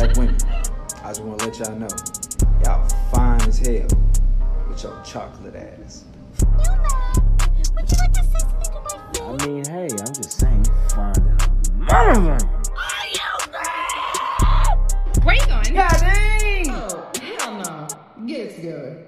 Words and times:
black 0.00 0.16
women, 0.16 0.36
I 1.04 1.08
just 1.08 1.22
want 1.22 1.38
to 1.40 1.46
let 1.46 1.58
y'all 1.58 1.76
know, 1.76 1.88
y'all 2.64 2.88
fine 3.12 3.38
as 3.42 3.58
hell 3.58 3.86
with 4.66 4.82
your 4.82 4.98
chocolate 5.04 5.54
ass. 5.54 6.04
Would 6.40 7.90
you 7.90 7.98
like 7.98 8.12
to 8.14 8.24
say 8.24 8.38
something 8.38 8.60
to 8.62 8.80
my 8.80 8.96
face? 9.12 9.20
I 9.20 9.46
mean, 9.46 9.64
hey, 9.66 9.88
I'm 9.90 10.14
just 10.14 10.38
saying, 10.38 10.64
you 10.64 10.72
fine 10.88 11.12
than 11.12 11.26
a 11.26 11.38
motherfucker. 11.84 12.46
Ray 15.26 15.38
gun? 15.40 15.74
God 15.74 15.98
dang! 16.00 16.70
Oh, 16.70 17.10
hell 17.20 17.52
no. 17.58 18.26
Get 18.26 18.40
it 18.40 18.56
together. 18.56 19.06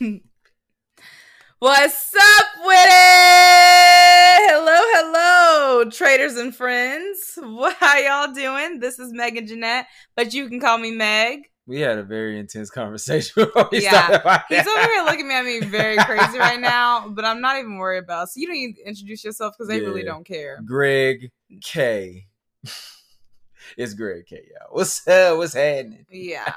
What's 1.58 2.14
up 2.14 2.43
traders 5.94 6.36
and 6.36 6.54
friends. 6.54 7.38
What 7.44 7.76
how 7.78 7.98
y'all 7.98 8.34
doing? 8.34 8.80
This 8.80 8.98
is 8.98 9.12
Megan 9.12 9.46
Jeanette, 9.46 9.86
but 10.16 10.34
you 10.34 10.48
can 10.48 10.60
call 10.60 10.78
me 10.78 10.90
Meg. 10.90 11.40
We 11.66 11.80
had 11.80 11.98
a 11.98 12.02
very 12.02 12.38
intense 12.38 12.68
conversation 12.70 13.32
before 13.44 13.68
we 13.70 13.82
Yeah. 13.82 14.42
He's 14.48 14.66
over 14.66 14.82
here 14.82 15.04
looking 15.04 15.30
at 15.30 15.44
me 15.44 15.60
very 15.66 15.96
crazy 15.96 16.38
right 16.38 16.60
now, 16.60 17.08
but 17.08 17.24
I'm 17.24 17.40
not 17.40 17.58
even 17.58 17.78
worried 17.78 18.04
about. 18.04 18.24
it. 18.24 18.30
So 18.30 18.40
you 18.40 18.46
don't 18.46 18.56
need 18.56 18.74
to 18.76 18.86
introduce 18.86 19.24
yourself 19.24 19.54
because 19.56 19.68
they 19.68 19.80
really 19.80 20.02
don't 20.02 20.26
care. 20.26 20.60
Greg 20.66 21.30
K. 21.62 22.26
it's 23.78 23.94
Greg 23.94 24.26
K. 24.26 24.36
Y'all. 24.36 24.68
What's 24.72 25.06
up? 25.06 25.38
What's 25.38 25.54
happening? 25.54 26.04
Yeah. 26.10 26.52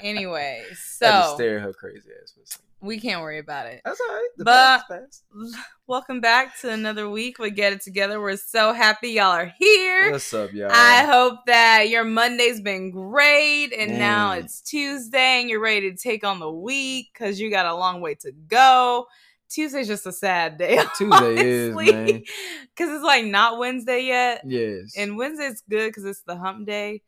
Anyway, 0.00 0.64
so 0.74 1.32
stare 1.34 1.56
at 1.58 1.62
her 1.62 1.72
crazy 1.72 2.08
ass. 2.22 2.58
For 2.82 2.86
a 2.86 2.94
second. 2.94 3.00
we 3.00 3.00
can't 3.00 3.20
worry 3.22 3.38
about 3.38 3.66
it. 3.66 3.82
That's 3.84 4.00
all 4.00 4.14
right. 4.14 4.28
The 4.36 4.44
But- 4.44 4.82
past 4.88 5.24
Welcome 5.86 6.20
back 6.20 6.58
to 6.60 6.70
another 6.70 7.10
week 7.10 7.38
We 7.38 7.50
Get 7.50 7.72
It 7.72 7.82
Together. 7.82 8.20
We're 8.20 8.36
so 8.36 8.72
happy 8.72 9.10
y'all 9.10 9.32
are 9.32 9.52
here. 9.58 10.10
What's 10.10 10.32
up, 10.32 10.52
y'all? 10.52 10.70
I 10.72 11.04
hope 11.04 11.40
that 11.46 11.88
your 11.88 12.04
Monday's 12.04 12.60
been 12.60 12.90
great 12.90 13.72
and 13.72 13.92
mm. 13.92 13.98
now 13.98 14.32
it's 14.32 14.62
Tuesday 14.62 15.40
and 15.40 15.50
you're 15.50 15.60
ready 15.60 15.90
to 15.90 15.96
take 15.96 16.24
on 16.24 16.40
the 16.40 16.50
week 16.50 17.10
because 17.12 17.38
you 17.38 17.50
got 17.50 17.66
a 17.66 17.74
long 17.74 18.00
way 18.00 18.14
to 18.16 18.32
go. 18.32 19.06
Tuesday's 19.50 19.88
just 19.88 20.06
a 20.06 20.12
sad 20.12 20.56
day. 20.56 20.78
Tuesday 20.96 21.36
is, 21.36 21.74
man. 21.74 22.06
Because 22.74 22.94
it's 22.94 23.04
like 23.04 23.26
not 23.26 23.58
Wednesday 23.58 24.04
yet. 24.04 24.42
yes. 24.46 24.94
And 24.96 25.18
Wednesday's 25.18 25.62
good 25.68 25.88
because 25.88 26.04
it's 26.04 26.22
the 26.22 26.36
hump 26.36 26.66
day. 26.66 27.02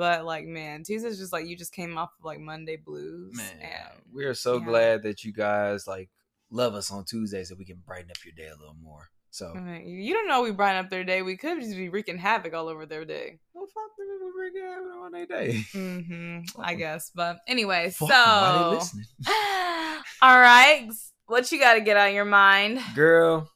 But 0.00 0.24
like, 0.24 0.46
man, 0.46 0.82
Tuesday's 0.82 1.18
just 1.18 1.30
like 1.30 1.46
you 1.46 1.54
just 1.58 1.74
came 1.74 1.98
off 1.98 2.08
of 2.18 2.24
like 2.24 2.40
Monday 2.40 2.78
blues. 2.78 3.36
Man, 3.36 3.52
and 3.60 4.02
we 4.10 4.24
are 4.24 4.32
so 4.32 4.56
yeah. 4.56 4.64
glad 4.64 5.02
that 5.02 5.24
you 5.24 5.30
guys 5.34 5.86
like 5.86 6.08
love 6.50 6.74
us 6.74 6.90
on 6.90 7.04
Tuesday 7.04 7.44
so 7.44 7.54
we 7.58 7.66
can 7.66 7.82
brighten 7.86 8.10
up 8.10 8.16
your 8.24 8.32
day 8.32 8.46
a 8.50 8.56
little 8.58 8.76
more. 8.82 9.10
So, 9.30 9.52
you 9.84 10.14
don't 10.14 10.26
know 10.26 10.40
we 10.40 10.52
brighten 10.52 10.82
up 10.82 10.88
their 10.88 11.04
day. 11.04 11.20
We 11.20 11.36
could 11.36 11.60
just 11.60 11.76
be 11.76 11.90
wreaking 11.90 12.16
havoc 12.16 12.54
all 12.54 12.68
over 12.68 12.86
their 12.86 13.04
day. 13.04 13.40
well, 13.52 13.66
fuck 13.66 13.94
them 13.98 14.06
if 14.08 14.22
we 14.24 14.30
bring 14.32 14.52
it 14.56 14.96
on 15.04 15.12
their 15.12 15.26
day. 15.26 15.60
hmm 15.70 16.38
I 16.58 16.72
guess. 16.76 17.12
But 17.14 17.36
anyway, 17.46 17.90
Fuck 17.90 18.08
so 18.08 18.14
'em, 18.14 18.40
why 18.40 18.52
they 18.52 18.64
listening? 18.76 19.04
all 20.22 20.40
right, 20.40 20.88
what 21.26 21.52
you 21.52 21.60
got 21.60 21.74
to 21.74 21.82
get 21.82 21.98
out 21.98 22.08
of 22.08 22.14
your 22.14 22.24
mind, 22.24 22.80
Girl, 22.94 23.50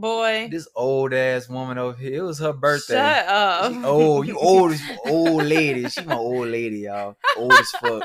boy? 0.00 0.48
this 0.50 0.68
old 0.74 1.12
ass 1.12 1.48
woman 1.48 1.78
over 1.78 1.96
here, 1.96 2.20
it 2.20 2.22
was 2.22 2.38
her 2.38 2.52
birthday. 2.52 2.94
Shut 2.94 3.26
up. 3.26 3.72
She- 3.72 3.80
oh, 3.84 4.22
you 4.22 4.38
old 4.40 4.72
as 4.72 4.80
old 5.06 5.42
lady. 5.44 5.88
She 5.88 6.02
my 6.04 6.14
old 6.16 6.48
lady, 6.48 6.78
y'all. 6.80 7.16
Old 7.36 7.52
as 7.52 7.70
fuck. 7.72 8.04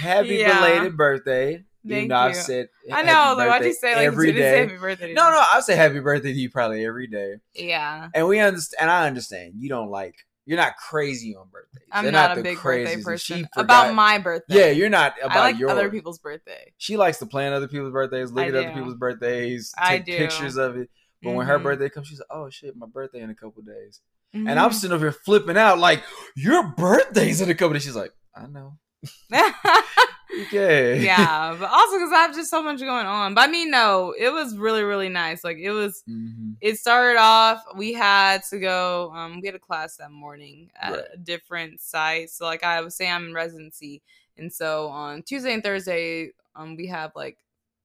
Happy 0.00 0.36
Yeah. 0.36 0.60
belated 0.60 0.96
birthday. 0.96 1.64
you 1.84 1.94
Thank 1.94 2.08
know, 2.08 2.16
I've 2.16 2.36
said 2.36 2.68
I 2.92 3.02
know. 3.02 3.34
Like, 3.36 3.48
why'd 3.48 3.60
birthday 3.62 3.68
you 3.68 3.74
say 3.74 3.94
like 3.96 4.06
every 4.06 4.30
you 4.32 4.38
say 4.38 4.60
happy 4.60 4.76
birthday? 4.76 5.08
to 5.08 5.14
No, 5.14 5.30
no, 5.30 5.42
I 5.52 5.60
say 5.60 5.76
happy 5.76 6.00
birthday 6.00 6.32
to 6.32 6.38
you 6.38 6.50
probably 6.50 6.84
every 6.84 7.06
day. 7.06 7.36
Yeah, 7.54 8.08
And 8.14 8.26
we 8.28 8.40
understand 8.40 8.82
and 8.82 8.90
I 8.90 9.06
understand 9.06 9.54
you 9.56 9.68
don't 9.68 9.88
like 9.90 10.16
you're 10.48 10.56
not 10.56 10.76
crazy 10.76 11.36
on 11.36 11.46
birthdays. 11.52 11.86
I'm 11.92 12.04
They're 12.04 12.12
not, 12.12 12.32
a 12.32 12.34
the 12.36 12.42
big 12.42 12.62
birthday 12.62 13.02
person. 13.02 13.46
About 13.54 13.92
my 13.94 14.16
birthday. 14.16 14.54
Yeah, 14.58 14.70
you're 14.70 14.88
not 14.88 15.14
about 15.22 15.36
I 15.36 15.40
like 15.40 15.58
yours. 15.58 15.70
other 15.72 15.90
people's 15.90 16.18
birthday. 16.18 16.72
She 16.78 16.96
likes 16.96 17.18
to 17.18 17.26
plan 17.26 17.52
other 17.52 17.68
people's 17.68 17.92
birthdays, 17.92 18.32
look 18.32 18.46
I 18.46 18.48
at 18.48 18.54
other 18.54 18.72
people's 18.72 18.94
birthdays, 18.94 19.74
I 19.76 19.98
take 19.98 20.06
do. 20.06 20.16
pictures 20.16 20.56
of 20.56 20.78
it. 20.78 20.88
But 21.22 21.32
when 21.32 21.46
her 21.46 21.58
Mhm. 21.58 21.64
birthday 21.64 21.90
comes, 21.90 22.06
she's 22.08 22.18
like, 22.20 22.28
"Oh 22.30 22.48
shit, 22.48 22.74
my 22.76 22.86
birthday 22.86 23.20
in 23.20 23.28
a 23.28 23.34
couple 23.34 23.60
days," 23.60 24.00
Mhm. 24.34 24.48
and 24.48 24.58
I'm 24.58 24.72
sitting 24.72 24.94
over 24.94 25.04
here 25.10 25.12
flipping 25.12 25.58
out 25.58 25.78
like, 25.78 26.02
"Your 26.34 26.62
birthday's 26.78 27.42
in 27.42 27.50
a 27.50 27.54
couple 27.54 27.74
days." 27.74 27.82
She's 27.84 27.94
like, 27.96 28.12
"I 28.34 28.46
know." 28.46 28.78
Okay. 30.42 31.00
yeah, 31.02 31.56
but 31.58 31.70
also 31.70 31.96
because 31.96 32.12
I 32.12 32.18
have 32.22 32.34
just 32.34 32.50
so 32.50 32.62
much 32.62 32.80
going 32.80 33.06
on. 33.06 33.34
But 33.34 33.48
I 33.48 33.50
mean, 33.50 33.70
no, 33.70 34.14
it 34.18 34.30
was 34.32 34.56
really, 34.56 34.82
really 34.82 35.08
nice. 35.08 35.42
Like 35.44 35.58
it 35.58 35.70
was. 35.70 36.02
Mhm. 36.08 36.56
It 36.60 36.76
started 36.76 37.18
off. 37.20 37.62
We 37.76 37.92
had 37.92 38.42
to 38.50 38.58
go. 38.58 39.12
Um, 39.14 39.40
we 39.40 39.46
had 39.46 39.54
a 39.54 39.60
class 39.60 39.96
that 39.98 40.10
morning 40.10 40.70
at 40.74 40.92
Right. 40.92 41.04
a 41.14 41.16
different 41.16 41.80
site. 41.80 42.30
So, 42.30 42.44
like 42.46 42.64
I 42.64 42.80
was 42.80 42.96
saying, 42.96 43.12
I'm 43.12 43.26
in 43.28 43.34
residency, 43.34 44.02
and 44.36 44.52
so 44.52 44.88
on 44.88 45.22
Tuesday 45.22 45.54
and 45.54 45.62
Thursday, 45.62 46.30
um, 46.56 46.76
we 46.76 46.88
have 46.88 47.12
like 47.14 47.38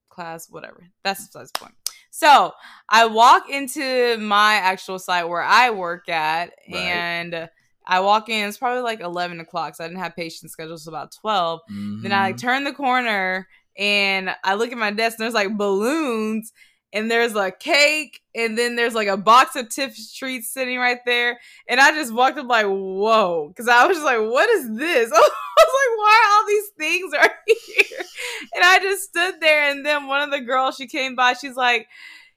class, 0.10 0.50
whatever. 0.50 0.88
That's 1.04 1.26
besides 1.28 1.52
the 1.52 1.60
point. 1.60 1.76
So 2.10 2.52
I 2.90 3.06
walk 3.08 3.50
into 3.50 4.18
my 4.20 4.56
actual 4.56 5.00
site 5.00 5.28
where 5.28 5.42
I 5.42 5.70
work 5.72 6.10
at, 6.10 6.52
Right. 6.72 6.78
and 6.80 7.50
I 7.86 8.00
walk 8.00 8.30
in. 8.30 8.48
It's 8.48 8.58
probably 8.58 8.82
like 8.82 9.00
11 9.02 9.40
o'clock. 9.40 9.76
So 9.76 9.84
I 9.84 9.88
didn't 9.88 10.00
have 10.02 10.16
patient 10.16 10.52
schedule. 10.52 10.78
So 10.78 10.90
about 10.90 11.12
12. 11.12 11.62
Then 12.02 12.12
I 12.12 12.22
like 12.22 12.36
Mhm. 12.36 12.42
turn 12.42 12.64
the 12.64 12.74
corner 12.74 13.48
and 13.78 14.36
I 14.44 14.54
look 14.56 14.72
at 14.72 14.78
my 14.78 14.92
desk 14.92 15.18
and 15.18 15.24
there's 15.24 15.34
like 15.34 15.58
balloons 15.58 16.54
and 16.94 17.10
there's 17.10 17.36
a 17.36 17.50
cake 17.52 18.22
and 18.36 18.56
then 18.58 18.76
there's 18.76 18.94
like 18.94 19.08
a 19.08 19.18
box 19.18 19.56
of 19.56 19.68
Tiff's 19.70 20.14
treats 20.16 20.52
sitting 20.52 20.78
right 20.78 21.00
there. 21.06 21.40
And 21.68 21.80
I 21.80 21.92
just 21.92 22.14
walked 22.14 22.38
up 22.38 22.48
like, 22.48 22.68
whoa, 22.68 23.48
because 23.50 23.68
I 23.68 23.88
was 23.88 23.98
just 23.98 24.06
like, 24.06 24.20
what 24.20 24.50
is 24.50 24.70
this? 24.78 25.12
I 25.16 25.20
was 25.20 25.74
like, 25.88 25.98
why 25.98 26.24
are 26.24 26.38
all 26.38 26.48
these 26.48 26.70
things 26.78 27.14
right 27.14 27.32
here? 27.48 28.06
And 28.54 28.64
I 28.64 28.80
just 28.80 29.06
stood 29.10 29.36
there 29.42 29.70
and 29.72 29.84
then 29.86 30.08
one 30.08 30.22
of 30.22 30.32
the 30.32 30.42
girls 30.42 30.76
she 30.76 30.86
came 30.88 31.16
by, 31.16 31.34
she's 31.34 31.56
like, 31.56 31.88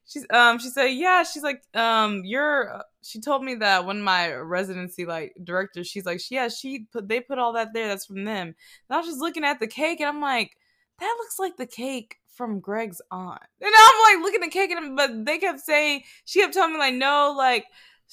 she's 0.06 0.26
um 0.30 0.58
she 0.58 0.68
said, 0.68 0.86
yeah, 0.86 1.22
she's 1.22 1.42
like, 1.42 1.62
um, 1.74 2.22
you're 2.24 2.82
she 3.02 3.20
told 3.20 3.44
me 3.44 3.56
that 3.56 3.84
when 3.86 4.02
my 4.02 4.32
residency 4.34 5.04
like 5.06 5.34
director 5.42 5.84
she's 5.84 6.06
like, 6.06 6.20
yeah, 6.30 6.48
she 6.48 6.86
put 6.92 7.08
they 7.08 7.20
put 7.20 7.38
all 7.38 7.52
that 7.54 7.72
there, 7.74 7.88
that's 7.88 8.06
from 8.06 8.24
them. 8.24 8.48
And 8.48 8.54
I 8.90 8.98
was 8.98 9.06
just 9.06 9.20
looking 9.20 9.44
at 9.44 9.60
the 9.60 9.66
cake 9.66 10.00
and 10.00 10.08
I'm 10.08 10.20
like, 10.20 10.56
that 11.00 11.14
looks 11.18 11.38
like 11.38 11.56
the 11.56 11.66
cake 11.66 12.16
from 12.34 12.60
Greg's 12.60 13.00
aunt. 13.10 13.40
And 13.60 13.72
I'm 13.76 14.16
like 14.16 14.24
looking 14.24 14.42
at 14.42 14.46
the 14.46 14.50
cake 14.52 14.70
and 14.70 14.96
but 14.96 15.24
they 15.24 15.38
kept 15.38 15.60
saying 15.60 16.02
she 16.24 16.40
kept 16.40 16.54
telling 16.54 16.74
me 16.74 16.78
like 16.78 16.94
no 16.94 17.34
like 17.36 17.66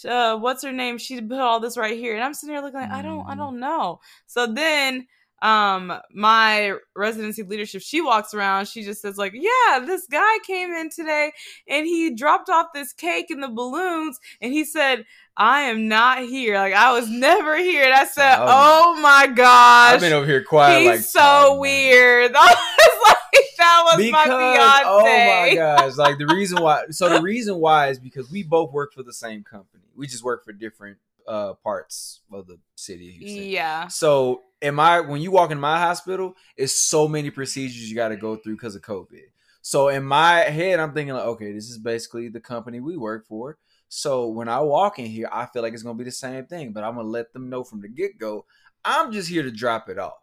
uh 0.07 0.37
what's 0.37 0.63
her 0.63 0.71
name 0.71 0.97
she 0.97 1.21
put 1.21 1.39
all 1.39 1.59
this 1.59 1.77
right 1.77 1.97
here 1.97 2.15
and 2.15 2.23
I'm 2.23 2.33
sitting 2.33 2.55
here 2.55 2.63
looking 2.63 2.79
like 2.79 2.91
I 2.91 3.01
don't 3.01 3.25
I 3.27 3.33
Mhm. 3.33 3.37
don't 3.37 3.59
know. 3.59 3.99
So 4.27 4.47
then 4.47 5.07
um 5.43 5.93
my 6.13 6.73
residency 6.95 7.43
leadership 7.43 7.81
she 7.81 7.99
walks 7.99 8.33
around 8.33 8.65
she 8.65 8.81
just 8.81 9.01
says 9.01 9.17
like 9.17 9.33
yeah 9.35 9.79
this 9.79 10.07
guy 10.09 10.37
came 10.47 10.71
in 10.71 10.89
today 10.89 11.33
and 11.67 11.85
he 11.85 12.15
dropped 12.15 12.49
off 12.49 12.67
this 12.73 12.93
cake 12.93 13.29
and 13.29 13.43
the 13.43 13.49
balloons 13.49 14.19
and 14.41 14.53
he 14.53 14.63
said 14.63 15.05
I 15.35 15.61
am 15.61 15.89
not 15.89 16.19
here 16.19 16.55
like 16.55 16.73
I 16.73 16.93
was 16.93 17.09
never 17.09 17.57
here 17.57 17.83
and 17.83 17.93
I 17.93 18.05
said 18.05 18.35
I 18.35 18.45
oh 18.47 19.01
my 19.01 19.27
gosh 19.27 19.95
I've 19.95 19.99
been 19.99 20.13
over 20.13 20.25
here 20.25 20.43
quiet. 20.43 20.79
He's 20.79 20.87
like, 20.87 20.99
so 21.01 21.19
"Oh, 21.21 21.49
man." 21.51 21.59
weird. 21.59 22.35
That 22.43 22.55
was 22.55 23.07
like 23.07 23.17
that 23.57 23.83
was 23.85 24.11
my 24.11 24.25
fiance. 24.25 24.83
oh 24.85 25.01
my 25.03 25.55
gosh 25.55 25.97
like 25.97 26.17
the 26.17 26.27
reason 26.27 26.61
why 26.61 26.85
so 26.91 27.09
the 27.09 27.21
reason 27.21 27.57
why 27.57 27.87
is 27.89 27.99
because 27.99 28.29
we 28.29 28.43
both 28.43 28.71
work 28.71 28.93
for 28.93 29.03
the 29.03 29.13
same 29.13 29.43
company 29.43 29.83
we 29.95 30.07
just 30.07 30.23
work 30.23 30.45
for 30.45 30.53
different 30.53 30.97
uh 31.27 31.53
parts 31.55 32.21
of 32.31 32.47
the 32.47 32.57
city. 32.75 33.17
Yeah. 33.21 33.87
so 33.87 34.41
in 34.61 34.75
my 34.75 34.99
when 35.01 35.21
you 35.21 35.31
walk 35.31 35.51
in 35.51 35.59
my 35.59 35.77
hospital 35.79 36.35
it's 36.57 36.73
so 36.73 37.07
many 37.07 37.29
procedures 37.29 37.89
you 37.89 37.95
got 37.95 38.09
to 38.09 38.15
go 38.17 38.35
through 38.35 38.55
because 38.55 38.75
of 38.75 38.81
covid 38.81 39.23
so 39.61 39.89
in 39.89 40.03
my 40.03 40.39
head 40.39 40.79
i'm 40.79 40.93
thinking 40.93 41.13
like 41.13 41.25
okay 41.25 41.51
this 41.51 41.69
is 41.69 41.77
basically 41.77 42.29
the 42.29 42.39
company 42.39 42.79
we 42.79 42.95
work 42.97 43.25
for 43.27 43.57
so 43.89 44.27
when 44.27 44.47
i 44.47 44.59
walk 44.59 44.99
in 44.99 45.05
here 45.05 45.29
i 45.33 45.45
feel 45.45 45.61
like 45.61 45.73
it's 45.73 45.83
gonna 45.83 45.97
be 45.97 46.03
the 46.05 46.11
same 46.11 46.45
thing 46.45 46.71
but 46.71 46.83
i'm 46.83 46.95
gonna 46.95 47.07
let 47.07 47.31
them 47.33 47.49
know 47.49 47.63
from 47.63 47.81
the 47.81 47.87
get-go 47.89 48.45
i'm 48.85 49.11
just 49.11 49.27
here 49.29 49.43
to 49.43 49.51
drop 49.51 49.89
it 49.89 49.97
off 49.99 50.13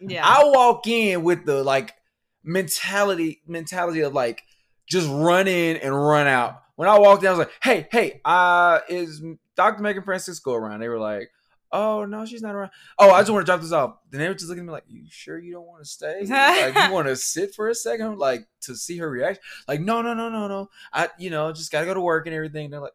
Yeah. 0.00 0.22
I 0.26 0.44
walk 0.44 0.86
in 0.86 1.22
with 1.22 1.44
the 1.46 1.62
like 1.62 1.94
mentality 2.42 3.40
mentality 3.46 4.00
of 4.00 4.12
like 4.12 4.42
just 4.86 5.08
run 5.08 5.48
in 5.48 5.76
and 5.78 5.94
run 5.94 6.26
out. 6.26 6.62
When 6.76 6.88
I 6.88 6.98
walked 6.98 7.22
in, 7.22 7.28
I 7.28 7.30
was 7.30 7.38
like, 7.38 7.52
"Hey, 7.62 7.86
hey, 7.90 8.20
uh, 8.24 8.80
is 8.88 9.22
Dr. 9.56 9.82
Megan 9.82 10.02
Francisco 10.02 10.54
around?" 10.54 10.80
They 10.80 10.88
were 10.88 10.98
like, 10.98 11.30
"Oh 11.72 12.04
no, 12.04 12.24
she's 12.26 12.42
not 12.42 12.54
around." 12.54 12.70
Oh, 12.98 13.10
I 13.10 13.20
just 13.20 13.30
want 13.32 13.44
to 13.46 13.50
drop 13.50 13.60
this 13.60 13.72
off. 13.72 13.96
Then 14.10 14.20
they 14.20 14.28
were 14.28 14.34
just 14.34 14.48
looking 14.48 14.62
at 14.62 14.66
me 14.66 14.72
like, 14.72 14.84
"You 14.88 15.04
sure 15.08 15.38
you 15.38 15.52
don't 15.52 15.66
want 15.66 15.82
to 15.82 15.88
stay? 15.88 16.24
like, 16.28 16.74
you 16.88 16.92
want 16.92 17.08
to 17.08 17.16
sit 17.16 17.54
for 17.54 17.68
a 17.68 17.74
second, 17.74 18.18
like 18.18 18.46
to 18.62 18.74
see 18.76 18.98
her 18.98 19.10
reaction?" 19.10 19.42
Like, 19.68 19.80
"No, 19.80 20.02
no, 20.02 20.14
no, 20.14 20.28
no, 20.28 20.48
no. 20.48 20.70
I, 20.92 21.08
you 21.18 21.30
know, 21.30 21.52
just 21.52 21.72
gotta 21.72 21.86
go 21.86 21.94
to 21.94 22.00
work 22.00 22.26
and 22.26 22.34
everything." 22.34 22.70
They're 22.70 22.80
like, 22.80 22.92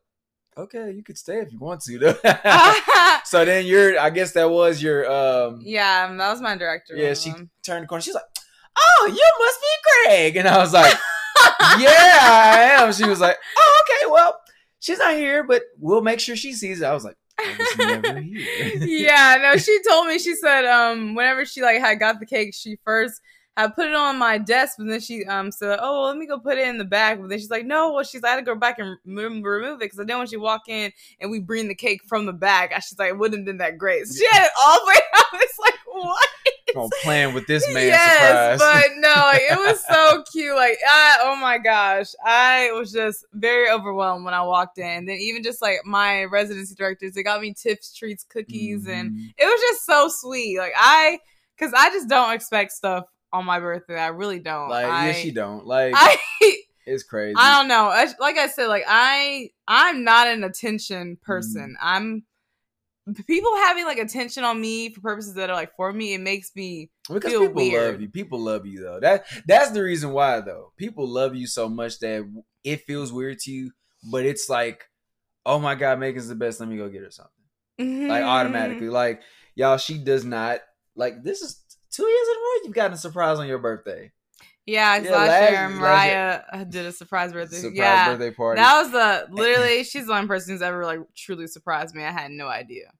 "Okay, 0.58 0.92
you 0.92 1.04
could 1.04 1.18
stay 1.18 1.40
if 1.40 1.52
you 1.52 1.60
want 1.60 1.82
to." 1.82 2.00
so 3.26 3.46
then 3.46 3.66
you're, 3.66 4.00
I 4.00 4.10
guess 4.10 4.32
that 4.34 4.50
was 4.50 4.82
your, 4.82 5.10
um, 5.12 5.60
yeah, 5.64 6.08
that 6.16 6.32
was 6.32 6.42
my 6.42 6.56
director. 6.56 6.96
yeah, 6.96 7.14
she 7.14 7.34
turned 7.64 7.84
the 7.84 7.88
corner. 7.88 8.02
She's 8.02 8.14
like, 8.16 8.24
"Oh, 8.78 9.08
you 9.08 9.46
must 9.46 9.62
be 9.62 9.68
Greg," 10.08 10.38
and 10.38 10.48
I 10.48 10.58
was 10.58 10.74
like, 10.74 10.94
"Yeah, 11.80 12.20
I 12.22 12.78
am." 12.82 12.94
She 12.94 13.06
was 13.06 13.20
like, 13.20 13.38
"Oh, 13.58 13.84
okay, 13.84 14.12
well, 14.12 14.40
she's 14.80 15.00
not 15.00 15.14
here, 15.14 15.44
but 15.44 15.64
we'll 15.78 16.02
make 16.02 16.20
sure 16.20 16.36
she 16.36 16.54
sees 16.54 16.82
it." 16.82 16.86
I 16.86 16.94
was 16.94 17.04
like, 17.04 17.18
I 17.40 18.32
yeah, 18.82 19.38
no, 19.42 19.58
she 19.58 19.80
told 19.88 20.08
me 20.08 20.20
she 20.20 20.36
said 20.36 20.66
um 20.66 21.16
whenever 21.16 21.46
she 21.46 21.62
like 21.62 21.80
had 21.80 22.00
got 22.00 22.20
the 22.20 22.26
cake, 22.26 22.54
she 22.54 22.78
first 22.84 23.22
had 23.60 23.76
put 23.76 23.88
it 23.88 23.96
on 23.96 24.18
my 24.18 24.38
desk, 24.38 24.76
but 24.78 24.88
then 24.88 25.00
she 25.00 25.26
um 25.26 25.52
said, 25.52 25.80
"Oh, 25.82 26.06
let 26.06 26.18
me 26.18 26.26
go 26.28 26.40
put 26.40 26.58
it 26.58 26.68
in 26.68 26.78
the 26.78 26.86
bag." 26.86 27.20
But 27.20 27.30
then 27.30 27.40
she's 27.40 27.50
like, 27.50 27.66
"No, 27.66 27.94
well, 27.94 28.04
she's 28.04 28.24
I 28.24 28.30
had 28.30 28.36
to 28.38 28.42
go 28.42 28.56
back 28.56 28.80
and 28.80 28.98
remove, 29.06 29.44
remove 29.44 29.76
it 29.76 29.80
because 29.80 30.00
I 30.00 30.04
didn't 30.04 30.18
want 30.18 30.32
you 30.32 30.40
walk 30.40 30.68
in 30.68 30.92
and 31.20 31.32
we 31.32 31.40
bring 31.40 31.68
the 31.68 31.76
cake 31.76 32.02
from 32.08 32.26
the 32.26 32.34
bag." 32.34 32.72
I 32.74 32.80
she's 32.80 32.98
like, 32.98 33.10
"It 33.10 33.18
wouldn't 33.18 33.40
have 33.40 33.46
been 33.46 33.58
that 33.58 33.78
great." 33.78 34.08
So 34.08 34.18
she 34.18 34.28
had 34.32 34.46
it 34.46 34.52
all 34.60 34.80
the 34.80 34.88
way 34.88 34.96
out. 35.16 35.26
It's 35.34 35.60
like 35.60 35.76
what? 35.86 36.28
I'm 36.78 36.90
playing 37.04 37.34
with 37.34 37.48
this 37.48 37.66
man 37.74 37.88
yes, 37.88 38.58
surprise. 38.58 38.60
but 38.60 38.98
no, 38.98 39.10
like, 39.10 39.42
it 39.42 39.58
was 39.58 39.84
so 39.86 40.24
cute. 40.32 40.56
Like, 40.56 40.78
I, 40.90 41.18
oh 41.24 41.36
my 41.36 41.58
gosh, 41.58 42.08
I 42.26 42.72
was 42.74 42.92
just 42.92 43.26
very 43.34 43.70
overwhelmed 43.70 44.26
when 44.26 44.34
I 44.34 44.42
walked 44.44 44.78
in. 44.78 44.86
And 44.86 45.08
then 45.10 45.18
even 45.18 45.44
just 45.44 45.62
like 45.62 45.78
my 45.86 46.26
residency 46.26 46.76
directors, 46.76 47.14
they 47.14 47.24
got 47.24 47.42
me 47.42 47.54
Tiff's 47.54 47.94
Treats, 47.94 48.24
cookies, 48.24 48.88
and 48.88 49.12
Mhm. 49.12 49.34
it 49.38 49.46
was 49.46 49.62
just 49.62 49.86
so 49.86 50.08
sweet. 50.10 50.58
Like 50.58 50.74
I, 50.78 51.20
because 51.58 51.74
I 51.76 51.90
just 51.90 52.08
don't 52.08 52.34
expect 52.34 52.72
stuff 52.72 53.06
on 53.34 53.46
my 53.46 53.60
birthday. 53.60 54.00
I 54.00 54.08
really 54.08 54.40
don't. 54.40 54.70
like 54.70 54.86
I, 54.86 55.08
yes, 55.08 55.26
you 55.26 55.32
don't. 55.34 55.66
Like 55.66 55.94
I, 55.96 56.18
it's 56.86 57.04
crazy. 57.04 57.36
I 57.38 57.60
don't 57.60 57.68
know. 57.68 57.86
I- 57.90 58.08
Like 58.20 58.38
I 58.38 58.48
said, 58.48 58.68
like 58.68 58.84
I, 58.88 59.50
I'm 59.68 60.04
not 60.04 60.28
an 60.28 60.44
attention 60.44 61.18
person. 61.22 61.76
I'm 61.82 62.24
people 63.28 63.56
having 63.58 63.86
like 63.86 63.98
attention 63.98 64.44
on 64.44 64.60
me 64.60 64.90
for 64.94 65.02
purposes 65.02 65.34
that 65.36 65.50
are 65.50 65.56
like 65.56 65.76
for 65.76 65.92
me. 65.94 66.14
It 66.14 66.22
makes 66.22 66.52
me 66.56 66.90
because 67.12 67.32
feel 67.32 67.42
people 67.48 67.56
weird. 67.64 67.92
love 67.94 68.02
you. 68.02 68.10
People 68.10 68.40
love 68.40 68.66
you 68.66 68.82
though. 68.82 69.00
That 69.00 69.26
that's 69.48 69.72
the 69.72 69.84
reason 69.84 70.12
why 70.12 70.42
though. 70.42 70.72
People 70.78 71.08
love 71.08 71.36
you 71.36 71.48
so 71.48 71.70
much 71.70 72.00
that 72.00 72.30
it 72.64 72.82
feels 72.86 73.12
weird 73.14 73.40
to 73.40 73.52
you, 73.52 73.72
but 74.12 74.26
it's 74.26 74.50
like, 74.50 74.84
oh 75.46 75.60
my 75.60 75.76
god, 75.76 76.00
Megan's 76.00 76.28
the 76.28 76.36
best. 76.36 76.60
Let 76.60 76.70
me 76.70 76.78
go 76.78 76.90
get 76.90 77.02
her 77.04 77.12
something. 77.12 77.32
Mm-hmm. 77.80 78.08
Like 78.10 78.24
automatically. 78.24 78.90
Like 78.90 79.22
y'all, 79.56 79.78
she 79.78 79.98
does 79.98 80.26
not 80.26 80.60
like 80.96 81.24
this 81.24 81.42
is 81.42 81.62
two 81.92 82.06
years 82.08 82.28
in 82.28 82.36
a 82.36 82.40
row. 82.40 82.62
You've 82.66 82.74
gotten 82.76 82.94
a 82.94 82.98
surprise 82.98 83.40
on 83.40 83.48
your 83.48 83.60
birthday. 83.60 84.12
Yeah, 84.66 84.98
Yeah, 84.98 85.10
last, 85.12 85.28
last- 85.30 85.52
year 85.52 85.82
last 85.82 86.06
year- 86.08 86.44
uh, 86.54 86.64
did 86.66 86.86
a 86.86 86.92
surprise 86.92 87.34
birthday. 87.34 87.56
Surprise 87.58 87.76
yeah, 87.76 88.10
birthday 88.10 88.32
party. 88.32 88.62
that 88.62 88.82
was 88.84 88.92
the 88.92 89.28
literally. 89.34 89.84
She's 89.84 90.06
the 90.06 90.14
only 90.14 90.28
person 90.28 90.54
who's 90.54 90.62
ever 90.62 90.86
like 90.86 91.00
truly 91.18 91.48
surprised 91.48 91.96
me. 91.96 92.04
I 92.04 92.12
had 92.12 92.30
no 92.30 92.48
idea. 92.48 92.92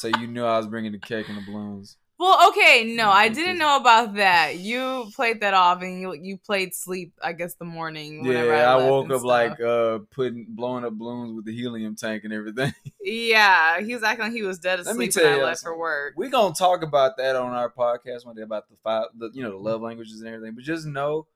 So 0.00 0.08
you 0.18 0.26
knew 0.26 0.44
I 0.44 0.56
was 0.56 0.66
bringing 0.66 0.92
the 0.92 0.98
cake 0.98 1.28
and 1.28 1.36
the 1.38 1.42
balloons. 1.50 1.96
Well, 2.18 2.50
okay, 2.50 2.84
no, 2.84 3.08
I 3.08 3.30
didn't 3.30 3.56
know 3.56 3.76
about 3.78 4.16
that. 4.16 4.58
You 4.58 5.10
played 5.16 5.40
that 5.40 5.54
off, 5.54 5.80
and 5.80 6.02
you 6.02 6.12
you 6.12 6.36
played 6.36 6.74
sleep. 6.74 7.14
I 7.22 7.32
guess 7.32 7.54
the 7.54 7.64
morning. 7.64 8.26
Yeah, 8.26 8.42
I, 8.42 8.76
left 8.76 8.90
woke 8.90 9.06
up 9.06 9.20
stuff. 9.20 9.24
like 9.24 9.60
uh 9.60 10.00
putting 10.10 10.44
blowing 10.50 10.84
up 10.84 10.92
balloons 10.92 11.34
with 11.34 11.46
the 11.46 11.54
helium 11.54 11.96
tank 11.96 12.24
and 12.24 12.32
everything. 12.34 12.74
yeah, 13.00 13.80
he 13.80 13.94
was 13.94 14.02
acting 14.02 14.24
like 14.26 14.32
he 14.34 14.42
was 14.42 14.58
dead 14.58 14.80
asleep 14.80 14.96
Let 14.98 14.98
me 14.98 15.08
tell 15.08 15.24
when 15.24 15.32
I 15.32 15.36
you 15.38 15.44
left 15.44 15.62
for 15.62 15.78
work. 15.78 16.12
We're 16.14 16.28
gonna 16.28 16.54
talk 16.54 16.82
about 16.82 17.16
that 17.16 17.36
on 17.36 17.52
our 17.52 17.70
podcast 17.70 18.26
one 18.26 18.36
day 18.36 18.42
about 18.42 18.68
the 18.68 18.76
five 18.84 19.06
the 19.16 19.30
you 19.32 19.42
know 19.42 19.52
the 19.52 19.56
love 19.56 19.80
languages 19.80 20.20
and 20.20 20.28
everything. 20.28 20.54
But 20.54 20.64
just 20.64 20.86
know 20.86 21.26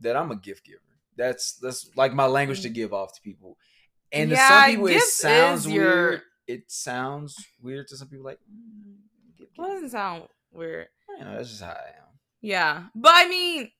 that 0.00 0.16
I'm 0.16 0.32
a 0.32 0.36
gift 0.36 0.64
giver. 0.66 0.80
That's 1.16 1.52
that's 1.52 1.88
like 1.96 2.14
my 2.14 2.26
language 2.26 2.62
to 2.62 2.68
give 2.68 2.92
off 2.92 3.14
to 3.14 3.20
people. 3.20 3.58
And 4.10 4.30
to 4.30 4.34
Yeah, 4.36 4.48
some 4.48 4.70
people 4.70 4.86
it 4.88 5.02
sounds 5.02 5.66
is 5.66 5.72
your- 5.72 5.84
weird. 5.84 6.22
It 6.52 6.70
sounds 6.70 7.36
weird 7.62 7.88
to 7.88 7.96
some 7.96 8.08
people 8.08 8.24
like 8.26 8.38
mm, 8.50 9.46
Well, 9.56 9.68
doesn't 9.68 9.90
sound 9.90 10.24
weird. 10.52 10.88
You 11.18 11.24
know, 11.24 11.36
that's 11.36 11.48
just 11.50 11.62
how 11.62 11.70
I 11.70 11.88
am. 11.88 12.18
Yeah. 12.40 12.84
But 12.94 13.12
I 13.14 13.28
mean, 13.28 13.70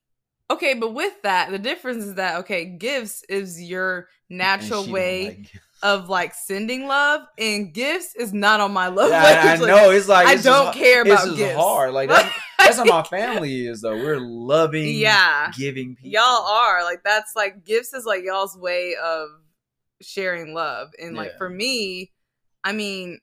okay, 0.49 0.73
but 0.73 0.93
with 0.93 1.21
that, 1.23 1.51
the 1.51 1.59
difference 1.59 2.03
is 2.03 2.15
that 2.15 2.37
okay, 2.41 2.65
gifts 2.65 3.23
is 3.29 3.61
your 3.61 4.07
natural 4.29 4.87
way 4.89 5.25
like 5.27 5.51
of 5.81 6.07
like 6.09 6.33
sending 6.33 6.87
love, 6.87 7.21
and 7.37 7.73
gifts 7.73 8.15
is 8.15 8.31
not 8.33 8.61
on 8.61 8.71
my 8.71 8.87
love 8.87 9.09
Yeah, 9.09 9.21
I, 9.23 9.31
I 9.31 9.45
language. 9.45 9.67
know. 9.69 9.89
It's 9.91 10.07
like 10.07 10.27
I 10.27 10.33
it's 10.35 10.43
don't 10.43 10.67
just, 10.67 10.77
care 10.77 11.01
about 11.01 11.35
gifts. 11.35 11.55
hard. 11.55 11.93
Like 11.93 12.07
that's, 12.09 12.33
that's 12.57 12.77
how 12.77 12.85
my 12.85 13.03
family 13.09 13.67
is 13.67 13.81
though. 13.81 13.97
We're 13.97 14.19
loving, 14.19 14.87
Yeah. 14.95 15.51
giving 15.57 15.95
people. 15.95 16.11
y'all 16.11 16.45
are 16.47 16.83
like 16.83 17.03
that's 17.03 17.35
like 17.35 17.65
gifts 17.65 17.93
is 17.93 18.05
like 18.05 18.23
y'all's 18.23 18.57
way 18.57 18.95
of 19.03 19.27
sharing 20.01 20.53
love, 20.53 20.89
and 21.01 21.15
like 21.15 21.31
Yeah. 21.31 21.37
for 21.37 21.49
me, 21.49 22.11
I 22.63 22.71
mean, 22.71 23.19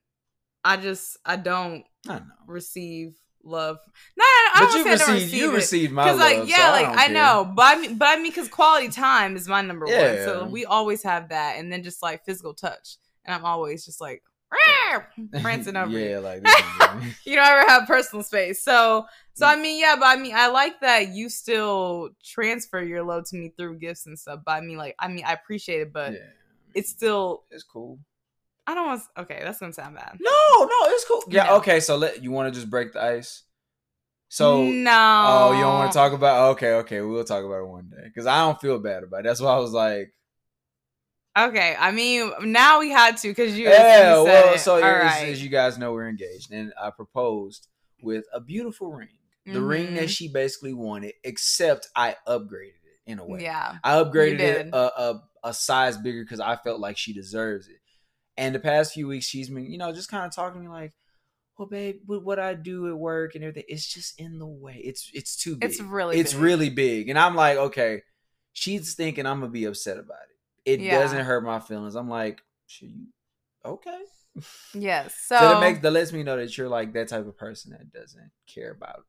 I 0.64 0.76
just 0.76 1.16
I 1.24 1.36
don't 1.36 1.84
I 2.08 2.18
know. 2.18 2.24
receive 2.46 3.14
love. 3.42 3.78
No, 4.16 4.24
no, 4.24 4.26
no 4.26 4.26
I 4.26 4.52
But 4.54 4.60
don't 4.60 4.78
you 4.78 4.84
say 4.84 4.90
I 4.92 4.96
don't 5.06 5.14
receive 5.14 5.34
you 5.34 5.50
it. 5.50 5.54
received 5.54 5.92
my 5.92 6.04
Cause 6.04 6.18
love. 6.18 6.38
like 6.38 6.48
yeah, 6.48 6.56
so 6.66 6.70
like 6.72 6.86
don't 6.86 6.98
I 6.98 7.06
know, 7.08 7.52
but 7.54 7.76
I 7.78 7.80
mean, 7.80 7.96
but 7.98 8.08
I 8.08 8.16
mean, 8.16 8.30
because 8.30 8.48
quality 8.48 8.88
time 8.88 9.36
is 9.36 9.48
my 9.48 9.62
number 9.62 9.86
one. 9.86 9.94
So 9.96 10.46
we 10.50 10.64
always 10.64 11.02
have 11.02 11.30
that, 11.30 11.56
and 11.58 11.72
then 11.72 11.82
just 11.82 12.02
like 12.02 12.24
physical 12.24 12.54
touch, 12.54 12.96
and 13.24 13.34
I'm 13.34 13.44
always 13.44 13.84
just 13.84 14.00
like 14.00 14.22
prancing 15.40 15.76
over 15.76 15.90
yeah, 15.96 16.18
you. 16.18 16.20
like 16.20 16.44
You 17.24 17.36
don't 17.36 17.46
ever 17.46 17.68
have 17.68 17.86
personal 17.86 18.22
space, 18.22 18.62
so 18.62 19.06
so 19.34 19.46
I 19.46 19.56
mm. 19.56 19.62
mean, 19.62 19.80
yeah, 19.80 19.96
but 19.96 20.06
I 20.06 20.16
mean, 20.16 20.34
I 20.34 20.48
like 20.48 20.80
that 20.80 21.08
you 21.08 21.28
still 21.30 22.10
transfer 22.22 22.82
your 22.82 23.02
love 23.02 23.24
to 23.30 23.36
me 23.36 23.52
through 23.56 23.78
gifts 23.78 24.06
and 24.06 24.18
stuff. 24.18 24.40
But 24.44 24.52
I 24.52 24.60
mean, 24.60 24.76
like, 24.76 24.94
I 24.98 25.08
mean, 25.08 25.24
I 25.24 25.32
appreciate 25.32 25.80
it, 25.80 25.92
but 25.92 26.12
yeah, 26.12 26.18
it's 26.74 26.90
still 26.90 27.44
it's 27.50 27.62
cool. 27.62 27.98
I 28.70 28.74
don't 28.74 28.86
want. 28.86 29.02
Okay, 29.18 29.40
that's 29.42 29.58
gonna 29.58 29.72
sound 29.72 29.96
bad. 29.96 30.16
No, 30.20 30.30
no, 30.64 30.70
it's 30.90 31.04
cool. 31.06 31.22
Yeah, 31.28 31.44
No. 31.44 31.56
okay. 31.56 31.80
So 31.80 31.96
let 31.96 32.22
you 32.22 32.30
want 32.30 32.52
to 32.52 32.58
just 32.58 32.70
break 32.70 32.92
the 32.92 33.02
ice. 33.02 33.42
So 34.28 34.62
no, 34.64 35.24
oh, 35.26 35.52
you 35.52 35.60
don't 35.62 35.74
want 35.74 35.90
to 35.92 35.98
talk 35.98 36.12
about? 36.12 36.50
Okay, 36.52 36.74
okay, 36.74 37.00
we'll 37.00 37.24
talk 37.24 37.44
about 37.44 37.62
it 37.62 37.66
one 37.66 37.90
day 37.90 38.04
because 38.04 38.26
I 38.26 38.38
don't 38.44 38.60
feel 38.60 38.78
bad 38.78 39.02
about 39.02 39.20
it. 39.20 39.24
That's 39.24 39.40
why 39.40 39.52
I 39.54 39.58
was 39.58 39.72
like, 39.72 40.14
Okay, 41.38 41.76
I 41.78 41.90
mean, 41.92 42.30
now 42.42 42.80
we 42.80 42.90
had 42.90 43.16
to 43.18 43.28
because 43.28 43.56
you. 43.58 43.68
yeah. 43.68 44.18
you 44.20 44.26
said 44.26 44.44
Well, 44.44 44.58
so 44.58 44.72
All 44.76 44.84
as, 44.84 45.02
right. 45.02 45.28
as 45.28 45.42
you 45.42 45.48
guys 45.48 45.78
know, 45.78 45.92
we're 45.92 46.08
engaged, 46.08 46.52
and 46.52 46.72
I 46.80 46.90
proposed 46.90 47.68
with 48.02 48.24
a 48.32 48.40
beautiful 48.40 48.92
ring, 48.92 49.08
the 49.46 49.60
ring 49.60 49.88
Mhm. 49.88 49.94
that 49.96 50.10
she 50.10 50.28
basically 50.28 50.74
wanted, 50.74 51.14
except 51.24 51.88
I 51.96 52.16
upgraded 52.26 52.82
it 52.84 53.00
in 53.06 53.18
a 53.18 53.26
way. 53.26 53.42
Yeah. 53.42 53.78
I 53.84 53.94
upgraded 53.96 54.40
it 54.40 54.68
a, 54.72 54.76
a, 55.02 55.22
a 55.44 55.54
size 55.54 55.96
bigger 55.96 56.22
because 56.22 56.40
I 56.40 56.56
felt 56.56 56.80
like 56.80 56.96
she 56.96 57.12
deserves 57.12 57.68
it. 57.68 57.79
And 58.40 58.54
the 58.54 58.60
past 58.60 58.94
few 58.94 59.06
weeks, 59.06 59.26
she's 59.26 59.50
been, 59.50 59.70
you 59.70 59.78
know, 59.78 59.92
just 59.92 60.10
kind 60.10 60.26
of 60.26 60.34
talking 60.34 60.62
to 60.62 60.68
me 60.68 60.72
like, 60.72 60.94
"Well, 61.58 61.68
babe, 61.68 62.00
with 62.06 62.22
what 62.22 62.38
I 62.40 62.54
do 62.54 62.88
at 62.88 62.98
work 62.98 63.34
and 63.36 63.44
everything, 63.44 63.64
it's 63.68 63.86
just 63.86 64.18
in 64.20 64.38
the 64.38 64.46
way. 64.46 64.80
It's 64.84 65.10
it's 65.14 65.36
too 65.36 65.56
big. 65.56 65.70
It's 65.70 65.80
really 65.80 66.16
it's 66.18 66.32
big. 66.32 66.42
really 66.42 66.70
big." 66.70 67.08
And 67.10 67.18
I'm 67.18 67.36
like, 67.36 67.58
"Okay." 67.58 68.02
She's 68.54 68.94
thinking 68.94 69.26
I'm 69.26 69.40
gonna 69.40 69.52
be 69.52 69.66
upset 69.66 69.98
about 69.98 70.18
it. 70.30 70.70
It 70.72 70.80
Yeah. 70.84 70.90
doesn't 70.90 71.24
hurt 71.24 71.44
my 71.44 71.60
feelings. 71.60 71.94
I'm 71.96 72.08
like, 72.08 72.42
"Should 72.66 72.90
you?" 72.90 73.06
Okay. 73.64 74.00
Yes. 74.74 75.14
So, 75.28 75.36
So, 75.38 75.48
that 75.48 75.60
makes 75.60 75.80
that 75.80 75.90
lets 75.90 76.12
me 76.12 76.22
know 76.22 76.36
that 76.36 76.56
you're 76.56 76.68
like 76.68 76.92
that 76.94 77.08
type 77.08 77.26
of 77.26 77.36
person 77.36 77.72
that 77.72 77.92
doesn't 77.92 78.30
care 78.46 78.72
about, 78.72 79.04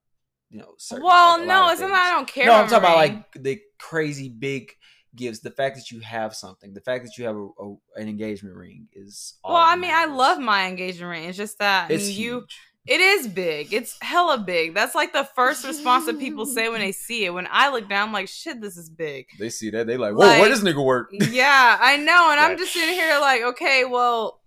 you 0.50 0.60
know. 0.60 0.76
Certain, 0.78 1.04
well, 1.06 1.38
like, 1.40 1.48
no, 1.48 1.70
it's 1.70 1.82
not 1.82 1.92
I 1.92 2.12
don't 2.12 2.28
care. 2.28 2.46
No, 2.48 2.54
I'm 2.54 2.68
talking 2.68 2.80
about 2.80 2.96
like 2.98 3.34
the 3.34 3.62
crazy 3.80 4.30
big 4.30 4.72
gifts. 5.16 5.40
The 5.40 5.52
fact 5.52 5.76
that 5.76 5.92
you 5.92 6.00
have 6.02 6.34
something, 6.36 6.74
the 6.74 6.82
fact 6.82 7.04
that 7.06 7.18
you 7.18 7.26
have 7.26 7.36
a, 7.36 7.48
a- 7.60 7.76
an 8.02 8.08
engagement 8.08 8.56
ring 8.56 8.88
is. 8.94 9.36
All 9.44 9.54
Well, 9.54 9.64
I 9.64 9.76
mean, 9.76 9.92
I 9.94 10.06
love 10.06 10.40
my 10.40 10.68
engagement 10.68 11.10
ring. 11.10 11.24
It's 11.26 11.38
just 11.38 11.60
that 11.60 11.92
I 11.92 11.98
mean, 11.98 12.16
you. 12.18 12.46
It 12.88 13.00
is 13.00 13.28
big. 13.28 13.74
It's 13.74 13.96
hella 14.02 14.40
big. 14.40 14.74
That's 14.74 14.96
like 14.96 15.14
the 15.14 15.24
first 15.36 15.64
response 15.64 16.08
that 16.08 16.18
people 16.18 16.48
say 16.48 16.68
when 16.68 16.80
they 16.82 16.92
see 16.92 17.26
it. 17.26 17.30
When 17.30 17.48
I 17.52 17.70
look 17.70 17.88
down, 17.88 18.08
I'm 18.08 18.14
like, 18.14 18.28
shit, 18.28 18.60
this 18.60 18.76
is 18.76 18.90
big. 18.90 19.28
They 19.38 19.50
see 19.52 19.70
that 19.70 19.86
they 19.86 19.98
like, 19.98 20.14
whoa, 20.14 20.26
Like- 20.26 20.40
where 20.42 20.50
does 20.50 20.64
nigga 20.64 20.84
work? 20.84 21.10
yeah, 21.12 21.78
I 21.80 21.98
know, 21.98 22.30
and 22.32 22.40
I'm 22.40 22.58
just 22.58 22.74
sitting 22.74 22.96
here 22.96 23.20
like, 23.20 23.44
okay, 23.44 23.86
well, 23.86 24.41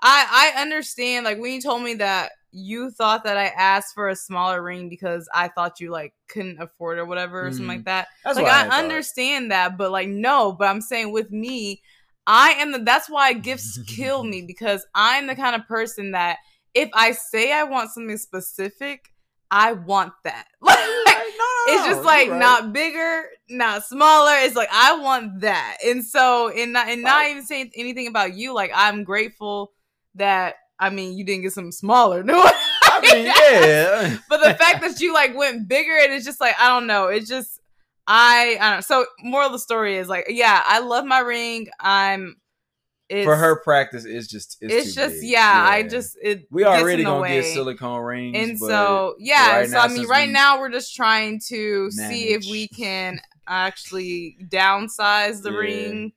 I 0.00 0.52
I 0.56 0.60
understand. 0.60 1.24
Like 1.24 1.38
when 1.38 1.52
you 1.52 1.60
told 1.60 1.82
me 1.82 1.94
that 1.94 2.32
you 2.52 2.90
thought 2.90 3.24
that 3.24 3.36
I 3.36 3.46
asked 3.48 3.94
for 3.94 4.08
a 4.08 4.16
smaller 4.16 4.62
ring 4.62 4.88
because 4.88 5.28
I 5.34 5.48
thought 5.48 5.80
you 5.80 5.90
like 5.90 6.14
couldn't 6.28 6.60
afford 6.60 6.98
it 6.98 7.02
or 7.02 7.04
whatever 7.04 7.46
or 7.46 7.50
something 7.52 7.66
Mhm. 7.66 7.68
like 7.68 7.84
that. 7.84 8.08
That's 8.24 8.36
like 8.36 8.44
what 8.44 8.72
I, 8.72 8.78
understand 8.78 9.50
that, 9.50 9.76
but 9.76 9.90
like 9.90 10.08
no, 10.08 10.52
but 10.52 10.68
I'm 10.68 10.80
saying 10.80 11.12
with 11.12 11.30
me, 11.30 11.82
I 12.26 12.52
am 12.52 12.72
the 12.72 12.78
that's 12.78 13.10
why 13.10 13.32
gifts 13.34 13.78
kill 13.86 14.24
me 14.24 14.42
because 14.46 14.86
I'm 14.94 15.26
the 15.26 15.36
kind 15.36 15.54
of 15.54 15.66
person 15.68 16.12
that 16.12 16.38
if 16.74 16.88
I 16.94 17.12
say 17.12 17.52
I 17.52 17.64
want 17.64 17.90
something 17.90 18.16
specific, 18.18 19.12
I 19.50 19.72
want 19.72 20.12
that. 20.24 20.46
Like 20.62 20.78
no, 21.38 21.44
no, 21.66 21.72
it's 21.74 21.86
just 21.86 22.04
like 22.04 22.30
right. 22.30 22.38
not 22.38 22.72
bigger, 22.72 23.24
not 23.48 23.84
smaller. 23.84 24.32
It's 24.38 24.56
like 24.56 24.68
I 24.72 24.98
want 25.00 25.40
that. 25.40 25.78
And 25.84 26.04
so 26.04 26.48
and 26.50 26.72
not 26.72 26.88
and 26.88 27.02
not 27.02 27.16
Right. 27.22 27.30
even 27.30 27.44
saying 27.44 27.70
anything 27.76 28.06
about 28.06 28.34
you, 28.34 28.54
like 28.54 28.70
I'm 28.74 29.04
grateful 29.04 29.72
that 30.16 30.56
I 30.78 30.90
mean 30.90 31.16
you 31.16 31.24
didn't 31.24 31.42
get 31.42 31.52
something 31.52 31.72
smaller. 31.72 32.22
No. 32.32 32.42
I 32.98 33.00
mean, 33.00 33.26
yeah. 33.26 34.16
but 34.28 34.42
the 34.42 34.54
fact 34.54 34.80
that 34.80 35.00
you 35.00 35.12
like 35.12 35.36
went 35.36 35.68
bigger 35.68 35.98
and 36.02 36.12
it's 36.12 36.24
just 36.24 36.40
like 36.40 36.54
I 36.58 36.68
don't 36.68 36.86
know. 36.86 37.08
It's 37.08 37.28
just 37.28 37.60
I 38.06 38.56
I 38.60 38.70
don't 38.70 38.76
know. 38.76 38.80
So 38.80 39.06
moral 39.22 39.46
of 39.46 39.52
the 39.52 39.58
story 39.58 39.96
is 39.98 40.08
like 40.08 40.26
yeah, 40.28 40.62
I 40.64 40.78
love 40.78 41.04
my 41.04 41.18
ring. 41.18 41.68
I'm 41.78 42.36
it's, 43.08 43.24
For 43.24 43.36
her 43.36 43.60
practice, 43.60 44.04
it's 44.04 44.26
just 44.26 44.56
it's, 44.60 44.72
It's, 44.72 44.94
just 44.94 45.20
big. 45.20 45.30
yeah, 45.30 45.66
I 45.68 45.82
just 45.84 46.16
it 46.22 46.46
we 46.50 46.64
already 46.64 47.04
gonna 47.04 47.28
get 47.28 47.44
silicone 47.44 48.02
rings, 48.02 48.36
and 48.36 48.58
so 48.58 49.14
yeah 49.18 49.58
right 49.58 49.68
so 49.68 49.76
now, 49.76 49.84
i 49.84 49.88
mean 49.88 50.08
right 50.08 50.28
now 50.28 50.58
we're 50.58 50.70
just 50.70 50.94
trying 50.96 51.40
to 51.48 51.88
see 51.92 52.30
if 52.30 52.44
we 52.50 52.66
can 52.66 53.20
actually 53.46 54.36
downsize 54.48 55.40
the 55.42 55.52
Yeah. 55.52 55.58
ring 55.58 56.12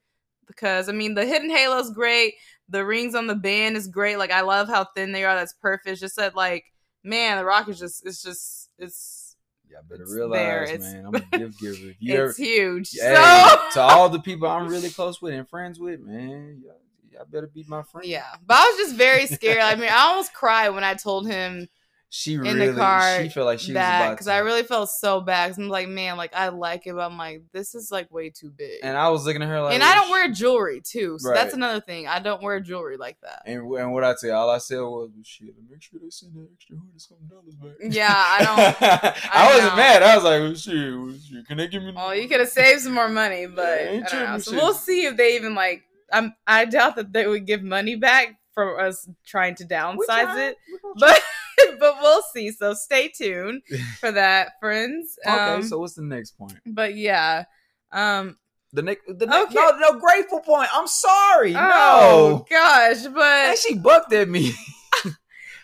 because 0.47 0.89
i 0.89 0.91
mean 0.91 1.13
the 1.13 1.25
hidden 1.25 1.51
halo's 1.51 1.91
great 1.91 2.33
The 2.69 2.85
rings 2.85 3.15
on 3.15 3.27
the 3.27 3.35
band 3.35 3.75
is 3.77 3.87
great. 3.87 4.17
Like 4.17 4.31
I 4.31 4.41
love 4.41 4.67
how 4.67 4.85
thin 4.95 5.11
they 5.11 5.23
are. 5.23 5.35
That's 5.35 5.53
perfect. 5.53 5.87
It's 5.87 6.01
just 6.01 6.15
that 6.17 6.35
like 6.35 6.65
man, 7.03 7.37
the 7.37 7.45
rock 7.45 7.67
is 7.69 7.79
just 7.79 8.05
it's 8.05 8.21
just 8.21 8.69
it's 8.77 9.35
Y'all 9.69 9.81
better 9.87 10.01
It's 10.01 10.11
realize, 10.13 10.69
there. 10.69 10.79
Man. 10.79 11.05
I'm 11.05 11.15
a 11.15 11.37
gift 11.37 11.59
giver. 11.61 11.89
If 11.89 11.95
you 11.99 12.15
ever, 12.15 12.29
it's 12.29 12.37
huge. 12.37 12.91
Hey, 12.91 13.13
so 13.15 13.69
to 13.73 13.81
all 13.81 14.09
the 14.09 14.19
people 14.19 14.47
I'm 14.47 14.67
really 14.67 14.89
close 14.89 15.21
with 15.21 15.33
and 15.35 15.47
friends 15.47 15.79
with, 15.79 15.99
man, 15.99 16.63
y'all, 16.65 16.81
y'all 17.11 17.25
better 17.31 17.45
be 17.47 17.63
my 17.67 17.83
friend. 17.83 18.07
yeah, 18.07 18.25
but 18.45 18.57
I 18.57 18.61
was 18.61 18.77
just 18.77 18.95
very 18.95 19.27
scared. 19.27 19.59
I 19.59 19.75
mean, 19.75 19.89
I 19.91 20.07
almost 20.07 20.33
cried 20.33 20.69
when 20.69 20.83
I 20.83 20.95
told 20.95 21.27
him 21.27 21.69
she 22.11 22.33
in 22.33 22.41
really, 22.41 22.67
the 22.69 22.73
car 22.73 23.21
she 23.21 23.29
felt 23.29 23.45
like 23.45 23.59
she 23.59 23.71
was 23.71 23.75
that 23.75 24.01
about 24.01 24.13
because. 24.15 24.27
I 24.27 24.39
really 24.39 24.63
felt 24.63 24.89
so 24.89 25.21
bad. 25.21 25.49
Cause 25.49 25.59
I'm 25.59 25.69
like, 25.69 25.87
man, 25.87 26.17
like 26.17 26.33
I 26.35 26.49
like 26.49 26.87
it, 26.87 26.93
but 26.95 27.01
I'm 27.01 27.17
like, 27.17 27.43
this 27.53 27.75
is 27.75 27.91
like 27.91 28.11
way 28.11 28.31
too 28.31 28.49
big. 28.49 28.79
and 28.81 28.97
I 28.97 29.09
was 29.09 29.25
looking 29.25 29.43
at 29.43 29.47
her 29.47 29.61
like, 29.61 29.75
and 29.75 29.83
I 29.83 29.93
don't 29.93 30.09
wear 30.09 30.31
jewelry 30.31 30.81
too, 30.83 31.17
so 31.19 31.31
that's 31.33 31.53
another 31.53 31.79
thing. 31.81 32.07
I 32.07 32.17
don't 32.19 32.41
wear 32.41 32.59
jewelry 32.59 32.97
like 32.97 33.17
that. 33.21 33.43
And, 33.45 33.61
and 33.75 33.93
what 33.93 34.03
I 34.03 34.15
tell 34.19 34.29
you, 34.31 34.33
all 34.33 34.49
I 34.49 34.57
said 34.57 34.79
was, 34.79 35.11
shit, 35.23 35.49
make 35.69 35.81
sure 35.83 35.99
they 36.01 36.09
send 36.09 36.33
that 36.33 36.47
extra 36.51 36.77
hundred 36.77 36.99
something 36.99 37.27
dollars 37.27 37.55
back. 37.55 37.93
Yeah, 37.93 38.11
I 38.15 38.43
don't- 38.43 38.81
I, 38.89 39.29
I 39.31 39.53
wasn't 39.53 39.71
know. 39.73 39.77
mad. 39.77 40.03
I 40.03 40.15
was 40.15 40.23
like, 40.23 40.39
well, 40.41 40.55
shit, 40.55 40.99
well, 40.99 41.13
shit, 41.13 41.47
can 41.47 41.57
they 41.57 41.67
give 41.67 41.83
me? 41.83 41.93
Oh, 41.95 42.11
you 42.11 42.27
could 42.27 42.39
have 42.39 42.49
saved 42.49 42.81
some 42.81 42.93
more 42.93 43.09
money, 43.09 43.45
but 43.45 43.83
Yeah, 43.93 44.03
I 44.07 44.09
don't 44.11 44.31
know. 44.31 44.37
So 44.39 44.53
we'll 44.53 44.73
see 44.73 45.05
if 45.05 45.15
they 45.15 45.35
even 45.35 45.53
like. 45.53 45.83
I'm. 46.11 46.33
I 46.47 46.65
doubt 46.65 46.95
that 46.95 47.13
they 47.13 47.27
would 47.27 47.45
give 47.45 47.61
money 47.61 47.95
back 47.95 48.39
for 48.55 48.79
us 48.79 49.07
trying 49.27 49.53
to 49.55 49.63
downsize 49.63 50.37
it, 50.49 50.57
but 50.97 51.21
but 51.79 51.95
we'll 52.01 52.21
see. 52.33 52.51
So 52.51 52.73
stay 52.73 53.09
tuned 53.09 53.61
for 53.99 54.11
that, 54.11 54.53
friends. 54.59 55.17
Um, 55.25 55.39
okay, 55.39 55.61
so 55.63 55.79
what's 55.79 55.95
the 55.95 56.03
next 56.03 56.37
point? 56.37 56.57
but 56.65 56.95
yeah, 56.95 57.45
um. 57.91 58.37
The 58.71 58.83
next, 58.83 59.01
the 59.07 59.25
next, 59.25 59.45
Okay. 59.45 59.55
no, 59.55 59.71
no, 59.79 59.99
grateful 59.99 60.41
point. 60.41 60.69
I'm 60.71 60.85
sorry, 60.85 61.55
Oh 61.55 61.59
no. 61.59 62.45
gosh, 62.47 63.03
And 63.05 63.15
but 63.15 63.57
she 63.57 63.73
bucked 63.73 64.13
at 64.13 64.29
me. 64.29 64.53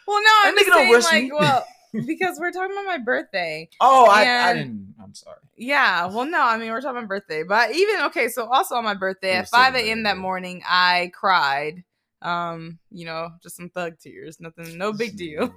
well, 0.07 0.21
no, 0.23 0.31
I'm 0.43 0.55
just 0.57 0.73
saying, 0.73 1.01
like, 1.03 1.23
me. 1.25 1.31
well, 1.31 1.63
because 2.07 2.39
we're 2.39 2.51
talking 2.51 2.71
about 2.71 2.85
my 2.85 2.97
birthday. 2.97 3.69
Oh, 3.79 4.07
I, 4.09 4.21
I 4.49 4.53
didn't. 4.53 4.95
I'm 4.99 5.13
sorry. 5.13 5.37
Yeah, 5.55 6.07
well, 6.07 6.25
no, 6.25 6.41
I 6.41 6.57
mean 6.57 6.71
we're 6.71 6.81
talking 6.81 6.97
about 6.97 7.09
birthday, 7.09 7.43
but 7.43 7.75
even 7.75 8.01
okay. 8.05 8.27
So 8.27 8.47
also 8.51 8.73
on 8.73 8.83
my 8.83 8.95
birthday 8.95 9.33
You're 9.33 9.41
at 9.43 9.49
five 9.49 9.75
a.m. 9.75 10.01
that 10.03 10.17
morning, 10.17 10.63
I 10.67 11.11
cried. 11.13 11.83
Um, 12.23 12.79
you 12.89 13.05
know, 13.05 13.29
just 13.43 13.55
some 13.55 13.69
thug 13.69 13.99
tears, 13.99 14.39
nothing, 14.39 14.79
no 14.79 14.93
big 14.93 15.15
deal. 15.15 15.53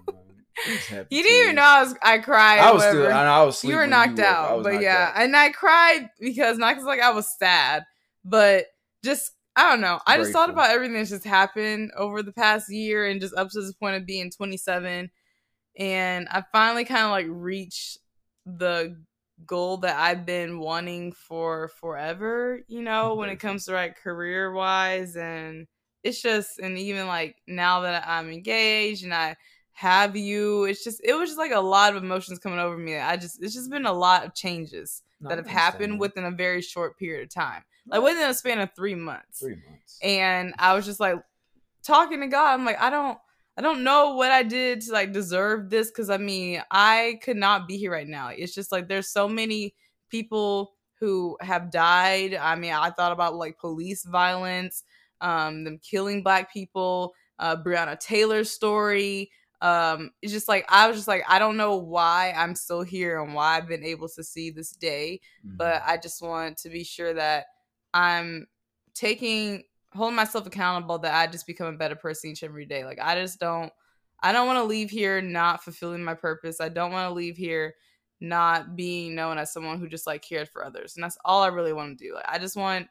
You 0.67 1.23
didn't 1.23 1.43
even 1.43 1.55
know 1.57 1.63
I 1.63 1.83
was. 1.83 1.95
I 2.03 2.19
cried. 2.19 2.59
I 2.59 2.73
was 2.73 2.81
whatever. 2.81 3.05
still. 3.05 3.17
I, 3.17 3.25
I 3.25 3.45
was. 3.45 3.65
you 3.65 3.77
were 3.77 3.87
knocked 3.87 4.19
woke. 4.19 4.27
I 4.27 4.29
out, 4.29 4.63
but 4.63 4.73
knocked 4.73 4.85
yeah, 4.85 5.13
out. 5.15 5.23
and 5.23 5.37
I 5.37 5.51
cried 5.51 6.09
because 6.21 6.59
not 6.59 6.75
because 6.75 6.85
like 6.85 7.01
I 7.01 7.13
was 7.13 7.29
sad, 7.39 7.85
but 8.25 8.67
just 9.05 9.33
I 9.57 9.71
don't 9.71 9.81
know. 9.81 10.01
I 10.07 10.17
just 10.19 10.33
thought 10.33 10.51
about 10.51 10.71
everything 10.71 10.97
that's 10.97 11.11
just 11.11 11.25
happened 11.25 11.93
over 11.97 12.23
the 12.23 12.33
past 12.33 12.71
year 12.71 13.07
and 13.07 13.21
just 13.21 13.35
up 13.35 13.51
to 13.51 13.61
this 13.61 13.73
point 13.73 13.97
of 13.97 14.07
being 14.07 14.31
27, 14.31 15.11
and 15.79 16.29
I 16.31 16.45
finally 16.53 16.85
kind 16.85 17.05
of 17.05 17.11
like 17.11 17.27
reached 17.29 17.99
the 18.45 18.97
goal 19.47 19.79
that 19.79 19.97
I've 19.97 20.27
been 20.27 20.59
wanting 20.59 21.13
for 21.13 21.69
forever. 21.69 22.61
You 22.69 22.83
know, 22.83 23.15
when 23.15 23.29
it 23.31 23.41
comes 23.41 23.65
to 23.67 23.73
like 23.73 23.97
career 23.97 24.53
wise 24.53 25.17
and 25.17 25.67
it's 26.03 26.23
just 26.23 26.59
and 26.59 26.79
even 26.79 27.07
like 27.07 27.37
now 27.47 27.81
that 27.81 28.05
I'm 28.07 28.31
engaged 28.31 29.05
and 29.05 29.15
I 29.15 29.37
have 29.79 30.17
you, 30.17 30.65
it's 30.65 30.83
just 30.83 31.01
it 31.05 31.15
was 31.15 31.29
just 31.31 31.39
like 31.39 31.53
a 31.53 31.61
lot 31.61 31.95
of 31.95 32.03
emotions 32.03 32.41
coming 32.41 32.59
over 32.59 32.77
me. 32.77 32.99
I 32.99 33.17
just 33.17 33.41
it's 33.41 33.55
just 33.55 33.71
been 33.71 33.87
a 33.87 33.93
lot 33.93 34.27
of 34.27 34.35
changes 34.35 35.03
No, 35.21 35.29
that 35.29 35.39
have 35.39 35.47
happened 35.47 36.01
within 36.01 36.25
a 36.25 36.33
very 36.33 36.63
short 36.63 36.99
period 36.99 37.23
of 37.23 37.31
time. 37.33 37.63
Like 37.87 38.03
within 38.03 38.29
a 38.29 38.35
span 38.35 38.59
of 38.59 38.71
three 38.75 38.97
months. 38.97 39.39
three 39.39 39.55
months. 39.55 40.01
And 40.03 40.53
I 40.59 40.75
was 40.75 40.85
just 40.85 40.99
like 40.99 41.23
talking 41.85 42.21
to 42.23 42.27
God. 42.27 42.55
I'm 42.55 42.65
like, 42.65 42.81
I 42.81 42.91
don't 42.91 43.19
I 43.57 43.63
don't 43.63 43.85
know 43.85 44.17
what 44.17 44.33
I 44.33 44.43
did 44.43 44.81
to 44.81 44.93
like 44.93 45.13
deserve 45.13 45.71
this 45.71 45.93
because 45.93 46.11
I 46.11 46.17
mean, 46.17 46.61
I 46.73 47.21
could 47.23 47.37
not 47.37 47.69
be 47.69 47.77
here 47.77 47.93
right 47.93 48.09
now. 48.09 48.31
It's 48.37 48.57
just 48.57 48.73
like 48.73 48.89
there's 48.89 49.09
so 49.09 49.29
many 49.29 49.77
people 50.11 50.73
who 50.99 51.37
have 51.41 51.71
died. 51.71 52.35
I 52.35 52.57
mean, 52.57 52.73
I 52.73 52.91
thought 52.91 53.13
about 53.13 53.37
like 53.37 53.61
police 53.61 54.05
violence, 54.05 54.83
um, 55.21 55.63
them 55.63 55.79
killing 55.79 56.25
black 56.25 56.53
people, 56.53 57.15
uh, 57.39 57.55
Breonna 57.55 57.97
Taylor's 57.97 58.51
story. 58.51 59.31
Um, 59.61 60.13
it's 60.23 60.33
just 60.33 60.49
like 60.49 60.65
I 60.69 60.87
was 60.87 60.97
just 60.97 61.09
like, 61.09 61.25
I 61.29 61.39
don't 61.39 61.57
know 61.57 61.77
why 61.77 62.33
I'm 62.37 62.55
still 62.55 62.83
here 62.83 63.21
and 63.21 63.35
why 63.35 63.57
I've 63.57 63.69
been 63.69 63.85
able 63.85 64.09
to 64.11 64.23
see 64.23 64.51
this 64.51 64.71
day 64.71 65.21
Mhm. 65.45 65.57
but 65.57 65.83
I 65.85 65.97
just 65.97 66.23
want 66.23 66.59
to 66.59 66.69
be 66.71 66.85
sure 66.85 67.13
that 67.15 67.47
I'm 67.93 68.47
taking 68.95 69.65
holding 69.93 70.17
myself 70.17 70.47
accountable 70.47 70.99
that 70.99 71.15
I 71.15 71.27
just 71.31 71.47
become 71.47 71.67
a 71.75 71.79
better 71.79 71.97
person 71.97 72.31
each 72.31 72.43
and 72.43 72.51
every 72.51 72.67
day. 72.67 72.85
Like 72.85 72.99
I 73.01 73.15
just 73.21 73.41
don't 73.41 73.73
I 74.21 74.33
don't 74.33 74.47
want 74.47 74.59
to 74.59 74.65
leave 74.65 74.91
here 74.91 75.21
not 75.23 75.63
fulfilling 75.65 76.05
my 76.05 76.15
purpose. 76.15 76.61
I 76.61 76.69
don't 76.69 76.93
want 76.93 77.09
to 77.09 77.15
leave 77.15 77.37
here 77.37 77.75
not 78.21 78.77
being 78.77 79.15
known 79.15 79.39
as 79.39 79.53
someone 79.53 79.79
who 79.79 79.89
just 79.89 80.07
like 80.07 80.23
cared 80.23 80.49
for 80.49 80.65
others. 80.65 80.97
And 80.97 81.05
that's 81.05 81.19
all 81.25 81.43
I 81.43 81.49
really 81.49 81.73
want 81.73 81.97
to 81.99 82.05
do. 82.05 82.15
Like 82.15 82.27
I 82.29 82.39
just 82.39 82.57
want 82.57 82.89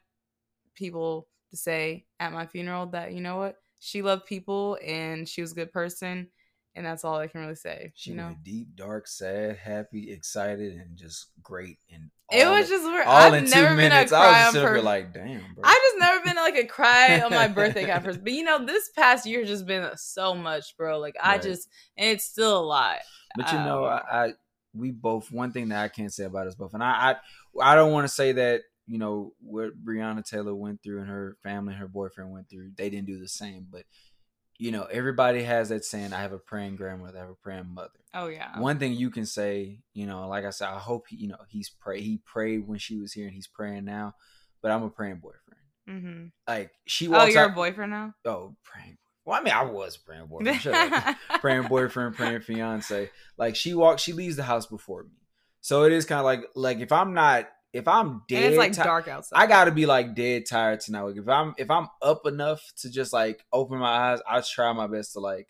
people 0.74 1.28
to 1.50 1.56
say 1.56 2.06
at 2.20 2.32
my 2.32 2.46
funeral 2.46 2.86
that 2.86 3.12
you 3.12 3.20
know 3.20 3.36
what? 3.36 3.56
She 3.80 4.02
loved 4.02 4.26
people 4.26 4.78
and 4.84 5.28
she 5.28 5.40
was 5.40 5.52
a 5.52 5.56
good 5.56 5.72
person 5.72 6.28
and 6.78 6.86
that's 6.86 7.04
all 7.04 7.16
I 7.16 7.26
can 7.26 7.40
really 7.42 7.56
say. 7.56 7.92
she 7.96 8.10
you 8.10 8.16
know. 8.16 8.36
deep, 8.42 8.76
dark, 8.76 9.06
sad, 9.08 9.56
happy, 9.56 10.12
excited, 10.12 10.74
and 10.74 10.96
just 10.96 11.26
great. 11.42 11.78
And 11.92 12.10
It 12.32 12.48
was 12.48 12.68
just 12.68 12.84
weird. 12.84 13.06
all 13.06 13.16
I've 13.18 13.34
in 13.34 13.44
two 13.44 13.50
never 13.50 13.76
been 13.76 13.86
a 13.86 13.94
minutes. 13.94 14.12
I 14.12 14.28
was 14.28 14.54
just 14.54 14.64
sitting 14.64 14.84
like, 14.84 15.12
damn, 15.12 15.40
bro. 15.54 15.64
I 15.64 15.74
just 15.90 15.98
never 15.98 16.24
been 16.24 16.36
like 16.36 16.56
a 16.56 16.64
cry 16.66 17.20
on 17.20 17.32
my 17.32 17.48
birthday 17.48 17.84
kind 17.84 17.98
of 17.98 18.04
person. 18.04 18.22
But 18.22 18.32
you 18.32 18.44
know, 18.44 18.64
this 18.64 18.90
past 18.90 19.26
year 19.26 19.40
has 19.40 19.48
just 19.48 19.66
been 19.66 19.88
so 19.96 20.34
much, 20.34 20.76
bro. 20.76 20.98
Like 21.00 21.16
I 21.22 21.32
Right. 21.32 21.42
just 21.42 21.68
and 21.96 22.08
it's 22.10 22.24
still 22.24 22.58
a 22.58 22.64
lot. 22.64 22.98
But 23.36 23.50
you 23.52 23.58
know, 23.58 23.84
Um, 23.84 24.00
I, 24.10 24.24
I 24.26 24.32
we 24.74 24.92
both 24.92 25.32
one 25.32 25.52
thing 25.52 25.68
that 25.70 25.82
I 25.82 25.88
can't 25.88 26.12
say 26.12 26.24
about 26.24 26.46
us 26.46 26.54
both, 26.54 26.74
and 26.74 26.82
I 26.82 27.16
I, 27.60 27.72
I 27.72 27.74
don't 27.74 27.92
want 27.92 28.06
to 28.06 28.14
say 28.14 28.32
that 28.32 28.62
you 28.86 28.98
know 28.98 29.32
what 29.40 29.82
Breonna 29.84 30.24
Taylor 30.24 30.54
went 30.54 30.82
through 30.82 31.00
and 31.00 31.08
her 31.08 31.36
family 31.42 31.72
and 31.72 31.80
her 31.80 31.88
boyfriend 31.88 32.30
went 32.30 32.48
through, 32.48 32.70
they 32.76 32.88
didn't 32.88 33.06
do 33.06 33.18
the 33.18 33.28
same. 33.28 33.66
But 33.70 33.82
you 34.58 34.72
know, 34.72 34.84
everybody 34.84 35.42
has 35.42 35.68
that 35.68 35.84
saying, 35.84 36.12
"I 36.12 36.20
have 36.20 36.32
a 36.32 36.38
praying 36.38 36.76
grandmother, 36.76 37.16
I 37.18 37.20
have 37.22 37.30
a 37.30 37.34
praying 37.34 37.72
mother." 37.72 37.90
Oh 38.12 38.26
yeah. 38.26 38.58
One 38.58 38.78
thing 38.78 38.94
you 38.94 39.10
can 39.10 39.26
say, 39.26 39.80
you 39.94 40.06
know, 40.06 40.28
like 40.28 40.44
I 40.44 40.50
said, 40.50 40.68
I 40.68 40.78
hope 40.78 41.06
he, 41.08 41.16
you 41.16 41.28
know 41.28 41.38
he's 41.48 41.70
pray 41.70 42.00
he 42.00 42.20
prayed 42.24 42.66
when 42.66 42.78
she 42.78 42.98
was 42.98 43.12
here 43.12 43.26
and 43.26 43.34
he's 43.34 43.46
praying 43.46 43.84
now, 43.84 44.14
but 44.60 44.70
I'm 44.70 44.82
a 44.82 44.90
praying 44.90 45.20
boyfriend. 45.22 45.58
Mm-hmm. 45.88 46.26
Like 46.46 46.72
she 46.86 47.08
walks. 47.08 47.16
Oh, 47.16 47.24
walks 47.24 47.34
you're 47.34 47.44
out. 47.44 47.50
a 47.50 47.54
boyfriend 47.54 47.92
now. 47.92 48.14
Oh, 48.24 48.56
praying. 48.64 48.98
Well, 49.24 49.38
I 49.38 49.42
mean, 49.42 49.52
I 49.52 49.62
was 49.62 49.96
a 49.96 50.00
praying 50.00 50.26
boyfriend. 50.26 51.16
Praying 51.40 51.68
boyfriend, 51.68 52.16
praying 52.16 52.40
fiance. 52.40 53.10
Like 53.36 53.56
she 53.56 53.74
walks, 53.74 54.02
she 54.02 54.14
leaves 54.14 54.36
the 54.36 54.42
house 54.42 54.64
before 54.64 55.02
me. 55.02 55.10
So 55.60 55.84
it 55.84 55.92
is 55.92 56.06
kind 56.06 56.20
of 56.20 56.24
like 56.24 56.44
like 56.54 56.78
if 56.78 56.92
I'm 56.92 57.12
not 57.12 57.46
if 57.72 57.86
I'm 57.86 58.22
dead, 58.28 58.44
and 58.44 58.46
it's 58.46 58.58
like 58.58 58.72
ti- 58.72 58.82
dark 58.82 59.08
outside. 59.08 59.38
I 59.38 59.46
gotta 59.46 59.70
be 59.70 59.86
like 59.86 60.14
dead 60.14 60.44
tired 60.48 60.80
tonight. 60.80 61.02
Like 61.02 61.16
if 61.16 61.28
I'm 61.28 61.54
if 61.58 61.70
I'm 61.70 61.88
up 62.00 62.26
enough 62.26 62.62
to 62.78 62.90
just 62.90 63.12
like 63.12 63.44
open 63.52 63.78
my 63.78 64.12
eyes, 64.12 64.20
I 64.28 64.40
try 64.40 64.72
my 64.72 64.86
best 64.86 65.12
to 65.12 65.20
like 65.20 65.48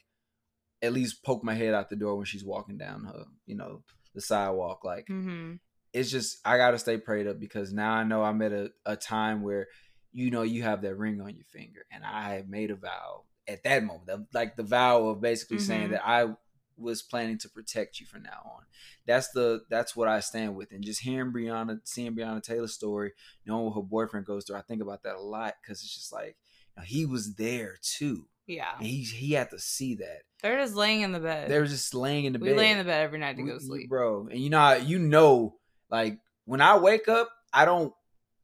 at 0.83 0.93
least 0.93 1.25
poke 1.25 1.45
my 1.45 1.55
head 1.55 1.75
out 1.75 1.89
the 1.89 1.97
door 1.97 2.17
when 2.17 2.25
she's 2.25 2.45
walking 2.45 2.79
down 2.79 3.05
her, 3.05 3.25
you 3.47 3.57
know, 3.57 3.83
the 4.15 4.21
sidewalk. 4.21 4.85
Like 4.85 5.07
mm-hmm. 5.07 5.55
it's 5.93 6.11
just 6.11 6.39
I 6.45 6.57
gotta 6.57 6.79
stay 6.79 6.99
prayed 6.99 7.27
up 7.27 7.39
because 7.39 7.73
now 7.73 7.93
I 7.93 8.05
know 8.05 8.23
I'm 8.23 8.43
at 8.43 8.53
a, 8.53 8.71
a 8.85 8.97
time 8.97 9.43
where 9.43 9.69
you 10.13 10.31
know 10.31 10.43
you 10.43 10.63
have 10.63 10.83
that 10.83 10.97
ring 10.97 11.21
on 11.21 11.35
your 11.35 11.45
finger, 11.45 11.81
and 11.93 12.05
I 12.05 12.35
have 12.35 12.49
made 12.49 12.71
a 12.71 12.77
vow 12.77 13.25
at 13.47 13.63
that 13.63 13.85
moment, 13.85 14.27
like 14.35 14.57
the 14.57 14.63
vow 14.63 15.09
of 15.09 15.21
basically 15.21 15.59
saying 15.59 15.89
Mhm. 15.89 15.91
that 15.93 16.07
I 16.07 16.27
was 16.79 17.03
planning 17.03 17.39
to 17.39 17.49
protect 17.49 18.01
you 18.01 18.07
from 18.07 18.23
now 18.23 18.41
on. 18.45 18.63
That's 19.07 19.29
the 19.31 19.63
that's 19.69 19.97
what 19.97 20.09
I 20.09 20.21
stand 20.21 20.57
with, 20.57 20.71
and 20.73 20.83
just 20.85 21.01
hearing 21.01 21.33
Breonna, 21.33 21.81
seeing 21.85 22.15
Breonna 22.15 22.43
Taylor's 22.43 22.75
story, 22.75 23.13
knowing 23.47 23.67
what 23.67 23.75
her 23.75 23.83
boyfriend 23.83 24.27
goes 24.27 24.45
through, 24.45 24.57
I 24.57 24.63
think 24.63 24.83
about 24.83 25.03
that 25.03 25.17
a 25.17 25.21
lot 25.21 25.55
because 25.63 25.83
it's 25.83 25.95
just 25.95 26.13
like 26.13 26.37
you 26.77 26.81
know, 26.81 26.85
he 26.87 27.05
was 27.07 27.35
there 27.35 27.77
too, 27.83 28.27
Yeah. 28.47 28.73
and 28.79 28.87
he 28.87 29.03
he 29.03 29.33
had 29.33 29.51
to 29.51 29.59
see 29.59 29.97
that. 29.97 30.23
They're 30.43 30.59
just 30.61 30.75
laying 30.75 31.01
in 31.01 31.13
the 31.13 31.19
bed. 31.21 31.51
They 31.51 31.59
were 31.59 31.67
just 31.67 31.93
laying 31.95 32.25
in 32.27 32.33
the 32.33 32.39
we 32.39 32.49
bed. 32.51 32.57
lay 32.59 32.71
in 32.71 32.79
the 32.79 32.85
bed 32.85 33.03
every 33.03 33.19
night 33.19 33.37
to 33.37 33.43
We- 33.43 33.49
go 33.51 33.59
to 33.59 33.65
sleep. 33.65 33.89
bro. 33.89 34.29
And 34.31 34.39
you 34.41 34.51
know, 34.51 34.75
you 34.75 34.99
know, 35.01 35.57
like 35.91 36.19
when 36.45 36.61
I 36.61 36.79
wake 36.79 37.09
up, 37.09 37.29
I 37.53 37.65
don't. 37.65 37.93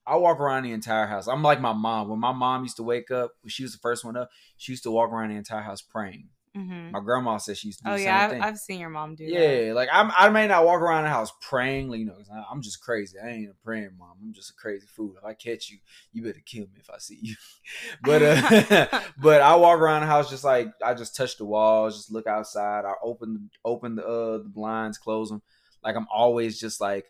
I 0.07 0.17
walk 0.17 0.39
around 0.39 0.65
the 0.65 0.73
entire 0.73 1.07
house. 1.07 1.27
I'm 1.29 1.43
like 1.43 1.63
my 1.63 1.73
mom. 1.73 2.09
When 2.11 2.21
my 2.21 2.33
mom 2.33 2.63
used 2.63 2.77
to 2.77 2.83
wake 2.83 3.11
up, 3.11 3.33
when 3.41 3.49
she 3.49 3.63
was 3.63 3.73
the 3.73 3.79
first 3.79 4.05
one 4.05 4.19
up, 4.19 4.29
she 4.59 4.73
used 4.73 4.83
to 4.83 4.91
walk 4.91 5.11
around 5.11 5.31
the 5.31 5.37
entire 5.37 5.63
house 5.63 5.81
praying. 5.81 6.29
Hmm 6.55 6.93
My 6.93 7.01
grandma 7.01 7.37
said 7.39 7.57
she 7.57 7.69
used 7.69 7.81
to 7.81 7.85
do 7.85 7.91
Oh 7.91 7.95
the 7.95 8.01
yeah, 8.01 8.17
same 8.17 8.25
I've, 8.25 8.31
thing. 8.31 8.43
I've 8.43 8.59
seen 8.59 8.81
your 8.81 8.91
mom 8.91 9.15
do 9.15 9.27
that. 9.27 9.33
yeah, 9.33 9.73
like 9.73 9.89
I'm, 9.93 10.13
I 10.17 10.29
may 10.29 10.47
not 10.47 10.65
walk 10.65 10.81
around 10.81 11.05
the 11.05 11.11
house 11.11 11.33
praying, 11.41 11.89
like, 11.89 11.99
you 12.01 12.07
know, 12.07 12.17
I- 12.33 12.45
I'm 12.51 12.63
just 12.63 12.81
crazy. 12.83 13.19
I 13.19 13.29
ain't 13.29 13.51
a 13.51 13.55
praying 13.65 13.91
mom. 13.99 14.17
I'm 14.23 14.33
just 14.33 14.51
a 14.51 14.55
crazy 14.55 14.87
fool. 14.87 15.15
If 15.19 15.25
I 15.25 15.35
catch 15.35 15.71
you, 15.71 15.79
you 16.13 16.23
better 16.23 16.43
kill 16.45 16.65
me 16.65 16.79
if 16.79 16.91
I 16.91 16.99
see 16.99 17.19
you. 17.21 17.35
but 18.05 18.23
uh, 18.23 19.01
but 19.19 19.41
I 19.43 19.55
walk 19.57 19.81
around 19.81 20.03
the 20.03 20.07
house 20.07 20.31
just 20.31 20.45
like 20.45 20.69
I 20.85 20.95
just 20.95 21.17
touch 21.17 21.37
the 21.37 21.45
walls, 21.45 21.97
just 21.97 22.13
look 22.13 22.27
outside. 22.27 22.85
I 22.85 22.93
open 23.03 23.51
open 23.65 23.97
the 23.97 24.07
uh, 24.07 24.39
the 24.39 24.49
blinds, 24.49 24.99
close 24.99 25.31
them. 25.31 25.43
Like 25.83 25.97
I'm 25.97 26.07
always 26.15 26.59
just 26.61 26.81
like 26.81 27.07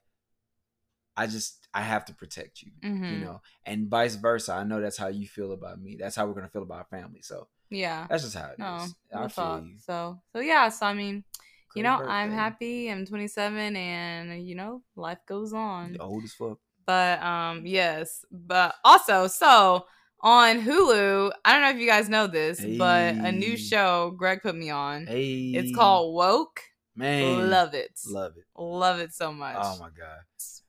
I 1.16 1.26
just 1.26 1.68
I 1.72 1.82
have 1.82 2.04
to 2.06 2.14
protect 2.14 2.62
you. 2.62 2.72
Mhm. 2.82 3.10
You 3.12 3.18
know, 3.24 3.42
and 3.66 3.88
vice 3.88 4.14
versa. 4.16 4.54
I 4.54 4.64
know 4.64 4.80
that's 4.80 4.96
how 4.96 5.08
you 5.08 5.26
feel 5.28 5.52
about 5.52 5.80
me. 5.80 5.96
That's 5.98 6.16
how 6.16 6.26
we're 6.26 6.34
gonna 6.34 6.48
feel 6.48 6.62
about 6.62 6.78
our 6.78 6.98
family. 6.98 7.20
So 7.22 7.48
Yeah. 7.74 8.06
that's 8.08 8.22
just 8.24 8.36
how 8.36 8.46
it 8.46 8.52
is. 8.52 8.58
No, 8.58 8.86
I 9.14 9.28
feel 9.28 9.62
you. 9.66 9.78
So, 9.78 10.20
so 10.32 10.40
yeah. 10.40 10.68
So 10.68 10.86
I 10.86 10.94
mean, 10.94 11.24
you 11.74 11.82
Great 11.82 11.84
know, 11.84 12.00
I'm 12.06 12.30
happy. 12.30 12.88
I'm 12.88 13.04
27, 13.06 13.76
and 13.76 14.46
you 14.46 14.54
know, 14.54 14.82
life 14.96 15.18
goes 15.26 15.52
on. 15.52 15.94
You 15.94 15.98
Old 16.00 16.24
as 16.24 16.32
fuck. 16.32 16.58
But 16.86 17.22
um, 17.22 17.66
yes. 17.66 18.24
But 18.30 18.74
also, 18.84 19.26
so 19.26 19.86
on 20.20 20.60
Hulu, 20.60 21.32
I 21.44 21.52
don't 21.52 21.62
know 21.62 21.70
if 21.70 21.78
you 21.78 21.88
guys 21.88 22.08
know 22.08 22.26
this, 22.26 22.64
but 22.78 23.14
a 23.16 23.32
new 23.32 23.56
show 23.56 24.14
Greg 24.16 24.42
put 24.42 24.54
me 24.54 24.70
on. 24.70 25.06
Hey, 25.06 25.52
It's 25.54 25.74
called 25.74 26.14
Woke. 26.14 26.60
man. 26.96 27.50
Love 27.50 27.74
it. 27.74 27.98
love 28.06 28.32
it. 28.36 28.44
Love 28.56 29.00
it 29.00 29.12
so 29.12 29.32
much. 29.32 29.56
Oh 29.58 29.76
my 29.78 29.88
god. 29.88 30.20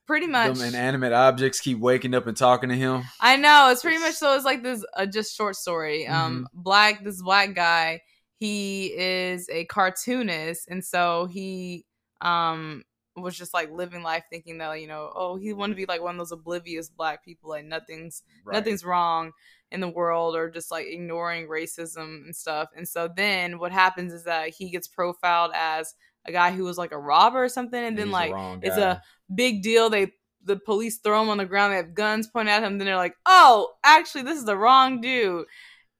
Pretty 0.06 0.26
much. 0.28 0.56
Them 0.58 0.68
inanimate 0.68 1.12
objects 1.12 1.60
keep 1.60 1.78
waking 1.78 2.14
up 2.14 2.26
and 2.26 2.36
talking 2.36 2.68
to 2.68 2.76
him. 2.76 3.02
I 3.20 3.36
know 3.36 3.70
it's 3.70 3.82
pretty 3.82 3.98
much 3.98 4.14
so. 4.14 4.34
It's 4.36 4.44
like 4.44 4.62
this 4.62 4.84
uh, 4.96 5.06
just 5.06 5.36
short 5.36 5.56
story. 5.56 6.06
Um, 6.06 6.46
Mm-hmm. 6.52 6.62
black 6.62 7.04
this 7.04 7.20
black 7.22 7.54
guy. 7.54 8.02
He 8.38 8.86
is 8.96 9.48
a 9.50 9.64
cartoonist, 9.64 10.68
and 10.68 10.84
so 10.84 11.26
he 11.26 11.86
um 12.20 12.84
was 13.16 13.36
just 13.36 13.54
like 13.54 13.70
living 13.72 14.02
life 14.02 14.24
thinking 14.30 14.58
that 14.58 14.78
you 14.80 14.86
know 14.86 15.10
oh 15.14 15.36
he 15.36 15.52
wanted 15.54 15.72
to 15.72 15.76
be 15.76 15.86
like 15.86 16.02
one 16.02 16.14
of 16.14 16.18
those 16.18 16.32
oblivious 16.32 16.90
black 16.90 17.24
people 17.24 17.48
like 17.48 17.64
nothing's 17.64 18.22
nothing's 18.52 18.84
wrong 18.84 19.32
in 19.70 19.80
the 19.80 19.88
world 19.88 20.36
or 20.36 20.50
just 20.50 20.70
like 20.70 20.86
ignoring 20.86 21.48
racism 21.48 22.24
and 22.26 22.36
stuff. 22.36 22.68
And 22.76 22.86
so 22.86 23.08
then 23.16 23.58
what 23.58 23.72
happens 23.72 24.12
is 24.12 24.24
that 24.24 24.50
he 24.50 24.70
gets 24.70 24.86
profiled 24.86 25.50
as 25.54 25.94
a 26.26 26.32
guy 26.32 26.52
who 26.52 26.64
was 26.64 26.78
like 26.78 26.92
a 26.92 26.98
robber 26.98 27.44
or 27.44 27.48
something, 27.48 27.82
and 27.82 27.96
then 27.96 28.06
He's 28.06 28.12
the 28.12 28.18
like 28.18 28.32
wrong 28.32 28.60
it's 28.62 28.76
a 28.76 29.02
big 29.34 29.62
deal. 29.62 29.90
They 29.90 30.12
the 30.44 30.56
police 30.56 30.98
throw 30.98 31.22
him 31.22 31.28
on 31.28 31.38
the 31.38 31.44
ground. 31.44 31.72
They 31.72 31.76
have 31.76 31.94
guns 31.94 32.28
pointed 32.28 32.52
at 32.52 32.62
him. 32.62 32.78
Then 32.78 32.86
they're 32.86 32.96
like, 32.96 33.16
"Oh, 33.26 33.72
actually, 33.84 34.22
this 34.22 34.38
is 34.38 34.44
the 34.44 34.56
wrong 34.56 35.00
dude." 35.00 35.46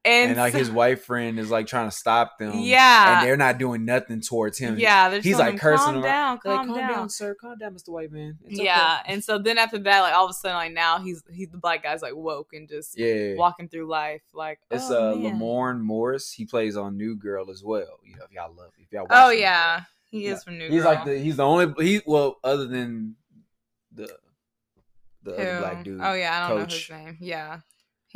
And, 0.05 0.31
and 0.31 0.39
like 0.39 0.53
so- 0.53 0.59
his 0.59 0.71
white 0.71 1.01
friend 1.01 1.37
is 1.37 1.51
like 1.51 1.67
trying 1.67 1.91
to 1.91 1.97
stop 1.97 2.39
them. 2.39 2.53
Yeah. 2.61 3.19
and 3.19 3.27
they're 3.27 3.37
not 3.37 3.59
doing 3.59 3.85
nothing 3.85 4.21
towards 4.21 4.57
him. 4.57 4.79
yeah, 4.79 5.09
they're 5.09 5.21
he's 5.21 5.37
like 5.37 5.55
him, 5.55 5.59
cursing 5.59 5.85
calm 5.85 5.97
him. 5.97 6.03
down, 6.03 6.35
Like, 6.35 6.43
calm, 6.43 6.77
down. 6.77 7.11
sir. 7.11 7.35
Calm 7.35 7.59
down, 7.59 7.75
Mr. 7.75 7.89
White 7.89 8.13
Man. 8.13 8.39
It's 8.45 8.55
okay." 8.55 8.67
Yeah, 8.67 9.01
and 9.07 9.23
so 9.25 9.39
then 9.39 9.59
after 9.59 9.79
that, 9.79 10.01
like 10.03 10.15
all 10.15 10.25
of 10.27 10.31
a 10.31 10.35
sudden, 10.35 10.57
like 10.57 10.73
now 10.73 11.01
he's 11.01 11.25
he's 11.33 11.49
the 11.49 11.59
black 11.59 11.83
guy's 11.83 12.03
like 12.03 12.15
woke 12.15 12.51
and 12.53 12.69
just 12.69 12.97
yeah. 12.97 13.35
walking 13.35 13.69
through 13.69 13.89
life 13.89 14.23
like 14.33 14.61
It's 14.71 14.89
oh, 14.91 15.15
uh 15.15 15.17
man. 15.17 15.41
Lamorne 15.41 15.81
Morris. 15.81 16.31
He 16.31 16.45
plays 16.45 16.77
on 16.77 16.97
New 16.97 17.17
Girl 17.17 17.51
as 17.51 17.65
well. 17.65 17.99
You 18.05 18.15
know, 18.15 18.25
if 18.27 18.33
y'all 18.33 18.55
love, 18.55 18.71
if 18.79 18.93
y'all. 18.93 19.03
Watch 19.03 19.11
Oh 19.13 19.31
yeah, 19.31 19.79
Girl. 19.79 19.87
He 20.21 20.27
is 20.27 20.43
from 20.45 20.59
New 20.59 20.65
York. 20.65 20.73
he's 20.73 20.83
Girl. 20.83 20.95
like 20.95 21.05
the 21.05 21.19
he's 21.19 21.37
the 21.37 21.45
only 21.45 21.85
he 21.85 22.01
well 22.07 22.37
other 22.45 22.67
than 22.67 23.17
the 23.93 24.09
the 25.23 25.33
other 25.35 25.59
black 25.61 25.85
dude. 25.85 26.01
Oh 26.01 26.13
yeah, 26.15 26.45
I 26.45 26.49
don't 26.49 26.59
Coach. 26.59 26.91
know 26.91 26.97
his 26.97 27.05
name. 27.07 27.19
Yeah, 27.21 27.61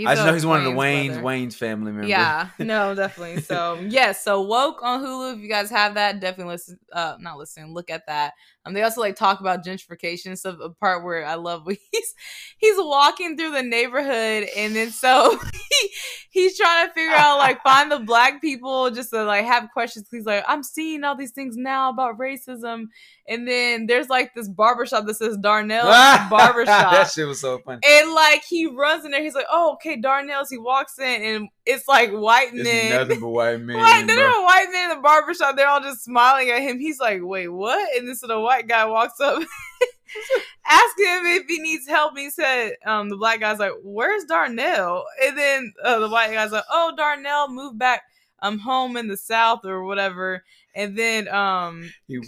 I 0.06 0.14
just 0.14 0.26
know 0.26 0.34
he's 0.34 0.46
one 0.46 0.58
of 0.58 0.64
the 0.64 0.70
Wayans 0.70 0.90
Wayans 0.90 1.06
brother. 1.08 1.22
Wayans 1.22 1.54
family 1.54 1.92
member. 1.92 2.06
Yeah, 2.06 2.48
no, 2.58 2.94
definitely. 2.94 3.42
So 3.42 3.78
yes, 3.88 4.22
so 4.22 4.42
woke 4.42 4.82
on 4.82 5.02
Hulu. 5.02 5.34
If 5.34 5.40
you 5.40 5.48
guys 5.48 5.70
have 5.70 5.94
that, 5.94 6.20
definitely 6.20 6.52
listen. 6.52 6.78
Uh, 6.92 7.16
not 7.20 7.38
listen. 7.38 7.72
Look 7.72 7.90
at 7.90 8.06
that. 8.06 8.34
Um, 8.64 8.74
they 8.74 8.82
also 8.82 9.00
like 9.00 9.16
talk 9.16 9.40
about 9.40 9.64
gentrification 9.64 10.36
So. 10.38 10.50
A 10.50 10.70
part 10.70 11.04
where 11.04 11.24
I 11.24 11.36
love 11.36 11.64
where 11.64 11.76
he's 11.92 12.14
he's 12.58 12.76
walking 12.76 13.36
through 13.36 13.52
the 13.52 13.62
neighborhood, 13.62 14.48
and 14.56 14.74
then 14.74 14.90
so 14.90 15.38
he, 15.70 15.90
he's 16.30 16.58
trying 16.58 16.86
to 16.86 16.92
figure 16.92 17.14
out 17.14 17.38
like 17.38 17.62
find 17.62 17.90
the 17.90 18.00
black 18.00 18.40
people 18.40 18.90
just 18.90 19.10
to 19.10 19.24
like 19.24 19.44
have 19.44 19.70
questions. 19.72 20.08
He's 20.10 20.26
like, 20.26 20.44
I'm 20.46 20.62
seeing 20.62 21.04
all 21.04 21.16
these 21.16 21.32
things 21.32 21.56
now 21.56 21.90
about 21.90 22.18
racism, 22.18 22.86
and 23.30 23.48
then 23.48 23.86
there's 23.86 24.08
like 24.10 24.34
this 24.34 24.48
barbershop 24.48 25.06
that 25.06 25.14
says 25.14 25.38
Darnell 25.38 25.84
Barbershop. 26.30 26.90
that 26.92 27.10
shit 27.10 27.26
was 27.26 27.40
so 27.40 27.58
funny. 27.64 27.80
And 27.86 28.12
like 28.12 28.42
he 28.44 28.66
runs 28.66 29.04
in 29.06 29.12
there, 29.12 29.22
he's 29.22 29.34
like, 29.34 29.46
"Oh, 29.50 29.74
okay, 29.74 29.96
Darnell's." 29.98 30.50
He 30.50 30.58
walks 30.58 30.98
in, 30.98 31.22
and 31.22 31.48
it's 31.64 31.88
like 31.88 32.10
white 32.10 32.50
It's 32.52 32.64
men. 32.64 32.90
nothing 32.90 33.20
but 33.20 33.28
white 33.28 33.60
men. 33.62 33.78
White, 33.78 34.06
there 34.06 34.26
are 34.28 34.44
white 34.44 34.66
men 34.72 34.90
in 34.90 34.96
the 34.96 35.02
barbershop. 35.02 35.56
They're 35.56 35.68
all 35.68 35.80
just 35.80 36.04
smiling 36.04 36.50
at 36.50 36.60
him. 36.60 36.78
He's 36.78 37.00
like, 37.00 37.20
"Wait, 37.22 37.48
what?" 37.48 37.96
And 37.96 38.06
this 38.08 38.20
little 38.22 38.42
white 38.42 38.66
guy 38.68 38.84
walks 38.86 39.20
up, 39.20 39.40
asking 40.66 41.06
him 41.06 41.26
if 41.26 41.46
he 41.46 41.60
needs 41.60 41.86
help. 41.88 42.16
He 42.18 42.30
said, 42.30 42.72
"Um, 42.84 43.08
the 43.08 43.16
black 43.16 43.40
guy's 43.40 43.58
like, 43.58 43.72
where's 43.82 44.24
Darnell?" 44.24 45.04
And 45.24 45.38
then 45.38 45.72
uh, 45.84 45.98
the 46.00 46.08
white 46.08 46.32
guy's 46.32 46.52
like, 46.52 46.64
"Oh, 46.70 46.92
Darnell 46.96 47.48
moved 47.48 47.78
back 47.78 48.02
um 48.42 48.58
home 48.58 48.96
in 48.96 49.08
the 49.08 49.16
south 49.16 49.64
or 49.64 49.84
whatever." 49.84 50.44
And 50.74 50.96
then 50.96 51.26
um, 51.28 51.90
He, 52.06 52.20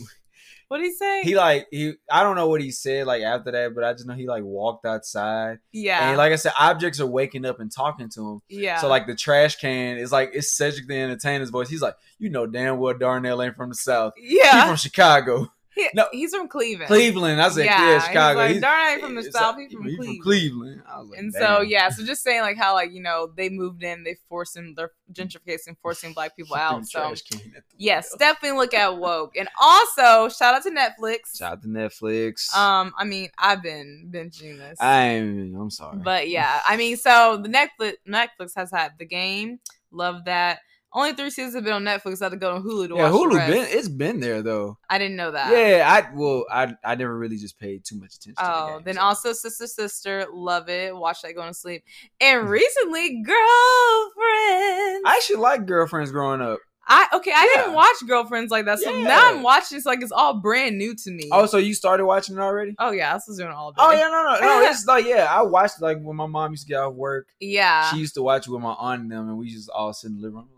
what 0.72 0.78
did 0.78 0.86
he 0.86 0.92
say? 0.94 1.22
he 1.22 1.36
like 1.36 1.66
he 1.70 1.92
I 2.10 2.22
don't 2.22 2.34
know 2.34 2.48
what 2.48 2.62
he 2.62 2.70
said 2.70 3.06
like 3.06 3.22
after 3.22 3.50
that, 3.52 3.74
but 3.74 3.84
I 3.84 3.92
just 3.92 4.06
know 4.06 4.14
he 4.14 4.26
like 4.26 4.42
walked 4.42 4.86
outside. 4.86 5.58
yeah, 5.70 6.08
And 6.08 6.16
like 6.16 6.32
I 6.32 6.36
said, 6.36 6.52
objects 6.58 6.98
are 6.98 7.06
waking 7.06 7.44
up 7.44 7.60
and 7.60 7.70
talking 7.70 8.08
to 8.14 8.30
him. 8.32 8.40
yeah. 8.48 8.78
So 8.80 8.88
like 8.88 9.06
the 9.06 9.14
trash 9.14 9.56
can 9.56 9.98
is 9.98 10.10
like 10.10 10.30
it's 10.32 10.56
Cedric 10.56 10.88
the 10.88 10.96
Entertainer's 10.96 11.50
voice. 11.50 11.68
He's 11.68 11.82
like, 11.82 11.96
you 12.18 12.30
know 12.30 12.46
damn 12.46 12.78
well 12.78 12.94
Darnell 12.94 13.42
ain't 13.42 13.54
from 13.54 13.68
the 13.68 13.74
South. 13.74 14.14
Yeah. 14.16 14.52
He's 14.52 14.64
from 14.64 14.76
Chicago. 14.76 15.52
He- 15.74 15.88
no. 15.94 16.06
he's 16.12 16.34
from 16.34 16.48
Cleveland. 16.48 16.88
Cleveland. 16.88 17.40
I 17.40 17.48
said, 17.48 17.64
Yeah, 17.64 17.86
yeah, 17.88 17.94
he's 17.94 18.04
Chicago. 18.04 18.38
like, 18.38 18.50
He's- 18.50 18.60
Darnell 18.62 18.92
ain't 18.92 19.00
from 19.02 19.14
the 19.14 19.22
South, 19.24 19.56
like, 19.56 19.68
he 19.70 19.74
from 19.74 19.84
Cleveland. 19.84 20.22
Cleveland. 20.22 20.82
I 20.86 20.98
was 21.00 21.08
like, 21.10 21.18
and 21.18 21.32
damn. 21.32 21.42
so 21.42 21.60
yeah, 21.62 21.88
so 21.88 22.04
just 22.04 22.22
saying 22.22 22.42
like 22.42 22.56
how 22.58 22.74
like 22.74 22.92
you 22.92 23.00
know 23.02 23.30
they 23.36 23.48
moved 23.48 23.82
in, 23.82 24.04
they 24.04 24.16
forcing 24.28 24.74
they're 24.76 24.90
gentrification, 25.12 25.76
forcing 25.80 26.12
black 26.12 26.36
people 26.36 26.56
out. 26.56 26.84
So 26.86 27.00
trash 27.00 27.22
can 27.22 27.40
at 27.56 27.62
the 27.68 27.76
yes, 27.78 28.14
definitely 28.18 28.58
look 28.58 28.74
at 28.74 28.96
woke, 28.98 29.36
and 29.36 29.48
also 29.60 30.28
shout 30.28 30.54
out 30.54 30.62
to 30.64 30.70
Netflix. 30.70 31.36
Shout 31.38 31.52
out 31.52 31.62
to 31.62 31.68
Netflix. 31.68 32.54
Um, 32.54 32.92
I 32.98 33.04
mean 33.04 33.30
I've 33.38 33.62
been 33.62 34.10
binging 34.12 34.58
this, 34.58 34.80
I'm 34.80 35.54
I'm 35.58 35.70
sorry. 35.70 35.98
but 35.98 36.28
yeah, 36.28 36.60
I 36.66 36.76
mean 36.76 36.96
so 36.96 37.40
the 37.42 37.48
Netflix 37.48 37.94
Netflix 38.06 38.52
has 38.56 38.70
had 38.70 38.92
the 38.98 39.06
game, 39.06 39.58
love 39.90 40.24
that. 40.26 40.58
Only 40.94 41.14
three 41.14 41.30
seasons 41.30 41.54
have 41.54 41.64
been 41.64 41.72
on 41.72 41.84
Netflix. 41.84 42.20
I 42.20 42.26
had 42.26 42.32
to 42.32 42.36
go 42.36 42.54
to 42.54 42.60
Hulu 42.60 42.88
to 42.88 42.94
yeah, 42.96 43.10
watch. 43.10 43.12
the 43.12 43.38
Hulu 43.38 43.46
been 43.48 43.66
it's 43.70 43.88
been 43.88 44.20
there 44.20 44.42
though. 44.42 44.76
I 44.90 44.98
didn't 44.98 45.16
know 45.16 45.30
that. 45.30 45.50
Yeah, 45.50 45.88
I 45.90 46.14
well 46.14 46.44
I 46.50 46.74
I 46.84 46.94
never 46.96 47.16
really 47.16 47.38
just 47.38 47.58
paid 47.58 47.84
too 47.84 47.96
much 47.96 48.16
attention. 48.16 48.34
to 48.36 48.42
the 48.42 48.54
Oh, 48.54 48.74
game, 48.74 48.84
then 48.84 48.94
so. 48.96 49.00
also 49.00 49.32
Sister 49.32 49.66
Sister, 49.66 50.26
love 50.32 50.68
it. 50.68 50.94
Watch 50.94 51.22
that 51.22 51.34
going 51.34 51.48
to 51.48 51.54
sleep. 51.54 51.82
And 52.20 52.42
mm-hmm. 52.42 52.50
recently, 52.50 53.22
Girlfriends. 53.22 55.02
I 55.06 55.14
actually 55.16 55.36
like 55.36 55.66
girlfriends 55.66 56.10
growing 56.10 56.42
up. 56.42 56.58
I 56.86 57.06
okay, 57.14 57.32
I 57.34 57.54
didn't 57.54 57.74
watch 57.74 57.94
Girlfriends 58.06 58.50
like 58.50 58.66
that. 58.66 58.80
So 58.80 58.90
Yeah. 58.92 59.04
now 59.04 59.30
I'm 59.30 59.42
watching 59.42 59.78
it's 59.78 59.86
like 59.86 60.02
it's 60.02 60.12
all 60.12 60.40
brand 60.40 60.76
new 60.76 60.94
to 60.94 61.10
me. 61.10 61.28
Oh, 61.32 61.46
so 61.46 61.56
you 61.56 61.72
started 61.72 62.04
watching 62.04 62.36
it 62.36 62.40
already? 62.40 62.74
Oh 62.78 62.90
yeah, 62.90 63.14
this 63.14 63.24
was 63.28 63.38
doing 63.38 63.50
all 63.50 63.72
oh, 63.78 63.92
day. 63.92 63.98
Oh 63.98 63.98
yeah, 63.98 64.08
no, 64.08 64.22
no, 64.24 64.62
no. 64.62 64.68
It's 64.70 64.84
like 64.84 65.06
yeah, 65.06 65.26
I 65.30 65.42
watched 65.42 65.80
like 65.80 66.02
when 66.02 66.16
my 66.16 66.26
mom 66.26 66.50
used 66.50 66.64
to 66.64 66.68
get 66.68 66.80
off 66.80 66.94
work. 66.94 67.28
Yeah. 67.40 67.90
She 67.90 67.98
used 67.98 68.14
to 68.14 68.22
watch 68.22 68.46
it 68.46 68.50
with 68.50 68.60
my 68.60 68.74
aunt 68.74 69.02
and 69.02 69.10
them, 69.12 69.28
and 69.28 69.38
we 69.38 69.50
just 69.50 69.70
all 69.70 69.92
sit 69.94 70.08
in 70.08 70.16
the 70.16 70.22
living 70.22 70.38
room. 70.38 70.48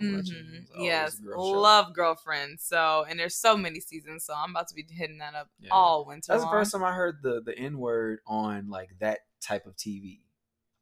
I'm 0.00 0.14
like, 0.14 0.24
what 0.24 0.32
are 0.32 0.34
y'all 0.34 0.42
watching? 0.42 0.44
Mhm. 0.52 0.62
It's 0.62 0.70
Yes, 0.78 1.14
girl 1.20 1.60
love 1.60 1.92
Girlfriend. 1.94 2.60
So 2.60 3.04
and 3.08 3.18
there's 3.18 3.34
so 3.36 3.56
many 3.56 3.80
seasons, 3.80 4.24
so 4.24 4.34
I'm 4.36 4.50
about 4.50 4.68
to 4.68 4.74
be 4.74 4.84
hitting 4.88 5.18
that 5.18 5.34
up 5.34 5.48
Yeah. 5.60 5.70
all 5.72 6.04
winter. 6.06 6.32
That's 6.32 6.42
the 6.44 6.50
first 6.50 6.72
time 6.72 6.84
I 6.84 6.92
heard 6.92 7.22
the 7.22 7.42
the 7.42 7.56
N 7.58 7.78
word 7.78 8.20
on 8.26 8.68
like 8.68 8.90
that 9.00 9.20
type 9.40 9.66
of 9.66 9.76
TV. 9.76 10.20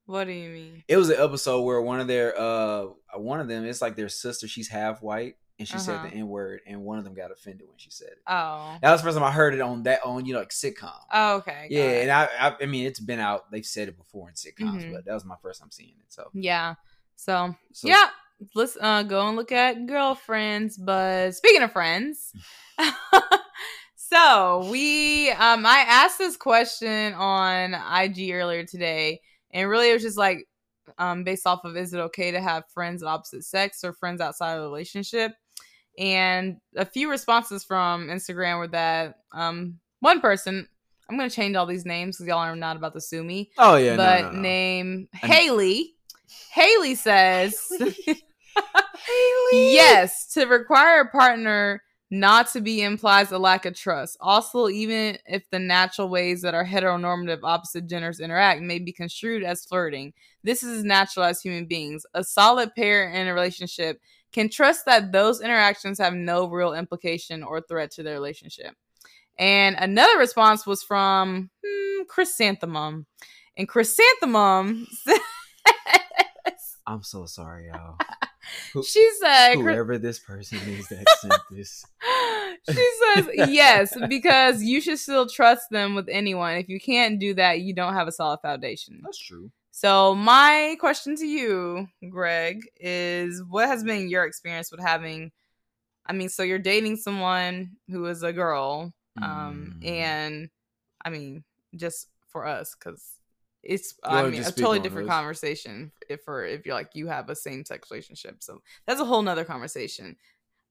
What 0.06 0.24
do 0.24 0.32
you 0.32 0.50
mean? 0.50 0.84
It 0.86 0.96
was 0.96 1.10
an 1.10 1.16
episode 1.18 1.62
where 1.62 1.80
one 1.80 1.98
of 2.00 2.06
their 2.06 2.38
uh 2.38 2.86
one 3.16 3.40
of 3.40 3.48
them 3.48 3.64
it's 3.64 3.82
like 3.82 3.96
their 3.96 4.08
sister. 4.08 4.46
She's 4.46 4.68
half 4.68 5.02
white, 5.02 5.34
and 5.58 5.66
she 5.66 5.78
said 5.78 5.96
Uh-huh. 5.96 6.08
the 6.08 6.14
N 6.14 6.28
word, 6.28 6.60
and 6.64 6.82
one 6.84 6.98
of 6.98 7.04
them 7.04 7.14
got 7.14 7.32
offended 7.32 7.66
when 7.66 7.76
she 7.78 7.90
said 7.90 8.08
it. 8.12 8.18
Oh. 8.26 8.76
That 8.82 8.92
was 8.92 9.00
the 9.00 9.06
first 9.06 9.16
time 9.18 9.26
I 9.26 9.32
heard 9.32 9.52
it 9.54 9.60
on 9.60 9.82
that 9.82 10.04
on 10.04 10.24
you 10.24 10.32
know 10.34 10.38
like 10.38 10.50
sitcom. 10.50 10.92
Oh, 11.12 11.36
okay. 11.38 11.66
yeah, 11.70 11.80
it. 11.82 12.02
and 12.02 12.10
I, 12.12 12.28
I 12.38 12.56
I 12.62 12.66
mean 12.66 12.86
it's 12.86 13.00
been 13.00 13.18
out. 13.18 13.50
They've 13.50 13.66
said 13.66 13.88
it 13.88 13.96
before 13.96 14.28
in 14.28 14.34
sitcoms, 14.36 14.84
Mhm. 14.84 14.92
but 14.92 15.04
that 15.06 15.14
was 15.14 15.24
my 15.24 15.36
first 15.42 15.58
time 15.60 15.72
seeing 15.72 15.94
it. 15.98 16.12
So, 16.12 16.30
Yeah. 16.34 16.74
So, 17.16 17.54
so 17.72 17.88
yeah, 17.88 18.10
let's 18.54 18.76
uh 18.80 19.02
go 19.02 19.26
and 19.28 19.36
look 19.36 19.52
at 19.52 19.86
girlfriends. 19.86 20.76
But 20.76 21.32
speaking 21.32 21.62
of 21.62 21.72
friends, 21.72 22.32
so 23.96 24.68
we 24.70 25.30
um 25.30 25.64
I 25.66 25.84
asked 25.86 26.18
this 26.18 26.36
question 26.36 27.14
on 27.14 27.74
IG 27.74 28.32
earlier 28.32 28.64
today, 28.64 29.20
and 29.50 29.68
really 29.68 29.90
it 29.90 29.94
was 29.94 30.02
just 30.02 30.18
like 30.18 30.46
um 30.98 31.24
based 31.24 31.46
off 31.46 31.64
of 31.64 31.76
is 31.76 31.92
it 31.92 31.98
okay 31.98 32.30
to 32.30 32.40
have 32.40 32.64
friends 32.72 33.02
of 33.02 33.08
opposite 33.08 33.44
sex 33.44 33.82
or 33.84 33.92
friends 33.92 34.20
outside 34.20 34.54
of 34.54 34.60
a 34.60 34.66
relationship? 34.66 35.32
And 35.98 36.58
a 36.76 36.84
few 36.84 37.10
responses 37.10 37.64
from 37.64 38.08
Instagram 38.08 38.58
were 38.58 38.68
that 38.68 39.16
um 39.32 39.78
one 40.00 40.20
person 40.20 40.68
I'm 41.08 41.16
gonna 41.16 41.30
change 41.30 41.56
all 41.56 41.66
these 41.66 41.86
names 41.86 42.16
because 42.16 42.28
y'all 42.28 42.38
are 42.38 42.56
not 42.56 42.76
about 42.76 42.94
to 42.94 43.00
sue 43.00 43.22
me 43.22 43.50
Oh 43.58 43.76
yeah, 43.76 43.96
but 43.96 44.22
no, 44.22 44.28
no, 44.28 44.34
no. 44.34 44.40
name 44.40 45.08
Haley. 45.12 45.94
Haley 46.52 46.94
says, 46.94 47.70
yes, 49.52 50.26
to 50.34 50.46
require 50.46 51.00
a 51.00 51.08
partner 51.08 51.82
not 52.10 52.48
to 52.52 52.60
be 52.60 52.82
implies 52.82 53.32
a 53.32 53.38
lack 53.38 53.66
of 53.66 53.74
trust. 53.74 54.16
Also, 54.20 54.68
even 54.68 55.18
if 55.26 55.48
the 55.50 55.58
natural 55.58 56.08
ways 56.08 56.42
that 56.42 56.54
our 56.54 56.64
heteronormative 56.64 57.40
opposite 57.42 57.88
genders 57.88 58.20
interact 58.20 58.62
may 58.62 58.78
be 58.78 58.92
construed 58.92 59.42
as 59.42 59.64
flirting, 59.64 60.12
this 60.44 60.62
is 60.62 60.84
natural 60.84 61.24
as 61.24 61.40
human 61.40 61.66
beings. 61.66 62.06
A 62.14 62.22
solid 62.22 62.74
pair 62.74 63.08
in 63.10 63.26
a 63.26 63.34
relationship 63.34 64.00
can 64.32 64.48
trust 64.48 64.86
that 64.86 65.12
those 65.12 65.40
interactions 65.40 65.98
have 65.98 66.14
no 66.14 66.48
real 66.48 66.74
implication 66.74 67.42
or 67.42 67.60
threat 67.60 67.90
to 67.92 68.02
their 68.02 68.14
relationship. 68.14 68.74
And 69.38 69.76
another 69.78 70.18
response 70.18 70.66
was 70.66 70.82
from 70.82 71.50
hmm, 71.64 72.02
Chrysanthemum. 72.08 73.06
And 73.56 73.68
Chrysanthemum 73.68 74.86
says, 75.04 75.18
I'm 76.86 77.02
so 77.02 77.26
sorry, 77.26 77.66
y'all. 77.66 77.96
Who- 78.72 78.82
she 78.84 79.08
said, 79.20 79.54
Whoever 79.54 79.98
this 79.98 80.18
person 80.18 80.58
is 80.68 80.88
that 80.88 81.06
sent 81.20 81.40
this. 81.50 81.84
she 82.68 82.90
says 83.14 83.28
yes 83.50 83.96
because 84.08 84.62
you 84.62 84.80
should 84.80 84.98
still 84.98 85.28
trust 85.28 85.70
them 85.70 85.94
with 85.94 86.08
anyone 86.08 86.56
if 86.56 86.68
you 86.68 86.80
can't 86.80 87.18
do 87.20 87.34
that 87.34 87.60
you 87.60 87.72
don't 87.74 87.94
have 87.94 88.08
a 88.08 88.12
solid 88.12 88.38
foundation 88.40 89.00
That's 89.04 89.18
true. 89.18 89.50
so 89.70 90.14
my 90.14 90.76
question 90.80 91.14
to 91.16 91.26
you 91.26 91.86
greg 92.10 92.62
is 92.80 93.42
what 93.44 93.68
has 93.68 93.84
been 93.84 94.08
your 94.08 94.24
experience 94.24 94.70
with 94.72 94.80
having 94.80 95.30
i 96.06 96.12
mean 96.12 96.28
so 96.28 96.42
you're 96.42 96.58
dating 96.58 96.96
someone 96.96 97.72
who 97.88 98.06
is 98.06 98.22
a 98.22 98.32
girl 98.32 98.92
um 99.22 99.76
Mm. 99.80 99.86
and 99.88 100.48
i 101.04 101.10
mean 101.10 101.44
just 101.76 102.08
for 102.28 102.46
us 102.46 102.74
because 102.78 103.02
it's 103.68 103.94
i 104.04 104.22
mean 104.28 104.40
a 104.40 104.44
totally 104.44 104.78
different 104.78 105.08
conversation 105.08 105.92
if 106.08 106.22
for 106.22 106.44
if 106.44 106.64
you're 106.64 106.74
like 106.74 106.90
you 106.94 107.06
have 107.06 107.28
a 107.28 107.34
same-sex 107.36 107.90
relationship 107.90 108.36
so 108.42 108.62
that's 108.86 109.00
a 109.00 109.04
whole 109.04 109.22
nother 109.22 109.44
conversation 109.44 110.16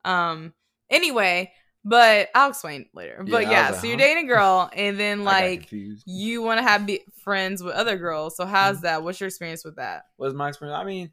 um 0.05 0.53
anyway 0.89 1.51
but 1.83 2.29
i'll 2.33 2.49
explain 2.49 2.85
later 2.93 3.23
Yeah, 3.25 3.31
but 3.31 3.43
yeah 3.43 3.69
like, 3.69 3.79
so 3.79 3.87
you're 3.87 3.97
dating 3.97 4.25
a 4.25 4.27
girl 4.27 4.69
and 4.73 4.99
then 4.99 5.23
like 5.23 5.71
you 5.71 6.41
want 6.41 6.59
to 6.59 6.63
have 6.63 6.85
be- 6.85 7.05
friends 7.23 7.61
with 7.61 7.75
other 7.75 7.97
girls 7.97 8.35
so 8.37 8.45
how's 8.45 8.81
that 8.81 9.03
what's 9.03 9.19
your 9.19 9.27
experience 9.27 9.63
with 9.63 9.75
that 9.75 10.03
What's 10.17 10.33
my 10.33 10.49
experience. 10.49 10.79
I 10.79 10.85
mean, 10.85 11.11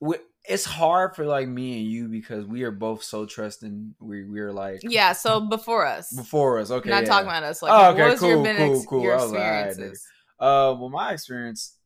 we, 0.00 0.16
it's 0.44 0.64
hard 0.64 1.14
for 1.14 1.26
like 1.26 1.48
me 1.48 1.80
and 1.80 1.86
you 1.86 2.08
because 2.08 2.46
we 2.46 2.62
are 2.62 2.70
both 2.70 3.02
so 3.02 3.26
trusting. 3.26 3.94
We 4.00 4.24
we're 4.24 4.52
like 4.52 4.80
yeah 4.82 5.12
so 5.12 5.40
before 5.40 5.84
us 5.86 6.10
before 6.12 6.58
us. 6.58 6.70
Okay, 6.70 6.88
not 6.88 7.02
yeah. 7.02 7.08
talking 7.08 7.28
about 7.28 7.42
us 7.42 7.62
like 7.62 7.72
Oh, 7.74 7.90
okay, 7.90 8.02
what 8.02 8.12
was 8.12 8.22
your, 8.22 8.36
cool, 8.36 8.44
been 8.44 8.56
cool, 8.56 8.76
ex- 8.76 8.86
cool. 8.86 9.02
your 9.02 9.12
I 9.12 9.22
was 9.22 9.32
like, 9.32 9.40
all 9.42 9.50
right, 9.50 9.66
experiences 9.66 10.06
Uh, 10.40 10.74
well, 10.78 10.88
my 10.88 11.12
experience, 11.12 11.76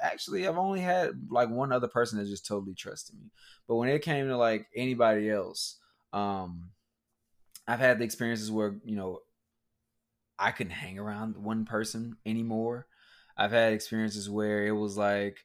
actually, 0.00 0.46
I've 0.46 0.58
only 0.58 0.80
had 0.80 1.12
like 1.30 1.48
one 1.48 1.72
other 1.72 1.88
person 1.88 2.18
that 2.18 2.26
just 2.26 2.46
totally 2.46 2.74
trusted 2.74 3.18
me. 3.18 3.30
But 3.66 3.76
when 3.76 3.88
it 3.88 4.02
came 4.02 4.28
to 4.28 4.36
like 4.36 4.66
anybody 4.76 5.30
else, 5.30 5.78
um, 6.12 6.70
I've 7.66 7.80
had 7.80 7.98
the 7.98 8.04
experiences 8.04 8.50
where 8.50 8.76
you 8.84 8.96
know 8.96 9.20
I 10.38 10.50
couldn't 10.50 10.72
hang 10.72 10.98
around 10.98 11.36
one 11.36 11.64
person 11.64 12.16
anymore. 12.26 12.86
I've 13.36 13.52
had 13.52 13.72
experiences 13.72 14.30
where 14.30 14.66
it 14.66 14.72
was 14.72 14.96
like, 14.96 15.38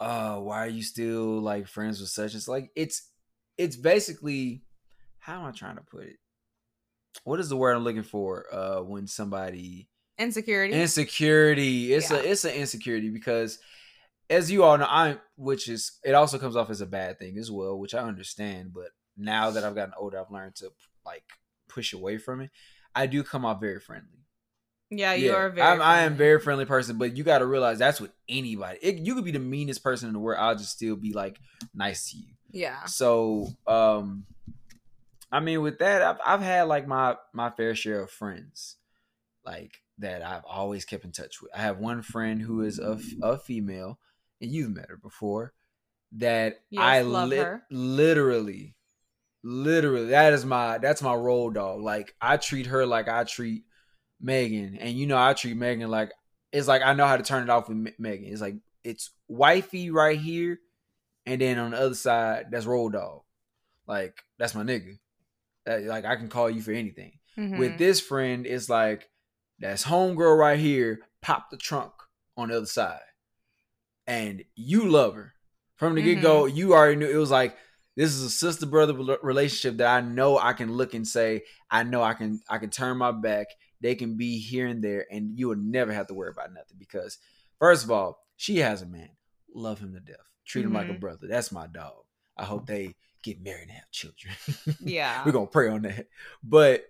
uh, 0.00 0.36
why 0.36 0.64
are 0.64 0.68
you 0.68 0.82
still 0.82 1.40
like 1.40 1.66
friends 1.66 2.00
with 2.00 2.10
such? 2.10 2.34
It's 2.34 2.48
like 2.48 2.70
it's 2.76 3.10
it's 3.56 3.76
basically 3.76 4.62
how 5.18 5.40
am 5.40 5.46
I 5.46 5.50
trying 5.50 5.76
to 5.76 5.82
put 5.82 6.04
it? 6.04 6.16
What 7.24 7.40
is 7.40 7.48
the 7.48 7.56
word 7.56 7.76
I'm 7.76 7.84
looking 7.84 8.04
for? 8.04 8.46
Uh, 8.52 8.82
when 8.82 9.06
somebody 9.06 9.88
insecurity. 10.18 10.74
Insecurity. 10.74 11.92
It's 11.92 12.10
Yeah. 12.10 12.18
a 12.18 12.20
it's 12.20 12.44
an 12.44 12.52
insecurity 12.54 13.10
because 13.10 13.58
as 14.30 14.50
you 14.50 14.62
all 14.62 14.76
know 14.76 14.86
i'm 14.90 15.18
which 15.36 15.68
is 15.68 15.92
it 16.04 16.12
also 16.14 16.38
comes 16.38 16.54
off 16.54 16.68
as 16.68 16.82
a 16.82 16.86
bad 16.86 17.18
thing 17.18 17.38
as 17.38 17.50
well 17.50 17.78
which 17.78 17.94
i 17.94 17.98
understand 17.98 18.74
but 18.74 18.88
now 19.16 19.50
that 19.50 19.64
i've 19.64 19.74
gotten 19.74 19.94
older 19.96 20.20
i've 20.20 20.30
learned 20.30 20.54
to 20.54 20.70
like 21.06 21.24
push 21.68 21.92
away 21.94 22.18
from 22.18 22.40
it. 22.42 22.50
I 22.94 23.06
do 23.06 23.22
come 23.22 23.44
off 23.44 23.60
very 23.60 23.80
friendly. 23.80 24.24
Yeah 24.90 25.14
you 25.14 25.34
are 25.34 25.48
very 25.50 25.66
I'm, 25.66 25.80
i 25.80 26.00
am 26.00 26.14
very 26.16 26.40
friendly 26.40 26.64
person 26.64 26.98
but 26.98 27.16
you 27.16 27.24
got 27.24 27.38
to 27.38 27.46
realize 27.46 27.78
that's 27.78 28.00
with 28.00 28.10
anybody. 28.28 28.78
It, 28.82 28.96
you 28.96 29.14
could 29.14 29.24
be 29.24 29.30
the 29.30 29.38
meanest 29.38 29.82
person 29.82 30.08
in 30.08 30.12
the 30.14 30.18
world 30.18 30.40
i'll 30.40 30.56
just 30.56 30.72
still 30.72 30.96
be 30.96 31.12
like 31.12 31.38
nice 31.74 32.10
to 32.10 32.18
you. 32.18 32.34
Yeah. 32.50 32.84
So 32.84 33.48
um 33.66 34.24
i 35.30 35.40
mean 35.40 35.60
with 35.62 35.78
that 35.78 36.02
i've, 36.02 36.18
I've 36.24 36.42
had 36.42 36.62
like 36.64 36.86
my 36.86 37.16
my 37.32 37.48
fair 37.50 37.74
share 37.74 38.00
of 38.02 38.10
friends. 38.10 38.76
Like 39.44 39.78
that 39.98 40.22
i've 40.22 40.44
always 40.44 40.84
kept 40.84 41.04
in 41.04 41.12
touch 41.12 41.42
with. 41.42 41.50
I 41.54 41.58
have 41.62 41.78
one 41.78 42.02
friend 42.02 42.40
who 42.40 42.62
is 42.62 42.78
a, 42.78 42.98
a 43.22 43.36
female 43.38 43.98
and 44.40 44.50
you've 44.50 44.74
met 44.74 44.88
her 44.88 44.96
before 44.96 45.52
that 46.12 46.60
Yes, 46.70 46.82
i 46.82 47.02
her. 47.02 47.62
literally 47.70 48.74
literally 49.42 50.06
that 50.06 50.32
is 50.32 50.44
my 50.44 50.78
that's 50.78 51.02
my 51.02 51.14
roll 51.14 51.50
dog. 51.50 51.80
Like 51.80 52.14
i 52.20 52.36
treat 52.36 52.66
her 52.66 52.84
like 52.86 53.08
i 53.08 53.24
treat 53.24 53.64
megan 54.20 54.76
and 54.80 54.96
you 54.96 55.06
know 55.06 55.16
i 55.18 55.32
treat 55.32 55.56
megan 55.56 55.88
like 55.90 56.12
it's 56.52 56.66
like 56.66 56.82
i 56.82 56.92
know 56.92 57.06
how 57.06 57.16
to 57.16 57.22
turn 57.22 57.44
it 57.44 57.50
off 57.50 57.68
with 57.68 57.92
megan. 57.98 58.26
It's 58.32 58.40
like 58.40 58.56
it's 58.84 59.10
wifey 59.28 59.90
right 59.90 60.18
here 60.18 60.58
and 61.26 61.40
then 61.40 61.58
on 61.58 61.70
the 61.72 61.78
other 61.78 61.94
side 61.94 62.46
that's 62.50 62.66
roll 62.66 62.88
dog. 62.88 63.22
Like 63.86 64.22
that's 64.38 64.54
my 64.54 64.62
nigga. 64.62 64.98
That, 65.66 65.82
like 65.84 66.04
i 66.04 66.16
can 66.16 66.28
call 66.28 66.48
you 66.50 66.62
for 66.62 66.72
anything. 66.72 67.12
Mhm. 67.36 67.58
with 67.58 67.78
this 67.78 68.00
friend 68.00 68.46
it's 68.46 68.68
like 68.68 69.08
that's 69.58 69.84
homegirl 69.84 70.38
right 70.38 70.58
here 70.58 71.00
pop 71.22 71.50
the 71.50 71.56
trunk 71.56 71.92
on 72.36 72.48
the 72.48 72.56
other 72.56 72.66
side. 72.66 73.00
And 74.06 74.44
you 74.54 74.88
love 74.88 75.14
her. 75.14 75.34
From 75.76 75.94
the 75.94 76.02
get-go 76.02 76.46
you 76.46 76.72
already 76.74 76.96
knew 76.96 77.08
it 77.08 77.16
was 77.16 77.30
like 77.30 77.56
this 77.96 78.12
is 78.14 78.22
a 78.22 78.30
sister 78.30 78.66
brother 78.66 78.94
relationship 79.22 79.78
that 79.78 79.88
i 79.88 80.00
know 80.00 80.38
i 80.38 80.52
can 80.52 80.72
look 80.72 80.94
and 80.94 81.06
say 81.06 81.42
i 81.70 81.82
know 81.82 82.02
i 82.02 82.14
can 82.14 82.40
i 82.48 82.58
can 82.58 82.70
turn 82.70 82.96
my 82.96 83.12
back. 83.12 83.46
They 83.80 83.94
can 83.94 84.16
be 84.16 84.38
here 84.38 84.66
and 84.66 84.82
there 84.82 85.06
and 85.10 85.38
you 85.38 85.48
will 85.48 85.56
never 85.56 85.92
have 85.92 86.08
to 86.08 86.14
worry 86.14 86.30
about 86.30 86.52
nothing 86.52 86.76
because 86.78 87.18
first 87.60 87.84
of 87.84 87.90
all 87.92 88.24
she 88.36 88.58
has 88.58 88.82
a 88.82 88.86
man. 88.86 89.10
Love 89.54 89.78
him 89.78 89.92
to 89.94 90.00
death. 90.00 90.16
Treat 90.46 90.64
him 90.64 90.72
like 90.72 90.88
a 90.88 90.92
Mhm. 90.94 91.00
brother. 91.00 91.26
That's 91.28 91.52
my 91.52 91.66
dog. 91.68 92.04
I 92.36 92.44
hope 92.44 92.66
they 92.66 92.94
get 93.22 93.40
married 93.42 93.62
and 93.68 93.72
have 93.72 93.90
children. 93.90 94.34
Yeah. 94.80 95.24
We're 95.24 95.32
gonna 95.32 95.46
pray 95.46 95.68
on 95.68 95.82
that. 95.82 96.06
But 96.42 96.86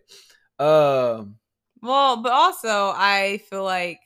um 0.59 1.37
Well, 1.83 2.23
but 2.23 2.33
also 2.33 2.93
I 2.95 3.39
feel 3.51 3.65
like 3.65 4.01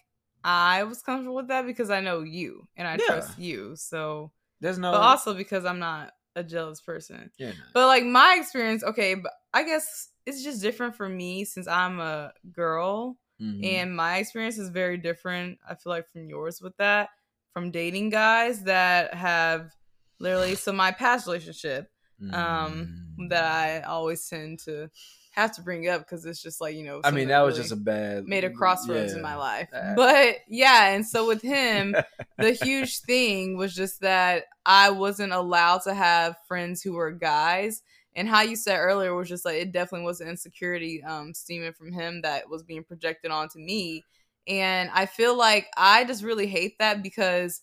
I 0.44 0.84
was 0.84 1.02
comfortable 1.02 1.36
with 1.36 1.48
that 1.48 1.66
because 1.66 1.90
I 1.90 2.00
know 2.00 2.20
you 2.20 2.66
and 2.76 2.86
I 2.88 2.96
Yeah. 2.96 3.06
trust 3.06 3.38
you. 3.38 3.76
So, 3.76 4.32
there's 4.60 4.78
no 4.78 4.92
but 4.92 5.00
also 5.02 5.34
because 5.34 5.64
I'm 5.64 5.78
not 5.78 6.12
a 6.36 6.42
jealous 6.44 6.80
person. 6.80 7.30
yeah. 7.38 7.52
But 7.74 7.86
like 7.86 8.04
my 8.04 8.36
experience, 8.38 8.82
okay, 8.84 9.14
but 9.14 9.32
I 9.52 9.64
guess 9.64 10.08
it's 10.26 10.42
just 10.42 10.62
different 10.62 10.94
for 10.96 11.08
me 11.08 11.44
since 11.44 11.66
I'm 11.66 12.00
a 12.00 12.32
girl 12.52 13.18
Mhm. 13.40 13.64
and 13.64 13.96
my 13.96 14.18
experience 14.18 14.58
is 14.58 14.68
very 14.70 14.96
different. 14.98 15.58
I 15.68 15.74
feel 15.74 15.92
like 15.92 16.08
from 16.10 16.28
yours 16.28 16.60
with 16.60 16.76
that, 16.78 17.10
from 17.52 17.70
dating 17.70 18.10
guys 18.10 18.64
that 18.64 19.14
have 19.14 19.74
literally 20.20 20.54
so 20.54 20.72
my 20.72 20.92
past 20.92 21.26
relationship 21.26 21.90
um 22.32 22.88
Mm. 23.18 23.28
that 23.30 23.44
I 23.44 23.80
always 23.82 24.26
tend 24.28 24.60
to 24.60 24.88
have 25.32 25.52
to 25.56 25.62
bring 25.62 25.88
up 25.88 26.02
because 26.02 26.24
it's 26.24 26.42
just 26.42 26.60
like 26.60 26.74
you 26.76 26.84
know 26.84 27.00
I 27.04 27.10
mean, 27.10 27.28
that 27.28 27.40
was 27.40 27.54
really 27.54 27.62
just 27.62 27.72
a 27.72 27.76
bad 27.76 28.26
made 28.26 28.44
a 28.44 28.50
crossroads 28.50 29.14
in 29.14 29.22
my 29.22 29.34
life. 29.34 29.68
But 29.96 30.36
yeah, 30.48 30.88
and 30.88 31.06
so 31.06 31.26
with 31.26 31.42
him, 31.42 31.96
the 32.38 32.52
huge 32.52 33.00
thing 33.00 33.56
was 33.56 33.74
just 33.74 34.00
that 34.02 34.44
I 34.64 34.90
wasn't 34.90 35.32
allowed 35.32 35.82
to 35.82 35.94
have 35.94 36.36
friends 36.46 36.82
who 36.82 36.92
were 36.92 37.10
guys. 37.10 37.82
And 38.14 38.28
how 38.28 38.42
you 38.42 38.56
said 38.56 38.76
earlier 38.76 39.14
was 39.14 39.26
just 39.26 39.46
like 39.46 39.56
it 39.56 39.72
definitely 39.72 40.04
was 40.04 40.20
an 40.20 40.28
insecurity 40.28 41.02
um 41.02 41.32
stemming 41.32 41.72
from 41.72 41.92
him 41.92 42.20
that 42.22 42.48
was 42.48 42.62
being 42.62 42.84
projected 42.84 43.30
onto 43.30 43.58
me. 43.58 44.04
And 44.46 44.90
I 44.92 45.06
feel 45.06 45.36
like 45.36 45.68
I 45.78 46.04
just 46.04 46.22
really 46.22 46.46
hate 46.46 46.78
that 46.78 47.02
because 47.02 47.62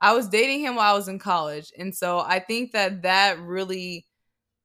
I 0.00 0.14
was 0.14 0.28
dating 0.28 0.60
him 0.60 0.76
while 0.76 0.94
I 0.94 0.96
was 0.96 1.08
in 1.08 1.18
college. 1.18 1.70
And 1.78 1.94
so 1.94 2.20
I 2.20 2.38
think 2.38 2.72
that 2.72 3.02
that 3.02 3.38
really 3.40 4.06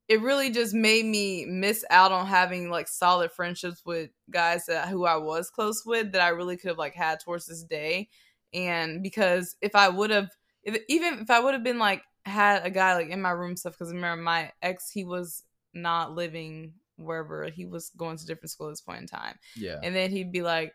it 0.08 0.22
really 0.22 0.52
just 0.52 0.74
made 0.74 1.06
me 1.06 1.46
miss 1.46 1.84
out 1.90 2.12
on 2.12 2.28
having 2.28 2.70
like 2.70 2.88
solid 2.88 3.32
friendships 3.32 3.82
with 3.86 4.12
guys 4.30 4.68
that 4.68 4.88
who 4.88 5.06
I 5.06 5.18
was 5.18 5.50
close 5.50 5.84
with 5.86 6.12
that 6.12 6.22
I 6.22 6.30
really 6.30 6.58
could 6.58 6.70
have 6.70 6.78
like 6.78 6.94
had 6.94 7.20
towards 7.20 7.48
this 7.48 7.64
day. 7.64 8.10
And 8.54 9.02
because 9.02 9.56
if 9.62 9.76
I 9.76 9.90
would 9.90 10.12
have, 10.12 10.30
if, 10.64 10.80
even 10.90 11.20
if 11.20 11.32
I 11.32 11.40
would 11.40 11.54
have 11.54 11.64
been 11.64 11.80
like 11.80 12.04
had 12.24 12.66
a 12.66 12.70
guy 12.70 12.96
like 12.96 13.10
in 13.10 13.22
my 13.22 13.32
room 13.32 13.58
stuff, 13.58 13.74
because 13.74 13.94
remember 13.94 14.22
my 14.22 14.52
ex, 14.62 14.92
he 14.92 15.04
was 15.04 15.44
not 15.74 16.14
living 16.14 16.74
wherever 16.98 17.46
he 17.46 17.66
was 17.66 17.92
going 17.98 18.18
to 18.18 18.26
different 18.26 18.52
school 18.52 18.68
at 18.68 18.72
this 18.72 18.82
point 18.82 19.02
in 19.02 19.08
time, 19.08 19.36
yeah. 19.56 19.80
and 19.82 19.96
then 19.96 20.12
he'd 20.12 20.32
be 20.32 20.42
like. 20.42 20.74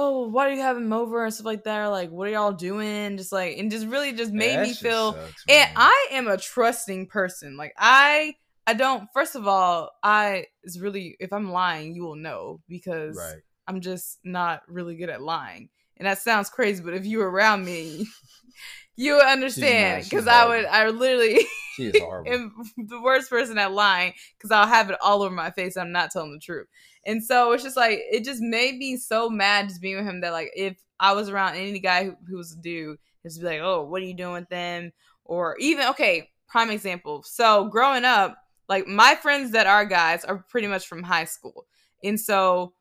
Oh, 0.00 0.28
why 0.28 0.48
do 0.48 0.54
you 0.54 0.62
have 0.62 0.76
him 0.76 0.92
over 0.92 1.24
and 1.24 1.34
stuff 1.34 1.46
like 1.46 1.64
that? 1.64 1.80
Or 1.80 1.88
like, 1.88 2.10
what 2.10 2.28
are 2.28 2.30
y'all 2.30 2.52
doing? 2.52 3.16
Just 3.16 3.32
like, 3.32 3.58
and 3.58 3.68
just 3.68 3.84
really 3.84 4.12
just 4.12 4.32
made 4.32 4.56
That 4.56 4.68
me 4.68 4.72
feel 4.72 5.14
sucks, 5.14 5.44
and. 5.48 5.70
I 5.74 6.08
am 6.12 6.28
a 6.28 6.36
trusting 6.36 7.08
person. 7.08 7.56
Like 7.56 7.72
I 7.76 8.36
I 8.68 8.74
don't 8.74 9.08
first 9.14 9.34
of 9.34 9.48
all, 9.48 9.92
I 10.02 10.44
is 10.62 10.78
really 10.78 11.16
if 11.20 11.32
I'm 11.32 11.50
lying, 11.50 11.94
you 11.94 12.02
will 12.02 12.16
know 12.16 12.60
because 12.68 13.16
right. 13.16 13.40
I'm 13.66 13.80
just 13.80 14.18
not 14.24 14.60
really 14.68 14.94
good 14.94 15.08
at 15.08 15.22
lying. 15.22 15.70
And 15.96 16.06
that 16.06 16.18
sounds 16.18 16.50
crazy, 16.50 16.82
but 16.82 16.92
if 16.92 17.06
you 17.06 17.16
were 17.18 17.30
around 17.30 17.64
me, 17.64 18.06
you 18.96 19.14
would 19.14 19.24
understand 19.24 20.04
because 20.04 20.28
I 20.28 20.46
would. 20.46 20.66
I 20.66 20.86
literally 20.90 21.46
She 21.76 21.86
is 21.86 21.98
horrible. 22.02 22.30
am 22.30 22.52
the 22.76 23.00
worst 23.00 23.30
person 23.30 23.56
at 23.56 23.72
lying 23.72 24.12
because 24.36 24.50
I'll 24.50 24.66
have 24.66 24.90
it 24.90 24.98
all 25.00 25.22
over 25.22 25.34
my 25.34 25.50
face. 25.50 25.78
I'm 25.78 25.90
not 25.90 26.10
telling 26.10 26.32
the 26.32 26.38
truth. 26.38 26.66
And 27.06 27.24
so 27.24 27.52
it's 27.52 27.64
just 27.64 27.76
like 27.76 28.00
it 28.12 28.22
just 28.22 28.42
made 28.42 28.76
me 28.76 28.98
so 28.98 29.30
mad 29.30 29.70
just 29.70 29.80
being 29.80 29.96
with 29.96 30.04
him 30.04 30.20
that 30.20 30.32
like 30.32 30.50
if 30.54 30.76
I 31.00 31.14
was 31.14 31.30
around 31.30 31.56
any 31.56 31.80
guy 31.80 32.04
who, 32.04 32.16
who 32.28 32.36
was 32.36 32.52
a 32.52 32.56
dude, 32.56 32.98
just 33.22 33.40
be 33.40 33.46
like, 33.46 33.60
oh, 33.62 33.84
what 33.84 34.02
are 34.02 34.04
you 34.04 34.14
doing 34.14 34.34
with 34.34 34.50
them? 34.50 34.92
Or 35.24 35.56
even 35.58 35.86
okay, 35.86 36.28
prime 36.48 36.70
example. 36.70 37.22
So 37.22 37.64
growing 37.70 38.04
up, 38.04 38.36
like 38.68 38.86
my 38.86 39.14
friends 39.14 39.52
that 39.52 39.66
are 39.66 39.84
guys 39.84 40.24
are 40.24 40.44
pretty 40.48 40.66
much 40.66 40.86
from 40.86 41.02
high 41.02 41.24
school, 41.24 41.66
and 42.04 42.18
so 42.20 42.74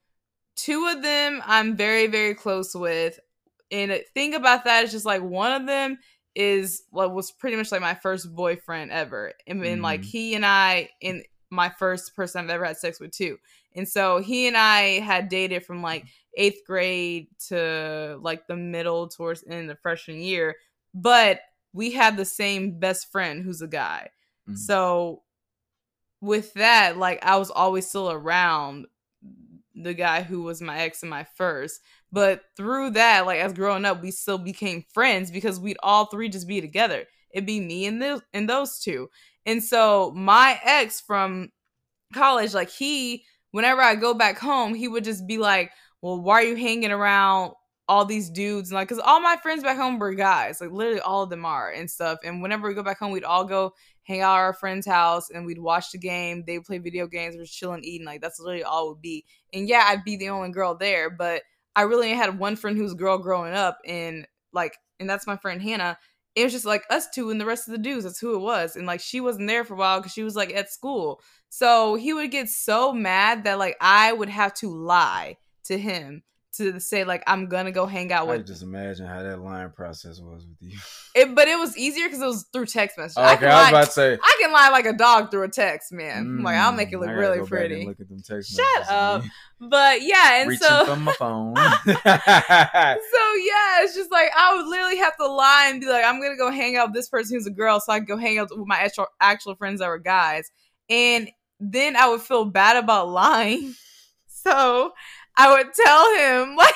two 0.56 0.88
of 0.88 1.02
them 1.02 1.41
I'm 1.45 1.76
very 1.76 2.08
very 2.08 2.34
close 2.36 2.73
with, 2.76 3.19
and 3.71 3.91
the 3.91 4.04
thing 4.13 4.34
about 4.34 4.65
that 4.65 4.84
is 4.84 4.91
just 4.91 5.06
like 5.06 5.21
one 5.21 5.52
of 5.62 5.67
them 5.67 5.97
is 6.36 6.84
what 6.91 7.13
was 7.13 7.32
pretty 7.32 7.58
much 7.58 7.71
like 7.71 7.82
my 7.82 7.95
first 7.95 8.34
boyfriend 8.36 8.91
ever, 8.91 9.34
and 9.47 9.63
then 9.63 9.82
like 9.82 10.02
Mhm. 10.02 10.06
he 10.06 10.36
and 10.36 10.45
I 10.45 10.89
in 11.02 11.23
my 11.50 11.69
first 11.69 12.15
person 12.15 12.43
I've 12.43 12.50
ever 12.52 12.65
had 12.65 12.78
sex 12.78 13.00
with 13.00 13.12
too, 13.12 13.38
and 13.76 13.88
so 13.88 14.19
he 14.19 14.47
and 14.47 14.58
I 14.58 15.00
had 15.00 15.30
dated 15.30 15.65
from 15.65 15.82
like 15.82 16.06
eighth 16.36 16.62
grade 16.67 17.28
to 17.47 18.19
like 18.21 18.45
the 18.47 18.56
middle 18.56 19.08
towards 19.08 19.41
in 19.43 19.65
the 19.67 19.76
freshman 19.76 20.21
year, 20.21 20.56
but 20.93 21.39
we 21.73 21.91
had 21.91 22.17
the 22.17 22.26
same 22.26 22.78
best 22.80 23.12
friend 23.12 23.43
who's 23.43 23.62
a 23.62 23.67
guy. 23.67 24.10
Mhm. 24.47 24.58
So 24.58 25.23
with 26.22 26.54
that, 26.56 26.98
like 26.98 27.24
I 27.24 27.38
was 27.38 27.52
always 27.52 27.88
still 27.88 28.12
around 28.12 28.88
the 29.76 29.94
guy 29.94 30.24
who 30.24 30.42
was 30.44 30.62
my 30.62 30.80
ex 30.80 31.04
and 31.04 31.10
my 31.10 31.26
first. 31.36 31.82
But 32.12 32.42
through 32.56 32.92
that, 32.92 33.26
like 33.26 33.40
as 33.40 33.54
growing 33.54 33.86
up, 33.86 34.02
we 34.02 34.12
still 34.12 34.38
became 34.38 34.86
friends 34.94 35.30
because 35.32 35.60
we'd 35.60 35.78
all 35.84 36.06
three 36.06 36.30
just 36.30 36.48
be 36.48 36.62
together. 36.62 37.06
It'd 37.32 37.46
be 37.46 37.60
me 37.60 37.86
and 37.86 38.02
those 38.02 38.22
and 38.34 38.50
those 38.50 38.80
two. 38.80 39.10
And 39.46 39.64
so 39.64 40.12
my 40.16 40.60
ex 40.64 41.02
from 41.02 41.50
college, 42.14 42.54
like 42.54 42.70
he, 42.70 43.24
whenever 43.52 43.82
I 43.82 43.96
go 43.96 44.14
back 44.14 44.40
home, 44.40 44.74
he 44.74 44.88
would 44.88 45.04
just 45.04 45.28
be 45.28 45.38
like, 45.38 45.72
Well, 46.02 46.20
why 46.20 46.42
are 46.42 46.46
you 46.46 46.56
hanging 46.56 46.92
around 46.92 47.54
all 47.88 48.06
these 48.06 48.30
dudes? 48.30 48.69
And 48.69 48.76
like, 48.76 48.89
cause 48.89 49.00
all 49.00 49.19
my 49.19 49.38
friends 49.38 49.63
back 49.63 49.78
home 49.78 50.00
were 50.00 50.13
guys. 50.13 50.60
Like 50.60 50.71
literally 50.71 51.00
all 51.00 51.23
of 51.23 51.30
them 51.30 51.45
are 51.45 51.69
and 51.69 51.89
stuff. 51.89 52.19
And 52.23 52.41
whenever 52.41 52.67
we 52.67 52.73
go 52.73 52.84
back 52.84 53.00
home, 53.00 53.12
we'd 53.12 53.23
all 53.23 53.45
go 53.45 53.73
hang 54.04 54.21
out 54.21 54.36
at 54.36 54.41
our 54.41 54.54
friend's 54.54 54.88
house 54.88 55.30
and 55.30 55.45
we'd 55.45 55.60
watch 55.60 55.91
the 55.91 55.97
game. 55.97 56.43
They 56.45 56.60
play 56.60 56.78
video 56.78 57.08
games, 57.08 57.36
we're 57.38 57.45
chilling, 57.45 57.84
eating. 57.84 58.06
Like 58.06 58.21
that's 58.21 58.39
literally 58.39 58.63
all 58.63 58.89
would 58.89 59.02
be. 59.02 59.26
And 59.54 59.67
yeah, 59.67 59.86
I'd 59.88 60.04
be 60.04 60.17
the 60.17 60.30
only 60.30 60.50
girl 60.52 60.76
there, 60.76 61.10
but 61.10 61.43
I 61.78 61.84
really 61.84 62.10
had 62.10 62.39
one 62.39 62.56
friend 62.56 62.76
who 62.76 62.82
was 62.82 62.93
a 62.93 62.95
girl 62.95 63.19
growing 63.19 63.54
up, 63.54 63.78
and 63.86 64.28
like, 64.52 64.76
and 65.00 65.08
that's 65.08 65.28
my 65.28 65.38
friend 65.38 65.62
Hannah. 65.62 66.00
It 66.34 66.43
was 66.43 66.52
just 66.52 66.65
like 66.65 66.84
us 66.89 67.08
two 67.13 67.30
and 67.30 67.39
the 67.39 67.45
rest 67.45 67.67
of 67.67 67.71
the 67.71 67.78
dudes. 67.78 68.04
That's 68.04 68.19
who 68.19 68.36
it 68.36 68.39
was. 68.39 68.76
And 68.76 68.88
like, 68.88 69.00
she 69.00 69.21
wasn't 69.21 69.47
there 69.47 69.63
for 69.63 69.76
a 69.76 69.78
while 69.78 70.00
because 70.00 70.12
she 70.12 70.23
was 70.23 70.36
like 70.36 70.52
at 70.54 70.71
school. 70.71 71.21
So 71.50 71.93
he 71.93 72.13
would 72.13 72.32
get 72.32 72.50
so 72.50 72.93
mad 72.93 73.43
that 73.43 73.60
like 73.60 73.78
I 73.80 74.12
would 74.12 74.30
have 74.30 74.56
to 74.56 74.69
lie 74.69 75.38
to 75.65 75.78
him 75.78 76.23
to 76.58 76.80
say 76.80 77.04
like 77.04 77.24
I'm 77.28 77.48
gonna 77.48 77.72
go 77.72 77.86
hang 77.86 78.12
out 78.12 78.28
with 78.28 78.38
can 78.38 78.46
just 78.46 78.63
imagine 78.63 79.06
how 79.06 79.24
that 79.24 79.39
line 79.39 79.72
process 79.72 80.20
was 80.20 80.46
with 80.46 80.58
you. 80.60 80.78
it, 81.15 81.36
but 81.36 81.48
it 81.48 81.58
was 81.58 81.78
easier 81.78 82.08
because 82.08 82.22
it 82.22 82.26
was 82.26 82.46
through 82.52 82.65
text 82.65 82.98
message. 82.98 83.17
I 83.17 83.34
okay, 83.34 83.46
can 83.46 83.50
I 83.50 83.56
was 83.56 83.63
lie, 83.63 83.70
about 83.70 83.86
to 83.86 83.91
say. 83.91 84.17
I 84.22 84.38
can 84.41 84.52
lie 84.52 84.70
like 84.70 84.86
a 84.86 84.93
dog 84.93 85.32
through 85.32 85.43
a 85.43 85.50
text, 85.50 85.91
man. 85.91 86.43
like 86.43 86.58
I'll 86.58 86.72
make 86.72 86.91
it 86.91 86.98
Mm, 86.98 87.02
look 87.02 87.10
I 87.10 87.13
really 87.13 87.38
go 87.38 87.43
back 87.46 87.52
and 87.52 87.60
pretty. 87.70 87.86
Look 87.86 88.00
at 88.00 88.10
them 88.10 88.22
text 88.26 88.56
Shut 88.56 88.89
up. 88.89 89.24
But 89.60 90.02
yeah, 90.02 90.41
and 90.41 90.50
Reaching 90.50 90.67
so 90.67 90.86
from 90.86 91.04
my 91.04 91.13
phone. 91.13 91.56
so 91.56 91.63
yeah, 91.63 93.84
it's 93.84 93.96
just 93.96 94.12
like 94.12 94.30
I 94.36 94.56
would 94.56 94.67
literally 94.67 94.98
have 94.98 95.17
to 95.17 95.28
lie 95.28 95.70
and 95.72 95.82
be 95.82 95.88
like, 95.88 96.06
I'm 96.06 96.22
gonna 96.22 96.38
go 96.38 96.52
hang 96.52 96.78
out 96.78 96.89
with 96.89 96.96
this 96.96 97.10
person 97.10 97.38
who's 97.38 97.48
a 97.48 97.52
girl, 97.52 97.80
so 97.80 97.93
I 97.93 98.00
can 98.00 98.06
go 98.06 98.17
hang 98.17 98.38
out 98.38 98.50
with 98.52 98.67
my 98.67 98.78
actual 98.78 99.08
actual 99.20 99.56
friends 99.56 99.80
that 99.80 99.88
were 99.88 100.00
guys, 100.00 100.52
and 100.89 101.30
then 101.60 101.96
I 101.96 102.10
would 102.10 102.22
feel 102.22 102.46
bad 102.46 102.78
about 102.78 103.10
lying, 103.10 103.74
so 104.28 104.93
I 105.38 105.54
would 105.54 105.73
tell 105.73 106.15
him 106.15 106.56
like 106.58 106.73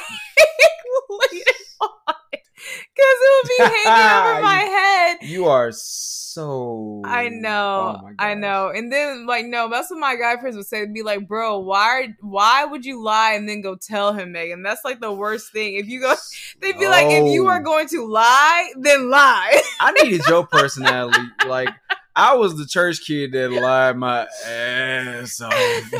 later 1.10 1.52
on 1.82 2.16
because 2.62 3.18
it 3.22 3.32
would 3.36 3.50
be 3.50 3.64
hanging 3.64 4.30
over 4.30 4.42
my 4.44 4.60
head. 4.60 5.18
you 5.22 5.46
are 5.48 5.72
so. 5.72 7.02
I 7.06 7.30
know, 7.30 8.02
Oh 8.04 8.10
I 8.20 8.36
know. 8.36 8.72
And 8.74 8.92
then 8.92 9.26
like 9.26 9.46
no, 9.46 9.70
that's 9.70 9.90
what 9.90 10.00
my 10.00 10.16
guy 10.16 10.40
friends 10.40 10.56
would 10.56 10.68
say. 10.68 10.86
They'd 10.86 10.94
be 10.94 11.04
like, 11.04 11.28
bro, 11.28 11.60
why 11.60 12.10
why 12.22 12.66
would 12.66 12.86
you 12.86 13.04
lie 13.04 13.34
and 13.34 13.50
then 13.50 13.62
go 13.62 13.76
tell 13.76 14.14
him, 14.14 14.32
Megan? 14.32 14.64
That's 14.64 14.86
like 14.86 15.02
the 15.02 15.12
worst 15.12 15.52
thing. 15.52 15.76
If 15.76 15.88
you 15.88 16.00
go 16.02 16.16
they'd 16.62 16.78
be 16.78 16.88
like, 16.88 17.08
if 17.08 17.26
you 17.34 17.48
are 17.48 17.60
oh. 17.60 17.64
going 17.64 17.88
to 17.90 18.06
lie, 18.06 18.72
then 18.80 19.10
lie. 19.10 19.62
I 19.80 19.92
needed 19.92 20.22
your 20.28 20.46
personality. 20.46 21.20
Like 21.48 21.70
I 22.16 22.36
was 22.36 22.58
the 22.58 22.66
church 22.66 23.02
kid 23.06 23.32
that 23.32 23.52
lied 23.52 23.98
my 23.98 24.28
ass 24.46 25.42
off. 25.42 25.94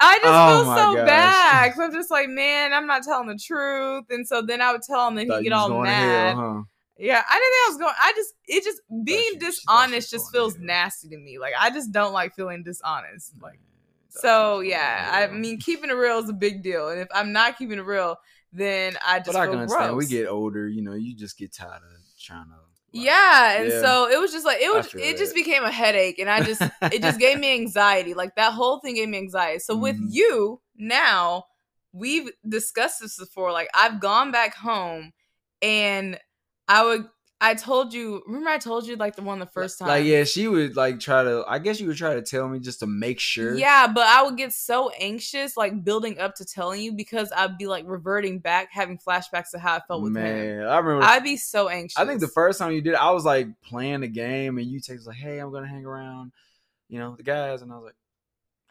I 0.00 0.18
just 0.18 0.24
Oh 0.24 0.46
feel 0.46 0.64
so 0.74 0.96
gosh. 0.96 1.06
bad. 1.06 1.72
Cause 1.72 1.80
I'm 1.80 1.92
just 1.92 2.10
like, 2.10 2.28
man, 2.28 2.72
I'm 2.72 2.86
not 2.86 3.02
telling 3.02 3.28
the 3.28 3.38
truth. 3.38 4.04
And 4.10 4.26
so 4.26 4.42
then 4.42 4.60
I 4.60 4.72
would 4.72 4.82
tell 4.82 5.08
him 5.08 5.18
and 5.18 5.28
he'd 5.28 5.42
get 5.42 5.52
all 5.52 5.70
mad. 5.70 6.36
hell, 6.36 6.36
huh? 6.36 6.62
Yeah, 6.98 7.22
I 7.28 7.34
didn't 7.34 7.52
think 7.52 7.66
I 7.66 7.68
was 7.70 7.78
going. 7.78 7.94
I 8.00 8.12
just 8.16 8.34
it 8.46 8.64
just 8.64 8.80
being 9.04 9.38
she 9.40 9.40
thought 9.66 9.90
she 9.90 10.00
dishonest 10.00 10.10
just 10.10 10.32
feels 10.32 10.56
hell. 10.56 10.64
nasty 10.64 11.08
to 11.10 11.16
me. 11.18 11.38
Like 11.38 11.54
I 11.58 11.70
just 11.70 11.92
don't 11.92 12.12
like 12.12 12.34
feeling 12.34 12.62
dishonest. 12.62 13.34
Like 13.42 13.58
mm, 13.58 14.12
Thought 14.12 14.20
so, 14.22 14.60
yeah. 14.60 15.10
I 15.12 15.26
mean, 15.28 15.58
keeping 15.58 15.90
it 15.90 15.94
real 15.94 16.18
is 16.18 16.28
a 16.30 16.34
big 16.34 16.62
deal, 16.62 16.88
and 16.88 17.00
if 17.00 17.08
I'm 17.14 17.32
not 17.32 17.58
keeping 17.58 17.78
it 17.78 17.84
real, 17.84 18.16
then 18.52 18.96
I 19.06 19.18
just 19.18 19.26
but 19.28 19.36
I 19.36 19.46
can 19.46 19.58
understand. 19.60 19.92
gross. 19.92 19.96
We 19.96 20.06
get 20.06 20.28
older, 20.28 20.68
you 20.68 20.82
know. 20.82 20.94
You 20.94 21.14
just 21.14 21.38
get 21.38 21.52
tired 21.52 21.82
of 21.82 22.00
trying 22.20 22.46
to. 22.46 22.56
Yeah, 22.96 23.60
and 23.60 23.70
Yeah. 23.70 23.80
so 23.80 24.08
it 24.10 24.18
was 24.20 24.32
just 24.32 24.46
like 24.46 24.60
it 24.60 24.70
was. 24.70 24.88
It 24.96 25.16
just 25.16 25.34
became 25.34 25.64
a 25.64 25.70
headache, 25.70 26.18
and 26.18 26.30
I 26.30 26.42
just 26.42 26.68
it 26.90 27.02
just 27.02 27.18
gave 27.18 27.38
me 27.38 27.52
anxiety. 27.54 28.14
Like 28.14 28.36
that 28.36 28.52
whole 28.52 28.80
thing 28.80 28.94
gave 28.94 29.08
me 29.08 29.18
anxiety. 29.18 29.58
So 29.60 29.76
with 29.76 29.96
Mhm. 29.96 30.08
you 30.10 30.60
now, 30.76 31.44
we've 31.92 32.30
discussed 32.48 33.00
this 33.00 33.18
before. 33.18 33.52
Like 33.52 33.68
I've 33.74 34.00
gone 34.00 34.30
back 34.32 34.54
home, 34.54 35.12
and 35.62 36.18
I 36.68 36.84
would. 36.84 37.06
I 37.38 37.54
told 37.54 37.92
you. 37.92 38.22
Remember, 38.26 38.48
I 38.48 38.56
told 38.56 38.86
you 38.86 38.96
like 38.96 39.14
the 39.14 39.22
one 39.22 39.38
the 39.38 39.46
first 39.46 39.78
time. 39.78 39.88
Like 39.88 40.06
yeah, 40.06 40.24
she 40.24 40.48
would 40.48 40.74
like 40.74 41.00
try 41.00 41.22
to. 41.22 41.44
I 41.46 41.58
guess 41.58 41.78
you 41.78 41.86
would 41.88 41.96
try 41.98 42.14
to 42.14 42.22
tell 42.22 42.48
me 42.48 42.58
just 42.60 42.80
to 42.80 42.86
make 42.86 43.20
sure. 43.20 43.54
Yeah, 43.54 43.88
but 43.92 44.06
I 44.06 44.22
would 44.22 44.38
get 44.38 44.54
so 44.54 44.90
anxious, 44.98 45.54
like 45.54 45.84
building 45.84 46.18
up 46.18 46.34
to 46.36 46.46
telling 46.46 46.80
you, 46.80 46.92
because 46.92 47.30
I'd 47.36 47.58
be 47.58 47.66
like 47.66 47.84
reverting 47.86 48.38
back, 48.38 48.68
having 48.72 48.98
flashbacks 48.98 49.50
to 49.50 49.58
how 49.58 49.76
I 49.76 49.80
felt 49.86 50.02
with 50.02 50.16
him. 50.16 50.22
man. 50.22 50.62
I 50.66 50.78
remember. 50.78 51.04
I'd 51.04 51.24
be 51.24 51.36
so 51.36 51.68
anxious. 51.68 51.98
I 51.98 52.06
think 52.06 52.20
the 52.20 52.28
first 52.28 52.58
time 52.58 52.72
you 52.72 52.80
did, 52.80 52.94
it, 52.94 53.02
I 53.02 53.10
was 53.10 53.26
like 53.26 53.48
playing 53.60 54.00
the 54.00 54.08
game, 54.08 54.56
and 54.56 54.66
you 54.66 54.80
text 54.80 55.06
like, 55.06 55.16
"Hey, 55.16 55.38
I'm 55.38 55.52
gonna 55.52 55.68
hang 55.68 55.84
around," 55.84 56.32
you 56.88 56.98
know, 56.98 57.16
the 57.16 57.22
guys, 57.22 57.60
and 57.60 57.70
I 57.70 57.74
was 57.76 57.84
like, 57.84 57.96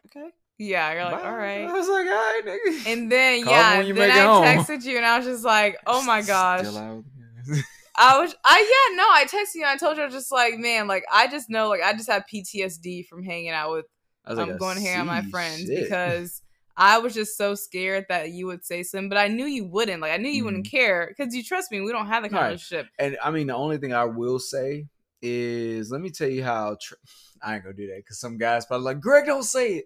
"Okay." 0.06 0.30
yeah, 0.58 0.92
you're 0.92 1.04
like, 1.04 1.22
bye." 1.22 1.28
all 1.28 1.68
I 1.68 1.72
was 1.72 1.88
like, 1.88 2.06
"All 2.06 2.12
right, 2.12 2.42
nigga." 2.44 2.92
And 2.92 3.12
then 3.12 3.44
Call 3.44 3.52
yeah, 3.52 3.82
then 3.82 3.94
make 3.94 4.10
I 4.10 4.56
texted 4.56 4.84
you, 4.84 4.96
and 4.96 5.06
I 5.06 5.18
was 5.18 5.26
just 5.26 5.44
like, 5.44 5.78
oh 5.86 6.02
my 6.02 6.22
gosh. 6.26 6.66
Still 7.96 8.06
out 8.06 8.20
with 8.20 8.30
the 8.30 8.36
guys. 8.36 8.42
I 8.44 8.54
was, 8.58 8.58
I 8.58 8.88
yeah, 8.90 8.96
no, 8.96 9.04
I 9.10 9.24
texted 9.24 9.54
you, 9.56 9.62
and 9.62 9.70
I 9.70 9.76
told 9.76 9.96
you, 9.96 10.02
I 10.02 10.06
was 10.06 10.14
just 10.14 10.32
like, 10.32 10.58
man, 10.58 10.86
like 10.86 11.04
I 11.12 11.26
just 11.28 11.48
know, 11.50 11.68
like 11.68 11.82
I 11.82 11.92
just 11.92 12.10
have 12.10 12.24
PTSD 12.32 13.06
from 13.06 13.22
hanging 13.22 13.50
out 13.50 13.72
with 13.72 13.86
I 14.24 14.30
was 14.30 14.38
I'm 14.38 14.48
like, 14.50 14.58
going 14.58 14.76
to 14.76 14.82
hang 14.82 14.96
out 14.96 15.00
with 15.00 15.24
my 15.24 15.30
friends 15.30 15.66
shit." 15.66 15.82
because 15.84 16.42
I 16.76 16.98
was 16.98 17.14
just 17.14 17.38
so 17.38 17.54
scared 17.54 18.04
that 18.10 18.30
you 18.30 18.46
would 18.46 18.64
say 18.64 18.82
something, 18.82 19.08
but 19.08 19.16
I 19.18 19.28
knew 19.28 19.46
you 19.46 19.64
wouldn't. 19.66 20.02
Like 20.02 20.12
I 20.12 20.18
knew 20.18 20.28
you 20.28 20.44
wouldn't 20.44 20.66
care 20.70 21.12
because 21.16 21.34
you 21.34 21.42
trust 21.42 21.70
me. 21.72 21.80
We 21.80 21.92
don't 21.92 22.06
have 22.06 22.22
the 22.22 22.28
kind 22.28 22.38
Mm-hmm. 22.38 22.44
Right. 22.44 22.46
of 22.46 22.70
relationship. 22.70 22.86
And 22.98 23.16
I 23.24 23.30
mean, 23.30 23.46
the 23.46 23.54
only 23.54 23.78
thing 23.78 23.94
I 23.94 24.04
will 24.04 24.38
say 24.38 24.86
is, 25.22 25.90
let 25.90 26.00
me 26.02 26.10
tell 26.10 26.28
you 26.28 26.44
how. 26.44 26.76
Tr- 26.80 26.94
I 27.42 27.54
ain't 27.54 27.64
gonna 27.64 27.74
do 27.76 27.86
that 27.88 27.96
because 27.98 28.18
some 28.20 28.36
guys 28.38 28.66
probably 28.66 28.84
like, 28.84 29.00
Greg, 29.00 29.26
don't 29.26 29.42
say 29.42 29.74
it. 29.76 29.84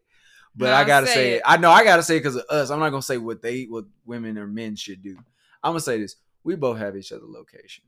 But 0.56 0.72
I 0.72 0.82
gotta 0.84 1.06
say 1.06 1.14
say 1.14 1.32
it. 1.32 1.36
it. 1.36 1.42
I 1.46 1.56
know 1.58 1.70
I 1.70 1.84
gotta 1.84 2.02
say 2.02 2.16
it 2.16 2.20
because 2.20 2.36
of 2.36 2.44
us. 2.50 2.70
I'm 2.70 2.80
not 2.80 2.90
gonna 2.90 3.02
say 3.02 3.18
what 3.18 3.40
they, 3.42 3.64
what 3.64 3.84
women 4.04 4.36
or 4.38 4.46
men 4.48 4.74
should 4.74 5.00
do. 5.02 5.16
I'm 5.62 5.70
gonna 5.70 5.80
say 5.80 6.00
this: 6.00 6.16
we 6.42 6.56
both 6.56 6.78
have 6.78 6.96
each 6.96 7.12
other 7.12 7.26
location. 7.26 7.84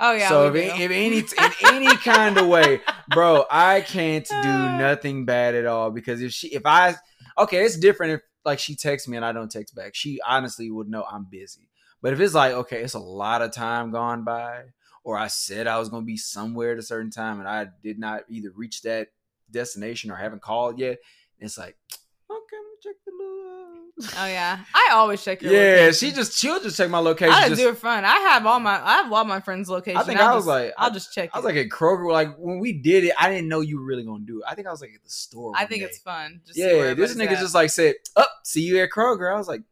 Oh 0.00 0.12
yeah. 0.12 0.28
so 0.28 0.48
if, 0.48 0.54
we 0.54 0.62
any- 0.62 0.78
do. 0.78 0.84
if 0.84 0.90
any 0.90 1.18
in 1.78 1.84
any 1.84 1.96
kind 1.98 2.36
of 2.36 2.46
way, 2.48 2.80
bro, 3.12 3.44
I 3.50 3.80
can't 3.80 4.26
do 4.26 4.34
uh. 4.34 4.78
nothing 4.78 5.24
bad 5.24 5.54
at 5.54 5.66
all 5.66 5.90
because 5.90 6.20
if 6.20 6.32
she 6.32 6.48
if 6.48 6.66
I 6.66 6.96
okay, 7.38 7.64
it's 7.64 7.76
different 7.76 8.14
if 8.14 8.20
like 8.44 8.58
she 8.58 8.74
texts 8.76 9.08
me 9.08 9.16
and 9.16 9.24
I 9.24 9.32
don't 9.32 9.50
text 9.50 9.74
back. 9.74 9.94
She 9.94 10.20
honestly 10.26 10.70
would 10.70 10.88
know 10.88 11.04
I'm 11.10 11.26
busy. 11.30 11.68
But 12.02 12.12
if 12.12 12.20
it's 12.20 12.34
like 12.34 12.52
okay, 12.52 12.82
it's 12.82 12.94
a 12.94 12.98
lot 12.98 13.40
of 13.42 13.52
time 13.52 13.90
gone 13.92 14.24
by, 14.24 14.64
or 15.04 15.16
I 15.16 15.28
said 15.28 15.66
I 15.66 15.78
was 15.78 15.88
gonna 15.88 16.04
be 16.04 16.16
somewhere 16.16 16.72
at 16.72 16.78
a 16.78 16.82
certain 16.82 17.10
time 17.10 17.38
and 17.38 17.48
I 17.48 17.68
did 17.82 17.98
not 17.98 18.22
either 18.28 18.50
reach 18.54 18.82
that 18.82 19.08
destination 19.50 20.10
or 20.10 20.16
haven't 20.16 20.42
called 20.42 20.78
yet, 20.78 20.98
it's 21.38 21.56
like 21.56 21.76
okay, 22.30 22.56
let 22.56 22.62
me 22.62 22.76
check 22.82 22.96
the 23.06 23.12
little. 23.12 23.83
Oh 24.18 24.26
yeah, 24.26 24.58
I 24.74 24.90
always 24.94 25.22
check 25.22 25.40
your. 25.40 25.52
Yeah, 25.52 25.82
location. 25.86 25.92
she 26.08 26.12
just 26.16 26.36
she'll 26.36 26.60
just 26.60 26.76
check 26.76 26.90
my 26.90 26.98
location. 26.98 27.32
I 27.32 27.48
just, 27.48 27.60
do 27.60 27.68
it 27.68 27.78
fun. 27.78 28.04
I 28.04 28.16
have 28.16 28.44
all 28.44 28.58
my 28.58 28.84
I 28.84 28.94
have 29.02 29.12
all 29.12 29.24
my 29.24 29.38
friends' 29.38 29.68
locations. 29.68 30.02
I 30.02 30.04
think 30.04 30.18
I'll 30.18 30.30
I 30.30 30.34
was 30.34 30.42
just- 30.44 30.48
like- 30.48 30.72
I'll 30.76 30.90
just 30.90 31.12
check. 31.14 31.30
I 31.32 31.38
was 31.38 31.44
it. 31.44 31.48
like 31.54 31.56
at 31.66 31.68
Kroger, 31.70 32.10
like 32.10 32.36
when 32.36 32.58
we 32.58 32.72
did 32.72 33.04
it, 33.04 33.12
I 33.16 33.30
didn't 33.30 33.48
know 33.48 33.60
you 33.60 33.78
were 33.78 33.84
really 33.84 34.02
gonna 34.02 34.24
do 34.24 34.38
it. 34.38 34.44
I 34.48 34.56
think 34.56 34.66
I 34.66 34.72
was 34.72 34.80
like 34.80 34.90
at 34.96 35.04
the 35.04 35.10
store. 35.10 35.52
I 35.56 35.66
think 35.66 35.82
day. 35.82 35.86
it's 35.86 35.98
fun. 35.98 36.40
Just 36.44 36.58
yeah. 36.58 36.94
This 36.94 37.14
nigga 37.14 37.30
at. 37.32 37.38
just 37.38 37.54
like 37.54 37.70
said, 37.70 37.94
"Up, 38.16 38.30
see 38.42 38.62
you 38.62 38.80
at 38.80 38.90
Kroger." 38.90 39.32
I 39.32 39.38
was 39.38 39.46
like, 39.46 39.62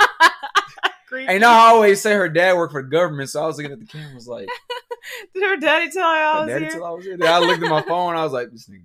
and 1.12 1.42
I 1.44 1.68
always 1.70 2.02
say 2.02 2.12
her 2.12 2.28
dad 2.28 2.56
worked 2.56 2.72
for 2.72 2.82
the 2.82 2.88
government, 2.88 3.30
so 3.30 3.42
I 3.42 3.46
was 3.46 3.56
looking 3.56 3.72
at 3.72 3.80
the 3.80 3.86
camera, 3.86 4.14
was 4.14 4.28
like, 4.28 4.48
Did 5.34 5.42
her 5.42 5.56
daddy 5.56 5.90
tell 5.90 6.02
her 6.02 6.08
I 6.18 6.40
was 6.40 6.48
daddy 6.48 6.64
here? 6.64 6.72
till 6.74 6.84
I 6.84 6.90
was 6.90 7.04
here." 7.04 7.16
Then 7.16 7.32
I 7.32 7.38
looked 7.38 7.62
at 7.62 7.70
my 7.70 7.82
phone, 7.82 8.14
I 8.14 8.24
was 8.24 8.32
like, 8.32 8.50
"This 8.50 8.68
nigga 8.68 8.82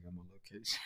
location. 0.51 0.79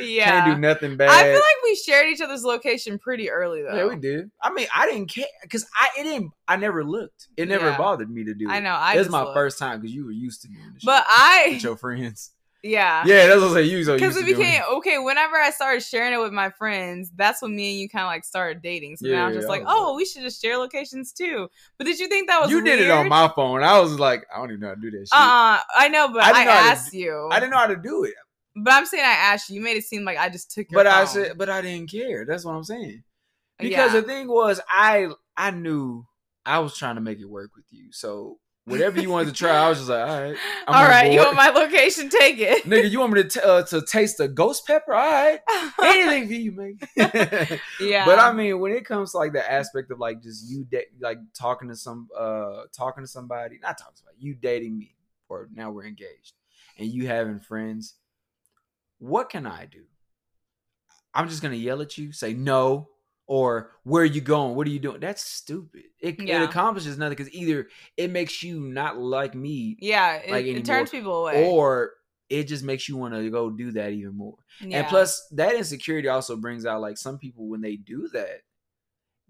yeah. 0.00 0.24
Can't 0.44 0.54
do 0.56 0.60
nothing 0.60 0.96
bad." 0.96 1.10
I 1.10 1.22
feel 1.24 1.34
like 1.34 1.62
we 1.64 1.74
shared 1.76 2.08
each 2.08 2.20
other's 2.20 2.44
location 2.44 2.98
pretty 2.98 3.30
early 3.30 3.62
though. 3.62 3.74
yeah, 3.76 3.86
we 3.86 3.96
did. 3.96 4.30
I 4.42 4.52
mean, 4.52 4.66
I 4.74 4.86
didn't 4.86 5.06
care 5.08 5.26
because 5.42 5.66
I 5.74 5.88
it 5.98 6.04
didn't. 6.04 6.32
I 6.48 6.56
never 6.56 6.84
looked. 6.84 7.28
It 7.36 7.48
never 7.48 7.70
Yeah. 7.70 7.78
bothered 7.78 8.10
me 8.10 8.24
to 8.24 8.34
do. 8.34 8.48
It. 8.48 8.52
I 8.52 8.60
know. 8.60 8.70
I 8.74 8.94
it 8.94 8.98
was 8.98 9.08
my 9.08 9.22
looked. 9.22 9.34
first 9.34 9.58
time 9.58 9.80
because 9.80 9.94
you 9.94 10.04
were 10.04 10.10
used 10.12 10.42
to 10.42 10.48
doing 10.48 10.72
this. 10.74 10.84
But 10.84 11.04
I 11.08 11.50
with 11.54 11.62
your 11.64 11.76
friends. 11.76 12.32
Yeah. 12.62 13.04
Yeah, 13.06 13.26
that's 13.26 13.40
what 13.40 13.52
I 13.52 13.54
say. 13.54 13.62
You 13.62 13.82
so 13.84 13.94
Because 13.94 14.16
used 14.16 14.18
it 14.18 14.32
to 14.32 14.36
doing 14.36 14.46
became 14.46 14.62
okay. 14.76 14.98
Whenever 14.98 15.36
I 15.36 15.50
started 15.50 15.82
sharing 15.82 16.12
it 16.12 16.18
with 16.20 16.30
my 16.34 16.50
friends, 16.50 17.10
that's 17.16 17.40
when 17.40 17.56
me 17.56 17.70
and 17.70 17.80
you 17.80 17.88
kind 17.88 18.02
of 18.02 18.08
like 18.08 18.22
started 18.22 18.60
dating. 18.60 18.98
So 18.98 19.06
now 19.08 19.24
I'm 19.26 19.32
just 19.32 19.46
I 19.46 19.48
like, 19.50 19.62
was 19.64 19.72
oh, 19.74 19.96
we 19.96 20.04
should 20.04 20.20
just 20.20 20.42
share 20.42 20.58
locations 20.58 21.12
too. 21.14 21.48
But 21.78 21.86
did 21.86 21.98
you 21.98 22.06
think 22.06 22.28
that 22.28 22.38
was 22.38 22.50
You 22.50 22.62
did 22.62 22.78
it 22.82 22.90
on 22.90 23.08
my 23.08 23.32
phone. 23.34 23.62
I 23.62 23.80
was 23.80 23.98
like, 23.98 24.26
I 24.30 24.36
don't 24.40 24.50
even 24.50 24.60
know 24.60 24.68
how 24.68 24.74
to 24.74 24.80
do 24.82 24.90
that 24.90 24.98
shit. 24.98 25.08
Uh, 25.10 25.58
I 25.74 25.88
know, 25.90 26.08
but 26.12 26.22
I 26.22 26.28
I, 26.28 26.32
didn't 26.34 26.44
know 26.44 26.52
how 26.52 26.60
to 26.60 26.70
asked 26.72 26.92
you. 26.92 27.28
I 27.32 27.40
didn't 27.40 27.52
know 27.52 27.56
how 27.60 27.66
to 27.68 27.76
do 27.76 28.04
it, 28.04 28.12
But 28.56 28.72
I'm 28.72 28.86
saying 28.86 29.04
I 29.04 29.12
asked 29.12 29.48
you. 29.48 29.56
You 29.56 29.60
made 29.62 29.76
it 29.76 29.84
seem 29.84 30.04
like 30.04 30.18
I 30.18 30.28
just 30.28 30.50
took 30.50 30.70
your. 30.70 30.78
but 30.78 30.86
I 30.86 31.04
said, 31.04 31.38
but 31.38 31.48
I 31.48 31.60
didn't 31.62 31.90
care. 31.90 32.24
That's 32.26 32.44
what 32.44 32.52
I'm 32.54 32.64
saying. 32.64 33.02
Because 33.58 33.94
Yeah. 33.94 34.00
the 34.00 34.06
thing 34.06 34.28
was, 34.28 34.60
I 34.68 35.08
I 35.36 35.50
knew 35.50 36.04
I 36.44 36.58
was 36.60 36.76
trying 36.76 36.96
to 36.96 37.00
make 37.00 37.18
it 37.20 37.26
work 37.28 37.50
with 37.54 37.66
you. 37.70 37.92
So 37.92 38.38
whatever 38.64 39.00
you 39.00 39.10
wanted 39.10 39.26
to 39.28 39.32
try, 39.34 39.50
I 39.50 39.68
was 39.68 39.78
just 39.78 39.90
like, 39.90 40.08
all 40.08 40.20
right, 40.22 40.36
I'm 40.68 40.74
All 41.04 41.12
you 41.12 41.20
want 41.20 41.36
my 41.36 41.50
location? 41.50 42.08
Take 42.08 42.38
it. 42.38 42.64
nigga. 42.64 42.90
You 42.90 43.00
want 43.00 43.12
me 43.12 43.22
to 43.22 43.28
t- 43.28 43.40
uh, 43.40 43.62
to 43.64 43.82
taste 43.84 44.18
the 44.18 44.28
ghost 44.28 44.66
pepper? 44.66 44.94
All 44.94 45.10
right, 45.10 45.40
anything 45.82 46.26
for 46.26 46.34
you, 46.34 46.52
man. 46.52 46.78
yeah. 47.78 48.04
But 48.04 48.18
I 48.18 48.32
mean, 48.32 48.58
when 48.60 48.72
it 48.72 48.84
comes 48.84 49.12
to 49.12 49.18
like 49.18 49.32
the 49.32 49.50
aspect 49.50 49.90
of 49.90 49.98
like 49.98 50.22
just 50.22 50.48
you 50.50 50.64
da- 50.64 50.88
like 51.00 51.18
talking 51.34 51.68
to 51.68 51.76
some 51.76 52.08
uh 52.18 52.62
talking 52.76 53.04
to 53.04 53.08
somebody, 53.08 53.58
not 53.62 53.78
talking 53.78 53.94
to 53.94 53.98
somebody, 53.98 54.16
you 54.20 54.34
dating 54.34 54.78
me, 54.78 54.94
or 55.28 55.48
now 55.54 55.70
we're 55.70 55.86
engaged, 55.86 56.34
and 56.78 56.88
you 56.88 57.06
having 57.06 57.40
friends, 57.40 57.94
what 59.00 59.28
can 59.30 59.46
I 59.46 59.66
do? 59.66 59.82
I'm 61.12 61.28
just 61.28 61.42
gonna 61.42 61.56
yell 61.56 61.82
at 61.82 61.98
you, 61.98 62.12
say 62.12 62.32
no, 62.34 62.88
or 63.26 63.72
where 63.82 64.02
are 64.02 64.06
you 64.06 64.20
going? 64.20 64.54
What 64.54 64.66
are 64.66 64.70
you 64.70 64.78
doing? 64.78 65.00
That's 65.00 65.22
stupid. 65.24 65.82
It, 65.98 66.20
Yeah. 66.20 66.42
it 66.42 66.44
accomplishes 66.48 66.96
nothing 66.98 67.16
because 67.16 67.32
either 67.34 67.68
it 67.96 68.10
makes 68.10 68.42
you 68.42 68.60
not 68.60 68.96
like 68.98 69.34
me, 69.34 69.76
yeah, 69.80 70.14
it, 70.16 70.30
like 70.30 70.46
it 70.46 70.64
turns 70.64 70.90
people 70.90 71.26
away. 71.26 71.48
or 71.48 71.94
it 72.28 72.44
just 72.44 72.62
makes 72.62 72.88
you 72.88 72.96
want 72.96 73.12
to 73.12 73.28
go 73.28 73.50
do 73.50 73.72
that 73.72 73.90
even 73.90 74.16
more. 74.16 74.36
yeah. 74.60 74.78
And 74.80 74.86
plus, 74.86 75.26
that 75.32 75.56
insecurity 75.56 76.06
also 76.08 76.36
brings 76.36 76.64
out 76.64 76.80
like 76.80 76.96
some 76.96 77.18
people 77.18 77.48
when 77.48 77.60
they 77.60 77.74
do 77.74 78.08
that. 78.12 78.42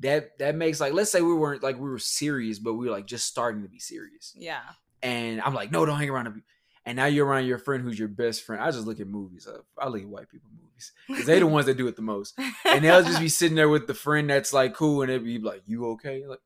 That 0.01 0.39
that 0.39 0.55
makes 0.55 0.81
like 0.81 0.93
let's 0.95 1.11
say 1.13 1.21
we 1.21 1.35
weren't 1.35 1.63
like 1.63 1.77
we 1.79 1.89
were 1.89 1.99
serious, 1.99 2.59
but 2.59 2.75
we 2.75 2.87
were 2.87 2.93
like 2.93 3.07
just 3.07 3.27
starting 3.27 3.63
to 3.63 3.69
be 3.69 3.79
serious. 3.79 4.35
yeah, 4.37 4.61
And 5.03 5.41
I'm 5.43 5.53
like, 5.55 5.71
no, 5.71 5.85
don't 5.85 5.99
hang 5.99 6.09
around. 6.11 6.43
And 6.87 6.97
now 6.97 7.07
you're 7.07 7.27
around 7.27 7.47
your 7.47 7.59
friend 7.59 7.83
who's 7.83 7.99
your 7.99 8.09
best 8.09 8.43
friend. 8.43 8.63
I 8.63 8.71
just 8.71 8.87
look 8.87 9.01
at 9.01 9.07
movies. 9.07 9.47
Uh, 9.47 9.59
I 9.79 9.89
look 9.89 10.01
at 10.01 10.09
white 10.09 10.31
people 10.31 10.51
movies 10.51 10.93
because 11.07 11.27
they're 11.27 11.41
the 11.41 11.47
ones 11.47 11.67
that 11.67 11.77
do 11.77 11.87
it 11.89 11.97
the 11.97 12.03
most. 12.03 12.39
And 12.65 12.85
they'll 12.85 13.03
just 13.03 13.21
be 13.21 13.29
sitting 13.29 13.57
there 13.57 13.69
with 13.69 13.87
the 13.87 13.95
friend 13.95 14.31
that's 14.31 14.53
like 14.53 14.75
cool, 14.75 15.03
and 15.03 15.11
they'll 15.11 15.21
be 15.21 15.39
like, 15.39 15.63
"You 15.67 15.87
okay?" 15.91 16.25
Like, 16.27 16.41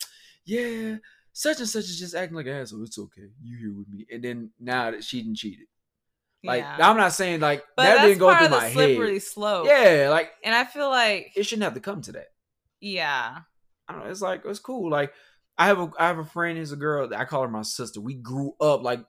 yeah, 0.45 0.97
such 1.33 1.61
and 1.61 1.69
such 1.69 1.85
is 1.85 1.99
just 1.99 2.15
acting 2.15 2.37
like 2.37 2.47
an 2.47 2.57
asshole. 2.57 2.83
It's 2.83 2.99
okay. 2.99 3.29
You 3.43 3.59
here 3.59 3.75
with 3.77 3.89
me. 3.89 4.07
And 4.11 4.25
then 4.25 4.51
now 4.59 4.91
that 4.91 5.05
she 5.05 5.23
didn't 5.23 5.37
cheated, 5.37 5.67
like 6.45 6.63
yeah. 6.63 6.89
I'm 6.89 6.97
not 6.97 7.13
saying 7.13 7.41
like 7.41 7.65
but 7.77 7.85
that 7.85 8.07
didn't 8.07 8.19
go 8.19 8.37
through 8.37 8.49
my 8.49 8.71
slippery 8.71 9.15
head. 9.15 9.23
slope. 9.23 9.67
Yeah, 9.67 10.09
like 10.11 10.31
and 10.43 10.55
I 10.55 10.65
feel 10.65 10.91
like 10.91 11.33
it 11.37 11.45
shouldn't 11.45 11.65
have 11.65 11.75
to 11.75 11.81
come 11.81 12.03
to 12.03 12.13
that. 12.13 12.29
yeah, 12.81 13.39
I 13.89 13.93
don't 13.93 14.05
know. 14.05 14.11
It's 14.11 14.21
like 14.21 14.43
it's 14.45 14.59
cool. 14.59 14.91
Like 14.91 15.13
I 15.57 15.67
have 15.67 15.79
a 15.79 15.91
I 15.99 16.07
have 16.09 16.19
a 16.19 16.25
friend 16.25 16.59
who's 16.59 16.73
a 16.73 16.77
girl. 16.77 17.09
That 17.09 17.21
I 17.21 17.25
call 17.25 17.43
her 17.43 17.49
my 17.49 17.63
sister. 17.63 18.01
We 18.01 18.15
grew 18.15 18.55
up 18.61 18.83
like 18.83 19.05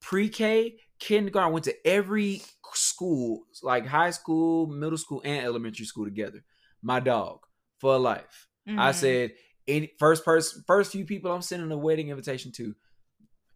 pre-K, 0.00 0.78
kindergarten. 0.98 1.52
Went 1.52 1.64
to 1.64 1.86
every 1.86 2.42
school, 2.74 3.44
like 3.62 3.86
high 3.86 4.10
school, 4.10 4.66
middle 4.66 4.98
school, 4.98 5.22
and 5.24 5.44
elementary 5.44 5.86
school 5.86 6.04
together. 6.04 6.44
My 6.82 7.00
dog 7.00 7.40
for 7.78 7.98
life. 7.98 8.48
I 8.66 8.90
Mhm. 8.90 8.94
said 8.94 9.32
any 9.66 9.92
first 9.98 10.24
person, 10.24 10.62
first 10.66 10.92
few 10.92 11.04
people 11.06 11.32
I'm 11.32 11.42
sending 11.42 11.70
a 11.72 11.76
wedding 11.76 12.08
invitation 12.08 12.52
to, 12.52 12.74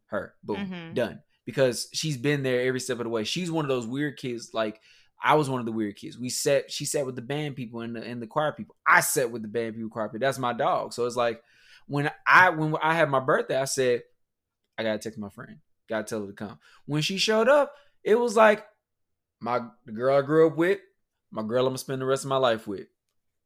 her. 0.07 0.35
Boom, 0.43 0.67
Mhm. 0.67 0.95
done. 0.95 1.23
Because 1.45 1.89
she's 1.93 2.17
been 2.17 2.43
there 2.43 2.63
every 2.63 2.81
step 2.81 2.99
of 2.99 3.05
the 3.05 3.11
way. 3.11 3.25
She's 3.25 3.51
one 3.51 3.65
of 3.65 3.69
those 3.69 3.87
weird 3.87 4.17
kids. 4.17 4.53
Like 4.55 4.81
I 5.23 5.35
was 5.35 5.49
one 5.49 5.61
of 5.61 5.67
the 5.67 5.73
weird 5.73 5.97
kids. 5.97 6.19
We 6.19 6.29
sat. 6.29 6.71
She 6.71 6.85
sat 6.85 7.07
with 7.07 7.17
the 7.17 7.23
band 7.23 7.57
people 7.57 7.81
and 7.81 7.95
the 7.97 8.03
and 8.03 8.21
the 8.21 8.27
choir 8.27 8.53
people. 8.53 8.77
I 8.87 9.01
sat 9.01 9.31
with 9.31 9.43
the 9.43 9.49
band 9.49 9.75
people, 9.75 9.91
choir 9.91 10.09
people. 10.09 10.21
That's 10.21 10.39
my 10.39 10.53
dog. 10.53 10.93
So 10.93 11.07
it's 11.07 11.17
like 11.17 11.43
when 11.87 12.11
I 12.27 12.51
when 12.51 12.77
I 12.83 12.95
had 12.95 13.09
my 13.11 13.21
birthday, 13.21 13.57
I 13.57 13.65
said 13.65 14.03
I 14.79 14.83
gotta 14.83 14.99
text 14.99 15.19
my 15.19 15.31
friend. 15.31 15.59
Gotta 15.93 16.05
tell 16.05 16.21
her 16.23 16.27
to 16.29 16.33
come. 16.33 16.59
When 16.87 17.03
she 17.03 17.19
showed 17.19 17.49
up, 17.49 17.75
it 18.03 18.15
was 18.15 18.35
like 18.35 18.65
my 19.41 19.61
the 19.85 19.93
girl 19.93 20.17
I 20.17 20.23
grew 20.23 20.47
up 20.49 20.57
with, 20.57 20.79
my 21.31 21.43
girl 21.43 21.67
I'm 21.67 21.73
gonna 21.73 21.79
spend 21.79 22.01
the 22.01 22.07
rest 22.07 22.25
of 22.25 22.31
my 22.31 22.37
life 22.39 22.67
with. 22.67 22.87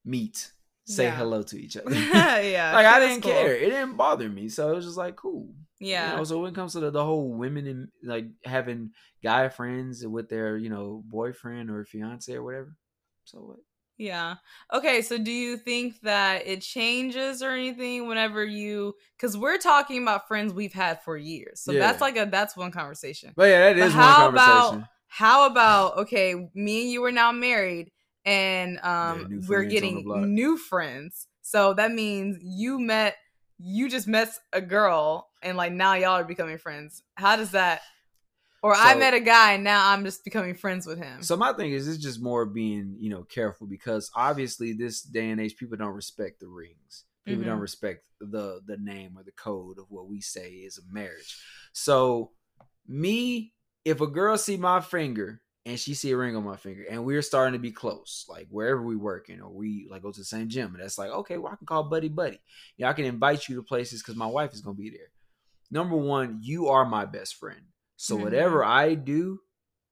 Meet, 0.04 0.52
say 0.84 1.06
Yeah. 1.06 1.16
hello 1.16 1.42
to 1.42 1.60
each 1.60 1.76
other. 1.80 1.92
yeah, 1.92 2.70
like 2.74 2.86
I 2.86 3.00
didn't 3.00 3.22
cool. 3.22 3.32
care. 3.32 3.56
It 3.56 3.70
didn't 3.70 3.96
bother 3.96 4.28
me. 4.28 4.48
So 4.48 4.70
it 4.70 4.76
was 4.76 4.84
just 4.84 4.96
like 4.96 5.16
cool. 5.16 5.54
Yeah, 5.80 6.12
You 6.12 6.16
know, 6.18 6.24
so 6.24 6.38
when 6.40 6.52
it 6.52 6.54
comes 6.54 6.72
to 6.74 6.80
the, 6.80 6.90
the 6.90 7.04
whole 7.04 7.32
women 7.32 7.66
and 7.66 7.88
like 8.02 8.26
having 8.44 8.92
guy 9.22 9.48
friends 9.48 10.06
with 10.06 10.28
their, 10.30 10.56
you 10.56 10.70
know, 10.70 11.02
boyfriend 11.04 11.68
or 11.70 11.84
fiance 11.84 12.32
or 12.32 12.42
whatever. 12.44 12.76
So 13.24 13.38
what? 13.40 13.58
Yeah. 13.98 14.36
Okay, 14.72 15.00
so 15.00 15.16
do 15.18 15.30
you 15.30 15.56
think 15.56 16.00
that 16.02 16.46
it 16.46 16.60
changes 16.60 17.42
or 17.42 17.50
anything 17.52 18.06
whenever 18.06 18.44
you 18.44 18.94
cuz 19.18 19.36
we're 19.36 19.58
talking 19.58 20.02
about 20.02 20.28
friends 20.28 20.52
we've 20.52 20.72
had 20.72 21.02
for 21.02 21.16
years. 21.16 21.60
So 21.60 21.72
Yeah. 21.72 21.78
that's 21.78 22.00
like 22.00 22.16
a 22.16 22.26
that's 22.26 22.56
one 22.56 22.70
conversation. 22.70 23.32
But 23.36 23.48
yeah, 23.48 23.60
that 23.60 23.78
is 23.78 23.94
But 23.94 24.00
how 24.00 24.28
about 24.28 24.82
how 25.08 25.46
about 25.46 25.96
okay, 25.98 26.34
me 26.54 26.82
and 26.82 26.90
you 26.92 27.04
are 27.04 27.12
now 27.12 27.32
married 27.32 27.90
and 28.24 28.78
um 28.80 29.28
new 29.30 29.40
we're 29.40 29.46
friends 29.46 29.48
on 29.50 29.68
the 29.68 29.68
getting 29.68 30.34
new 30.34 30.56
friends. 30.58 31.28
So 31.42 31.74
that 31.74 31.92
means 31.92 32.38
you 32.42 32.78
met 32.78 33.16
you 33.58 33.88
just 33.88 34.06
met 34.06 34.28
a 34.52 34.60
girl 34.60 35.30
and 35.42 35.56
like 35.56 35.72
now 35.72 35.94
y'all 35.94 36.10
are 36.10 36.24
becoming 36.24 36.58
friends. 36.58 37.02
How 37.14 37.36
does 37.36 37.52
that 37.52 37.80
or 38.66 38.74
I 38.74 38.96
met 38.96 39.14
a 39.14 39.20
guy 39.20 39.52
and 39.52 39.62
now 39.62 39.92
I'm 39.92 40.04
just 40.04 40.24
becoming 40.24 40.56
friends 40.56 40.86
with 40.86 40.98
him. 40.98 41.22
So 41.22 41.36
my 41.36 41.52
thing 41.52 41.70
is, 41.70 41.86
it's 41.86 42.02
just 42.02 42.20
more 42.20 42.44
being, 42.44 42.96
you 42.98 43.10
know, 43.10 43.22
careful 43.22 43.68
because 43.68 44.10
obviously 44.16 44.72
this 44.72 45.02
day 45.02 45.30
and 45.30 45.40
age, 45.40 45.56
people 45.56 45.76
don't 45.76 45.94
respect 45.94 46.40
the 46.40 46.48
rings. 46.48 47.04
People 47.24 47.44
don't 47.44 47.58
Mhm. 47.58 47.62
respect 47.62 48.04
the 48.20 48.60
the 48.66 48.76
name 48.76 49.16
or 49.16 49.22
the 49.22 49.30
code 49.30 49.78
of 49.78 49.86
what 49.88 50.08
we 50.08 50.20
say 50.20 50.54
is 50.54 50.78
a 50.78 50.92
marriage. 50.92 51.40
So 51.72 52.32
me, 52.88 53.54
if 53.84 54.00
a 54.00 54.06
girl 54.08 54.36
see 54.36 54.56
my 54.56 54.80
finger 54.80 55.42
and 55.64 55.78
she 55.78 55.94
see 55.94 56.10
a 56.10 56.16
ring 56.16 56.34
on 56.34 56.44
my 56.44 56.56
finger, 56.56 56.84
and 56.90 57.04
we're 57.04 57.22
starting 57.22 57.52
to 57.52 57.58
be 57.60 57.70
close, 57.72 58.24
like 58.28 58.48
wherever 58.50 58.82
we 58.82 58.96
working 58.96 59.40
or 59.40 59.50
we 59.50 59.86
like 59.88 60.02
go 60.02 60.10
to 60.10 60.20
the 60.20 60.24
same 60.24 60.48
gym, 60.48 60.74
and 60.74 60.82
that's 60.82 60.98
like, 60.98 61.10
okay, 61.10 61.38
well 61.38 61.52
I 61.52 61.56
can 61.56 61.66
call 61.66 61.84
buddy 61.84 62.08
buddy. 62.08 62.40
Yeah, 62.76 62.88
I 62.88 62.94
can 62.94 63.04
invite 63.04 63.48
you 63.48 63.54
to 63.56 63.62
places 63.62 64.02
because 64.02 64.16
my 64.16 64.26
wife 64.26 64.52
is 64.54 64.60
gonna 64.60 64.74
be 64.76 64.90
there. 64.90 65.12
Number 65.70 65.96
one, 65.96 66.40
you 66.42 66.68
are 66.68 66.84
my 66.84 67.04
best 67.04 67.36
friend. 67.36 67.62
So 67.96 68.16
Mhm. 68.18 68.22
whatever 68.22 68.64
I 68.64 68.94
do, 68.94 69.40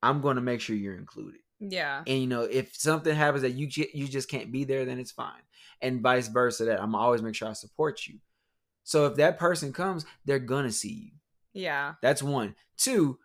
I'm 0.03 0.21
gonna 0.21 0.41
make 0.43 0.61
sure 0.61 0.77
you're 0.77 0.97
included. 0.99 1.41
yeah. 1.61 2.03
And 2.07 2.19
you 2.21 2.27
know, 2.27 2.43
if 2.43 2.75
something 2.77 3.15
happens 3.15 3.43
that 3.43 3.53
you 3.53 3.69
you 3.95 4.07
just 4.09 4.29
can't 4.29 4.53
be 4.53 4.65
there, 4.65 4.85
then 4.85 4.99
it's 4.99 5.13
fine. 5.13 5.41
And 5.81 6.03
vice 6.03 6.29
versa. 6.29 6.67
That 6.67 6.83
I'm 6.83 6.95
always 6.95 7.23
make 7.23 7.35
sure 7.35 7.49
I 7.49 7.53
support 7.55 8.07
you. 8.07 8.19
So 8.83 9.07
if 9.07 9.15
that 9.17 9.39
person 9.39 9.73
comes, 9.73 10.05
they're 10.27 10.39
gonna 10.39 10.73
see 10.73 10.93
you. 10.93 11.11
Yeah. 11.55 11.95
That's 12.03 12.23
one. 12.23 12.55
Two, 12.77 13.19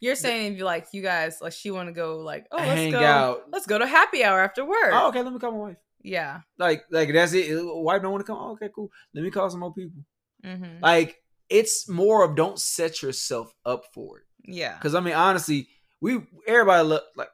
You're 0.00 0.16
saying 0.16 0.56
you 0.56 0.64
like 0.64 0.88
you 0.92 1.02
guys 1.02 1.40
like 1.40 1.52
she 1.52 1.70
want 1.70 1.88
to 1.88 1.92
go 1.92 2.18
like 2.18 2.46
oh 2.52 2.56
let's 2.58 2.92
go 2.92 2.98
out. 3.02 3.44
let's 3.50 3.66
go 3.66 3.78
to 3.78 3.86
happy 3.86 4.22
hour 4.22 4.40
after 4.40 4.64
work. 4.64 4.90
Oh, 4.92 5.08
okay. 5.08 5.22
Let 5.22 5.32
me 5.32 5.38
call 5.38 5.52
my 5.52 5.58
wife. 5.58 5.76
Yeah. 6.02 6.42
Like, 6.58 6.84
like 6.90 7.12
that's 7.12 7.32
it. 7.32 7.48
Wife 7.64 8.02
don't 8.02 8.12
want 8.12 8.24
to 8.26 8.30
come. 8.30 8.38
Oh, 8.40 8.52
okay, 8.52 8.68
cool. 8.74 8.90
Let 9.14 9.24
me 9.24 9.30
call 9.30 9.48
some 9.50 9.60
more 9.60 9.72
people. 9.72 10.02
Mm-hmm. 10.44 10.82
Like, 10.82 11.20
it's 11.50 11.88
more 11.88 12.24
of 12.24 12.34
don't 12.36 12.58
set 12.58 13.02
yourself 13.02 13.52
up 13.64 13.84
for 13.92 14.18
it. 14.18 14.24
Yeah. 14.44 14.74
Because 14.76 14.94
I 14.94 15.00
mean, 15.00 15.14
honestly, 15.14 15.68
we 16.00 16.20
everybody 16.46 16.86
love 16.86 17.02
like 17.16 17.30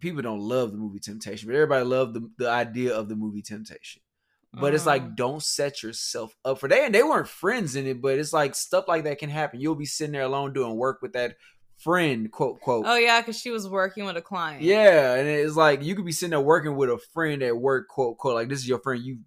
people 0.00 0.22
don't 0.22 0.40
love 0.40 0.72
the 0.72 0.78
movie 0.78 0.98
Temptation, 1.00 1.48
but 1.48 1.54
everybody 1.54 1.84
love 1.84 2.14
the 2.14 2.30
the 2.38 2.48
idea 2.50 2.94
of 2.94 3.08
the 3.08 3.16
movie 3.16 3.42
Temptation. 3.42 4.02
But 4.52 4.72
it's 4.74 4.84
Mhm. 4.84 4.86
like 4.86 5.16
don't 5.16 5.42
set 5.42 5.82
yourself 5.82 6.34
up 6.44 6.58
for 6.60 6.68
that. 6.68 6.80
And 6.80 6.94
they 6.94 7.02
weren't 7.02 7.28
friends 7.28 7.76
in 7.76 7.86
it, 7.86 8.00
but 8.00 8.18
it's 8.18 8.32
like 8.32 8.54
stuff 8.54 8.86
like 8.88 9.04
that 9.04 9.18
can 9.18 9.28
happen. 9.28 9.60
You'll 9.60 9.74
be 9.74 9.84
sitting 9.86 10.12
there 10.12 10.22
alone 10.22 10.52
doing 10.54 10.76
work 10.76 11.02
with 11.02 11.12
that 11.12 11.36
friend, 11.78 12.30
quote 12.32 12.60
quote. 12.60 12.86
Oh 12.86 12.96
yeah, 12.96 13.20
because 13.20 13.38
she 13.38 13.50
was 13.50 13.68
working 13.68 14.06
with 14.06 14.16
a 14.16 14.22
client. 14.22 14.62
Yeah, 14.62 15.14
and 15.14 15.28
it's 15.28 15.56
like 15.56 15.82
you 15.82 15.94
could 15.94 16.06
be 16.06 16.12
sitting 16.12 16.30
there 16.30 16.40
working 16.40 16.74
with 16.74 16.88
a 16.88 16.98
friend 17.12 17.42
at 17.42 17.56
work, 17.56 17.88
quote 17.88 18.16
quote. 18.16 18.34
Like 18.34 18.48
this 18.48 18.60
is 18.60 18.68
your 18.68 18.78
friend. 18.80 19.02
You 19.04 19.18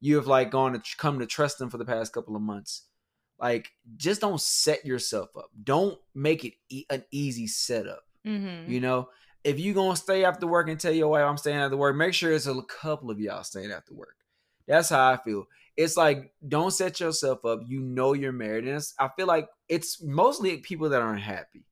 you 0.00 0.16
have 0.16 0.26
like 0.26 0.50
gone 0.50 0.74
to 0.74 0.78
tr- 0.80 0.96
come 0.98 1.18
to 1.20 1.26
trust 1.26 1.58
them 1.58 1.70
for 1.70 1.78
the 1.78 1.84
past 1.86 2.12
couple 2.12 2.36
of 2.36 2.42
months. 2.42 2.82
Like 3.40 3.72
just 3.96 4.20
don't 4.20 4.40
set 4.40 4.84
yourself 4.84 5.36
up. 5.36 5.50
Don't 5.62 5.98
make 6.14 6.44
it 6.44 6.54
e- 6.68 6.86
an 6.90 7.04
easy 7.10 7.46
setup. 7.46 8.04
Mm-hmm. 8.26 8.70
You 8.70 8.80
know, 8.80 9.08
if 9.42 9.58
you 9.58 9.74
gonna 9.74 9.96
stay 9.96 10.24
after 10.24 10.46
work 10.46 10.68
and 10.68 10.80
tell 10.80 10.92
your 10.92 11.08
wife 11.08 11.24
I'm 11.24 11.36
staying 11.36 11.58
after 11.58 11.76
work, 11.76 11.96
make 11.96 12.14
sure 12.14 12.32
it's 12.32 12.46
a 12.46 12.62
couple 12.62 13.10
of 13.10 13.20
y'all 13.20 13.44
staying 13.44 13.72
after 13.72 13.94
work. 13.94 14.16
That's 14.66 14.88
how 14.88 15.10
I 15.10 15.16
feel. 15.18 15.46
It's 15.76 15.96
like 15.96 16.32
don't 16.46 16.70
set 16.70 17.00
yourself 17.00 17.44
up. 17.44 17.60
You 17.66 17.80
know 17.80 18.12
you're 18.12 18.32
married, 18.32 18.64
and 18.64 18.76
it's, 18.76 18.94
I 18.98 19.08
feel 19.16 19.26
like 19.26 19.48
it's 19.68 20.02
mostly 20.02 20.56
people 20.58 20.88
that 20.90 21.02
aren't 21.02 21.20
happy. 21.20 21.64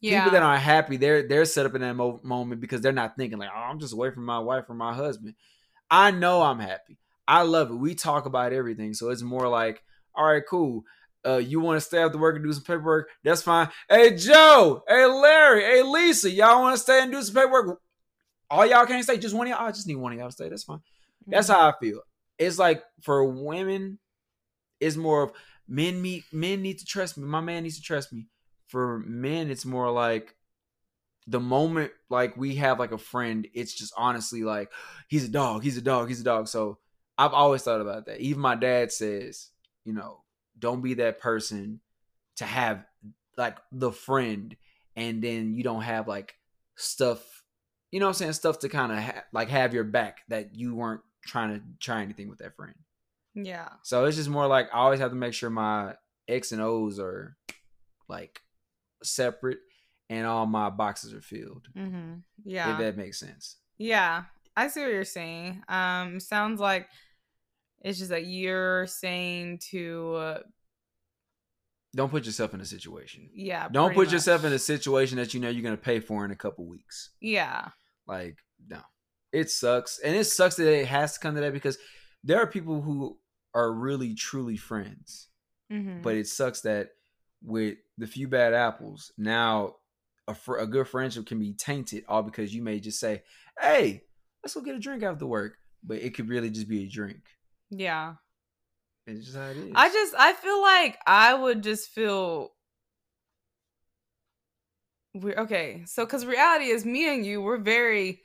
Yeah. 0.00 0.20
People 0.20 0.32
that 0.32 0.42
aren't 0.42 0.62
happy, 0.62 0.96
they're 0.96 1.26
they're 1.26 1.44
set 1.44 1.66
up 1.66 1.74
in 1.74 1.80
that 1.80 1.96
mo- 1.96 2.20
moment 2.22 2.60
because 2.60 2.80
they're 2.80 2.92
not 2.92 3.16
thinking 3.16 3.38
like, 3.38 3.50
oh, 3.54 3.58
I'm 3.58 3.80
just 3.80 3.94
away 3.94 4.10
from 4.10 4.24
my 4.24 4.38
wife 4.38 4.64
or 4.68 4.74
my 4.74 4.94
husband. 4.94 5.34
I 5.90 6.10
know 6.10 6.42
I'm 6.42 6.60
happy. 6.60 6.98
I 7.26 7.42
love 7.42 7.70
it. 7.70 7.74
We 7.74 7.94
talk 7.94 8.26
about 8.26 8.52
everything, 8.52 8.94
so 8.94 9.10
it's 9.10 9.22
more 9.22 9.48
like, 9.48 9.82
all 10.14 10.26
right, 10.26 10.42
cool. 10.48 10.84
uh, 11.26 11.36
you 11.36 11.60
want 11.60 11.76
to 11.76 11.80
stay 11.80 11.98
after 12.02 12.18
work 12.18 12.36
and 12.36 12.44
do 12.44 12.52
some 12.52 12.62
paperwork, 12.64 13.08
that's 13.22 13.42
fine. 13.42 13.68
Hey, 13.88 14.16
Joe, 14.16 14.82
hey, 14.88 15.04
Larry, 15.06 15.62
hey, 15.64 15.82
Lisa, 15.82 16.30
y'all 16.30 16.60
want 16.62 16.76
to 16.76 16.82
stay 16.82 17.02
and 17.02 17.12
do 17.12 17.22
some 17.22 17.34
paperwork? 17.34 17.78
All 18.50 18.66
y'all 18.66 18.86
can't 18.86 19.04
stay. 19.04 19.18
Just 19.18 19.34
one 19.34 19.46
of 19.46 19.50
y'all. 19.52 19.66
I 19.66 19.70
just 19.72 19.86
need 19.86 19.96
one 19.96 20.12
of 20.12 20.18
y'all 20.18 20.28
to 20.28 20.32
stay. 20.32 20.48
That's 20.48 20.64
fine. 20.64 20.80
That's 21.30 21.48
Mm-hmm. 21.48 21.56
how 21.56 21.68
I 21.68 21.72
feel. 21.80 22.00
It's 22.38 22.58
like 22.58 22.82
for 23.02 23.24
women, 23.24 23.98
it's 24.80 24.96
more 24.96 25.22
of 25.24 25.32
men 25.68 26.00
meet 26.02 26.24
men 26.32 26.62
need 26.62 26.78
to 26.78 26.84
trust 26.84 27.18
me. 27.18 27.24
My 27.26 27.40
man 27.40 27.62
needs 27.64 27.76
to 27.76 27.82
trust 27.82 28.12
me. 28.12 28.26
For 28.68 29.00
men, 29.00 29.50
it's 29.50 29.64
more 29.64 29.90
like 29.90 30.34
the 31.26 31.40
moment 31.40 31.92
like 32.08 32.36
we 32.36 32.56
have 32.56 32.78
like 32.78 32.92
a 32.92 32.98
friend, 32.98 33.46
it's 33.54 33.74
just 33.74 33.92
honestly 33.96 34.42
like 34.42 34.70
he's 35.08 35.24
a 35.24 35.28
dog, 35.28 35.62
he's 35.62 35.76
a 35.76 35.82
dog, 35.82 36.08
he's 36.08 36.20
a 36.20 36.24
dog. 36.24 36.48
So 36.48 36.78
I've 37.18 37.34
always 37.34 37.62
thought 37.62 37.80
about 37.80 38.06
that. 38.06 38.20
Even 38.20 38.40
my 38.40 38.54
dad 38.56 38.90
says, 38.92 39.50
you 39.84 39.92
know, 39.92 40.22
don't 40.58 40.82
be 40.82 40.94
that 40.94 41.20
person 41.20 41.80
to 42.36 42.44
have 42.44 42.84
like 43.36 43.58
the 43.72 43.92
friend 43.92 44.56
and 44.96 45.22
then 45.22 45.54
you 45.54 45.62
don't 45.62 45.82
have 45.82 46.08
like 46.08 46.34
stuff, 46.76 47.42
you 47.90 48.00
know 48.00 48.06
what 48.06 48.10
I'm 48.10 48.14
saying, 48.14 48.32
stuff 48.34 48.58
to 48.60 48.68
kind 48.68 48.92
of 48.92 48.98
ha- 48.98 49.24
like 49.32 49.48
have 49.48 49.74
your 49.74 49.84
back 49.84 50.18
that 50.28 50.54
you 50.54 50.74
weren't 50.74 51.02
trying 51.26 51.54
to 51.54 51.62
try 51.78 52.02
anything 52.02 52.28
with 52.28 52.38
that 52.38 52.56
friend. 52.56 52.74
Yeah. 53.34 53.68
So 53.82 54.04
it's 54.04 54.16
just 54.16 54.28
more 54.28 54.46
like 54.46 54.68
I 54.72 54.78
always 54.78 55.00
have 55.00 55.10
to 55.10 55.16
make 55.16 55.34
sure 55.34 55.50
my 55.50 55.94
X 56.28 56.52
and 56.52 56.60
O's 56.60 56.98
are 56.98 57.36
like 58.08 58.40
separate 59.02 59.58
and 60.08 60.26
all 60.26 60.46
my 60.46 60.70
boxes 60.70 61.14
are 61.14 61.20
filled. 61.20 61.68
Mm-hmm. 61.76 62.14
Yeah. 62.44 62.72
If 62.72 62.78
that 62.78 62.96
makes 62.96 63.18
sense. 63.18 63.56
Yeah, 63.78 64.24
I 64.56 64.68
see 64.68 64.80
what 64.80 64.92
you're 64.92 65.04
saying. 65.04 65.62
Um, 65.68 66.20
sounds 66.20 66.60
like 66.60 66.88
it's 67.80 67.98
just 67.98 68.10
that 68.10 68.26
you're 68.26 68.86
saying 68.86 69.60
to, 69.70 70.14
uh, 70.14 70.38
Don't 71.94 72.10
put 72.10 72.24
yourself 72.26 72.54
in 72.54 72.60
a 72.60 72.64
situation. 72.64 73.30
yeah. 73.34 73.68
Don't 73.68 73.94
put 73.94 74.12
yourself 74.12 74.44
in 74.44 74.52
a 74.52 74.58
situation 74.58 75.16
that 75.18 75.34
you 75.34 75.40
know 75.40 75.48
you're 75.48 75.62
gonna 75.62 75.76
pay 75.76 76.00
for 76.00 76.24
in 76.24 76.30
a 76.30 76.36
couple 76.36 76.66
weeks. 76.66 77.10
Yeah. 77.20 77.68
Like, 78.06 78.38
no. 78.68 78.80
It 79.32 79.50
sucks. 79.50 79.98
And 79.98 80.14
it 80.16 80.24
sucks 80.24 80.56
that 80.56 80.72
it 80.72 80.86
has 80.86 81.14
to 81.14 81.20
come 81.20 81.34
to 81.36 81.40
that 81.40 81.52
because 81.52 81.78
there 82.24 82.38
are 82.40 82.46
people 82.46 82.80
who 82.82 83.18
are 83.54 83.72
really 83.72 84.14
truly 84.14 84.56
friends. 84.56 85.28
Mm-hmm. 85.72 86.02
But 86.02 86.16
it 86.16 86.26
sucks 86.26 86.62
that 86.62 86.90
with 87.42 87.78
the 87.96 88.06
few 88.06 88.28
bad 88.28 88.54
apples, 88.54 89.12
now 89.16 89.76
a, 90.28 90.34
fr- 90.34 90.56
a 90.58 90.66
good 90.66 90.88
friendship 90.88 91.26
can 91.26 91.38
be 91.38 91.52
tainted 91.54 92.04
all 92.08 92.22
because 92.22 92.54
you 92.54 92.62
may 92.62 92.80
just 92.80 92.98
say, 93.00 93.22
"Hey, 93.58 94.02
let's 94.42 94.54
go 94.54 94.60
get 94.62 94.74
a 94.74 94.80
drink 94.80 95.02
after 95.02 95.26
work," 95.26 95.54
but 95.82 95.98
it 95.98 96.14
could 96.14 96.28
really 96.28 96.50
just 96.50 96.68
be 96.68 96.84
a 96.84 96.88
drink. 96.88 97.20
Yeah. 97.70 98.14
It's 99.06 99.24
just 99.24 99.36
how 99.36 99.48
it 99.50 99.56
is. 99.56 99.72
I 99.74 99.88
just 99.88 100.14
I 100.18 100.32
feel 100.34 100.60
like 100.62 100.98
I 101.06 101.34
would 101.34 101.62
just 101.62 101.88
feel 101.90 102.52
we're 105.14 105.36
okay. 105.38 105.82
So 105.86 106.06
cuz 106.06 106.24
reality 106.24 106.66
is 106.66 106.84
me 106.84 107.12
and 107.12 107.24
you 107.26 107.42
we're 107.42 107.58
very 107.58 108.20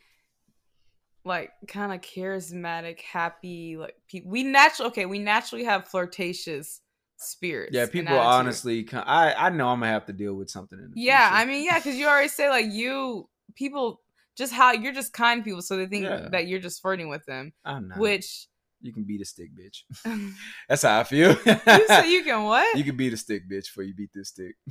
like 1.23 1.51
kind 1.67 1.91
of 1.91 2.01
charismatic, 2.01 3.01
happy 3.01 3.77
like 3.77 3.95
pe- 4.09 4.21
we 4.25 4.43
naturally 4.43 4.89
okay, 4.89 5.05
we 5.05 5.19
naturally 5.19 5.63
have 5.63 5.87
flirtatious 5.87 6.81
spirits. 7.17 7.73
yeah, 7.73 7.85
people 7.87 8.17
honestly, 8.17 8.83
con- 8.83 9.03
I 9.07 9.33
I 9.33 9.49
know 9.49 9.69
I'm 9.69 9.79
gonna 9.79 9.91
have 9.91 10.05
to 10.05 10.13
deal 10.13 10.35
with 10.35 10.49
something 10.49 10.77
in 10.77 10.91
the 10.91 10.95
Yeah, 10.95 11.27
future. 11.27 11.41
I 11.41 11.45
mean, 11.45 11.65
yeah, 11.65 11.79
cuz 11.79 11.95
you 11.95 12.05
already 12.07 12.27
say 12.29 12.49
like 12.49 12.67
you 12.71 13.27
people 13.55 14.01
just 14.37 14.53
how 14.53 14.73
you're 14.73 14.93
just 14.93 15.13
kind 15.13 15.43
people 15.43 15.61
so 15.61 15.77
they 15.77 15.87
think 15.87 16.03
Yeah. 16.03 16.29
that 16.29 16.47
you're 16.47 16.59
just 16.59 16.81
flirting 16.81 17.07
with 17.09 17.25
them, 17.25 17.53
I 17.63 17.79
know. 17.79 17.95
which 17.99 18.47
you 18.85 18.93
can 18.93 19.03
beat 19.03 19.21
a 19.21 19.25
stick, 19.25 19.49
bitch. 19.57 19.83
That's 20.69 20.83
how 20.83 20.99
I 20.99 21.03
feel. 21.03 21.35
say 21.35 22.11
you 22.11 22.23
can 22.23 22.43
what? 22.43 22.77
You 22.77 22.83
can 22.83 22.95
beat 22.95 23.13
a 23.13 23.17
stick, 23.17 23.49
bitch, 23.49 23.65
before 23.65 23.83
you 23.83 23.93
beat 23.93 24.11
this 24.13 24.29
stick. 24.29 24.55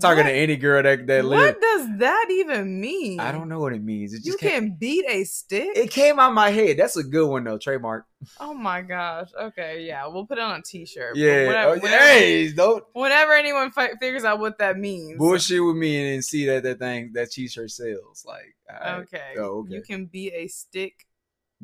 Talking 0.00 0.18
What? 0.18 0.30
to 0.30 0.32
any 0.32 0.56
girl 0.56 0.80
that 0.84 1.04
that. 1.08 1.24
What 1.24 1.60
does 1.60 1.88
that 1.98 2.26
even 2.30 2.80
mean? 2.80 3.18
I 3.18 3.32
don't 3.32 3.48
know 3.48 3.58
what 3.58 3.72
it 3.72 3.82
means. 3.82 4.12
It 4.12 4.18
just 4.22 4.28
You 4.28 4.36
can 4.36 4.76
beat 4.78 5.04
a 5.08 5.24
stick. 5.24 5.70
It 5.74 5.90
came 5.90 6.20
out 6.20 6.32
my 6.32 6.50
head. 6.50 6.76
That's 6.76 6.96
a 6.96 7.02
good 7.02 7.26
one 7.28 7.42
though. 7.42 7.58
Trademark. 7.58 8.06
oh 8.38 8.54
my 8.54 8.82
gosh. 8.82 9.30
Okay, 9.36 9.82
yeah, 9.84 10.06
we'll 10.06 10.26
put 10.26 10.38
it 10.38 10.42
on 10.44 10.60
a 10.60 10.62
T-shirt. 10.62 11.16
Yeah. 11.16 11.48
Whatever, 11.48 11.70
Oh, 11.72 11.78
whenever, 11.80 12.04
hey, 12.04 12.52
don't 12.52 12.84
whenever 12.92 13.32
anyone 13.32 13.72
fi- 13.72 13.94
figures 13.98 14.22
out 14.22 14.38
what 14.38 14.58
that 14.58 14.76
means. 14.78 15.18
bullshit 15.18 15.60
with 15.64 15.74
me 15.74 16.14
and 16.14 16.24
see 16.24 16.46
that 16.46 16.62
that 16.62 16.78
thing 16.78 17.10
that 17.14 17.32
t-shirt 17.32 17.72
sells. 17.72 18.24
Like, 18.24 18.54
alright, 18.72 19.00
Okay. 19.12 19.34
Oh, 19.38 19.62
okay. 19.64 19.74
You 19.74 19.82
can 19.82 20.06
be 20.06 20.28
a 20.32 20.46
stick. 20.46 21.04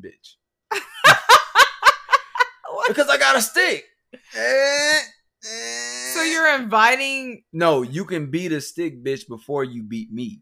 bitch. 0.01 0.35
What? 2.77 2.89
Because 2.89 3.09
I 3.09 3.17
got 3.17 3.35
a 3.35 3.41
stick. 3.41 3.85
Eh, 4.13 4.99
eh. 5.43 6.13
So 6.13 6.21
you're 6.21 6.55
inviting. 6.55 7.41
no, 7.51 7.81
you 7.81 8.05
can 8.05 8.29
beat 8.29 8.51
a 8.51 8.61
stick, 8.61 9.03
bitch, 9.03 9.27
before 9.27 9.63
you 9.63 9.81
beat 9.81 10.11
me. 10.11 10.41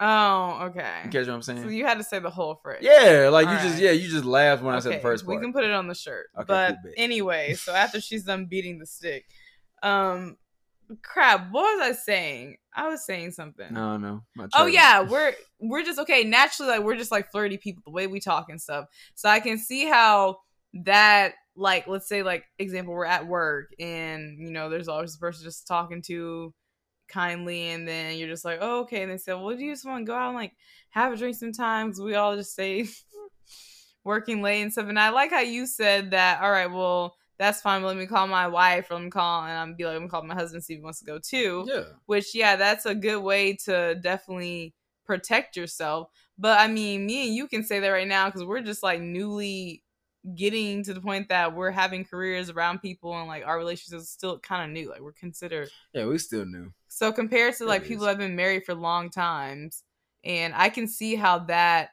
Oh, 0.00 0.60
okay. 0.70 1.02
You 1.04 1.10
catch 1.10 1.26
what 1.26 1.34
I'm 1.34 1.42
saying? 1.42 1.62
So 1.62 1.68
you 1.68 1.84
had 1.84 1.98
to 1.98 2.04
say 2.04 2.18
the 2.18 2.30
whole 2.30 2.56
phrase. 2.62 2.80
yeah, 2.82 3.28
like 3.30 3.46
you 3.48 3.68
just 3.68 3.78
yeah, 3.80 3.90
you 3.92 4.08
just 4.08 4.24
laughed 4.24 4.62
when 4.62 4.74
I 4.74 4.78
said 4.80 4.94
the 4.94 4.98
first 5.00 5.26
part. 5.26 5.36
We 5.36 5.42
can 5.42 5.52
put 5.52 5.64
it 5.64 5.70
on 5.72 5.86
the 5.86 5.94
shirt. 5.94 6.26
Okay, 6.36 6.44
but 6.46 6.76
cool, 6.82 6.92
anyway, 6.96 7.52
so 7.54 7.72
after 7.74 8.00
she's 8.00 8.24
done 8.24 8.46
beating 8.46 8.78
the 8.78 8.86
stick, 8.86 9.24
um, 9.82 10.36
crap. 11.02 11.50
What 11.52 11.78
was 11.78 11.88
I 11.88 11.92
saying? 11.92 12.56
I 12.74 12.88
was 12.88 13.04
saying 13.06 13.32
something. 13.32 13.72
no, 13.72 13.96
no. 13.96 14.24
Oh 14.54 14.66
yeah, 14.66 15.00
we're 15.02 15.34
we're 15.60 15.84
just 15.84 16.00
okay. 16.00 16.24
Naturally, 16.24 16.72
like 16.72 16.82
we're 16.82 16.96
just 16.96 17.12
like 17.12 17.30
flirty 17.30 17.56
people, 17.56 17.82
the 17.86 17.92
way 17.92 18.06
we 18.06 18.20
talk 18.20 18.46
and 18.48 18.60
stuff. 18.60 18.86
So 19.14 19.28
I 19.28 19.38
can 19.38 19.58
see 19.58 19.84
how 19.86 20.38
that, 20.82 21.34
like, 21.56 21.86
let's 21.86 22.08
say, 22.08 22.22
like, 22.22 22.44
example, 22.58 22.94
we're 22.94 23.04
at 23.04 23.26
work 23.26 23.70
and 23.78 24.38
you 24.38 24.50
know, 24.50 24.68
there's 24.68 24.88
always 24.88 25.14
a 25.14 25.18
person 25.18 25.44
just 25.44 25.66
talking 25.66 26.02
to 26.02 26.52
kindly, 27.08 27.68
and 27.70 27.86
then 27.86 28.16
you're 28.18 28.28
just 28.28 28.44
like, 28.44 28.58
oh 28.60 28.80
okay, 28.80 29.02
and 29.02 29.12
they 29.12 29.18
say, 29.18 29.32
well, 29.34 29.56
do 29.56 29.62
you 29.62 29.72
just 29.72 29.84
want 29.86 30.04
to 30.04 30.10
go 30.10 30.16
out 30.16 30.28
and 30.28 30.36
like 30.36 30.52
have 30.90 31.12
a 31.12 31.16
drink 31.16 31.36
sometimes? 31.36 32.00
We 32.00 32.14
all 32.14 32.36
just 32.36 32.54
say 32.54 32.86
working 34.04 34.42
late 34.42 34.62
and 34.62 34.72
stuff. 34.72 34.88
And 34.88 34.98
I 34.98 35.10
like 35.10 35.30
how 35.30 35.40
you 35.40 35.66
said 35.66 36.10
that. 36.12 36.40
All 36.42 36.50
right, 36.50 36.70
well. 36.70 37.16
That's 37.36 37.60
fine. 37.60 37.82
But 37.82 37.88
let 37.88 37.96
me 37.96 38.06
call 38.06 38.28
my 38.28 38.46
wife, 38.46 38.92
or 38.92 38.94
let 38.94 39.02
me 39.02 39.10
call, 39.10 39.42
and 39.42 39.50
I'm 39.52 39.74
be 39.74 39.84
like, 39.84 39.94
let 39.94 40.02
me 40.02 40.08
call 40.08 40.22
my 40.22 40.34
husband 40.34 40.62
see 40.62 40.74
if 40.74 40.78
he 40.78 40.84
wants 40.84 41.00
to 41.00 41.04
go 41.04 41.18
too 41.18 41.64
Yeah. 41.66 41.82
which 42.06 42.32
yeah 42.32 42.54
that's 42.54 42.86
a 42.86 42.94
good 42.94 43.18
way 43.24 43.54
to 43.64 43.96
definitely 43.96 44.72
protect 45.04 45.56
yourself 45.56 46.08
but 46.38 46.60
i 46.60 46.68
mean 46.68 47.04
me 47.04 47.26
and 47.26 47.34
you 47.34 47.48
can 47.48 47.64
say 47.64 47.80
that 47.80 47.88
right 47.88 48.06
now 48.06 48.26
because 48.26 48.44
we're 48.44 48.60
just 48.62 48.84
like 48.84 49.00
newly 49.00 49.82
getting 50.34 50.82
to 50.84 50.94
the 50.94 51.00
point 51.00 51.28
that 51.28 51.54
we're 51.54 51.70
having 51.70 52.04
careers 52.04 52.48
around 52.48 52.80
people 52.80 53.16
and 53.18 53.28
like 53.28 53.44
our 53.46 53.58
relationship 53.58 54.00
is 54.00 54.08
still 54.08 54.38
kind 54.38 54.64
of 54.64 54.70
new 54.70 54.88
like 54.88 55.00
we're 55.00 55.12
considered 55.12 55.68
Yeah, 55.92 56.06
we 56.06 56.16
still 56.18 56.46
new. 56.46 56.72
so 56.88 57.12
compared 57.12 57.54
to 57.56 57.66
like 57.66 57.82
is. 57.82 57.88
people 57.88 58.04
that 58.04 58.12
have 58.12 58.18
been 58.18 58.36
married 58.36 58.64
for 58.64 58.74
long 58.74 59.10
times 59.10 59.82
and 60.24 60.54
i 60.56 60.70
can 60.70 60.88
see 60.88 61.14
how 61.14 61.40
that 61.40 61.90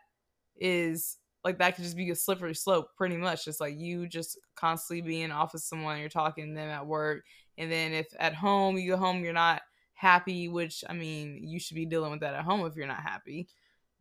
is 0.56 1.18
like 1.44 1.58
that 1.58 1.76
could 1.76 1.84
just 1.84 1.98
be 1.98 2.10
a 2.12 2.16
slippery 2.16 2.56
slope 2.56 2.88
pretty 2.96 3.18
much 3.18 3.44
just 3.46 3.60
like 3.60 3.78
you 3.78 4.08
just 4.08 4.40
constantly 4.56 5.02
being 5.02 5.32
off 5.32 5.54
with 5.54 5.62
someone 5.62 6.00
you're 6.00 6.08
talking 6.10 6.48
to 6.50 6.54
them 6.56 6.70
at 6.70 6.86
work 6.86 7.24
and 7.58 7.72
then 7.72 7.92
if 7.94 8.08
at 8.20 8.34
home 8.36 8.78
you 8.78 8.92
go 8.92 8.98
home 8.98 9.24
you're 9.24 9.34
not 9.34 9.62
happy 9.94 10.48
which 10.48 10.84
i 10.90 10.94
mean 10.94 11.40
you 11.44 11.60
should 11.60 11.76
be 11.76 11.86
dealing 11.86 12.12
with 12.12 12.22
that 12.22 12.34
at 12.34 12.44
home 12.44 12.66
if 12.66 12.76
you're 12.76 12.88
not 12.88 13.02
happy 13.02 13.48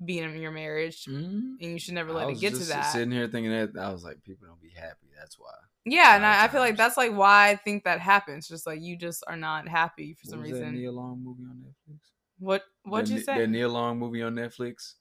being 0.05 0.24
in 0.24 0.40
your 0.40 0.51
marriage 0.51 1.05
Mhm. 1.05 1.57
and 1.61 1.72
you 1.72 1.78
should 1.78 1.94
never 1.94 2.12
let 2.12 2.30
it 2.30 2.40
get 2.40 2.55
to 2.55 2.64
that 2.64 2.82
Sitting 2.92 3.11
here 3.11 3.28
thinking 3.28 3.53
that 3.53 3.76
I 3.78 3.90
was 3.92 4.03
like, 4.03 4.22
people 4.24 4.46
don't 4.48 4.61
be 4.61 4.70
happy. 4.74 5.09
That's 5.18 5.38
why. 5.38 5.53
yeah 5.84 6.16
and 6.16 6.24
I, 6.24 6.44
I 6.44 6.48
feel 6.48 6.61
like 6.61 6.76
that's 6.78 6.96
like 6.96 7.12
why 7.14 7.51
i 7.51 7.57
think 7.57 7.84
that 7.84 8.01
happens 8.01 8.46
just 8.48 8.66
like 8.66 8.80
you 8.82 8.96
just 8.96 9.22
are 9.26 9.36
not 9.36 9.66
happy 9.68 10.14
for 10.14 10.20
What 10.26 10.30
some 10.30 10.42
that 10.42 10.53
reason 10.53 10.74
Nia 10.74 10.90
Long 10.92 11.22
movie 11.22 11.42
on 11.44 11.57
Netflix? 11.64 11.98
what 12.38 12.62
what'd 12.84 13.09
you 13.11 13.20
say 13.20 13.36
That 13.38 13.48
Nia 13.51 13.68
Long 13.68 13.98
movie 13.98 14.22
on 14.22 14.34
Netflix. 14.34 14.94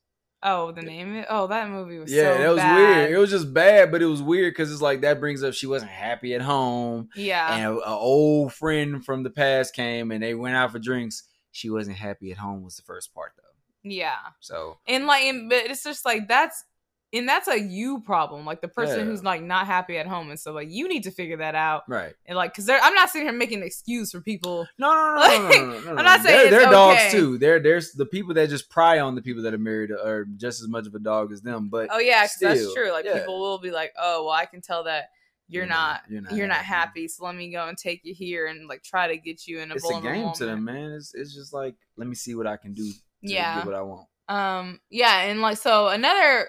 oh 0.44 0.72
the 0.74 0.82
name 0.82 1.16
it 1.16 1.26
oh 1.30 1.48
that 1.48 1.70
movie 1.70 2.00
was 2.00 2.12
yeah, 2.12 2.34
so 2.36 2.42
that 2.44 2.50
was 2.50 2.58
bad. 2.58 2.76
weird. 2.98 3.12
It 3.12 3.18
was 3.18 3.30
just 3.30 3.54
bad, 3.54 3.92
but 3.92 4.02
it 4.02 4.06
was 4.08 4.22
weird 4.22 4.52
because 4.54 4.72
it's 4.74 4.82
like 4.82 5.02
that 5.02 5.20
brings 5.22 5.42
up 5.44 5.54
she 5.54 5.68
wasn't 5.68 5.92
happy 5.92 6.34
at 6.34 6.42
home, 6.42 7.10
yeah 7.16 7.56
and 7.56 7.66
an 7.78 7.82
old 7.86 8.54
friend 8.54 9.04
from 9.04 9.24
the 9.24 9.30
past 9.30 9.74
came 9.74 10.12
and 10.12 10.22
they 10.24 10.34
went 10.34 10.56
out 10.56 10.72
for 10.72 10.80
drinks. 10.80 11.24
She 11.52 11.70
wasn't 11.70 11.98
happy 11.98 12.32
at 12.32 12.38
home 12.38 12.64
was 12.64 12.76
the 12.78 12.84
first 12.84 13.14
part 13.14 13.32
though. 13.38 13.44
Yeah. 13.90 14.18
So 14.40 14.78
And 14.88 15.06
like 15.08 15.24
and, 15.24 15.50
but 15.50 15.66
it's 15.66 15.84
just 15.84 16.06
like 16.06 16.28
that's 16.28 16.64
and 17.12 17.28
that's 17.28 17.48
a 17.48 17.60
you 17.60 18.02
problem. 18.02 18.46
Like 18.46 18.62
the 18.62 18.68
person 18.68 19.00
Yeah. 19.00 19.06
who's 19.06 19.24
like 19.24 19.42
not 19.42 19.66
happy 19.66 19.98
at 19.98 20.06
home 20.06 20.30
and 20.30 20.40
so 20.40 20.54
like 20.54 20.70
you 20.70 20.88
need 20.88 21.04
to 21.04 21.12
figure 21.12 21.38
that 21.38 21.56
out. 21.56 21.84
right. 21.90 22.14
And 22.28 22.38
like 22.38 22.54
cuz 22.54 22.70
I'm 22.70 22.94
not 22.94 23.10
sitting 23.10 23.28
here 23.28 23.36
making 23.36 23.62
an 23.62 23.64
excuse 23.68 24.12
for 24.12 24.22
people. 24.22 24.68
No, 24.78 24.94
no, 24.94 25.16
no, 25.16 25.20
Like, 25.20 25.42
no, 25.42 25.48
no, 25.50 25.72
no, 25.72 25.80
no, 25.80 25.90
I'm 25.98 26.06
not 26.06 26.22
saying 26.22 26.52
they're, 26.52 26.62
they're 26.62 26.72
dogs 26.72 27.00
okay. 27.00 27.12
too. 27.12 27.38
They're 27.40 27.60
there's 27.60 27.94
the 27.94 28.06
people 28.06 28.34
that 28.36 28.50
just 28.50 28.70
pry 28.70 29.00
on 29.00 29.16
the 29.16 29.22
people 29.24 29.42
that 29.44 29.54
are 29.56 29.58
married 29.58 29.92
are 29.92 30.26
just 30.38 30.62
as 30.62 30.68
much 30.68 30.86
of 30.86 30.94
a 30.94 31.00
dog 31.00 31.32
as 31.32 31.42
them. 31.42 31.70
But 31.70 31.90
Oh 31.92 32.00
yeah, 32.00 32.22
cuz 32.28 32.38
that's 32.40 32.74
true. 32.76 32.92
Like 32.92 33.06
yeah. 33.06 33.18
people 33.20 33.40
will 33.40 33.58
be 33.58 33.72
like, 33.72 33.92
"Oh, 33.98 34.26
well 34.26 34.34
I 34.34 34.46
can 34.46 34.62
tell 34.62 34.84
that 34.84 35.10
you're, 35.52 35.64
You're 35.64 35.70
not, 35.70 36.02
not- 36.12 36.32
you're 36.34 36.46
not 36.46 36.58
happy. 36.58 37.08
So 37.08 37.26
let 37.26 37.34
me 37.34 37.50
go 37.52 37.68
and 37.68 37.76
take 37.76 38.02
you 38.06 38.14
here 38.14 38.46
and 38.46 38.68
like 38.68 38.84
try 38.84 39.08
to 39.08 39.18
get 39.18 39.48
you 39.48 39.62
in 39.62 39.72
a 39.72 39.76
it's 39.78 39.90
a 39.90 39.94
game 39.94 40.04
moment. 40.04 40.36
to 40.36 40.46
them, 40.46 40.64
man. 40.64 40.92
It's 40.92 41.16
it's 41.16 41.34
just 41.34 41.54
like 41.54 41.74
let 41.98 42.08
me 42.08 42.14
see 42.14 42.36
what 42.36 42.46
I 42.46 42.56
can 42.56 42.74
do. 42.74 42.92
Yeah. 43.22 43.66
what 43.66 43.76
I 43.76 43.82
want. 43.82 44.08
Um, 44.28 44.80
yeah, 44.90 45.22
and 45.22 45.42
like 45.42 45.58
so 45.58 45.88
another 45.88 46.48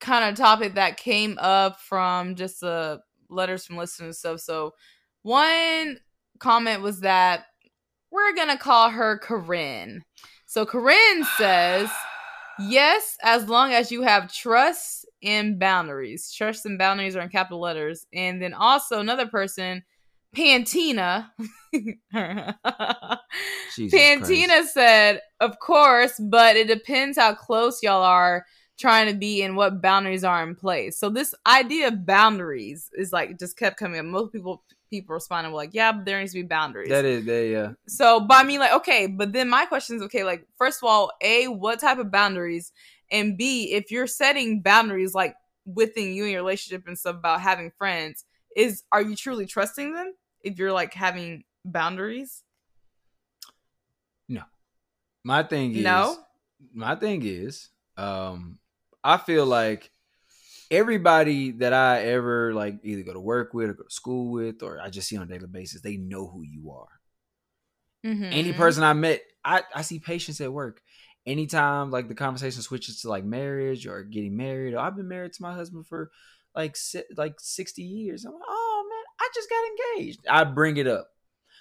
kind 0.00 0.28
of 0.28 0.36
topic 0.36 0.74
that 0.74 0.98
came 0.98 1.38
up 1.40 1.80
from 1.80 2.34
just 2.34 2.60
the 2.60 3.00
letters 3.28 3.64
from 3.64 3.76
listeners 3.76 4.06
and 4.06 4.14
stuff. 4.14 4.40
So 4.40 4.74
one 5.22 5.98
comment 6.38 6.82
was 6.82 7.00
that 7.00 7.46
we're 8.10 8.34
gonna 8.34 8.58
call 8.58 8.90
her 8.90 9.18
Corinne. 9.18 10.02
So 10.46 10.64
Corinne 10.64 11.24
says, 11.36 11.90
yes, 12.58 13.16
as 13.22 13.48
long 13.48 13.72
as 13.72 13.90
you 13.90 14.02
have 14.02 14.32
trust 14.32 15.06
and 15.22 15.58
boundaries. 15.58 16.32
Trust 16.32 16.66
and 16.66 16.78
boundaries 16.78 17.16
are 17.16 17.20
in 17.20 17.28
capital 17.28 17.60
letters. 17.60 18.06
And 18.12 18.40
then 18.40 18.54
also 18.54 19.00
another 19.00 19.26
person, 19.26 19.82
Pantina. 20.36 21.32
Jesus 23.74 23.98
Pantina 23.98 24.46
Christ. 24.46 24.74
said, 24.74 25.20
of 25.40 25.58
course, 25.58 26.20
but 26.20 26.56
it 26.56 26.68
depends 26.68 27.16
how 27.16 27.34
close 27.34 27.82
y'all 27.82 28.02
are 28.02 28.44
trying 28.78 29.10
to 29.10 29.18
be 29.18 29.42
and 29.42 29.56
what 29.56 29.80
boundaries 29.80 30.24
are 30.24 30.42
in 30.42 30.54
place. 30.54 30.98
So 30.98 31.08
this 31.08 31.34
idea 31.46 31.88
of 31.88 32.04
boundaries 32.04 32.90
is 32.92 33.12
like 33.12 33.38
just 33.38 33.56
kept 33.56 33.78
coming 33.78 33.98
up. 33.98 34.04
Most 34.04 34.32
people 34.32 34.62
people 34.90 35.14
responding 35.14 35.52
were 35.52 35.56
like, 35.56 35.72
yeah, 35.72 35.90
but 35.92 36.04
there 36.04 36.20
needs 36.20 36.32
to 36.32 36.42
be 36.42 36.46
boundaries. 36.46 36.90
That 36.90 37.06
is 37.06 37.24
they 37.24 37.56
uh 37.56 37.72
So, 37.88 38.20
but 38.20 38.36
I 38.36 38.44
mean, 38.44 38.60
like, 38.60 38.74
okay, 38.74 39.06
but 39.06 39.32
then 39.32 39.48
my 39.48 39.64
question 39.64 39.96
is, 39.96 40.02
okay, 40.02 40.22
like, 40.22 40.46
first 40.58 40.82
of 40.82 40.88
all, 40.88 41.12
a, 41.22 41.48
what 41.48 41.80
type 41.80 41.98
of 41.98 42.10
boundaries, 42.10 42.72
and 43.10 43.38
b, 43.38 43.72
if 43.72 43.90
you're 43.90 44.06
setting 44.06 44.60
boundaries 44.60 45.14
like 45.14 45.34
within 45.64 46.12
you 46.12 46.24
and 46.24 46.32
your 46.32 46.42
relationship 46.42 46.86
and 46.86 46.98
stuff 46.98 47.16
about 47.16 47.40
having 47.40 47.72
friends, 47.78 48.24
is 48.54 48.84
are 48.92 49.02
you 49.02 49.16
truly 49.16 49.46
trusting 49.46 49.94
them 49.94 50.12
if 50.46 50.58
you're 50.58 50.72
like 50.72 50.94
having 50.94 51.44
boundaries? 51.64 52.42
No. 54.28 54.42
my 55.24 55.42
thing 55.42 55.74
is 55.76 55.82
No? 55.84 56.16
my 56.72 56.94
thing 56.96 57.22
is 57.24 57.68
um 57.96 58.58
I 59.04 59.18
feel 59.18 59.46
like 59.46 59.90
everybody 60.70 61.52
that 61.52 61.72
I 61.72 62.02
ever 62.04 62.52
like 62.54 62.80
either 62.82 63.02
go 63.02 63.12
to 63.12 63.20
work 63.20 63.54
with 63.54 63.70
or 63.70 63.74
go 63.74 63.84
to 63.84 63.90
school 63.90 64.32
with 64.32 64.62
or 64.62 64.80
I 64.80 64.90
just 64.90 65.08
see 65.08 65.16
on 65.16 65.22
a 65.22 65.26
daily 65.26 65.46
basis, 65.46 65.80
they 65.80 65.96
know 65.96 66.26
who 66.26 66.42
you 66.42 66.70
are. 66.72 66.88
Mm-hmm. 68.04 68.24
Any 68.24 68.52
person 68.52 68.82
I 68.82 68.92
met, 68.92 69.20
I, 69.44 69.62
I 69.74 69.82
see 69.82 69.98
patients 70.00 70.40
at 70.40 70.52
work. 70.52 70.80
Anytime 71.24 71.90
like 71.90 72.08
the 72.08 72.14
conversation 72.14 72.62
switches 72.62 73.00
to 73.00 73.08
like 73.08 73.24
marriage 73.24 73.86
or 73.86 74.02
getting 74.04 74.36
married, 74.36 74.74
or 74.74 74.78
I've 74.78 74.96
been 74.96 75.08
married 75.08 75.32
to 75.34 75.42
my 75.42 75.54
husband 75.54 75.86
for 75.86 76.10
like 76.54 76.76
si- 76.76 77.02
like 77.16 77.34
60 77.38 77.82
years. 77.82 78.24
I'm 78.24 78.32
like, 78.32 78.42
oh 78.48 78.65
I 79.20 79.28
just 79.34 79.48
got 79.50 79.96
engaged. 79.98 80.20
I 80.28 80.44
bring 80.44 80.76
it 80.76 80.86
up. 80.86 81.08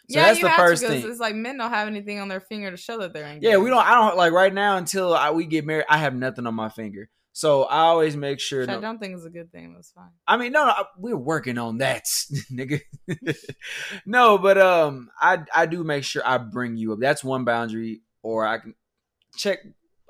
So 0.10 0.20
yeah, 0.20 0.26
that's 0.28 0.38
you 0.39 0.43
the 0.45 0.49
have 0.49 0.58
first 0.60 0.82
to, 0.84 0.88
'cause 0.89 1.01
thing. 1.01 1.10
It's 1.12 1.20
like 1.20 1.36
men 1.36 1.58
don't 1.58 1.72
have 1.72 1.88
anything 1.88 2.20
on 2.20 2.28
their 2.28 2.39
finger 2.39 2.70
to 2.70 2.78
show 2.78 2.99
that 2.99 3.12
they're 3.14 3.26
engaged. 3.26 3.43
Yeah, 3.45 3.58
we 3.58 3.70
don't. 3.72 3.84
I 3.86 3.91
don't 3.95 4.16
like 4.18 4.34
right 4.34 4.53
now 4.53 4.78
until 4.78 5.14
I, 5.16 5.32
we 5.32 5.45
get 5.45 5.66
married. 5.66 5.86
I 5.89 5.97
have 5.97 6.14
nothing 6.14 6.45
on 6.45 6.53
my 6.53 6.70
finger, 6.70 7.10
so 7.34 7.64
I 7.64 7.80
always 7.80 8.16
make 8.16 8.39
sure. 8.39 8.62
Which 8.62 8.70
I 8.70 8.80
don't 8.80 8.99
think 8.99 9.16
it's 9.16 9.26
a 9.26 9.32
good 9.32 9.51
thing. 9.51 9.74
That's 9.74 9.91
fine. 9.91 10.12
I 10.28 10.38
mean, 10.38 10.51
no, 10.51 10.66
no, 10.66 10.72
I- 10.72 10.86
we're 10.99 11.18
working 11.18 11.58
on 11.58 11.80
that, 11.80 12.06
nigga. 12.51 12.82
no, 14.06 14.38
but 14.38 14.58
um, 14.58 15.10
I 15.20 15.39
I 15.53 15.66
do 15.66 15.84
make 15.84 16.03
sure 16.03 16.22
I 16.26 16.38
bring 16.38 16.78
you 16.78 16.93
up. 16.93 16.99
That's 16.99 17.24
one 17.24 17.45
boundary, 17.45 18.01
or 18.22 18.45
I 18.45 18.60
can 18.60 18.76
check. 19.38 19.60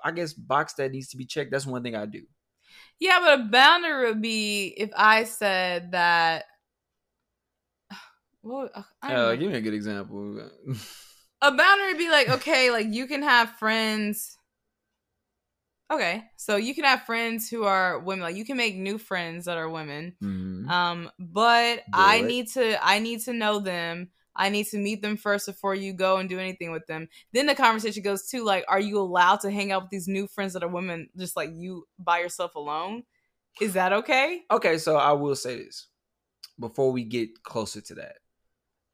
I 0.04 0.12
guess 0.12 0.34
box 0.34 0.74
that 0.74 0.92
needs 0.92 1.10
to 1.10 1.18
be 1.18 1.26
checked. 1.26 1.52
That's 1.52 1.66
one 1.66 1.84
thing 1.84 1.96
I 1.96 2.06
do. 2.06 2.24
Yeah, 3.00 3.20
but 3.22 3.40
a 3.40 3.44
boundary 3.44 4.08
would 4.10 4.22
be 4.22 4.68
if 4.78 4.90
I 4.96 5.24
said 5.24 5.92
that. 5.94 6.46
Well, 8.46 8.70
uh, 8.76 9.36
give 9.36 9.50
me 9.50 9.58
a 9.58 9.62
good 9.62 9.74
example. 9.74 10.40
a 11.42 11.52
boundary 11.52 11.88
would 11.88 11.98
be 11.98 12.10
like 12.12 12.30
okay 12.30 12.70
like 12.70 12.86
you 12.92 13.08
can 13.08 13.24
have 13.24 13.50
friends. 13.58 14.38
Okay 15.92 16.24
so 16.38 16.56
you 16.56 16.76
can 16.76 16.84
have 16.84 17.04
friends 17.04 17.50
who 17.50 17.64
are 17.64 18.00
women 18.00 18.22
like 18.22 18.36
you 18.36 18.46
can 18.46 18.58
make 18.58 18.76
new 18.76 18.98
friends 19.00 19.46
that 19.46 19.58
are 19.58 19.70
women. 19.70 20.16
Mhm. 20.22 20.70
um 20.70 21.12
but 21.20 21.84
i 21.94 22.22
need 22.22 22.48
to 22.50 22.86
i 22.86 23.00
need 23.00 23.22
to 23.22 23.34
know 23.34 23.60
them. 23.60 24.10
I 24.38 24.50
need 24.50 24.68
to 24.68 24.78
meet 24.78 25.02
them 25.02 25.16
first 25.16 25.46
before 25.46 25.76
you 25.76 25.94
go 25.94 26.18
and 26.18 26.28
do 26.28 26.40
anything 26.40 26.72
with 26.74 26.86
them. 26.88 27.08
Then 27.32 27.46
the 27.46 27.56
conversation 27.56 28.04
goes 28.04 28.28
to 28.30 28.44
like 28.44 28.66
are 28.68 28.80
you 28.80 29.00
allowed 29.00 29.40
to 29.42 29.50
hang 29.52 29.72
out 29.72 29.84
with 29.84 29.92
these 29.92 30.08
new 30.08 30.28
friends 30.28 30.54
that 30.54 30.64
are 30.64 30.68
women 30.68 31.10
just 31.18 31.36
like 31.36 31.50
you 31.54 31.88
by 31.98 32.20
yourself 32.20 32.54
alone? 32.56 33.04
Is 33.62 33.74
that 33.74 33.94
okay? 33.94 34.42
Okay, 34.52 34.78
so 34.78 34.98
I 34.98 35.14
will 35.14 35.36
say 35.36 35.56
this 35.58 35.88
before 36.60 36.92
we 36.92 37.04
get 37.04 37.44
closer 37.44 37.82
to 37.82 37.96
that. 37.96 38.18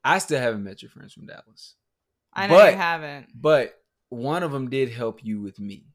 I 0.04 0.18
still 0.20 0.40
haven't 0.40 0.64
met 0.64 0.82
your 0.82 0.90
friends 0.90 1.14
from 1.14 1.26
Dallas, 1.28 1.76
i 2.34 2.48
know 2.48 2.56
But- 2.56 2.72
you 2.74 2.78
haven't 2.80 3.28
but 3.36 3.74
one 4.10 4.44
of 4.44 4.52
them 4.52 4.70
did 4.70 4.90
help 4.90 5.24
you 5.24 5.42
with 5.42 5.60
me. 5.60 5.86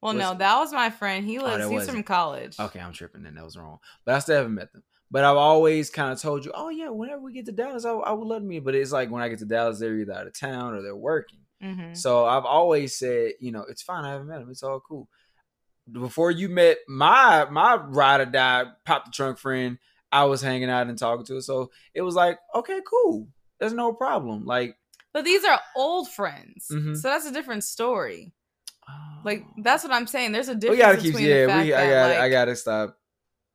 well 0.00 0.12
no 0.12 0.34
that 0.34 0.58
was 0.58 0.72
my 0.72 0.90
friend 0.90 1.24
he 1.24 1.38
lives 1.38 1.58
that 1.58 1.64
he's 1.70 1.72
wasn't. 1.72 1.94
from 1.96 2.02
college 2.04 2.58
Okay, 2.60 2.80
I'm 2.80 2.92
tripping. 2.92 3.22
Then 3.22 3.34
that 3.36 3.44
was 3.44 3.56
wrong. 3.56 3.78
But 4.04 4.14
I 4.16 4.18
still 4.20 4.36
haven't 4.38 4.54
met 4.54 4.72
them. 4.72 4.82
But 5.10 5.24
I've 5.24 5.36
always 5.36 5.88
kind 5.88 6.12
of 6.12 6.20
told 6.20 6.44
you, 6.44 6.52
oh 6.54 6.68
yeah, 6.68 6.90
whenever 6.90 7.22
we 7.22 7.32
get 7.32 7.46
to 7.46 7.52
Dallas, 7.52 7.84
I, 7.86 7.92
I 7.92 8.12
would 8.12 8.26
love 8.26 8.42
to 8.42 8.46
meet. 8.48 8.64
But 8.64 8.74
it's 8.74 8.92
like 8.92 9.10
when 9.10 9.22
I 9.22 9.28
get 9.28 9.38
to 9.38 9.46
Dallas, 9.46 9.78
they're 9.78 9.94
either 9.94 10.12
out 10.12 10.26
of 10.26 10.38
town 10.38 10.74
or 10.74 10.82
they're 10.82 10.94
working. 10.96 11.38
hmm 11.62 11.94
So 11.94 12.26
I've 12.26 12.44
always 12.44 12.94
said, 12.98 13.32
you 13.40 13.50
know, 13.52 13.64
it's 13.68 13.82
fine. 13.82 14.04
I 14.04 14.10
haven't 14.12 14.26
met 14.28 14.40
them. 14.40 14.50
It's 14.50 14.62
all 14.62 14.80
cool. 14.80 15.08
Before 15.90 16.30
you 16.30 16.48
met 16.50 16.78
my 16.88 17.46
my 17.50 17.76
ride 17.76 18.20
or 18.20 18.26
die, 18.26 18.64
pop 18.84 19.06
the 19.06 19.10
trunk 19.10 19.38
friend, 19.38 19.78
I 20.12 20.24
was 20.24 20.40
hanging 20.40 20.70
out 20.70 20.86
and 20.88 20.98
talking 20.98 21.24
to 21.26 21.34
her. 21.34 21.40
So 21.40 21.70
it 21.94 22.02
was 22.02 22.14
like, 22.14 22.38
okay, 22.54 22.80
cool. 22.88 23.28
There's 23.60 23.72
no 23.74 23.92
problem. 23.92 24.44
Like, 24.44 24.76
But 25.12 25.24
these 25.24 25.44
are 25.44 25.60
old 25.76 26.10
friends, 26.10 26.68
Mhm. 26.70 26.96
so 26.96 27.08
that's 27.08 27.26
a 27.26 27.32
different 27.32 27.64
story. 27.64 28.32
Like 29.24 29.44
that's 29.62 29.82
what 29.84 29.92
I'm 29.92 30.06
saying. 30.06 30.32
There's 30.32 30.48
a 30.48 30.54
we 30.54 30.60
difference 30.60 30.80
gotta 30.80 30.96
keep. 30.98 31.12
between 31.12 31.26
Yeah, 31.28 31.46
we. 31.62 31.74
I 31.74 31.90
got. 31.90 32.08
like, 32.10 32.18
I 32.18 32.28
gotta 32.30 32.56
stop. 32.56 32.98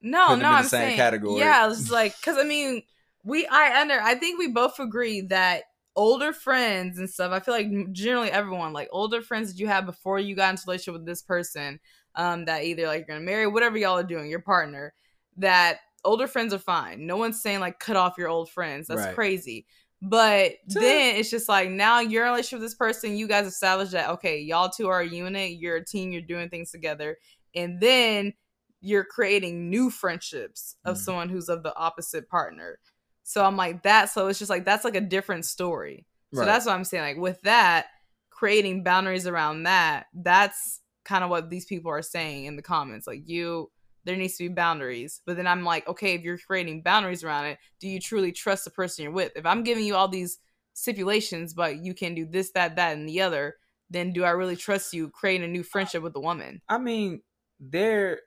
no, 0.02 0.36
no, 0.36 0.48
I'm 0.50 0.64
the 0.64 0.70
same 0.70 0.80
saying 0.88 0.98
category. 0.98 1.40
Yeah, 1.40 1.70
it's 1.70 1.90
like 1.90 2.16
because 2.20 2.38
I 2.38 2.44
mean, 2.44 2.84
we 3.24 3.48
I 3.48 3.82
under 3.82 4.00
I 4.02 4.16
think 4.16 4.38
we 4.40 4.50
both 4.50 4.80
agree 4.80 5.22
that 5.28 5.64
older 5.96 6.34
friends 6.34 6.98
and 7.00 7.10
stuff. 7.10 7.32
I 7.32 7.40
feel 7.40 7.54
like 7.54 7.68
generally 7.94 8.30
everyone 8.32 8.74
like 8.74 8.90
older 8.92 9.22
friends 9.22 9.52
that 9.54 9.60
you 9.60 9.68
had 9.68 9.86
before 9.86 10.20
you 10.20 10.36
got 10.36 10.50
into 10.52 10.64
a 10.64 10.68
relationship 10.68 10.94
with 11.00 11.06
this 11.06 11.22
person, 11.22 11.80
um, 12.16 12.46
that 12.46 12.64
either 12.64 12.86
like 12.88 13.00
you're 13.08 13.16
gonna 13.16 13.26
marry, 13.26 13.48
whatever 13.48 13.78
y'all 13.78 13.98
are 13.98 14.04
doing, 14.04 14.30
your 14.30 14.42
partner, 14.42 14.94
that 15.38 15.78
older 16.06 16.28
friends 16.28 16.54
are 16.54 16.60
fine. 16.60 17.06
No 17.06 17.18
one's 17.18 17.42
saying 17.42 17.60
like 17.60 17.80
cut 17.80 17.96
off 17.96 18.18
your 18.18 18.30
old 18.30 18.50
friends. 18.50 18.88
That's 18.88 19.02
Right. 19.02 19.16
crazy. 19.16 19.66
But 20.02 20.54
then 20.68 21.16
it's 21.16 21.30
just 21.30 21.48
like 21.48 21.70
now 21.70 22.02
you're 22.02 22.24
in 22.24 22.28
a 22.28 22.32
relationship 22.32 22.60
with 22.60 22.70
this 22.70 22.76
person, 22.76 23.16
you 23.16 23.28
guys 23.28 23.48
established 23.48 23.94
that 23.94 24.10
okay, 24.10 24.40
y'all 24.40 24.70
two 24.70 24.90
are 24.90 25.00
a 25.00 25.08
unit, 25.08 25.52
you're 25.52 25.78
a 25.78 25.86
team, 25.86 26.12
you're 26.12 26.22
doing 26.22 26.50
things 26.50 26.72
together, 26.72 27.18
and 27.56 27.80
then 27.80 28.34
you're 28.82 29.06
creating 29.06 29.70
new 29.70 29.90
friendships 29.90 30.76
of 30.84 30.98
Mhm. 30.98 31.00
someone 31.00 31.30
who's 31.30 31.48
of 31.48 31.64
the 31.64 31.74
opposite 31.78 32.28
partner. 32.28 32.80
So 33.24 33.46
I'm 33.46 33.56
like 33.56 33.84
that. 33.84 34.10
So 34.10 34.28
it's 34.28 34.40
just 34.40 34.50
like 34.50 34.66
that's 34.66 34.84
like 34.84 34.96
a 34.96 35.02
different 35.02 35.46
story. 35.46 36.06
So 36.34 36.42
Right. 36.42 36.48
that's 36.48 36.66
what 36.66 36.76
I'm 36.76 36.84
saying. 36.84 37.04
Like 37.04 37.18
with 37.24 37.42
that, 37.44 37.86
creating 38.30 38.84
boundaries 38.84 39.26
around 39.26 39.64
that, 39.64 40.08
that's 40.14 40.82
kind 41.06 41.24
of 41.24 41.30
what 41.30 41.50
these 41.50 41.66
people 41.66 41.92
are 41.92 42.02
saying 42.02 42.44
in 42.44 42.58
the 42.58 42.62
comments. 42.62 43.08
Like 43.08 43.22
you, 43.26 43.72
there 44.06 44.18
needs 44.18 44.38
to 44.38 44.48
be 44.48 44.54
boundaries. 44.54 45.22
But 45.26 45.38
then 45.38 45.48
I'm 45.48 45.64
like, 45.64 45.88
okay, 45.88 46.14
if 46.14 46.22
you're 46.22 46.38
creating 46.38 46.82
boundaries 46.82 47.24
around 47.24 47.46
it, 47.46 47.58
do 47.80 47.88
you 47.88 48.00
truly 48.00 48.32
trust 48.32 48.66
the 48.66 48.72
person 48.72 49.04
you're 49.04 49.12
with? 49.12 49.32
If 49.36 49.46
I'm 49.46 49.64
giving 49.64 49.86
you 49.86 49.96
all 49.96 50.08
these 50.08 50.40
stipulations, 50.74 51.54
but 51.54 51.84
you 51.84 51.94
can 51.94 52.16
do 52.16 52.26
this, 52.26 52.52
that, 52.52 52.76
that, 52.76 52.98
and 52.98 53.08
the 53.08 53.22
other, 53.22 53.56
then 53.90 54.12
do 54.12 54.24
I 54.24 54.32
really 54.32 54.56
trust 54.56 54.94
you 54.94 55.10
creating 55.10 55.46
a 55.46 55.52
new 55.52 55.64
friendship 55.64 56.04
with 56.04 56.16
a 56.16 56.20
woman? 56.20 56.62
I 56.68 56.78
mean, 56.78 57.22
there. 57.60 58.22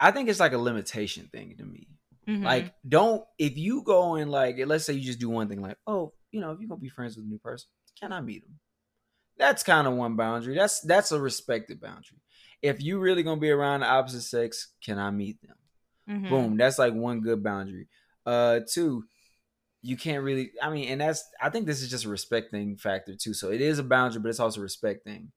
I 0.00 0.10
think 0.10 0.28
it's 0.28 0.40
like 0.40 0.52
a 0.52 0.58
limitation 0.58 1.28
thing 1.30 1.54
to 1.58 1.64
me. 1.64 1.86
Mhm. 2.26 2.44
Like, 2.44 2.74
don't 2.86 3.24
if 3.38 3.56
you 3.56 3.82
go 3.82 4.14
and 4.14 4.30
like, 4.30 4.56
let's 4.66 4.84
say 4.84 4.94
you 4.94 5.00
just 5.00 5.20
do 5.20 5.28
one 5.28 5.48
thing, 5.48 5.62
like, 5.62 5.78
oh, 5.86 6.12
you 6.30 6.40
know, 6.40 6.50
if 6.50 6.60
you're 6.60 6.68
gonna 6.68 6.80
be 6.80 6.88
friends 6.88 7.16
with 7.16 7.24
a 7.24 7.28
new 7.28 7.38
person, 7.38 7.68
can 7.98 8.12
I 8.12 8.20
meet 8.20 8.42
them? 8.44 8.58
That's 9.36 9.62
kind 9.62 9.86
of 9.86 9.94
one 9.94 10.16
boundary. 10.16 10.54
That's 10.54 10.80
that's 10.80 11.12
a 11.12 11.20
respected 11.20 11.80
boundary. 11.80 12.18
If 12.62 12.80
you 12.82 12.98
really 12.98 13.22
gonna 13.22 13.40
be 13.40 13.50
around 13.50 13.80
the 13.80 13.86
opposite 13.86 14.22
sex, 14.22 14.68
can 14.84 14.98
I 14.98 15.10
meet 15.10 15.38
them? 15.42 15.56
Mhm. 16.08 16.28
Boom. 16.30 16.56
That's 16.56 16.78
like 16.78 16.94
one 16.94 17.20
good 17.20 17.42
boundary. 17.42 17.88
Uh, 18.24 18.60
two, 18.72 19.04
you 19.82 19.96
can't 19.96 20.22
really. 20.22 20.52
I 20.62 20.70
mean, 20.70 20.88
and 20.88 21.00
that's. 21.00 21.24
I 21.40 21.50
think 21.50 21.66
this 21.66 21.82
is 21.82 21.90
just 21.90 22.04
a 22.04 22.08
respect 22.08 22.50
thing 22.52 22.76
factor 22.76 23.14
too. 23.16 23.34
So 23.34 23.50
it 23.50 23.60
is 23.60 23.78
a 23.78 23.82
boundary, 23.84 24.20
but 24.22 24.28
it's 24.28 24.40
also 24.40 24.60
a 24.60 24.62
respect 24.62 25.04
thing. 25.04 25.32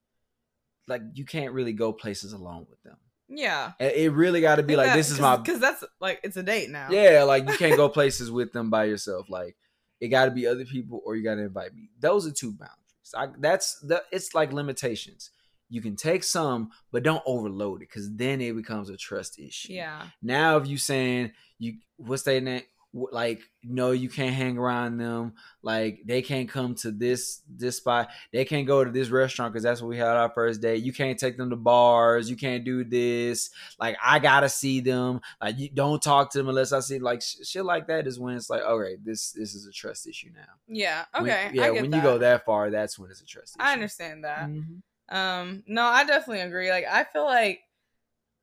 Like 0.88 1.02
you 1.14 1.26
can't 1.26 1.52
really 1.54 1.74
go 1.74 1.92
places 1.94 2.32
alone 2.34 2.68
with 2.70 2.82
them. 2.84 2.98
yeah. 3.28 3.72
It 3.80 4.12
really 4.14 4.40
got 4.42 4.58
to 4.58 4.64
be 4.64 4.76
like 4.76 4.94
this 4.94 5.10
is 5.10 5.20
my 5.20 5.38
because 5.38 5.60
that's 5.60 5.84
like 6.00 6.20
it's 6.24 6.38
a 6.38 6.44
date 6.44 6.70
now. 6.70 6.90
yeah, 6.92 7.24
like 7.24 7.50
you 7.50 7.58
can't 7.58 7.76
go 7.76 7.90
places 8.00 8.30
with 8.30 8.52
them 8.54 8.70
by 8.70 8.84
yourself. 8.86 9.30
Like 9.30 9.56
it 10.00 10.10
got 10.10 10.26
to 10.26 10.32
be 10.32 10.46
other 10.46 10.66
people, 10.66 11.02
or 11.06 11.16
you 11.16 11.24
got 11.24 11.36
to 11.36 11.42
invite 11.42 11.74
me. 11.74 11.90
Those 12.00 12.28
are 12.28 12.32
two 12.32 12.52
boundaries. 12.52 12.76
I, 13.16 13.28
that's 13.40 13.80
the. 13.80 14.04
It's 14.12 14.36
like 14.36 14.54
limitations. 14.54 15.32
You 15.70 15.82
can 15.82 15.96
take 15.96 16.24
some, 16.24 16.70
but 16.92 17.04
don't 17.04 17.24
overload 17.26 17.82
it, 17.82 17.90
because 17.90 18.14
then 18.16 18.40
it 18.42 18.56
becomes 18.56 18.90
a 18.90 18.98
trust 18.98 19.40
issue. 19.40 19.74
Yeah. 19.74 20.04
Now, 20.22 20.58
if 20.58 20.68
you 20.68 20.78
saying 20.78 21.32
you, 21.60 21.78
what's 21.98 22.24
their 22.24 22.42
name? 22.42 22.64
like 23.12 23.42
no 23.62 23.92
you 23.92 24.08
can't 24.08 24.34
hang 24.34 24.58
around 24.58 24.96
them 24.96 25.34
like 25.62 26.00
they 26.06 26.22
can't 26.22 26.48
come 26.48 26.74
to 26.76 26.92
this 26.92 27.42
this 27.46 27.76
spot 27.76 28.08
they 28.32 28.46
can't 28.46 28.66
go 28.66 28.86
to 28.86 28.90
this 28.90 29.10
restaurant 29.10 29.52
because 29.52 29.64
that's 29.64 29.82
what 29.82 29.90
we 29.90 29.98
had 29.98 30.08
our 30.08 30.30
first 30.30 30.62
day. 30.62 30.78
you 30.78 30.94
can't 30.94 31.20
take 31.20 31.36
them 31.36 31.50
to 31.50 31.58
bars 31.58 32.30
you 32.30 32.38
can't 32.38 32.64
do 32.64 32.86
this 32.86 33.50
like 33.82 33.98
i 34.02 34.18
gotta 34.18 34.48
see 34.48 34.80
them 34.80 35.20
like 35.42 35.58
you 35.60 35.68
don't 35.74 36.02
talk 36.02 36.32
to 36.32 36.38
them 36.38 36.48
unless 36.48 36.72
i 36.72 36.80
see 36.80 36.98
like 36.98 37.22
sh- 37.22 37.36
shit 37.44 37.66
like 37.66 37.86
that 37.88 38.08
is 38.08 38.18
when 38.18 38.34
it's 38.38 38.50
like 38.50 38.62
okay 38.62 38.96
this 39.04 39.32
this 39.34 39.54
is 39.56 39.68
a 39.68 39.72
trust 39.74 40.08
issue 40.08 40.30
now 40.34 40.54
Yeah. 40.70 41.04
When- 41.14 41.24
Okay. 41.24 41.50
yeah 41.54 41.64
I 41.64 41.74
get 41.74 41.82
when 41.82 41.92
that. 41.92 41.98
you 41.98 42.02
go 42.04 42.18
that 42.20 42.46
far 42.46 42.70
that's 42.70 42.98
when 42.98 43.12
it's 43.12 43.20
a 43.20 43.26
trust 43.26 43.58
issue 43.60 43.68
I 43.68 43.74
understand 43.74 44.24
that. 44.24 44.48
Mhm. 44.48 44.82
Um, 45.10 45.64
no, 45.68 45.84
I 45.84 46.04
definitely 46.06 46.42
agree. 46.42 46.70
Like, 46.72 46.86
I 46.90 47.04
feel 47.04 47.26
like 47.26 47.62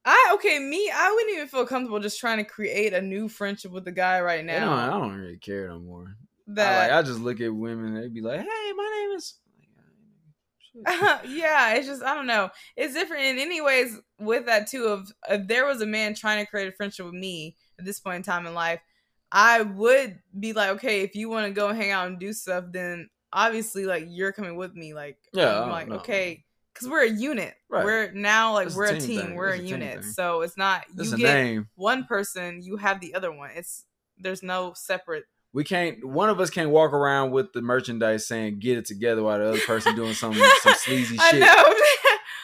I 0.04 0.32
okay, 0.34 0.58
me, 0.58 0.90
I 0.92 1.12
wouldn't 1.12 1.34
even 1.34 1.48
feel 1.48 1.66
comfortable 1.66 2.00
just 2.00 2.18
trying 2.18 2.38
to 2.38 2.44
create 2.44 2.92
a 2.92 3.00
new 3.00 3.28
friendship 3.28 3.70
with 3.72 3.84
the 3.84 3.92
guy 3.92 4.20
right 4.20 4.44
now. 4.44 4.70
don't- 4.70 4.78
i 4.78 4.90
don't 4.90 5.14
really 5.14 5.36
care 5.38 5.68
no 5.68 5.78
more 5.78 6.16
I, 6.40 6.52
That 6.54 6.90
like, 6.90 6.98
I 6.98 7.02
just 7.06 7.20
look 7.20 7.40
at 7.40 7.54
women 7.54 7.94
they'd 7.94 8.12
be 8.12 8.20
like 8.20 8.40
hey 8.40 8.72
my 8.76 9.06
name 9.08 9.16
is 9.16 9.34
yeah, 11.28 11.74
it's 11.74 11.86
just 11.86 12.02
I 12.02 12.14
don't 12.14 12.26
know. 12.26 12.50
It's 12.76 12.94
different 12.94 13.24
in 13.24 13.38
any 13.38 13.60
ways 13.60 13.98
with 14.18 14.46
that 14.46 14.66
too. 14.66 14.84
Of 14.86 15.12
if 15.28 15.46
there 15.46 15.66
was 15.66 15.80
a 15.80 15.86
man 15.86 16.14
trying 16.14 16.44
to 16.44 16.50
create 16.50 16.68
a 16.68 16.72
friendship 16.72 17.06
with 17.06 17.14
me 17.14 17.56
at 17.78 17.84
this 17.84 18.00
point 18.00 18.16
in 18.16 18.22
time 18.22 18.46
in 18.46 18.54
life, 18.54 18.80
I 19.30 19.62
would 19.62 20.18
be 20.38 20.52
like, 20.52 20.70
okay, 20.70 21.02
if 21.02 21.14
you 21.14 21.28
want 21.28 21.46
to 21.46 21.52
go 21.52 21.72
hang 21.72 21.90
out 21.90 22.08
and 22.08 22.18
do 22.18 22.32
stuff, 22.32 22.64
then 22.72 23.10
obviously 23.32 23.84
like 23.84 24.04
you're 24.08 24.32
coming 24.32 24.56
with 24.56 24.74
me. 24.74 24.94
Like 24.94 25.18
Yeah, 25.32 25.62
I'm 25.62 25.70
like 25.70 25.88
no. 25.88 25.96
okay, 25.96 26.44
because 26.82 26.90
we're 26.90 27.04
a 27.04 27.10
unit. 27.10 27.54
Right. 27.68 27.84
We're 27.84 28.12
now 28.12 28.54
like 28.54 28.68
It's 28.68 28.76
we're 28.76 28.84
a 28.86 28.98
team 29.00 29.20
team. 29.20 29.34
We're 29.34 29.50
a 29.50 29.54
It's 29.54 29.64
a 29.64 29.68
unit. 29.68 30.04
So 30.04 30.42
it's 30.42 30.56
not 30.56 30.84
That's 30.94 31.10
you 31.10 31.18
get 31.18 31.34
name 31.34 31.68
one 31.74 32.04
person, 32.04 32.62
you 32.62 32.76
have 32.76 33.00
the 33.00 33.14
other 33.14 33.32
one. 33.32 33.50
It's 33.54 33.84
there's 34.18 34.42
no 34.42 34.72
separate. 34.74 35.24
we 35.52 35.64
can't 35.64 36.04
one 36.04 36.30
of 36.30 36.40
us 36.40 36.50
can't 36.50 36.70
walk 36.70 36.92
around 36.92 37.30
with 37.30 37.52
the 37.52 37.62
merchandise 37.62 38.26
saying 38.26 38.58
get 38.58 38.78
it 38.78 38.86
together 38.86 39.22
while 39.22 39.38
the 39.38 39.48
other 39.48 39.60
person 39.60 39.94
doing 39.94 40.14
some 40.14 40.34
some 40.34 40.74
sleazy 40.76 41.16
I 41.20 41.30
shit 41.30 41.40
know. 41.40 41.74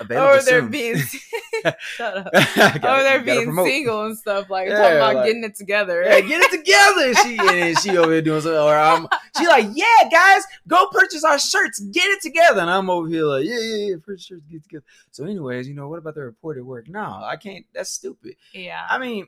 Available 0.01 0.39
or 0.39 0.43
they're 0.43 0.61
soon. 0.61 0.71
being 0.71 0.97
shut 1.97 2.17
up. 2.17 2.33
Gotta- 2.55 2.79
or 3.01 3.03
they're 3.03 3.23
being 3.23 3.45
promote. 3.47 3.67
single 3.67 4.05
and 4.07 4.17
stuff 4.19 4.49
like 4.51 4.69
Yeah, 4.69 4.79
talking 4.79 4.97
about 4.97 5.15
like- 5.17 5.27
getting 5.27 5.45
it 5.45 5.55
together. 5.57 6.03
Yeah, 6.05 6.21
get 6.21 6.41
it 6.43 6.51
together. 6.51 7.15
She 7.23 7.39
and 7.39 7.79
she 7.79 7.97
over 7.97 8.13
here 8.13 8.23
doing 8.23 8.41
something. 8.41 8.59
Or 8.61 8.77
I'm 8.77 9.07
she 9.39 9.47
like, 9.47 9.67
yeah, 9.75 10.09
guys, 10.11 10.43
go 10.67 10.87
purchase 10.93 11.25
our 11.25 11.39
shirts. 11.39 11.81
Get 11.81 12.05
it 12.07 12.21
together. 12.23 12.61
And 12.61 12.71
I'm 12.71 12.91
over 12.91 13.09
here 13.09 13.25
like, 13.25 13.45
yeah, 13.45 13.59
yeah, 13.59 13.87
yeah, 13.91 13.95
purchase 14.05 14.27
shirts, 14.27 14.43
get 14.51 14.57
it 14.59 14.63
together. 14.65 14.85
So, 15.11 15.25
anyways, 15.25 15.69
you 15.69 15.75
know, 15.75 15.89
what 15.89 15.99
about 15.99 16.15
the 16.15 16.23
report 16.23 16.59
at 16.59 16.65
work? 16.65 16.89
No, 16.89 17.01
I 17.01 17.37
can't. 17.37 17.65
That's 17.75 17.91
stupid. 17.91 18.37
yeah. 18.53 18.87
I 18.89 18.99
mean, 18.99 19.27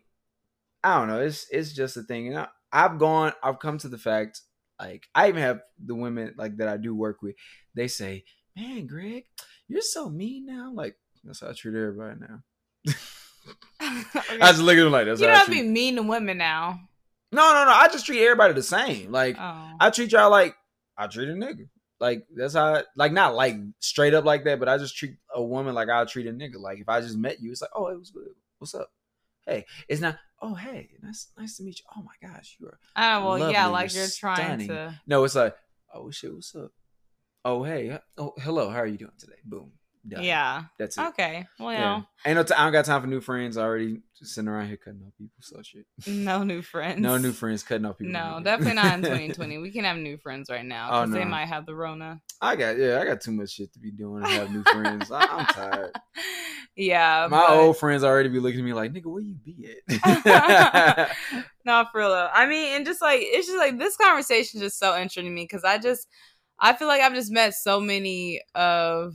I 0.83 0.99
don't 0.99 1.09
know. 1.09 1.21
It's 1.21 1.47
it's 1.51 1.73
just 1.73 1.97
a 1.97 2.03
thing. 2.03 2.29
And 2.29 2.39
I, 2.39 2.49
I've 2.73 2.99
gone. 2.99 3.33
I've 3.43 3.59
come 3.59 3.79
to 3.79 3.89
the 3.89 3.99
fact. 3.99 4.41
Like 4.81 5.09
I 5.15 5.29
even 5.29 5.43
have 5.43 5.61
the 5.85 5.95
women 5.95 6.33
like 6.39 6.57
that 6.57 6.69
I 6.69 6.79
do 6.79 6.95
work 6.95 7.21
with. 7.21 7.35
They 7.75 7.87
say, 7.87 8.25
"Man, 8.57 8.87
Greg, 8.87 9.27
you're 9.71 9.81
so 9.83 10.09
mean 10.11 10.47
now." 10.47 10.69
I'm 10.69 10.75
like 10.75 10.97
that's 11.25 11.41
how 11.41 11.49
I 11.49 11.53
treat 11.53 11.75
everybody 11.75 12.21
now. 12.21 12.43
Okay. 13.83 14.39
I 14.41 14.51
just 14.53 14.61
look 14.63 14.77
at 14.77 14.83
them 14.83 14.93
like 14.93 15.07
that's 15.07 15.21
you 15.21 15.27
how 15.27 15.33
don't 15.33 15.37
I 15.37 15.39
have 15.39 15.47
to 15.47 15.53
treat. 15.53 15.63
be 15.63 15.69
mean 15.69 15.97
to 15.97 16.03
women 16.03 16.39
now. 16.39 16.79
No, 17.33 17.53
no, 17.55 17.65
no. 17.65 17.71
I 17.73 17.89
just 17.89 18.05
treat 18.07 18.23
everybody 18.23 18.53
the 18.53 18.63
same. 18.63 19.11
Like 19.11 19.37
Oh. 19.39 19.71
I 19.81 19.91
treat 19.91 20.13
y'all 20.13 20.31
like 20.31 20.55
I 20.97 21.07
treat 21.07 21.29
a 21.29 21.33
nigga. 21.33 21.69
Like 21.99 22.27
that's 22.35 22.55
how. 22.55 22.75
I, 22.77 22.83
like 22.97 23.13
not 23.13 23.35
like 23.35 23.57
straight 23.79 24.15
up 24.15 24.25
like 24.25 24.45
that, 24.45 24.59
but 24.61 24.69
I 24.69 24.77
just 24.79 24.97
treat 24.97 25.17
a 25.35 25.43
woman 25.43 25.75
like 25.75 25.89
I 25.89 26.05
treat 26.05 26.27
a 26.27 26.33
nigga. 26.33 26.57
Like 26.61 26.79
if 26.81 26.89
I 26.89 27.01
just 27.01 27.17
met 27.17 27.41
you, 27.41 27.51
it's 27.51 27.63
like, 27.63 27.71
oh, 27.75 27.89
it 27.89 27.99
was 27.99 28.11
good. 28.11 28.29
What's 28.59 28.75
up? 28.75 28.91
Hey, 29.47 29.65
it's 29.89 30.01
not. 30.01 30.19
Oh, 30.43 30.55
hey, 30.55 30.91
nice, 31.03 31.29
nice 31.39 31.57
to 31.57 31.63
meet 31.63 31.79
you. 31.81 31.85
Oh 31.97 32.03
my 32.03 32.29
gosh, 32.29 32.57
you 32.61 32.69
are. 32.69 32.79
Oh 32.97 33.27
well, 33.39 33.51
yeah, 33.51 33.67
like 33.67 33.93
you're 33.93 34.03
you're 34.05 34.11
trying 34.11 34.37
stunning. 34.61 34.69
to. 34.69 35.01
No, 35.07 35.25
it's 35.25 35.35
like, 35.35 35.57
oh 35.95 36.11
shit, 36.11 36.33
what's 36.33 36.55
up? 36.55 36.71
Oh 37.45 37.63
hey, 37.63 37.99
oh 38.19 38.35
hello, 38.41 38.69
how 38.71 38.79
are 38.81 38.87
you 38.87 38.99
doing 38.99 39.13
today? 39.19 39.33
Boom, 39.45 39.73
done. 40.07 40.23
Yeah. 40.23 40.65
that's 40.79 40.99
it. 40.99 41.03
Okay. 41.09 41.47
Well, 41.59 41.73
Yeah. 41.73 42.03
Ain't 42.27 42.37
no. 42.37 42.43
T- 42.43 42.53
I 42.53 42.65
don't 42.65 42.73
got 42.73 42.85
time 42.85 43.01
for 43.01 43.07
new 43.07 43.23
friends. 43.23 43.57
I 43.57 43.63
already 43.63 44.03
sitting 44.15 44.47
around 44.49 44.69
here 44.69 44.77
cutting 44.77 45.01
off 45.07 45.15
people. 45.17 45.37
So 45.41 45.63
shit. 45.63 45.87
no 46.07 46.43
new 46.43 46.61
friends. 46.61 47.01
No 47.01 47.17
new 47.17 47.33
friends 47.33 47.63
cutting 47.63 47.87
off 47.87 47.97
people. 47.97 48.13
No, 48.13 48.41
definitely 48.45 48.75
not 48.75 48.93
in 48.95 49.03
2020. 49.05 49.57
We 49.57 49.71
can 49.73 49.85
have 49.85 49.97
new 49.97 50.19
friends 50.19 50.51
right 50.51 50.65
now 50.65 50.89
Oh, 50.93 51.01
because 51.07 51.15
they 51.15 51.25
might 51.25 51.47
have 51.47 51.65
the 51.65 51.75
Rona. 51.75 52.21
I 52.43 52.57
got 52.57 52.77
yeah. 52.77 53.01
I 53.01 53.07
got 53.07 53.23
too 53.23 53.33
much 53.33 53.53
shit 53.53 53.73
to 53.73 53.79
be 53.79 53.91
doing 53.91 54.23
to 54.23 54.29
have 54.29 54.51
new 54.53 54.63
friends. 54.65 55.11
I, 55.11 55.21
I'm 55.25 55.47
tired. 55.47 55.93
yeah. 56.77 57.27
My 57.31 57.39
but- 57.39 57.51
old 57.53 57.79
friends 57.79 58.05
already 58.05 58.29
be 58.29 58.39
looking 58.39 58.61
at 58.61 58.65
me 58.67 58.75
like, 58.75 58.93
nigga, 58.93 59.07
where 59.07 59.23
you 59.23 59.35
be 59.43 59.77
at? 59.89 61.09
no, 61.65 61.87
for 61.91 62.01
real. 62.01 62.11
though. 62.11 62.29
I 62.35 62.45
mean, 62.47 62.77
and 62.77 62.85
just 62.85 63.01
like 63.01 63.21
it's 63.23 63.47
just 63.47 63.59
like 63.59 63.79
this 63.79 63.97
conversation 63.97 64.61
is 64.61 64.67
just 64.67 64.79
so 64.79 64.95
interesting 64.95 65.25
to 65.25 65.31
me 65.31 65.45
because 65.45 65.65
I 65.65 65.79
just 65.79 66.07
I 66.61 66.75
feel 66.75 66.89
like 66.89 67.01
I've 67.03 67.15
just 67.15 67.31
met 67.33 67.55
so 67.55 67.81
many 67.81 68.43
of 68.55 69.15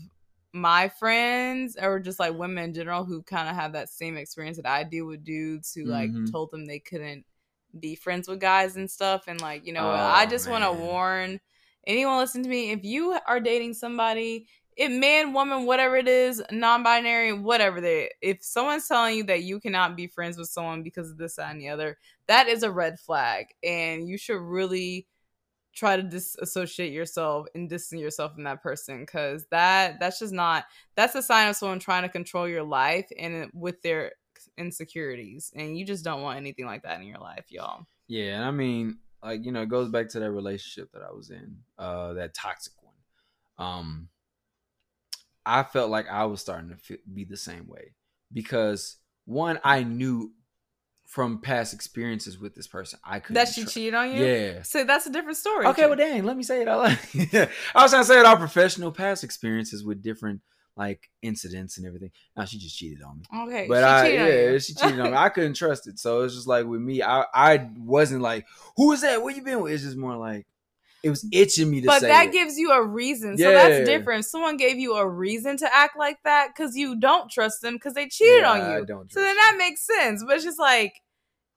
my 0.54 0.88
friends 0.90 1.76
or 1.82 2.00
just 2.00 2.20
like 2.20 2.34
women 2.38 2.64
in 2.66 2.74
general 2.74 3.04
who 3.06 3.22
kind 3.24 3.50
of 3.50 3.56
have 3.56 3.74
that 3.74 3.90
same 3.90 4.18
experience 4.18 4.58
that 4.58 4.66
I 4.66 4.84
do 4.84 5.06
with 5.06 5.24
dudes 5.24 5.74
who 5.74 5.86
like 5.86 6.12
Mhm. 6.12 6.32
told 6.32 6.52
them 6.52 6.66
they 6.66 6.80
couldn't 6.80 7.26
be 7.80 7.96
friends 7.96 8.28
with 8.28 8.40
guys 8.40 8.78
and 8.78 8.90
stuff. 8.90 9.26
And 9.28 9.40
like 9.42 9.66
you 9.66 9.74
know 9.74 9.90
Oh, 9.90 9.94
I 9.94 10.26
just 10.26 10.48
want 10.48 10.64
to 10.64 10.72
warn 10.74 11.40
anyone 11.88 12.18
listen 12.18 12.44
to 12.44 12.50
me 12.50 12.72
if 12.72 12.84
you 12.84 13.18
are 13.28 13.40
dating 13.40 13.74
somebody 13.74 14.48
if 14.78 14.92
man 14.92 15.34
woman 15.34 15.66
whatever 15.66 15.96
it 15.98 16.08
is 16.08 16.42
non-binary 16.52 17.32
whatever 17.34 17.80
they 17.80 18.10
if 18.22 18.44
someone's 18.44 18.88
telling 18.88 19.16
you 19.18 19.24
that 19.24 19.44
you 19.44 19.60
cannot 19.60 19.96
be 19.96 20.08
friends 20.08 20.38
with 20.38 20.50
someone 20.50 20.84
because 20.84 21.12
of 21.12 21.18
this 21.18 21.36
that, 21.36 21.52
and 21.52 21.62
the 21.62 21.70
other 21.70 21.98
that 22.28 22.48
is 22.48 22.64
a 22.64 22.72
red 22.72 23.00
flag. 23.00 23.48
And 23.64 24.08
you 24.08 24.18
should 24.18 24.40
really 24.42 25.08
try 25.76 25.96
to 25.96 26.04
disassociate 26.04 26.94
yourself 26.94 27.48
and 27.54 27.70
distance 27.70 28.02
yourself 28.02 28.34
from 28.34 28.44
that 28.44 28.64
person 28.64 29.02
because 29.02 29.46
that 29.52 30.00
that's 30.00 30.20
just 30.20 30.34
not 30.34 30.66
that's 30.96 31.16
a 31.16 31.22
sign 31.22 31.50
of 31.50 31.56
someone 31.56 31.80
trying 31.80 32.04
to 32.04 32.10
control 32.10 32.48
your 32.48 32.64
life 32.64 33.08
and 33.20 33.50
with 33.54 33.82
their 33.82 34.14
insecurities 34.58 35.52
and 35.56 35.78
you 35.78 35.86
just 35.86 36.04
don't 36.04 36.22
want 36.22 36.38
anything 36.38 36.66
like 36.66 36.84
that 36.84 37.00
in 37.00 37.06
your 37.06 37.20
life 37.20 37.46
y'all 37.50 37.86
yeah, 38.08 38.36
and 38.36 38.46
I 38.46 38.52
mean, 38.52 38.98
like 39.24 39.46
you 39.46 39.52
know, 39.52 39.64
it 39.64 39.70
goes 39.70 39.90
back 39.90 40.10
to 40.10 40.20
that 40.20 40.32
relationship 40.32 40.92
that 40.94 41.02
I 41.02 41.12
was 41.12 41.32
in, 41.32 41.58
uh, 41.78 42.14
that 42.14 42.34
toxic 42.34 42.74
one. 42.82 43.68
Um, 43.68 44.10
I 45.46 45.64
felt 45.64 45.90
like 45.90 46.10
I 46.10 46.26
was 46.26 46.42
starting 46.42 46.70
to 46.70 46.78
fe- 46.78 47.02
be 47.12 47.24
the 47.24 47.38
same 47.38 47.68
way 47.68 47.94
because 48.32 48.98
one, 49.26 49.60
I 49.64 49.84
knew 49.84 50.32
from 51.06 51.40
past 51.40 51.74
experiences 51.74 52.38
with 52.40 52.56
this 52.56 52.68
person, 52.68 53.00
I 53.06 53.20
could 53.20 53.36
that 53.36 53.48
she 53.50 53.66
cheated 53.66 53.94
on 53.94 54.12
you 54.12 54.26
Yeah. 54.26 54.62
so 54.64 54.84
that's 54.84 55.06
a 55.06 55.12
different 55.12 55.38
story 55.38 55.68
Okay, 55.68 55.86
well, 55.86 55.96
dang, 55.96 56.24
let 56.24 56.36
me 56.36 56.44
say 56.44 56.62
it 56.62 56.68
out 56.68 56.80
loud. 56.80 57.00
I 57.76 57.82
was 57.84 57.92
trying 57.92 58.04
to 58.04 58.06
say 58.06 58.20
it 58.20 58.26
all 58.26 58.38
professional 58.38 58.92
past 58.92 59.24
experiences 59.24 59.84
with 59.84 60.02
different 60.02 60.42
like 60.78 61.10
incidents 61.22 61.78
and 61.78 61.88
everything. 61.88 62.12
Now 62.36 62.44
she 62.46 62.58
just 62.58 62.78
cheated 62.78 63.02
on 63.02 63.20
me. 63.20 63.44
okay 63.44 63.66
But 63.70 63.80
she 63.80 63.84
I, 63.86 64.04
cheated 64.10 64.22
on 64.22 64.28
yeah, 64.28 64.58
she 64.58 64.74
cheated 64.74 65.00
on 65.00 65.12
me. 65.12 65.18
I 65.18 65.30
couldn't 65.30 65.54
trust 65.54 65.88
it. 65.88 66.00
So 66.00 66.24
it's 66.24 66.36
just 66.36 66.48
like 66.48 66.66
with 66.66 66.82
me, 66.82 67.02
I, 67.02 67.24
I 67.34 67.70
wasn't 67.78 68.22
like, 68.22 68.46
who 68.76 68.92
is 68.92 69.02
that? 69.02 69.22
Where 69.24 69.34
you 69.34 69.42
been 69.42 69.62
with? 69.62 69.72
It's 69.72 69.84
just 69.84 69.96
more 69.96 70.18
like, 70.18 70.46
it 71.06 71.10
was 71.12 71.26
itching 71.32 71.70
me 71.72 71.82
to 71.82 71.88
but 71.88 72.00
say 72.00 72.10
that 72.10 72.28
it. 72.28 72.34
gives 72.34 72.58
you 72.58 72.72
a 72.72 72.84
reason. 72.86 73.38
So 73.38 73.50
Yeah. 73.50 73.52
that's 73.52 73.80
different. 73.86 74.22
If 74.22 74.26
someone 74.28 74.58
gave 74.58 74.78
you 74.78 74.96
a 74.96 75.08
reason 75.08 75.58
to 75.58 75.76
act 75.76 75.98
like 75.98 76.18
that 76.24 76.50
because 76.56 76.76
you 76.76 77.00
don't 77.00 77.30
trust 77.32 77.62
them 77.62 77.76
because 77.76 77.94
they 77.94 78.08
cheated 78.08 78.44
Yeah, 78.44 78.52
on 78.52 78.60
you. 78.80 78.86
So 79.10 79.22
then 79.22 79.36
that 79.36 79.56
makes 79.58 79.86
sense. 79.86 80.24
But 80.26 80.36
it's 80.38 80.44
just 80.46 80.60
like 80.60 80.94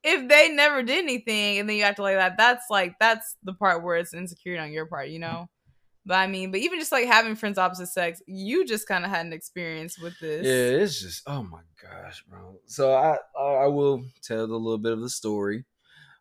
if 0.03 0.29
they 0.29 0.49
never 0.49 0.83
did 0.83 1.03
anything 1.03 1.59
and 1.59 1.69
then 1.69 1.77
you 1.77 1.83
act 1.83 1.99
like 1.99 2.17
that, 2.17 2.37
that's 2.37 2.65
like 2.69 2.95
that's 2.99 3.37
the 3.43 3.53
part 3.53 3.83
where 3.83 3.97
it's 3.97 4.13
insecure 4.13 4.59
on 4.59 4.71
your 4.73 4.85
part, 4.87 5.09
you 5.09 5.19
know. 5.19 5.49
But 6.05 6.15
I 6.19 6.27
mean, 6.27 6.51
but 6.51 6.61
even 6.61 6.79
just 6.79 6.91
like 6.91 7.07
having 7.07 7.35
friends 7.35 7.57
opposite 7.59 7.87
sex, 7.87 8.21
you 8.27 8.65
just 8.65 8.87
kind 8.87 9.05
of 9.05 9.11
had 9.11 9.25
an 9.25 9.33
experience 9.33 9.99
with 9.99 10.17
this. 10.19 10.47
Yeah, 10.47 10.81
it's 10.83 10.99
just 11.01 11.23
oh 11.27 11.43
my 11.43 11.61
gosh, 11.81 12.23
bro. 12.23 12.59
So 12.65 12.93
I 12.93 13.17
I 13.39 13.67
will 13.67 14.05
tell 14.21 14.39
a 14.39 14.45
little 14.45 14.77
bit 14.77 14.93
of 14.93 15.01
the 15.01 15.09
story. 15.09 15.65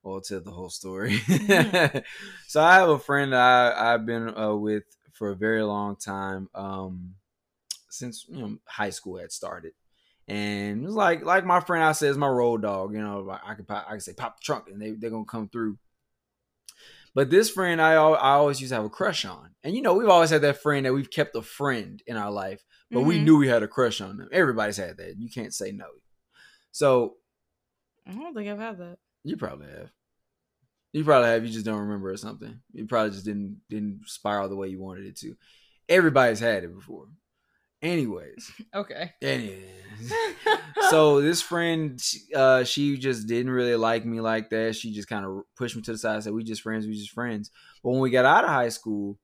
Well, 0.02 0.20
tell 0.20 0.40
the 0.40 0.50
whole 0.50 0.70
story. 0.70 1.18
Mhm. 1.28 1.82
so 2.46 2.62
I 2.62 2.76
have 2.76 2.88
a 2.88 2.98
friend 2.98 3.32
that 3.32 3.40
I 3.76 3.94
I've 3.94 4.06
been 4.06 4.36
uh, 4.36 4.54
with 4.54 4.84
for 5.12 5.30
a 5.30 5.36
very 5.36 5.62
long 5.62 5.96
time, 5.96 6.48
um, 6.54 7.14
since 7.90 8.26
you 8.28 8.40
know 8.40 8.58
high 8.66 8.90
school 8.90 9.18
had 9.18 9.32
started, 9.32 9.72
and 10.28 10.82
it 10.82 10.86
was 10.86 10.94
like 10.94 11.24
like 11.24 11.44
my 11.44 11.60
friend 11.60 11.84
I 11.84 11.92
said 11.92 12.10
is 12.10 12.18
my 12.18 12.28
road 12.28 12.62
dog. 12.62 12.94
You 12.94 13.02
know, 13.02 13.20
like, 13.20 13.40
I 13.44 13.54
can 13.54 13.64
pop, 13.64 13.86
I 13.88 13.92
could 13.92 14.02
say 14.02 14.12
pop 14.14 14.38
the 14.38 14.44
trunk 14.44 14.68
and 14.68 14.80
they 14.80 14.92
they're 14.92 15.10
gonna 15.10 15.24
come 15.24 15.48
through. 15.48 15.78
But 17.14 17.30
this 17.30 17.50
friend 17.50 17.80
I 17.80 17.94
I 17.94 18.32
always 18.34 18.60
used 18.60 18.70
to 18.70 18.76
have 18.76 18.84
a 18.84 18.90
crush 18.90 19.24
on, 19.24 19.54
and 19.64 19.74
you 19.74 19.82
know 19.82 19.94
we've 19.94 20.08
always 20.08 20.30
had 20.30 20.42
that 20.42 20.62
friend 20.62 20.86
that 20.86 20.94
we've 20.94 21.10
kept 21.10 21.34
a 21.36 21.42
friend 21.42 22.02
in 22.06 22.16
our 22.16 22.30
life 22.30 22.64
but 22.90 23.02
we 23.02 23.18
Mhm. 23.18 23.24
knew 23.24 23.36
we 23.36 23.48
had 23.48 23.62
a 23.62 23.68
crush 23.68 24.00
on 24.00 24.16
them. 24.16 24.28
Everybody's 24.32 24.78
had 24.78 24.96
that. 24.96 25.16
You 25.18 25.28
can't 25.28 25.52
say 25.52 25.72
no. 25.72 25.88
So 26.72 27.16
I 28.06 28.12
don't 28.12 28.34
think 28.34 28.48
I've 28.48 28.58
had 28.58 28.78
that. 28.78 28.98
You 29.28 29.36
probably 29.36 29.68
have. 29.68 29.90
You 30.92 31.04
probably 31.04 31.28
have. 31.28 31.44
You 31.44 31.52
just 31.52 31.66
don't 31.66 31.80
remember 31.80 32.10
or 32.10 32.16
something. 32.16 32.60
You 32.72 32.86
probably 32.86 33.10
just 33.12 33.24
didn't 33.24 33.60
didn't 33.68 34.00
spiral 34.06 34.48
the 34.48 34.56
way 34.56 34.68
you 34.68 34.80
wanted 34.80 35.06
it 35.06 35.16
to. 35.18 35.36
Everybody's 35.88 36.40
had 36.40 36.64
it 36.64 36.74
before. 36.74 37.06
Anyways, 37.82 38.50
Okay. 38.74 39.12
anyways. 39.22 40.12
so 40.90 41.20
this 41.20 41.42
friend 41.42 42.00
she- 42.00 42.32
uh 42.34 42.64
she 42.64 42.96
just 42.96 43.26
didn't 43.26 43.52
really 43.52 43.74
like 43.76 44.04
me 44.04 44.20
like 44.20 44.48
that 44.50 44.76
she 44.76 44.92
just 44.92 45.08
kind 45.08 45.24
of 45.24 45.42
pushed 45.56 45.74
me 45.76 45.82
to 45.82 45.92
the 45.92 45.98
side 45.98 46.22
said 46.22 46.32
we 46.32 46.44
just 46.44 46.62
friends 46.62 46.86
we 46.86 46.94
just 46.94 47.10
friends 47.10 47.50
but 47.82 47.90
when 47.90 48.00
we 48.00 48.10
got 48.10 48.24
out 48.24 48.44
of 48.44 48.50
high 48.50 48.68
school 48.68 49.18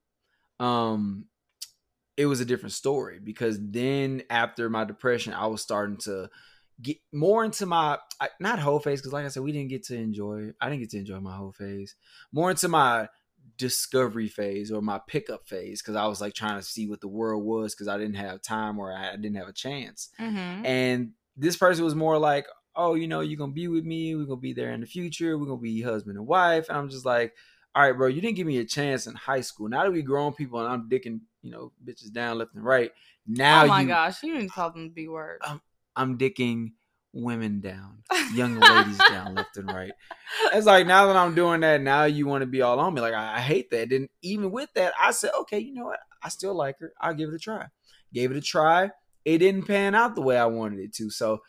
um 0.59 1.25
it 2.17 2.27
was 2.27 2.41
a 2.41 2.45
different 2.45 2.73
story 2.73 3.21
because 3.23 3.59
then 3.61 4.23
after 4.31 4.69
my 4.69 4.85
depression 4.85 5.33
i 5.33 5.47
was 5.47 5.63
starting 5.63 5.97
to 5.97 6.29
get 6.83 6.97
more 7.13 7.45
into 7.45 7.67
my 7.67 7.99
not 8.41 8.59
whole 8.59 8.81
phase 8.81 9.01
because 9.01 9.13
like 9.13 9.25
i 9.25 9.29
said 9.29 9.43
we 9.43 9.53
didn't 9.53 9.71
get 9.71 9.85
to 9.85 9.97
enjoy 9.97 10.51
i 10.61 10.69
didn't 10.69 10.81
get 10.81 10.91
to 10.91 10.99
enjoy 10.99 11.21
my 11.21 11.37
whole 11.37 11.53
phase 11.53 11.95
more 12.33 12.51
into 12.51 12.69
my 12.69 13.09
discovery 13.57 14.29
phase 14.29 14.73
or 14.73 14.83
my 14.83 15.01
pickup 15.07 15.47
phase 15.47 15.81
because 15.81 15.95
i 15.95 16.07
was 16.07 16.21
like 16.21 16.35
trying 16.35 16.59
to 16.59 16.67
see 16.67 16.89
what 16.89 17.01
the 17.01 17.09
world 17.09 17.45
was 17.45 17.75
because 17.75 17.89
i 17.89 17.97
didn't 17.97 18.17
have 18.17 18.43
time 18.43 18.79
or 18.79 18.93
i 18.93 19.15
didn't 19.17 19.37
have 19.37 19.49
a 19.49 19.53
chance 19.53 20.09
Mm-hmm. 20.21 20.67
and 20.67 21.13
this 21.37 21.57
person 21.57 21.85
was 21.85 21.95
more 21.95 22.19
like, 22.19 22.47
oh, 22.77 22.95
you 22.95 23.09
know, 23.09 23.21
you're 23.21 23.39
gonna 23.39 23.53
be 23.53 23.69
with 23.69 23.85
me, 23.85 24.15
we're 24.15 24.25
gonna 24.25 24.41
be 24.41 24.53
there 24.53 24.73
in 24.73 24.81
the 24.81 24.87
future, 24.87 25.37
we're 25.39 25.47
gonna 25.47 25.61
be 25.61 25.83
husband 25.83 26.17
and 26.17 26.27
wife. 26.27 26.69
And 26.69 26.79
I'm 26.79 26.89
just 26.89 27.05
like, 27.05 27.35
all 27.75 27.83
right, 27.83 27.97
bro, 27.97 28.07
you 28.07 28.21
didn't 28.21 28.37
give 28.37 28.47
me 28.47 28.59
a 28.59 28.65
chance 28.65 29.07
in 29.07 29.15
high 29.15 29.41
school. 29.41 29.69
Now 29.69 29.83
that 29.83 29.93
we 29.93 30.03
grown 30.03 30.33
people 30.33 30.61
and 30.61 30.69
I'm 30.69 30.89
dicking, 30.89 31.21
you 31.43 31.51
know, 31.51 31.73
bitches 31.85 32.13
down 32.13 32.39
left 32.39 32.55
and 32.55 32.65
right. 32.65 32.93
Now 33.27 33.65
oh 33.65 33.67
my 33.67 33.83
you, 33.83 33.89
gosh, 33.89 34.23
you 34.23 34.35
didn't 34.35 34.53
call 34.53 34.71
them 34.71 34.85
the 34.85 34.91
B 34.91 35.09
word. 35.09 35.41
I'm 35.97 36.19
dicking 36.19 36.73
women 37.13 37.61
down, 37.61 38.03
young 38.35 38.59
ladies 38.59 38.99
down 38.99 39.35
left 39.37 39.57
and 39.57 39.69
right. 39.73 39.93
It's 40.53 40.67
like 40.67 40.87
now 40.87 41.07
that 41.07 41.17
I'm 41.17 41.35
doing 41.35 41.61
that, 41.61 41.81
now 41.81 42.05
you 42.05 42.27
want 42.27 42.43
to 42.43 42.47
be 42.47 42.63
all 42.63 42.81
on 42.81 42.95
me. 42.95 43.01
Like 43.01 43.15
I, 43.15 43.37
I 43.37 43.41
hate 43.41 43.71
that. 43.71 43.91
Then 43.91 44.09
even 44.23 44.51
with 44.51 44.69
that, 44.75 44.93
I 45.01 45.13
said, 45.13 45.31
okay, 45.43 45.59
you 45.59 45.75
know 45.75 45.85
what? 45.85 46.01
I 46.23 46.29
still 46.29 46.55
like 46.55 46.79
her. 46.81 46.93
I'll 47.01 47.15
give 47.15 47.29
it 47.29 47.35
a 47.35 47.39
try. 47.39 47.67
Gave 48.13 48.31
it 48.31 48.37
a 48.37 48.41
try. 48.41 48.91
It 49.25 49.39
didn't 49.39 49.67
pan 49.67 49.95
out 49.95 50.15
the 50.15 50.23
way 50.23 50.37
I 50.37 50.47
wanted 50.47 50.81
it 50.81 50.95
to. 50.97 51.11
So 51.11 51.41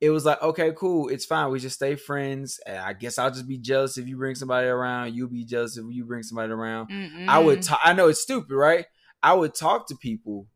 it 0.00 0.10
was 0.10 0.24
like, 0.24 0.40
okay, 0.42 0.72
cool. 0.74 1.08
It's 1.08 1.26
fine. 1.26 1.50
We 1.50 1.60
just 1.60 1.76
stay 1.76 1.94
friends. 1.94 2.58
And 2.66 2.78
I 2.78 2.94
guess 2.94 3.18
I'll 3.18 3.30
just 3.30 3.46
be 3.46 3.58
jealous 3.58 3.98
if 3.98 4.08
you 4.08 4.16
bring 4.16 4.34
somebody 4.34 4.66
around. 4.66 5.14
You'll 5.14 5.28
be 5.28 5.44
jealous 5.44 5.76
if 5.76 5.84
you 5.90 6.04
bring 6.04 6.22
somebody 6.22 6.52
around. 6.52 6.90
I 7.28 7.38
would. 7.38 7.58
Mm-mm. 7.60 7.68
ta- 7.68 7.80
I 7.84 7.92
know 7.92 8.08
it's 8.08 8.22
stupid, 8.22 8.54
right? 8.54 8.86
I 9.22 9.34
would 9.34 9.54
talk 9.54 9.88
to 9.88 9.96
people, 9.96 10.46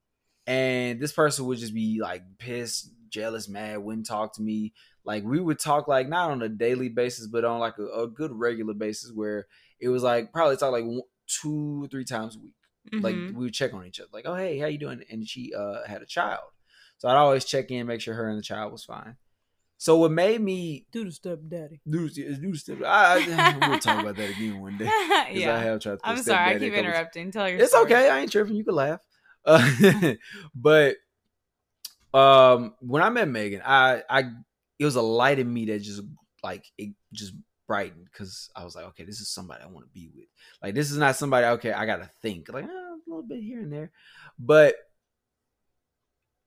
and 0.47 0.99
this 0.99 1.12
person 1.12 1.45
would 1.45 1.59
just 1.59 1.74
be 1.74 1.99
like 2.01 2.22
pissed, 2.38 2.90
jealous, 3.14 3.48
mad, 3.48 3.78
wouldn't 3.78 4.06
talk 4.06 4.34
to 4.34 4.42
me. 4.42 4.72
Like 5.04 5.22
we 5.24 5.40
would 5.40 5.58
talk 5.58 5.86
like 5.88 6.08
not 6.08 6.30
on 6.30 6.42
a 6.42 6.48
daily 6.48 6.88
basis, 6.88 7.26
but 7.28 7.44
on 7.44 7.60
like 7.60 7.78
a, 7.78 7.86
a 8.02 8.08
good 8.08 8.32
regular 8.32 8.74
basis, 8.74 9.12
where 9.12 9.46
it 9.80 9.88
was 9.88 10.02
like 10.02 10.32
probably 10.32 10.56
talk 10.56 10.72
like 10.72 10.84
one, 10.84 11.02
two, 11.26 11.86
three 11.90 12.04
times 12.04 12.36
a 12.36 12.40
week. 12.40 12.54
Like 13.02 13.14
Mhm. 13.16 13.34
we 13.34 13.44
would 13.44 13.54
check 13.54 13.72
on 13.74 13.86
each 13.86 14.00
other, 14.00 14.10
like, 14.12 14.26
oh 14.26 14.34
hey, 14.34 14.58
how 14.58 14.66
you 14.66 14.78
doing? 14.78 15.02
And 15.10 15.26
she 15.28 15.52
uh 15.54 15.86
had 15.86 16.02
a 16.02 16.06
child, 16.06 16.48
so 16.98 17.08
I'd 17.08 17.16
always 17.16 17.44
check 17.44 17.70
in, 17.70 17.86
make 17.86 18.00
sure 18.00 18.14
her 18.14 18.28
and 18.28 18.38
the 18.38 18.42
child 18.42 18.72
was 18.72 18.84
fine. 18.84 19.16
So 19.76 19.98
what 19.98 20.12
made 20.12 20.40
me 20.40 20.86
do 20.92 21.04
the 21.04 21.12
step 21.12 21.40
daddy. 21.48 21.80
do 21.88 22.08
do 22.08 22.54
step? 22.54 22.78
I, 22.84 23.16
I 23.18 23.58
we'll 23.66 23.78
talk 23.78 24.00
about 24.00 24.16
that 24.16 24.30
again 24.30 24.58
one 24.60 24.78
day. 24.78 24.86
'cause 25.32 25.46
I 25.46 25.58
have 25.62 25.80
tried 25.80 25.98
to. 26.00 26.06
I'm 26.08 26.22
sorry, 26.22 26.38
I 26.38 26.54
stepdaddy 26.54 26.70
keep 26.70 26.78
interrupting. 26.78 27.32
Tell 27.32 27.48
your 27.48 27.60
it's 27.60 27.70
story. 27.70 27.84
okay. 27.92 28.08
I 28.08 28.20
ain't 28.20 28.32
tripping. 28.32 28.56
You 28.56 28.64
can 28.64 28.74
laugh. 28.74 29.00
Uh, 29.44 30.14
but 30.54 30.96
um, 32.14 32.74
when 32.80 33.02
I 33.02 33.10
met 33.10 33.28
Megan, 33.28 33.60
I 33.64 34.02
I 34.08 34.30
it 34.78 34.84
was 34.84 34.96
a 34.96 35.02
light 35.02 35.38
in 35.38 35.52
me 35.52 35.66
that 35.66 35.82
just 35.82 36.02
like 36.42 36.64
it 36.78 36.94
just 37.12 37.34
brightened 37.66 38.06
because 38.12 38.50
I 38.54 38.64
was 38.64 38.76
like, 38.76 38.84
okay, 38.86 39.04
this 39.04 39.20
is 39.20 39.28
somebody 39.28 39.62
I 39.62 39.66
want 39.66 39.86
to 39.86 39.92
be 39.92 40.10
with. 40.14 40.26
Like 40.62 40.74
this 40.74 40.90
is 40.90 40.96
not 40.96 41.16
somebody. 41.16 41.46
Okay, 41.46 41.72
I 41.72 41.86
gotta 41.86 42.08
think 42.22 42.52
like 42.52 42.66
oh, 42.68 42.98
a 43.06 43.10
little 43.10 43.22
bit 43.24 43.42
here 43.42 43.60
and 43.60 43.72
there, 43.72 43.90
but 44.38 44.76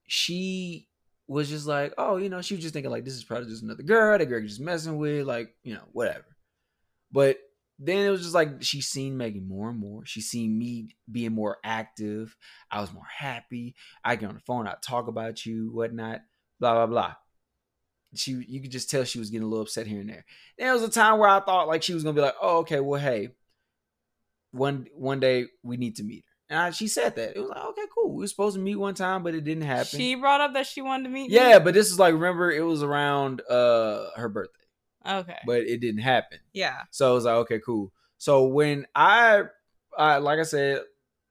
she 0.06 0.88
was 1.26 1.50
just 1.50 1.66
like, 1.66 1.92
oh, 1.98 2.16
you 2.16 2.30
know, 2.30 2.40
she 2.40 2.54
was 2.54 2.62
just 2.62 2.72
thinking 2.72 2.90
like 2.90 3.04
this 3.04 3.14
is 3.14 3.24
probably 3.24 3.50
just 3.50 3.62
another 3.62 3.82
girl 3.82 4.16
that 4.16 4.26
Greg 4.26 4.46
just 4.46 4.60
messing 4.60 4.96
with, 4.96 5.26
like 5.26 5.54
you 5.62 5.74
know, 5.74 5.84
whatever. 5.92 6.24
But 7.12 7.38
then 7.78 8.06
it 8.06 8.10
was 8.10 8.22
just 8.22 8.34
like 8.34 8.62
she 8.62 8.80
seen 8.80 9.16
Megan 9.16 9.46
more 9.46 9.70
and 9.70 9.78
more. 9.78 10.04
She 10.04 10.20
seen 10.20 10.58
me 10.58 10.96
being 11.10 11.32
more 11.32 11.58
active. 11.62 12.36
I 12.70 12.80
was 12.80 12.92
more 12.92 13.06
happy. 13.16 13.76
I 14.04 14.16
get 14.16 14.28
on 14.28 14.34
the 14.34 14.40
phone, 14.40 14.66
I 14.66 14.74
talk 14.82 15.06
about 15.06 15.46
you, 15.46 15.70
whatnot, 15.72 16.20
blah 16.58 16.74
blah 16.74 16.86
blah. 16.86 17.14
She, 18.14 18.32
you 18.48 18.62
could 18.62 18.70
just 18.70 18.88
tell 18.88 19.04
she 19.04 19.18
was 19.18 19.28
getting 19.28 19.44
a 19.44 19.48
little 19.48 19.64
upset 19.64 19.86
here 19.86 20.00
and 20.00 20.08
there. 20.08 20.24
There 20.56 20.72
was 20.72 20.82
a 20.82 20.88
time 20.88 21.18
where 21.18 21.28
I 21.28 21.40
thought 21.40 21.68
like 21.68 21.82
she 21.82 21.94
was 21.94 22.02
gonna 22.02 22.14
be 22.14 22.22
like, 22.22 22.36
oh 22.40 22.58
okay, 22.58 22.80
well 22.80 23.00
hey, 23.00 23.30
one 24.50 24.86
one 24.94 25.20
day 25.20 25.46
we 25.62 25.76
need 25.76 25.96
to 25.96 26.04
meet 26.04 26.24
her. 26.26 26.34
And 26.50 26.58
I, 26.58 26.70
she 26.70 26.88
said 26.88 27.14
that 27.16 27.36
it 27.36 27.40
was 27.40 27.50
like 27.50 27.64
okay, 27.64 27.82
cool. 27.94 28.14
We 28.14 28.22
were 28.22 28.26
supposed 28.26 28.56
to 28.56 28.62
meet 28.62 28.76
one 28.76 28.94
time, 28.94 29.22
but 29.22 29.34
it 29.34 29.44
didn't 29.44 29.64
happen. 29.64 29.98
She 29.98 30.16
brought 30.16 30.40
up 30.40 30.54
that 30.54 30.66
she 30.66 30.80
wanted 30.80 31.04
to 31.04 31.10
meet 31.10 31.30
me? 31.30 31.36
yeah, 31.36 31.60
but 31.60 31.74
this 31.74 31.92
is 31.92 31.98
like 31.98 32.14
remember 32.14 32.50
it 32.50 32.62
was 32.62 32.82
around 32.82 33.40
uh 33.48 34.06
her 34.16 34.28
birthday, 34.28 34.64
Okay. 35.08 35.38
but 35.46 35.62
it 35.62 35.80
didn't 35.80 36.02
happen. 36.02 36.38
yeah. 36.52 36.82
So 36.90 37.10
I 37.10 37.14
was 37.14 37.24
like, 37.24 37.34
okay, 37.36 37.60
cool. 37.64 37.92
So 38.18 38.46
when 38.46 38.86
I, 38.94 39.42
I 39.96 40.18
like 40.18 40.38
I 40.38 40.42
said, 40.42 40.82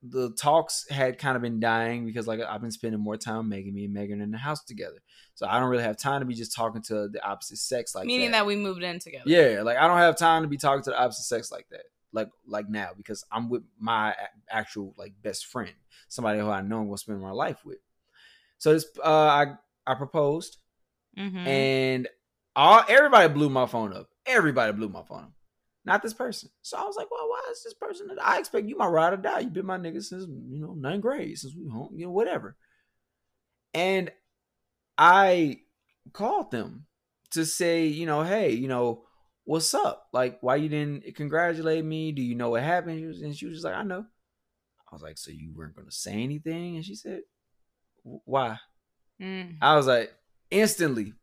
the 0.03 0.32
talks 0.39 0.86
had 0.89 1.17
kind 1.17 1.36
of 1.36 1.41
been 1.41 1.59
dying 1.59 2.05
because 2.05 2.28
like 2.28 2.39
I've 2.39 2.61
been 2.61 2.71
spending 2.71 3.01
more 3.01 3.17
time 3.17 3.49
Megan, 3.49 3.73
me 3.73 3.86
and 3.86 3.93
Megan 3.93 4.21
in 4.21 4.32
the 4.32 4.38
house 4.38 4.63
together. 4.63 4.97
So 5.34 5.47
I 5.47 5.59
don't 5.59 5.69
really 5.69 5.84
have 5.84 5.97
time 5.97 6.21
to 6.21 6.25
be 6.25 6.34
just 6.36 6.55
talking 6.55 6.82
to 6.84 7.07
the 7.09 7.21
opposite 7.28 7.57
sex 7.57 7.93
like 7.95 8.05
Meaning 8.05 8.32
that. 8.32 8.39
that 8.39 8.45
we 8.45 8.55
moved 8.55 8.84
in 8.84 8.99
together. 8.99 9.23
Yeah, 9.25 9.63
like 9.63 9.78
I 9.78 9.88
don't 9.88 9.97
have 9.97 10.15
time 10.17 10.43
to 10.43 10.47
be 10.47 10.57
talking 10.57 10.84
to 10.84 10.91
the 10.91 10.99
opposite 10.99 11.23
sex 11.23 11.51
like 11.51 11.67
that. 11.71 11.82
Like 12.13 12.30
like 12.47 12.69
now 12.69 12.89
because 12.95 13.25
I'm 13.32 13.49
with 13.49 13.63
my 13.80 14.15
actual 14.49 14.93
like 14.97 15.13
best 15.21 15.45
friend, 15.47 15.73
somebody 16.07 16.39
who 16.39 16.49
I 16.49 16.61
know 16.61 16.80
I'm 16.80 16.86
gonna 16.86 16.97
spend 16.97 17.19
my 17.21 17.32
life 17.32 17.65
with. 17.65 17.80
So 18.59 18.73
this 18.73 18.86
uh 19.03 19.09
I 19.09 19.45
I 19.86 19.95
proposed 19.95 20.57
Mm-hmm. 21.17 21.47
and 21.47 22.07
all 22.58 22.84
everybody 22.89 23.32
blew 23.32 23.49
my 23.49 23.68
phone 23.68 23.93
up. 23.93 24.10
Everybody 24.26 24.74
blew 24.74 24.89
my 24.89 25.03
phone 25.03 25.26
up. 25.26 25.32
Not 25.86 26.01
this 26.01 26.14
person. 26.14 26.49
So 26.64 26.76
I 26.76 26.84
was 26.84 26.97
like, 26.97 27.10
well, 27.10 27.30
why 27.30 27.41
is 27.51 27.64
this 27.64 27.76
person 27.76 28.08
that 28.08 28.22
I 28.22 28.39
expect 28.39 28.68
you 28.68 28.76
my 28.76 28.88
ride 28.88 29.14
or 29.14 29.18
die? 29.18 29.39
You've 29.39 29.53
been 29.53 29.66
my 29.66 29.78
nigga 29.78 30.03
since 30.03 30.26
you 30.26 30.60
know 30.60 30.74
ninth 30.74 31.03
grade, 31.03 31.38
since 31.38 31.55
we 31.55 31.70
home, 31.70 31.91
you 31.95 32.08
know, 32.08 32.12
whatever. 32.12 32.58
And 33.74 34.12
I 34.97 35.60
called 36.12 36.51
them 36.51 36.88
to 37.32 37.45
say, 37.45 37.86
you 37.86 38.08
know, 38.08 38.24
hey, 38.24 38.51
you 38.51 38.68
know, 38.68 39.03
what's 39.45 39.74
up? 39.76 40.08
Like, 40.12 40.39
why 40.41 40.55
you 40.55 40.68
didn't 40.68 41.16
congratulate 41.16 41.86
me? 41.86 42.12
Do 42.12 42.24
you 42.24 42.36
know 42.36 42.49
what 42.49 42.64
happened? 42.64 42.99
And 43.22 43.36
she 43.36 43.45
was 43.45 43.58
just 43.58 43.66
like, 43.66 43.76
I 43.76 43.84
know. 43.84 44.03
I 44.91 44.95
was 44.95 45.03
like, 45.03 45.18
so 45.18 45.32
you 45.32 45.53
weren't 45.55 45.76
gonna 45.76 45.91
say 45.91 46.14
anything? 46.14 46.76
And 46.76 46.84
she 46.84 46.95
said, 46.95 47.22
why? 48.03 48.58
Mm. 49.22 49.58
I 49.62 49.76
was 49.76 49.86
like, 49.86 50.12
instantly 50.49 51.14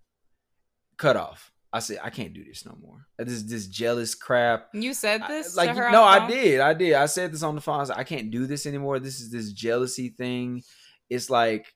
cut 0.97 1.17
off. 1.17 1.51
I 1.73 1.81
said, 1.81 1.99
I 2.05 2.11
can't 2.11 2.33
do 2.33 2.45
this 2.45 2.65
no 2.65 2.77
more. 2.81 3.05
This 3.19 3.43
this 3.43 3.67
jealous 3.67 4.15
crap. 4.15 4.69
You 4.73 4.95
said 4.95 5.23
I- 5.23 5.29
this? 5.29 5.57
like 5.57 5.71
to 5.75 5.77
her 5.83 5.91
no, 5.91 6.05
I 6.05 6.27
did, 6.29 6.61
I 6.61 6.73
did. 6.75 6.95
I 6.95 7.07
said 7.07 7.33
this 7.33 7.43
on 7.43 7.55
the 7.57 7.61
phone. 7.61 7.81
I 7.81 7.85
like, 7.85 7.99
I 7.99 8.05
can't 8.05 8.31
do 8.31 8.47
this 8.47 8.65
anymore. 8.67 9.01
This 9.01 9.21
is 9.21 9.31
this 9.31 9.53
jealousy 9.53 10.11
thing. 10.11 10.63
It's 11.11 11.31
like 11.31 11.67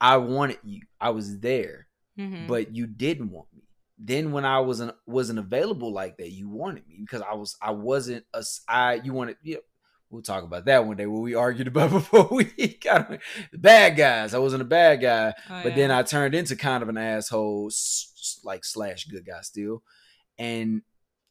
I 0.00 0.16
wanted 0.16 0.58
you. 0.64 0.82
I 1.00 1.10
was 1.10 1.38
there, 1.40 1.86
Mhm. 2.18 2.48
but 2.48 2.74
you 2.74 2.86
didn't 2.86 3.30
want 3.30 3.46
me. 3.54 3.62
Then 3.98 4.32
when 4.32 4.44
I 4.44 4.60
wasn't 4.60 4.94
wasn't 5.06 5.38
available 5.38 5.92
like 5.92 6.16
that, 6.16 6.30
you 6.32 6.48
wanted 6.48 6.88
me 6.88 6.96
because 7.00 7.22
I 7.22 7.34
was 7.34 7.56
I 7.62 7.70
wasn't 7.72 8.24
a 8.34 8.42
I 8.66 8.94
you 8.94 9.12
wanted 9.12 9.36
you 9.42 9.54
know, 9.56 9.60
we'll 10.10 10.22
talk 10.22 10.42
about 10.44 10.64
that 10.64 10.84
one 10.86 10.96
day 10.96 11.06
what 11.06 11.22
we 11.22 11.34
argued 11.34 11.68
about 11.68 11.90
before 11.90 12.28
we 12.30 12.44
got 12.82 13.08
the 13.52 13.58
bad 13.58 13.96
guys. 13.96 14.34
I 14.34 14.38
wasn't 14.38 14.62
a 14.62 14.66
bad 14.66 15.00
guy, 15.00 15.34
Oh, 15.48 15.60
but 15.62 15.74
then. 15.76 15.90
I 15.90 16.02
turned 16.02 16.34
into 16.34 16.56
kind 16.56 16.82
of 16.82 16.88
an 16.88 16.98
asshole, 16.98 17.70
like 18.44 18.64
slash 18.64 19.04
good 19.04 19.24
guy 19.26 19.40
still, 19.42 19.82
and 20.38 20.82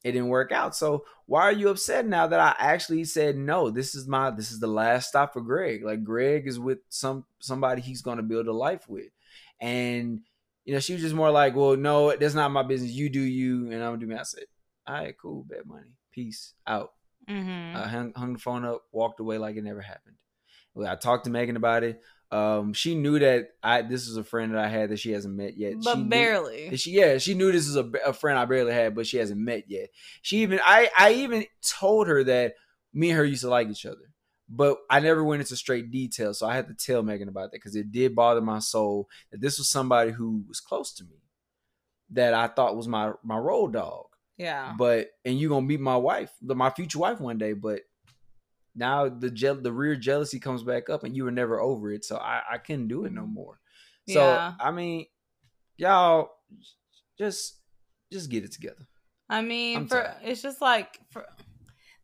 it 0.02 0.12
didn't 0.12 0.28
work 0.28 0.50
out. 0.50 0.74
So 0.74 1.04
why 1.26 1.42
are 1.42 1.52
you 1.52 1.68
upset 1.68 2.06
now 2.06 2.26
that 2.26 2.40
I 2.40 2.54
actually 2.58 3.04
said 3.04 3.36
no? 3.36 3.68
This 3.70 3.94
is 3.94 4.08
my 4.08 4.30
this 4.30 4.50
is 4.50 4.58
the 4.60 4.66
last 4.66 5.08
stop 5.08 5.32
for 5.34 5.42
Greg. 5.42 5.84
Like 5.84 6.02
Greg 6.04 6.46
is 6.46 6.58
with 6.58 6.78
some 6.88 7.24
somebody 7.38 7.82
he's 7.82 8.00
going 8.02 8.16
to 8.16 8.22
build 8.22 8.46
a 8.48 8.52
life 8.52 8.88
with, 8.88 9.10
and 9.60 10.20
you 10.64 10.72
know 10.72 10.80
she 10.80 10.94
was 10.94 11.02
just 11.02 11.14
more 11.14 11.30
like, 11.30 11.54
well, 11.54 11.76
no, 11.76 12.16
that's 12.16 12.34
not 12.34 12.50
my 12.50 12.62
business. 12.62 12.92
You 12.92 13.10
do 13.10 13.20
you, 13.20 13.66
and 13.70 13.74
I'm 13.82 13.90
gonna 13.92 13.98
do 13.98 14.06
me. 14.06 14.16
I 14.16 14.22
said, 14.22 14.44
all 14.86 14.94
right, 14.94 15.14
cool, 15.20 15.44
bad 15.48 15.66
money, 15.66 15.90
peace 16.12 16.54
out. 16.66 16.92
Mhm. 17.30 17.74
I 17.76 17.88
hung, 17.88 18.12
hung 18.14 18.32
the 18.34 18.38
phone 18.38 18.64
up, 18.64 18.82
walked 18.92 19.20
away 19.20 19.38
like 19.38 19.56
it 19.56 19.64
never 19.64 19.80
happened. 19.80 20.16
I 20.86 20.96
talked 20.96 21.24
to 21.24 21.30
Megan 21.30 21.56
about 21.56 21.84
it. 21.84 22.00
Um, 22.32 22.72
she 22.74 22.94
knew 22.94 23.18
that 23.18 23.48
I 23.62 23.82
this 23.82 24.06
is 24.06 24.16
a 24.16 24.22
friend 24.22 24.54
that 24.54 24.64
I 24.64 24.68
had 24.68 24.90
that 24.90 24.98
she 25.00 25.10
hasn't 25.10 25.34
met 25.34 25.56
yet. 25.58 25.74
but 25.82 25.96
she 25.96 26.02
knew- 26.02 26.08
barely. 26.08 26.76
she 26.76 26.90
yeah, 26.92 27.18
she 27.18 27.34
knew 27.34 27.50
this 27.50 27.66
is 27.66 27.76
a, 27.76 27.90
a 28.06 28.12
friend 28.12 28.38
I 28.38 28.44
barely 28.44 28.72
had, 28.72 28.94
but 28.94 29.06
she 29.06 29.16
hasn't 29.16 29.40
met 29.40 29.64
yet. 29.68 29.88
She 30.22 30.38
even 30.38 30.60
I 30.64 30.88
I 30.96 31.12
even 31.14 31.44
told 31.60 32.06
her 32.06 32.22
that 32.24 32.54
me 32.94 33.10
and 33.10 33.18
her 33.18 33.24
used 33.24 33.42
to 33.42 33.48
like 33.48 33.68
each 33.68 33.84
other, 33.84 34.12
but 34.48 34.78
I 34.88 35.00
never 35.00 35.24
went 35.24 35.40
into 35.42 35.56
straight 35.56 35.90
detail. 35.90 36.32
So 36.32 36.46
I 36.46 36.54
had 36.54 36.68
to 36.68 36.74
tell 36.74 37.02
Megan 37.02 37.28
about 37.28 37.50
that 37.50 37.56
because 37.56 37.74
it 37.74 37.90
did 37.90 38.14
bother 38.14 38.40
my 38.40 38.60
soul 38.60 39.08
that 39.32 39.40
this 39.40 39.58
was 39.58 39.68
somebody 39.68 40.12
who 40.12 40.44
was 40.48 40.60
close 40.60 40.92
to 40.94 41.04
me, 41.04 41.22
that 42.10 42.32
I 42.32 42.46
thought 42.46 42.76
was 42.76 42.86
my 42.88 43.12
my 43.24 43.38
road 43.38 43.72
dog. 43.72 44.06
Yeah. 44.40 44.74
But 44.78 45.10
and 45.24 45.38
you 45.38 45.48
gonna 45.48 45.66
meet 45.66 45.80
my 45.80 45.96
wife, 45.96 46.32
my 46.42 46.70
future 46.70 46.98
wife 46.98 47.20
one 47.20 47.38
day, 47.38 47.52
but 47.52 47.82
now 48.74 49.08
the 49.08 49.30
jeal 49.30 49.54
the 49.54 49.72
rear 49.72 49.96
jealousy 49.96 50.38
comes 50.40 50.62
back 50.62 50.88
up, 50.88 51.04
and 51.04 51.14
you 51.16 51.24
were 51.24 51.30
never 51.30 51.60
over 51.60 51.92
it. 51.92 52.04
So 52.04 52.16
I 52.16 52.42
I 52.52 52.58
couldn't 52.58 52.88
do 52.88 53.04
it 53.04 53.12
no 53.12 53.22
Mhm. 53.22 53.32
more. 53.34 53.60
So 54.08 54.20
Yeah. 54.34 54.54
I 54.58 54.70
mean, 54.70 55.06
y'all 55.76 56.30
just 57.18 57.60
just 58.12 58.30
get 58.30 58.44
it 58.44 58.52
together. 58.52 58.86
I 59.28 59.42
mean, 59.42 59.86
for 59.86 60.14
it's 60.22 60.42
just 60.42 60.60
like 60.60 60.98
for 61.10 61.24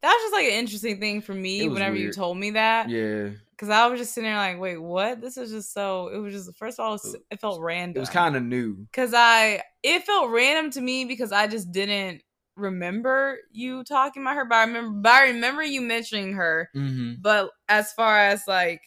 that 0.03 0.12
was 0.12 0.22
just 0.24 0.34
like 0.34 0.47
an 0.47 0.59
interesting 0.59 1.01
thing 1.01 1.20
for 1.22 1.34
me 1.34 1.68
whenever 1.68 1.97
you 1.97 2.12
told 2.12 2.37
me 2.39 2.51
that. 2.53 2.89
Yeah, 2.91 3.30
Because 3.51 3.70
I 3.70 3.87
was 3.87 3.99
just 3.99 4.14
sitting 4.14 4.28
there 4.30 4.37
like, 4.37 4.61
wait, 4.61 4.76
what? 4.76 5.20
This 5.20 5.37
is 5.37 5.51
just 5.51 5.72
so. 5.72 6.09
It 6.09 6.18
was 6.18 6.32
just 6.34 6.57
first 6.57 6.78
of 6.78 6.84
all, 6.84 6.99
it 7.30 7.41
felt 7.41 7.61
random. 7.62 7.97
it 7.97 8.01
was 8.01 8.11
kind 8.11 8.37
of 8.37 8.43
new. 8.43 8.74
because 8.93 9.14
I 9.14 9.62
it 9.82 10.05
felt 10.05 10.30
random 10.30 10.70
to 10.72 10.80
me 10.80 11.05
because 11.07 11.32
I 11.32 11.47
just 11.47 11.72
didn't 11.72 12.22
remember 12.57 13.38
you 13.52 13.84
talking 13.84 14.22
about 14.22 14.36
her. 14.36 14.44
But 14.44 14.57
I 14.57 14.64
remember, 14.64 15.00
but 15.00 15.12
I 15.12 15.22
remember 15.28 15.62
you 15.62 15.80
mentioning 15.80 16.34
her. 16.34 16.70
Mm-hmm. 16.74 17.14
But 17.20 17.50
as 17.68 17.92
far 17.92 18.18
as 18.18 18.42
like 18.48 18.80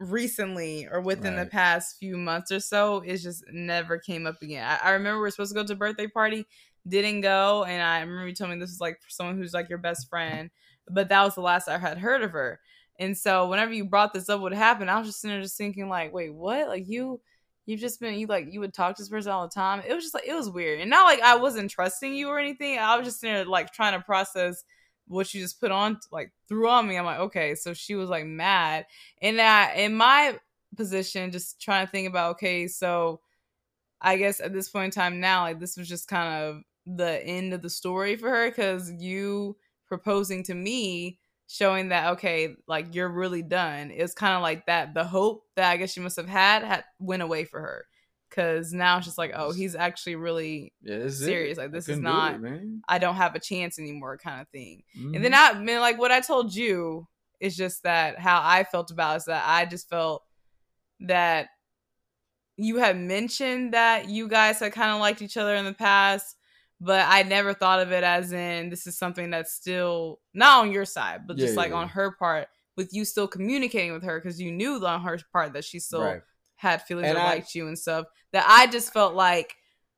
recently 0.00 0.86
or 0.90 1.00
within 1.00 1.36
the 1.36 1.46
past 1.46 1.96
few 1.98 2.16
months 2.16 2.50
or 2.50 2.60
so, 2.60 2.98
it 3.00 3.18
just 3.18 3.44
never 3.52 3.98
came 3.98 4.26
up 4.26 4.42
again. 4.42 4.66
I, 4.66 4.88
I 4.88 4.90
remember 4.92 5.20
we 5.20 5.28
are 5.28 5.30
supposed 5.30 5.52
to 5.52 5.60
go 5.60 5.64
to 5.64 5.72
a 5.72 5.76
birthday 5.76 6.06
party, 6.06 6.46
didn't 6.86 7.22
go, 7.22 7.64
and 7.64 7.82
I 7.82 8.00
remember 8.00 8.28
you 8.28 8.34
told 8.34 8.50
me 8.50 8.58
this 8.58 8.70
was 8.70 8.80
like 8.80 8.98
someone 9.08 9.36
who's 9.36 9.54
like 9.54 9.68
your 9.68 9.78
best 9.78 10.08
friend, 10.08 10.50
but 10.88 11.08
that 11.08 11.22
was 11.22 11.34
the 11.34 11.40
last 11.40 11.68
I 11.68 11.78
had 11.78 11.98
heard 11.98 12.22
of 12.22 12.32
her. 12.32 12.60
And 12.98 13.16
so 13.16 13.48
whenever 13.48 13.72
you 13.72 13.84
brought 13.84 14.12
this 14.12 14.28
up, 14.28 14.40
what 14.40 14.52
happened? 14.52 14.90
I 14.90 14.98
was 14.98 15.08
just 15.08 15.20
sitting 15.20 15.34
there 15.34 15.42
just 15.42 15.58
thinking 15.58 15.88
like, 15.88 16.12
wait, 16.12 16.34
what? 16.34 16.68
Like 16.68 16.84
you. 16.86 17.20
You've 17.66 17.80
just 17.80 18.00
been 18.00 18.14
you 18.14 18.28
like 18.28 18.52
you 18.52 18.60
would 18.60 18.72
talk 18.72 18.96
to 18.96 19.02
this 19.02 19.08
person 19.08 19.32
all 19.32 19.46
the 19.46 19.52
time. 19.54 19.82
It 19.86 19.92
was 19.92 20.04
just 20.04 20.14
like 20.14 20.26
it 20.26 20.34
was 20.34 20.48
weird, 20.48 20.80
and 20.80 20.88
not 20.88 21.04
like 21.04 21.20
I 21.20 21.36
wasn't 21.36 21.70
trusting 21.70 22.14
you 22.14 22.28
or 22.28 22.38
anything. 22.38 22.78
I 22.78 22.96
was 22.96 23.06
just 23.06 23.20
there 23.20 23.44
like 23.44 23.72
trying 23.72 23.98
to 23.98 24.04
process 24.04 24.64
what 25.08 25.32
you 25.34 25.40
just 25.40 25.60
put 25.60 25.70
on 25.70 25.98
like 26.10 26.32
threw 26.48 26.68
on 26.68 26.86
me. 26.86 26.96
I'm 26.96 27.04
like, 27.04 27.18
okay, 27.18 27.54
so 27.56 27.74
she 27.74 27.96
was 27.96 28.08
like 28.08 28.24
mad. 28.24 28.86
And 29.20 29.40
I 29.40 29.74
in 29.74 29.94
my 29.94 30.38
position, 30.76 31.32
just 31.32 31.60
trying 31.60 31.86
to 31.86 31.90
think 31.90 32.08
about, 32.08 32.32
okay, 32.32 32.68
so 32.68 33.20
I 34.00 34.16
guess 34.16 34.40
at 34.40 34.52
this 34.52 34.68
point 34.68 34.86
in 34.86 34.90
time 35.02 35.20
now, 35.20 35.42
like 35.42 35.58
this 35.58 35.76
was 35.76 35.88
just 35.88 36.08
kind 36.08 36.42
of 36.42 36.62
the 36.86 37.24
end 37.26 37.52
of 37.52 37.62
the 37.62 37.70
story 37.70 38.16
for 38.16 38.30
her 38.30 38.48
because 38.48 38.92
you 38.92 39.56
proposing 39.88 40.44
to 40.44 40.54
me 40.54 41.18
showing 41.48 41.90
that 41.90 42.12
okay 42.14 42.54
like 42.66 42.94
you're 42.94 43.08
really 43.08 43.42
done 43.42 43.90
it's 43.94 44.14
kind 44.14 44.34
of 44.34 44.42
like 44.42 44.66
that 44.66 44.94
the 44.94 45.04
hope 45.04 45.44
that 45.54 45.70
i 45.70 45.76
guess 45.76 45.92
she 45.92 46.00
must 46.00 46.16
have 46.16 46.28
had 46.28 46.64
had 46.64 46.84
went 46.98 47.22
away 47.22 47.44
for 47.44 47.60
her 47.60 47.86
because 48.28 48.72
now 48.72 48.96
it's 48.96 49.06
just 49.06 49.18
like 49.18 49.32
oh 49.34 49.52
he's 49.52 49.76
actually 49.76 50.16
really 50.16 50.72
Yeah, 50.82 50.96
is 50.96 51.20
it. 51.22 51.26
Serious, 51.26 51.58
like, 51.58 51.70
this 51.72 51.88
is 51.88 52.00
do 52.00 52.06
it, 52.06 52.40
i 52.88 52.98
don't 52.98 53.14
have 53.14 53.34
a 53.36 53.40
chance 53.40 53.78
anymore 53.78 54.18
kind 54.18 54.40
of 54.40 54.48
thing 54.48 54.82
and 55.14 55.24
then 55.24 55.32
Mhm. 55.32 55.56
I 55.56 55.58
mean, 55.60 55.80
like 55.80 55.98
what 55.98 56.10
I 56.10 56.20
told 56.20 56.54
you 56.54 57.06
is 57.40 57.56
just 57.56 57.82
that 57.84 58.18
how 58.18 58.40
I 58.42 58.64
felt 58.64 58.90
about 58.90 59.14
it 59.14 59.16
is 59.18 59.24
that 59.26 59.44
I 59.46 59.66
just 59.66 59.88
felt 59.88 60.22
that 61.00 61.48
you 62.56 62.76
had 62.76 62.96
mentioned 62.96 63.74
that 63.74 64.08
you 64.08 64.28
guys 64.28 64.60
had 64.60 64.72
kind 64.72 64.90
of 64.90 65.00
liked 65.00 65.20
each 65.22 65.36
other 65.36 65.54
in 65.54 65.64
the 65.64 65.74
past, 65.74 66.35
but 66.80 67.06
I 67.08 67.22
never 67.22 67.54
thought 67.54 67.80
of 67.80 67.92
it 67.92 68.04
as 68.04 68.32
in 68.32 68.68
this 68.70 68.86
is 68.86 68.98
something 68.98 69.30
that's 69.30 69.52
still 69.54 70.20
not 70.34 70.60
on 70.62 70.72
your 70.72 70.84
side, 70.84 71.26
but 71.26 71.36
just 71.36 71.54
Yeah, 71.54 71.60
like 71.60 71.70
yeah, 71.70 71.76
on 71.76 71.88
her 71.88 72.12
part 72.12 72.48
with 72.76 72.92
you 72.92 73.04
still 73.04 73.26
communicating 73.26 73.92
with 73.92 74.02
her 74.04 74.20
because 74.20 74.40
you 74.40 74.52
knew 74.52 74.84
on 74.84 75.00
her 75.02 75.18
part 75.32 75.54
that 75.54 75.64
she 75.64 75.78
still 75.80 76.02
right. 76.02 76.20
had 76.56 76.82
feelings 76.82 77.08
And 77.08 77.16
or 77.16 77.20
I- 77.22 77.24
liked 77.24 77.54
you 77.54 77.66
and 77.68 77.78
stuff. 77.78 78.06
That 78.32 78.44
I 78.48 78.66
just 78.66 78.92
felt 78.92 79.14
like 79.14 79.54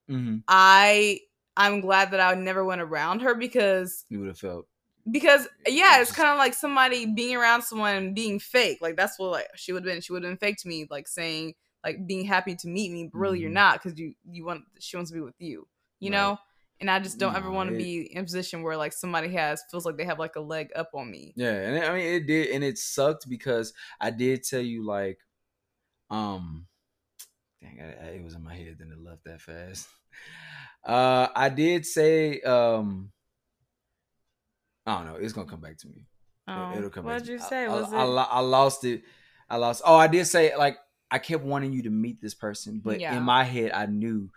Mm-hmm. 0.08 0.38
I 0.48 1.20
I'm 1.56 1.80
glad 1.80 2.12
that 2.12 2.20
I 2.20 2.34
never 2.34 2.64
went 2.64 2.80
around 2.80 3.20
her 3.22 3.34
because 3.34 4.04
You 4.08 4.20
would 4.20 4.28
have 4.28 4.38
felt. 4.38 4.66
because 5.10 5.48
yeah, 5.66 6.00
it's 6.00 6.12
kind 6.12 6.28
of 6.30 6.38
like 6.38 6.54
somebody 6.54 7.04
being 7.06 7.36
around 7.36 7.62
someone 7.62 7.94
and 7.96 8.14
being 8.14 8.38
fake. 8.38 8.78
Like 8.80 8.96
that's 8.96 9.18
what 9.18 9.32
like 9.32 9.48
she 9.56 9.72
would 9.72 9.84
have 9.84 9.92
been. 9.92 10.00
She 10.00 10.12
would 10.12 10.22
have 10.22 10.30
been 10.30 10.38
fake 10.38 10.56
to 10.62 10.68
me, 10.68 10.86
like 10.90 11.08
saying 11.08 11.54
like 11.84 12.06
being 12.06 12.24
happy 12.24 12.54
to 12.56 12.68
meet 12.68 12.90
me, 12.92 13.10
but 13.12 13.18
really 13.18 13.40
you're 13.40 13.50
Mhm. 13.50 13.54
not 13.54 13.82
because 13.82 13.98
you 13.98 14.14
you 14.30 14.44
want 14.46 14.62
she 14.78 14.96
wants 14.96 15.10
to 15.10 15.14
be 15.14 15.20
with 15.20 15.34
you, 15.40 15.66
you 16.00 16.10
Right. 16.10 16.16
know. 16.16 16.38
And 16.80 16.88
I 16.90 17.00
just 17.00 17.18
don't 17.18 17.34
ever 17.34 17.50
want 17.50 17.70
to 17.70 17.76
be 17.76 18.02
in 18.12 18.18
a 18.18 18.22
position 18.22 18.62
where 18.62 18.76
like 18.76 18.92
somebody 18.92 19.28
has 19.30 19.62
feels 19.70 19.84
like 19.84 19.96
they 19.96 20.04
have 20.04 20.18
like 20.20 20.36
a 20.36 20.40
leg 20.40 20.70
up 20.76 20.90
on 20.94 21.10
me. 21.10 21.32
Yeah, 21.36 21.50
and 21.52 21.76
it- 21.76 21.82
I 21.88 21.92
mean 21.92 22.06
it 22.14 22.26
did, 22.26 22.50
and 22.50 22.62
it 22.62 22.78
sucked 22.78 23.28
because 23.28 23.72
I 24.00 24.10
did 24.10 24.44
tell 24.44 24.60
you 24.60 24.84
like, 24.86 25.18
um, 26.10 26.66
dang, 27.60 27.80
I, 27.80 28.06
I- 28.06 28.10
it 28.12 28.22
was 28.22 28.34
in 28.34 28.44
my 28.44 28.54
head, 28.54 28.76
then 28.78 28.92
it 28.92 29.02
left 29.02 29.24
that 29.24 29.40
fast. 29.40 29.88
Uh, 30.84 31.26
I 31.34 31.48
did 31.48 31.84
say, 31.84 32.40
um, 32.42 33.10
I 34.86 34.96
don't 34.98 35.06
know, 35.06 35.16
it's 35.16 35.32
gonna 35.32 35.48
come 35.50 35.60
back 35.60 35.76
to 35.78 35.88
me. 35.88 35.96
It- 35.98 36.04
Oh, 36.50 36.72
It'll 36.78 36.88
come. 36.90 37.04
what 37.04 37.12
back 37.14 37.18
did 37.22 37.26
to 37.26 37.32
you 37.32 37.38
say? 37.40 37.64
I, 37.66 37.68
Was 37.68 37.92
I, 37.92 38.04
it? 38.04 38.08
I 38.08 38.40
lost 38.40 38.84
it. 38.84 39.02
I 39.50 39.56
lost. 39.56 39.82
Oh, 39.84 39.96
I 39.96 40.06
did 40.06 40.24
say 40.26 40.56
like 40.56 40.78
I 41.10 41.18
kept 41.18 41.44
wanting 41.44 41.72
you 41.72 41.82
to 41.82 41.90
meet 41.90 42.22
this 42.22 42.34
person, 42.34 42.80
but 42.82 42.98
Yeah. 43.00 43.16
in 43.16 43.22
my 43.22 43.44
head 43.44 43.72
I 43.72 43.84
knew, 43.86 44.30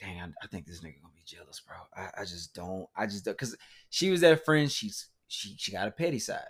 dang, 0.00 0.20
I, 0.20 0.26
I 0.42 0.46
think 0.48 0.66
this 0.66 0.80
nigga 0.80 1.00
gonna 1.02 1.14
be 1.14 1.22
jealous, 1.24 1.60
bro. 1.60 1.76
I, 1.96 2.22
I 2.22 2.24
just 2.24 2.54
don't. 2.54 2.86
I 2.96 3.06
just 3.06 3.24
don't 3.24 3.34
because 3.34 3.56
she 3.90 4.10
was 4.10 4.20
that 4.22 4.44
friend. 4.44 4.70
She's 4.70 5.08
she 5.28 5.54
she 5.58 5.72
got 5.72 5.88
a 5.88 5.90
petty 5.92 6.18
side. 6.18 6.40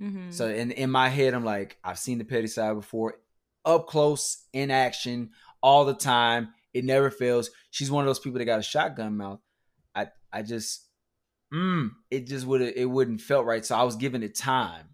Mhm. 0.00 0.32
So 0.32 0.48
in 0.48 0.70
in 0.72 0.90
my 0.90 1.08
head, 1.08 1.34
I'm 1.34 1.44
like, 1.44 1.78
I've 1.84 1.98
seen 1.98 2.18
the 2.18 2.24
petty 2.24 2.46
side 2.48 2.74
before, 2.74 3.18
up 3.64 3.86
close 3.86 4.44
in 4.52 4.70
action 4.70 5.30
all 5.62 5.84
the 5.84 5.94
time. 5.94 6.50
It 6.74 6.84
never 6.84 7.10
fails. 7.10 7.50
She's 7.70 7.90
one 7.90 8.04
of 8.04 8.06
those 8.06 8.18
people 8.20 8.38
that 8.38 8.44
got 8.44 8.58
a 8.60 8.62
shotgun 8.62 9.16
mouth. 9.16 9.40
I 9.94 10.08
I 10.32 10.42
just, 10.42 10.84
mm, 11.52 11.90
it 12.10 12.26
just 12.26 12.46
would 12.46 12.60
it 12.60 12.88
wouldn't 12.90 13.20
felt 13.22 13.46
right. 13.46 13.64
So 13.64 13.74
I 13.76 13.82
was 13.84 13.96
giving 13.96 14.22
it 14.22 14.34
time. 14.34 14.90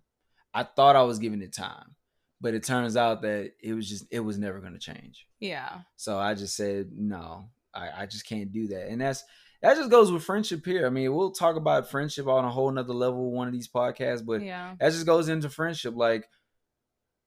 I 0.54 0.62
thought 0.64 0.96
I 0.96 1.02
was 1.02 1.18
giving 1.18 1.42
it 1.42 1.52
time, 1.54 1.96
but 2.40 2.54
it 2.54 2.62
turns 2.62 2.96
out 2.96 3.22
that 3.22 3.52
it 3.62 3.72
was 3.74 3.88
just 3.88 4.04
it 4.10 4.20
was 4.20 4.38
never 4.38 4.60
going 4.60 4.74
to 4.74 4.78
change. 4.78 5.26
yeah, 5.40 5.80
So 5.96 6.18
I 6.18 6.34
just 6.34 6.54
said 6.54 6.90
no. 6.94 7.48
I, 7.74 8.02
I 8.02 8.06
just 8.06 8.26
can't 8.26 8.52
do 8.52 8.68
that, 8.68 8.88
and 8.88 9.00
that's 9.00 9.24
that 9.62 9.76
just 9.76 9.90
goes 9.90 10.10
with 10.10 10.24
friendship 10.24 10.64
here. 10.66 10.86
I 10.86 10.90
mean, 10.90 11.14
we'll 11.14 11.30
talk 11.30 11.56
about 11.56 11.90
friendship 11.90 12.26
on 12.26 12.44
a 12.44 12.50
whole 12.50 12.70
nother 12.70 12.92
level 12.92 13.30
one 13.30 13.46
of 13.46 13.52
these 13.52 13.68
podcasts, 13.68 14.24
but 14.24 14.42
yeah, 14.42 14.74
that 14.80 14.92
just 14.92 15.06
goes 15.06 15.28
into 15.28 15.48
friendship. 15.48 15.94
Like 15.96 16.28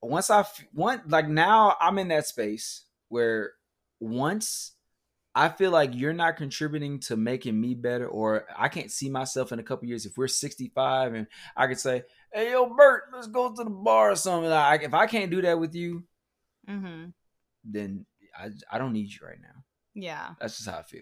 once 0.02 0.30
I 0.30 0.46
want, 0.74 1.10
like 1.10 1.28
now 1.28 1.76
I'm 1.80 1.98
in 1.98 2.10
that 2.10 2.28
space 2.28 2.84
where 3.10 3.54
once 4.00 4.74
I 5.38 5.50
feel 5.50 5.72
like 5.72 5.91
you're 5.93 6.14
not 6.14 6.38
contributing 6.38 7.02
to 7.02 7.18
making 7.18 7.60
me 7.60 7.74
better, 7.74 8.08
or 8.08 8.46
I 8.58 8.70
can't 8.70 8.89
see 8.89 9.10
myself 9.10 9.52
in 9.52 9.60
a 9.60 9.64
couple 9.64 9.88
years. 9.88 10.06
If 10.06 10.18
we're 10.18 10.30
65 10.30 11.14
and 11.14 11.28
I 11.58 11.68
could 11.68 11.80
say, 11.80 12.04
"Hey, 12.32 12.52
yo, 12.52 12.74
Bert, 12.74 13.04
let's 13.14 13.28
go 13.28 13.54
to 13.54 13.64
the 13.64 13.70
bar 13.70 14.12
or 14.12 14.16
something," 14.16 14.50
like 14.50 14.84
if 14.84 14.93
I 14.93 15.08
can't 15.08 15.30
do 15.32 15.41
that 15.41 15.60
with 15.60 15.76
you, 15.76 16.06
hmm 16.68 17.08
then 17.66 18.06
I 18.38 18.52
I 18.72 18.78
don't 18.78 18.93
need 18.93 19.12
you 19.12 19.28
right 19.28 19.41
now. 19.41 19.64
Yeah. 19.96 20.36
That's 20.39 20.58
just 20.58 20.70
how 20.70 20.80
I 20.80 20.84
feel. 20.84 21.02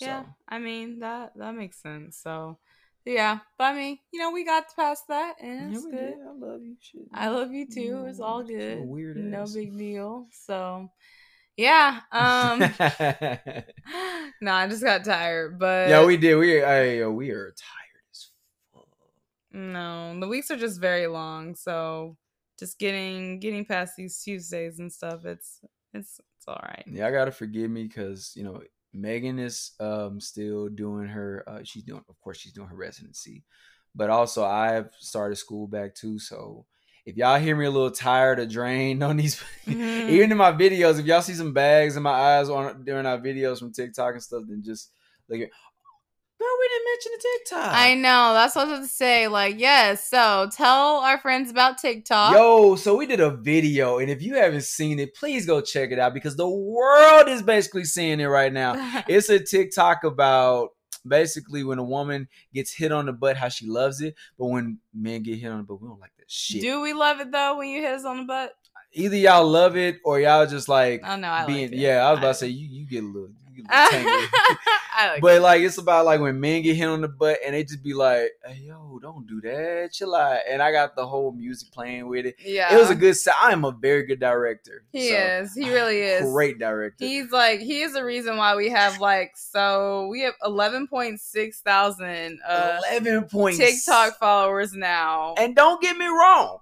Yeah, 0.00 0.22
So, 0.22 0.26
I 0.48 0.58
mean 0.58 0.98
that 1.00 1.32
that 1.36 1.54
makes 1.54 1.80
sense. 1.80 2.18
So, 2.18 2.58
yeah, 3.04 3.38
but 3.58 3.64
I 3.64 3.74
mean, 3.74 3.98
you 4.12 4.20
know, 4.20 4.30
we 4.30 4.44
got 4.44 4.64
past 4.76 5.04
that, 5.08 5.36
and 5.40 5.72
it's 5.72 5.84
we 5.84 5.90
good. 5.90 6.14
did. 6.14 6.18
I 6.26 6.32
love 6.32 6.62
you. 6.62 6.76
Shit. 6.80 7.02
I 7.14 7.28
love 7.28 7.52
you 7.52 7.66
too. 7.66 8.04
It's 8.08 8.20
all 8.20 8.42
Mm, 8.42 8.46
good. 8.46 8.88
weird 8.88 9.16
no 9.16 9.42
ass. 9.42 9.54
big 9.54 9.76
deal. 9.78 10.28
So, 10.32 10.90
yeah. 11.56 12.00
Um, 12.12 12.74
no, 14.40 14.52
I 14.52 14.68
just 14.68 14.82
got 14.82 15.04
tired, 15.04 15.58
but 15.58 15.88
yeah, 15.88 16.04
we 16.04 16.16
did. 16.16 16.36
We 16.36 16.58
yo, 16.60 17.10
we 17.10 17.30
are 17.30 17.46
tired 17.56 18.02
as 18.12 18.28
fuck. 18.72 18.86
no, 19.52 20.18
the 20.20 20.28
weeks 20.28 20.50
are 20.50 20.56
just 20.56 20.80
very 20.80 21.06
long. 21.06 21.54
So, 21.54 22.16
just 22.58 22.78
getting 22.78 23.38
getting 23.40 23.64
past 23.64 23.94
these 23.96 24.20
Tuesdays 24.22 24.78
and 24.78 24.92
stuff. 24.92 25.24
It's 25.24 25.60
it's 25.94 26.20
it's 26.46 26.48
all 26.48 26.60
right. 26.62 26.84
Yeah, 26.86 27.06
I 27.06 27.10
gotta 27.10 27.32
forgive 27.32 27.70
me 27.70 27.84
because 27.84 28.32
you 28.36 28.44
know 28.44 28.62
Megan 28.92 29.38
is 29.38 29.72
um 29.80 30.20
still 30.20 30.68
doing 30.68 31.08
her. 31.08 31.44
Uh, 31.46 31.60
she's 31.64 31.82
doing, 31.84 32.02
of 32.08 32.20
course, 32.20 32.38
she's 32.38 32.52
doing 32.52 32.68
her 32.68 32.76
residency, 32.76 33.44
but 33.94 34.10
also 34.10 34.44
I've 34.44 34.90
started 34.98 35.36
school 35.36 35.66
back 35.66 35.94
too. 35.94 36.18
So 36.18 36.66
if 37.04 37.16
y'all 37.16 37.38
hear 37.38 37.54
me 37.56 37.66
a 37.66 37.70
little 37.70 37.90
tired 37.90 38.38
or 38.38 38.46
drained 38.46 39.02
on 39.02 39.16
these, 39.16 39.42
Mhm. 39.66 40.08
even 40.08 40.32
in 40.32 40.38
my 40.38 40.52
videos, 40.52 40.98
if 40.98 41.06
y'all 41.06 41.22
see 41.22 41.34
some 41.34 41.52
bags 41.52 41.96
in 41.96 42.02
my 42.02 42.10
eyes 42.10 42.48
on 42.48 42.84
during 42.84 43.06
our 43.06 43.18
videos 43.18 43.58
from 43.58 43.72
TikTok 43.72 44.14
and 44.14 44.22
stuff, 44.22 44.44
then 44.48 44.62
just 44.62 44.90
like, 45.28 45.50
girl, 46.38 46.48
we 46.60 46.68
didn't 46.68 46.84
mention 46.92 47.12
the 47.12 47.22
TikTok. 47.38 47.74
I 47.74 47.94
know. 47.94 48.34
That's 48.34 48.56
what 48.56 48.62
I 48.62 48.70
was 48.70 48.78
about 48.78 48.82
to 48.88 48.92
say. 48.92 49.28
Like, 49.28 49.58
yes. 49.58 50.08
So 50.08 50.48
tell 50.52 50.96
our 50.98 51.18
friends 51.18 51.50
about 51.50 51.78
TikTok. 51.78 52.34
Yo, 52.34 52.76
so 52.76 52.96
we 52.96 53.06
did 53.06 53.20
a 53.20 53.30
video, 53.30 53.98
and 53.98 54.10
if 54.10 54.22
you 54.22 54.34
haven't 54.36 54.64
seen 54.64 54.98
it, 54.98 55.14
please 55.14 55.46
go 55.46 55.60
check 55.60 55.90
it 55.92 55.98
out 55.98 56.14
because 56.14 56.36
the 56.36 56.48
world 56.48 57.28
is 57.28 57.42
basically 57.42 57.84
seeing 57.84 58.20
it 58.20 58.26
right 58.26 58.52
now. 58.52 59.02
It's 59.08 59.28
a 59.28 59.38
TikTok 59.38 60.04
about 60.04 60.70
basically 61.06 61.62
when 61.62 61.78
a 61.78 61.84
woman 61.84 62.28
gets 62.52 62.72
hit 62.74 62.92
on 62.92 63.06
the 63.06 63.12
butt, 63.12 63.36
how 63.36 63.48
she 63.48 63.66
loves 63.66 64.00
it, 64.00 64.14
but 64.38 64.46
when 64.46 64.78
men 64.94 65.22
get 65.22 65.38
hit 65.38 65.50
on 65.50 65.58
the 65.58 65.62
butt, 65.64 65.80
we 65.80 65.88
don't 65.88 66.00
like 66.00 66.12
that 66.18 66.30
shit. 66.30 66.60
Do 66.60 66.80
we 66.80 66.92
love 66.92 67.20
it 67.20 67.30
though 67.30 67.58
when 67.58 67.68
you 67.68 67.80
hit 67.82 67.94
us 67.94 68.04
on 68.04 68.18
the 68.18 68.24
butt? 68.24 68.52
Either 68.92 69.16
y'all 69.16 69.46
love 69.46 69.76
it 69.76 69.98
or 70.04 70.18
y'all 70.20 70.46
just 70.46 70.68
like 70.68 71.02
Oh 71.04 71.16
no, 71.16 71.28
I 71.28 71.46
being. 71.46 71.70
like 71.70 71.72
it. 71.72 71.78
Yeah, 71.78 72.06
I 72.06 72.10
was 72.10 72.18
about 72.18 72.28
I 72.28 72.32
to 72.32 72.38
say 72.38 72.46
you, 72.48 72.66
you 72.68 72.86
get 72.86 73.04
a 73.04 73.06
little, 73.06 73.28
you 73.56 73.64
get 73.68 73.72
a 73.74 73.96
little 73.96 74.10
tingly. 74.10 74.28
I 74.98 75.08
like 75.12 75.22
But 75.22 75.42
like 75.42 75.62
it's 75.62 75.78
about 75.78 76.04
like 76.06 76.20
when 76.20 76.40
men 76.40 76.62
get 76.62 76.76
hit 76.76 76.88
on 76.88 77.00
the 77.00 77.08
butt 77.08 77.38
and 77.44 77.54
they 77.54 77.64
just 77.64 77.82
be 77.82 77.94
like, 77.94 78.30
"Hey 78.44 78.62
yo, 78.66 78.98
don't 79.00 79.26
do 79.26 79.40
that, 79.42 79.92
chill 79.92 80.14
out." 80.14 80.40
And 80.48 80.62
I 80.62 80.72
got 80.72 80.96
the 80.96 81.06
whole 81.06 81.32
music 81.32 81.70
playing 81.72 82.08
with 82.08 82.26
it. 82.26 82.36
yeah. 82.44 82.74
It 82.74 82.78
was 82.78 82.90
a 82.90 82.94
good. 82.94 83.16
Set. 83.16 83.34
I 83.40 83.52
am 83.52 83.64
a 83.64 83.72
very 83.72 84.04
good 84.04 84.20
director. 84.20 84.84
He 84.92 85.10
so, 85.10 85.16
is. 85.16 85.54
He 85.54 85.70
really 85.70 86.00
is. 86.02 86.22
Great 86.22 86.58
director. 86.58 87.04
He's 87.04 87.30
like 87.30 87.60
he 87.60 87.82
is 87.82 87.92
the 87.92 88.04
reason 88.04 88.36
why 88.36 88.56
we 88.56 88.70
have 88.70 89.00
like 89.00 89.32
so 89.36 90.08
we 90.08 90.22
have 90.22 90.34
eleven 90.44 90.86
point 90.86 91.20
six 91.20 91.60
thousand 91.60 92.40
uh 92.46 92.80
Eleven 92.88 93.24
point 93.24 93.56
TikTok 93.56 94.18
followers 94.18 94.72
now. 94.72 95.34
And 95.38 95.54
don't 95.54 95.80
get 95.80 95.96
me 95.96 96.06
wrong, 96.06 96.58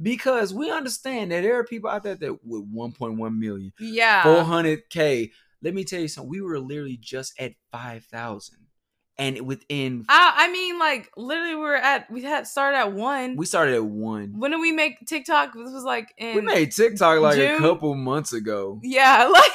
because 0.00 0.52
we 0.52 0.70
understand 0.70 1.30
that 1.32 1.42
there 1.42 1.58
are 1.58 1.64
people 1.64 1.88
out 1.90 2.02
there 2.02 2.14
that 2.14 2.44
with 2.44 2.62
1.1 2.72 3.38
million, 3.38 3.72
yeah. 3.80 4.22
400k. 4.22 5.30
Let 5.62 5.74
me 5.74 5.84
tell 5.84 6.00
you 6.00 6.08
something. 6.08 6.30
We 6.30 6.40
were 6.40 6.58
literally 6.60 6.98
just 7.00 7.32
at 7.40 7.52
5,000, 7.72 8.58
and 9.18 9.40
within 9.46 10.04
I, 10.08 10.34
I 10.36 10.52
mean 10.52 10.78
like 10.78 11.10
literally 11.16 11.54
we 11.54 11.60
we're 11.60 11.74
at 11.76 12.10
we 12.10 12.22
had 12.22 12.46
started 12.46 12.78
at 12.78 12.92
one. 12.92 13.36
we 13.36 13.46
started 13.46 13.74
at 13.74 13.84
one. 13.84 14.34
when 14.38 14.50
did 14.50 14.60
we 14.60 14.72
make 14.72 14.98
TikTok? 15.06 15.54
This 15.54 15.72
was 15.72 15.84
like 15.84 16.08
in 16.18 16.36
We 16.36 16.42
made 16.42 16.72
TikTok 16.72 17.20
like 17.20 17.36
June? 17.36 17.56
a 17.56 17.58
couple 17.58 17.94
months 17.94 18.32
ago. 18.32 18.80
Yeah, 18.82 19.28
like 19.32 19.50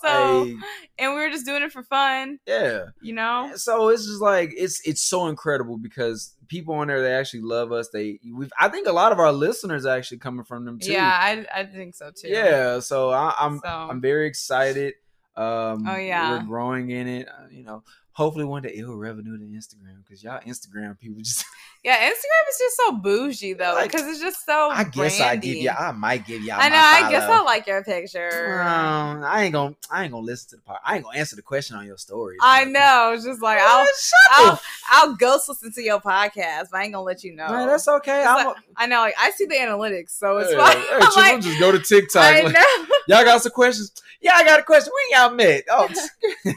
so 0.00 0.44
Hey, 0.44 0.56
and 0.98 1.14
we 1.14 1.20
were 1.20 1.30
just 1.30 1.46
doing 1.46 1.62
it 1.62 1.72
for 1.72 1.82
fun, 1.82 2.38
yeah. 2.46 2.86
you 3.02 3.12
know? 3.14 3.52
So 3.56 3.88
it's 3.88 4.06
just 4.06 4.20
like 4.20 4.52
it's 4.56 4.80
it's 4.86 5.02
so 5.02 5.28
incredible 5.28 5.78
because 5.78 6.34
people 6.48 6.74
on 6.74 6.88
there 6.88 7.00
they 7.02 7.12
actually 7.14 7.42
love 7.42 7.72
us. 7.72 7.88
They 7.92 8.18
we 8.34 8.44
have 8.44 8.52
I 8.58 8.68
think 8.68 8.86
a 8.86 8.92
lot 8.92 9.12
of 9.12 9.18
our 9.18 9.32
listeners 9.32 9.86
are 9.86 9.96
actually 9.96 10.18
coming 10.18 10.44
from 10.44 10.64
them 10.64 10.78
too. 10.78 10.92
Yeah, 10.92 11.10
I 11.10 11.46
I 11.54 11.64
think 11.64 11.94
so 11.94 12.10
too. 12.10 12.28
Yeah, 12.28 12.80
so 12.80 13.10
I, 13.10 13.34
I'm 13.38 13.60
So- 13.60 13.68
I'm 13.68 14.00
very 14.00 14.26
excited. 14.26 14.94
Um, 15.36 15.84
Oh, 15.88 15.96
yeah. 15.96 16.28
we're 16.28 16.46
growing 16.46 16.90
in 16.90 17.06
it. 17.08 17.28
Uh, 17.28 17.46
you 17.50 17.64
know, 17.64 17.82
hopefully 18.14 18.44
one 18.46 18.62
day 18.62 18.72
it'll 18.74 18.96
revenue 18.96 19.36
to 19.38 19.44
Instagram 19.44 20.02
because 20.02 20.24
y'all 20.24 20.40
Instagram 20.40 20.98
people 20.98 21.20
just. 21.22 21.44
Yeah, 21.84 21.98
Instagram 21.98 22.48
is 22.48 22.58
just 22.58 22.76
so 22.78 22.92
bougie 22.92 23.52
though, 23.52 23.74
Like, 23.74 23.92
because 23.92 24.06
it's 24.08 24.18
just 24.18 24.46
so. 24.46 24.70
I 24.70 24.84
guess 24.84 25.20
I 25.20 25.36
give 25.36 25.42
brandy. 25.42 25.58
you. 25.64 25.68
I 25.70 25.92
might 25.92 26.26
give 26.26 26.40
y'all. 26.42 26.56
I 26.58 26.70
know. 26.70 26.76
I 26.78 27.10
guess. 27.10 27.24
I 27.24 27.42
like 27.42 27.66
your 27.66 27.84
picture. 27.84 28.62
Um, 28.62 29.22
I 29.22 29.42
ain't 29.42 29.52
gonna. 29.52 29.74
I 29.90 30.04
ain't 30.04 30.12
gonna 30.12 30.24
listen 30.24 30.48
to 30.48 30.56
the 30.56 30.62
part. 30.62 30.80
I 30.82 30.94
ain't 30.94 31.04
gonna 31.04 31.18
answer 31.18 31.36
the 31.36 31.42
question 31.42 31.76
on 31.76 31.84
your 31.84 31.98
story. 31.98 32.38
I 32.40 32.64
know. 32.64 33.12
It's 33.14 33.26
just 33.26 33.42
like 33.42 33.58
I'll, 33.60 33.84
shut 33.84 34.14
I'll, 34.32 34.54
the 34.54 34.60
I'll 34.92 35.14
ghost 35.16 35.46
listen 35.50 35.72
to 35.74 35.82
your 35.82 36.00
podcast, 36.00 36.68
but 36.72 36.78
I 36.80 36.84
ain't 36.84 36.94
gonna 36.94 37.04
let 37.04 37.22
you 37.22 37.34
know. 37.36 37.48
Man, 37.48 37.68
that's 37.68 37.86
okay. 37.86 38.24
Like- 38.24 38.46
a, 38.46 38.60
I 38.78 38.86
know. 38.86 39.00
Like 39.00 39.16
I 39.18 39.30
see 39.32 39.44
the 39.44 39.56
analytics, 39.56 40.12
so 40.12 40.38
it's 40.38 40.52
Hey, 40.52 40.56
fine. 40.58 40.76
hey, 40.78 41.06
like, 41.34 41.40
just 41.42 41.60
go 41.60 41.70
to 41.70 41.78
TikTok. 41.80 42.22
I 42.22 42.40
Like, 42.44 42.54
know. 42.54 42.86
y'all 43.08 43.24
got 43.26 43.42
some 43.42 43.52
questions? 43.52 43.92
Yeah, 44.22 44.32
I 44.36 44.42
got 44.44 44.58
a 44.58 44.62
question. 44.62 44.90
We 44.94 45.14
ain't 45.14 45.22
y'all 45.22 45.36
met. 45.36 45.64
Oh, 45.70 45.86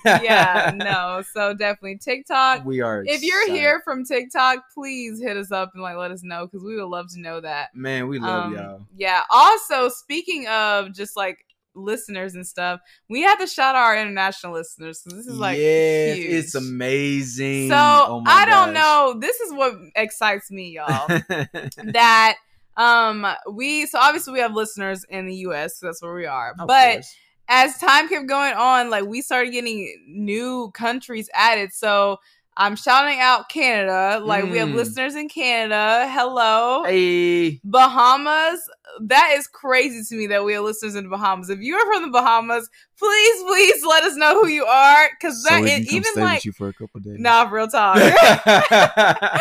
yeah, 0.23 0.71
no. 0.73 1.21
So 1.33 1.46
definitely 1.53 1.97
TikTok. 1.97 2.65
We 2.65 2.81
are. 2.81 3.03
If 3.05 3.21
you're 3.23 3.41
excited. 3.43 3.59
here 3.59 3.81
from 3.83 4.05
TikTok, 4.05 4.59
please 4.73 5.19
hit 5.21 5.37
us 5.37 5.51
up 5.51 5.71
and 5.73 5.83
like 5.83 5.97
let 5.97 6.11
us 6.11 6.23
know 6.23 6.45
because 6.47 6.63
we 6.63 6.75
would 6.75 6.85
love 6.89 7.07
to 7.13 7.19
know 7.19 7.41
that. 7.41 7.69
man, 7.75 8.07
we 8.07 8.19
love 8.19 8.45
Um, 8.47 8.55
y'all. 8.55 8.81
Yeah. 8.95 9.23
Also, 9.29 9.89
speaking 9.89 10.47
of 10.47 10.93
just 10.93 11.15
like 11.17 11.37
listeners 11.75 12.33
and 12.33 12.45
stuff, 12.47 12.79
we 13.09 13.21
have 13.21 13.37
to 13.39 13.45
shout 13.47 13.75
out 13.75 13.83
our 13.83 13.97
international 13.97 14.53
listeners 14.53 15.01
because 15.03 15.19
this 15.25 15.27
is 15.33 15.39
like 15.39 15.57
yes, 15.59 16.17
huge. 16.17 16.33
it's 16.33 16.55
amazing. 16.55 17.69
So 17.69 17.75
Oh 17.77 18.23
I 18.25 18.45
don't 18.45 18.73
gosh. 18.73 18.83
know. 19.13 19.19
This 19.19 19.39
is 19.41 19.53
what 19.53 19.75
excites 19.95 20.49
me, 20.49 20.69
y'all. 20.75 21.07
that 21.85 22.35
um 22.77 23.25
we 23.51 23.85
so 23.87 23.99
obviously 23.99 24.33
we 24.33 24.39
have 24.39 24.53
listeners 24.53 25.05
in 25.09 25.25
the 25.27 25.35
US, 25.47 25.79
so 25.79 25.85
that's 25.87 26.01
where 26.01 26.13
we 26.15 26.25
are. 26.25 26.51
Of 26.59 26.67
but 26.67 26.93
course. 26.93 27.15
As 27.49 27.77
time 27.77 28.09
kept 28.09 28.27
going 28.27 28.53
on, 28.53 28.89
like 28.89 29.05
we 29.05 29.21
started 29.21 29.51
getting 29.51 30.03
new 30.07 30.71
countries 30.73 31.29
added. 31.33 31.73
So 31.73 32.17
I'm 32.57 32.75
shouting 32.75 33.19
out 33.19 33.49
Canada. 33.49 34.19
Like 34.23 34.45
we 34.45 34.57
have 34.57 34.69
Mm. 34.69 34.75
listeners 34.75 35.15
in 35.15 35.29
Canada. 35.29 36.09
Hello. 36.11 36.83
hey, 36.85 37.59
Bahamas. 37.63 38.67
That 39.01 39.33
is 39.35 39.47
crazy 39.47 40.03
to 40.03 40.15
me 40.19 40.27
that 40.27 40.43
we 40.43 40.53
have 40.53 40.63
listeners 40.63 40.95
in 40.95 41.03
the 41.05 41.09
Bahamas. 41.09 41.49
If 41.49 41.59
you 41.59 41.75
are 41.75 41.93
from 41.93 42.03
the 42.03 42.09
Bahamas, 42.09 42.69
please, 42.97 43.43
please 43.43 43.85
let 43.85 44.03
us 44.03 44.15
know 44.15 44.41
who 44.41 44.47
you 44.47 44.65
are. 44.65 45.09
Cause 45.21 45.43
that 45.43 45.63
it, 45.63 45.91
even 45.91 46.11
like 46.15 46.43
you 46.45 46.51
for 46.51 46.69
a 46.69 46.73
couple 46.73 46.99
days. 47.01 47.19
nah, 47.19 47.43
real 47.43 47.67
talk. 47.67 47.97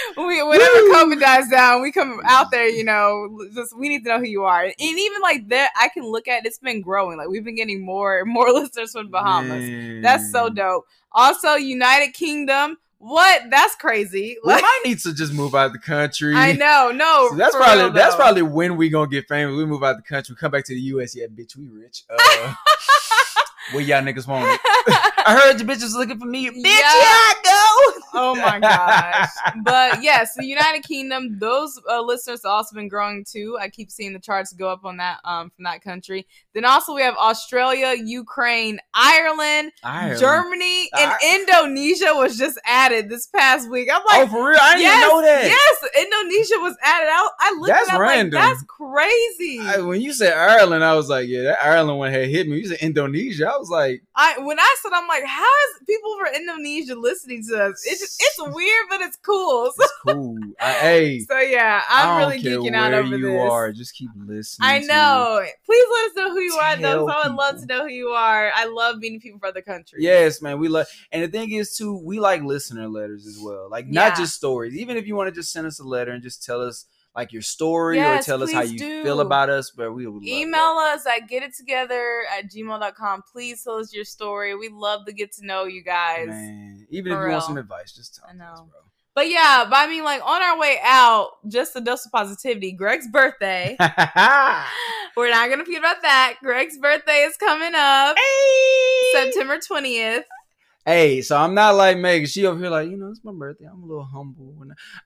we, 0.16 0.42
whenever 0.42 0.74
Woo! 0.74 0.94
COVID 0.94 1.20
dies 1.20 1.48
down, 1.48 1.82
we 1.82 1.92
come 1.92 2.20
out 2.24 2.50
there, 2.50 2.68
you 2.68 2.84
know, 2.84 3.28
just 3.54 3.76
we 3.76 3.88
need 3.88 4.04
to 4.04 4.10
know 4.10 4.18
who 4.18 4.26
you 4.26 4.44
are. 4.44 4.64
And 4.64 4.74
even 4.78 5.20
like 5.22 5.48
that, 5.48 5.70
I 5.80 5.88
can 5.88 6.04
look 6.04 6.28
at 6.28 6.46
it's 6.46 6.58
been 6.58 6.80
growing. 6.80 7.18
Like 7.18 7.28
we've 7.28 7.44
been 7.44 7.56
getting 7.56 7.84
more 7.84 8.20
and 8.20 8.32
more 8.32 8.50
listeners 8.52 8.92
from 8.92 9.06
the 9.06 9.10
Bahamas. 9.10 10.02
That's 10.02 10.30
so 10.30 10.48
dope. 10.48 10.86
Also, 11.12 11.54
United 11.54 12.14
Kingdom. 12.14 12.78
What? 13.02 13.44
That's 13.48 13.74
crazy. 13.76 14.36
We 14.44 14.52
Like, 14.52 14.60
might 14.60 14.80
need 14.84 14.98
to 15.00 15.14
just 15.14 15.32
move 15.32 15.54
out 15.54 15.72
the 15.72 15.78
country. 15.78 16.36
I 16.36 16.52
know. 16.52 16.92
No, 16.94 17.28
So 17.30 17.36
that's 17.36 17.56
probably 17.56 17.84
real, 17.84 17.92
that's 17.92 18.14
probably 18.14 18.42
when 18.42 18.76
we 18.76 18.90
gonna 18.90 19.10
get 19.10 19.26
famous. 19.26 19.56
We 19.56 19.64
move 19.64 19.82
out 19.82 19.96
the 19.96 20.02
country, 20.02 20.34
We 20.34 20.36
come 20.36 20.50
back 20.52 20.66
to 20.66 20.74
the 20.74 20.80
U.S. 20.80 21.16
Yeah, 21.16 21.26
bitch, 21.26 21.56
we 21.56 21.66
rich. 21.68 22.04
Uh, 22.10 22.54
where 23.72 23.82
y'all 23.82 24.02
niggas 24.02 24.26
want 24.26 24.46
it? 24.50 24.60
I 25.22 25.38
heard 25.38 25.58
the 25.58 25.64
bitches 25.64 25.92
looking 25.94 26.18
for 26.18 26.24
me. 26.26 26.48
Bitch, 26.48 26.54
Yeah. 26.64 26.92
here 26.92 27.04
I 27.04 27.34
go. 27.44 28.00
Oh 28.14 28.34
my 28.34 28.58
gosh. 28.58 29.28
But 29.62 30.02
yes, 30.02 30.34
the 30.34 30.44
United 30.46 30.82
Kingdom, 30.82 31.38
those 31.38 31.78
uh, 31.88 32.00
listeners 32.00 32.40
have 32.44 32.50
also 32.50 32.74
been 32.74 32.88
growing 32.88 33.24
too. 33.24 33.58
I 33.60 33.68
keep 33.68 33.90
seeing 33.90 34.12
the 34.12 34.18
charts 34.18 34.52
go 34.52 34.68
up 34.70 34.84
on 34.84 34.96
that 34.96 35.18
um 35.24 35.50
from 35.50 35.64
that 35.64 35.82
country. 35.82 36.26
Then 36.54 36.64
also 36.64 36.94
we 36.94 37.02
have 37.02 37.16
Australia, 37.16 37.94
Ukraine, 38.02 38.80
Ireland, 38.94 39.72
Ireland. 39.84 40.18
Germany, 40.20 40.88
and 40.98 41.12
I- 41.12 41.38
Indonesia 41.40 42.12
was 42.14 42.36
just 42.38 42.58
added 42.64 43.08
this 43.10 43.26
past 43.26 43.70
week. 43.70 43.88
I'm 43.92 44.02
like, 44.08 44.28
Oh, 44.28 44.32
for 44.32 44.48
real? 44.48 44.58
I 44.60 44.72
didn't 44.76 44.82
yes, 44.82 45.04
even 45.04 45.08
know 45.08 45.22
that. 45.22 45.44
yes, 45.44 46.04
Indonesia 46.06 46.54
was 46.60 46.76
added. 46.82 47.08
I, 47.10 47.28
I 47.40 47.52
looked 47.58 47.66
That's 47.68 47.88
at 47.90 47.92
that 47.92 48.00
random. 48.00 48.40
like 48.40 48.48
that's 48.50 48.64
crazy. 48.64 49.60
I, 49.60 49.78
when 49.80 50.00
you 50.00 50.12
said 50.12 50.32
Ireland, 50.32 50.82
I 50.84 50.94
was 50.94 51.08
like, 51.08 51.28
yeah, 51.28 51.42
that 51.42 51.58
Ireland 51.62 51.98
one 51.98 52.10
had 52.12 52.28
hit 52.28 52.48
me. 52.48 52.56
You 52.58 52.68
said 52.68 52.78
Indonesia. 52.80 53.52
Was 53.60 53.70
like, 53.70 54.02
I 54.16 54.38
when 54.40 54.58
I 54.58 54.76
said 54.82 54.90
I'm 54.94 55.06
like, 55.08 55.24
how 55.24 55.42
is 55.44 55.86
people 55.86 56.16
from 56.18 56.34
Indonesia 56.34 56.94
listening 56.94 57.44
to 57.48 57.64
us? 57.64 57.82
It's 57.86 58.00
just, 58.00 58.20
it's 58.22 58.54
weird, 58.54 58.86
but 58.88 59.00
it's 59.00 59.16
cool. 59.16 59.70
So, 59.76 59.82
it's 59.84 59.92
cool. 60.06 60.38
I, 60.60 60.72
hey, 60.72 61.20
so 61.20 61.38
yeah, 61.38 61.82
I'm 61.88 62.18
really 62.18 62.38
geeking 62.40 62.74
out 62.74 62.92
over 62.92 63.16
you 63.16 63.30
this. 63.30 63.40
are. 63.50 63.72
Just 63.72 63.94
keep 63.94 64.10
listening. 64.16 64.68
I 64.68 64.78
know. 64.80 65.44
Please 65.64 65.86
let 65.92 66.10
us 66.10 66.16
know 66.16 66.30
who 66.32 66.40
you 66.40 66.54
are, 66.54 66.76
though. 66.76 67.06
So 67.06 67.12
I 67.12 67.28
would 67.28 67.36
love 67.36 67.60
to 67.60 67.66
know 67.66 67.82
who 67.82 67.92
you 67.92 68.08
are. 68.08 68.50
I 68.54 68.64
love 68.66 68.98
meeting 68.98 69.20
people 69.20 69.38
from 69.38 69.48
other 69.50 69.62
countries. 69.62 70.02
Yes, 70.02 70.42
man. 70.42 70.58
We 70.58 70.68
love, 70.68 70.86
and 71.12 71.22
the 71.22 71.28
thing 71.28 71.52
is 71.52 71.76
too, 71.76 71.96
we 71.96 72.18
like 72.20 72.42
listener 72.42 72.88
letters 72.88 73.26
as 73.26 73.38
well. 73.40 73.68
Like 73.70 73.86
Yeah. 73.88 74.08
not 74.08 74.16
just 74.16 74.34
stories. 74.34 74.74
Even 74.76 74.96
if 74.96 75.06
you 75.06 75.14
want 75.16 75.28
to 75.28 75.38
just 75.38 75.52
send 75.52 75.66
us 75.66 75.78
a 75.80 75.84
letter 75.84 76.10
and 76.12 76.22
just 76.22 76.44
tell 76.44 76.60
us 76.60 76.86
like 77.14 77.32
your 77.32 77.42
story 77.42 77.96
Yes, 77.96 78.22
or 78.22 78.26
tell 78.26 78.42
us 78.42 78.52
how 78.52 78.62
you 78.62 78.78
do. 78.78 79.02
feel 79.02 79.20
about 79.20 79.50
us, 79.50 79.70
but 79.70 79.92
we 79.92 80.06
would 80.06 80.22
love 80.22 80.22
Email 80.24 80.76
us 80.78 81.06
at 81.06 81.28
getittogether 81.28 82.22
at 82.38 82.50
gmail.com. 82.50 83.22
Please 83.32 83.64
tell 83.64 83.76
us 83.76 83.92
your 83.92 84.04
story. 84.04 84.54
We 84.54 84.68
love 84.68 85.06
to 85.06 85.12
get 85.12 85.32
to 85.32 85.46
know 85.46 85.64
you 85.64 85.82
guys. 85.82 86.28
Man, 86.28 86.86
even 86.90 87.12
For 87.12 87.22
if 87.22 87.26
you 87.26 87.32
want 87.32 87.44
some 87.44 87.58
advice, 87.58 87.92
just 87.92 88.16
tell 88.16 88.26
I 88.28 88.52
us, 88.52 88.60
bro. 88.60 88.80
But 89.12 89.28
yeah, 89.28 89.66
but 89.68 89.76
I 89.76 89.88
mean, 89.88 90.04
like 90.04 90.24
on 90.24 90.40
our 90.40 90.58
way 90.58 90.78
out, 90.84 91.30
just 91.48 91.74
a 91.74 91.80
dose 91.80 92.06
of 92.06 92.12
positivity. 92.12 92.72
Greg's 92.72 93.08
birthday. 93.08 93.76
We're 95.16 95.30
not 95.30 95.50
gonna 95.50 95.64
forget 95.64 95.80
about 95.80 96.02
that. 96.02 96.36
Greg's 96.42 96.78
birthday 96.78 97.22
is 97.22 97.36
coming 97.36 97.72
up 97.74 98.16
September 99.12 99.58
20th. 99.58 100.22
Hey, 100.86 101.20
so 101.22 101.36
I'm 101.36 101.54
not 101.54 101.74
like 101.74 101.98
Megan. 101.98 102.26
She 102.26 102.46
over 102.46 102.58
here 102.58 102.70
like, 102.70 102.88
you 102.88 102.96
know, 102.96 103.08
it's 103.10 103.22
my 103.22 103.32
birthday. 103.32 103.66
I'm 103.70 103.82
a 103.82 103.86
little 103.86 104.04
humble. 104.04 104.56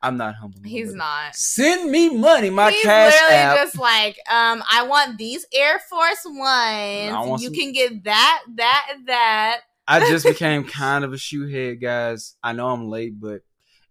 I'm 0.00 0.16
not 0.16 0.36
humble. 0.36 0.60
He's 0.64 0.88
more. 0.88 0.98
not. 0.98 1.34
Send 1.34 1.90
me 1.90 2.16
money. 2.16 2.50
My 2.50 2.70
He's 2.70 2.82
cash 2.82 3.12
literally 3.12 3.34
app. 3.34 3.56
just 3.56 3.78
like, 3.78 4.16
um, 4.30 4.62
I 4.70 4.86
want 4.86 5.18
these 5.18 5.44
Air 5.52 5.80
Force 5.90 6.24
Ones. 6.24 7.42
You 7.42 7.48
some- 7.48 7.54
can 7.54 7.72
get 7.72 8.04
that, 8.04 8.42
that, 8.56 8.86
and 8.94 9.08
that. 9.08 9.60
I 9.86 10.00
just 10.08 10.24
became 10.28 10.64
kind 10.64 11.04
of 11.04 11.12
a 11.12 11.16
shoehead, 11.16 11.80
guys. 11.80 12.36
I 12.42 12.52
know 12.52 12.68
I'm 12.68 12.88
late, 12.88 13.20
but 13.20 13.42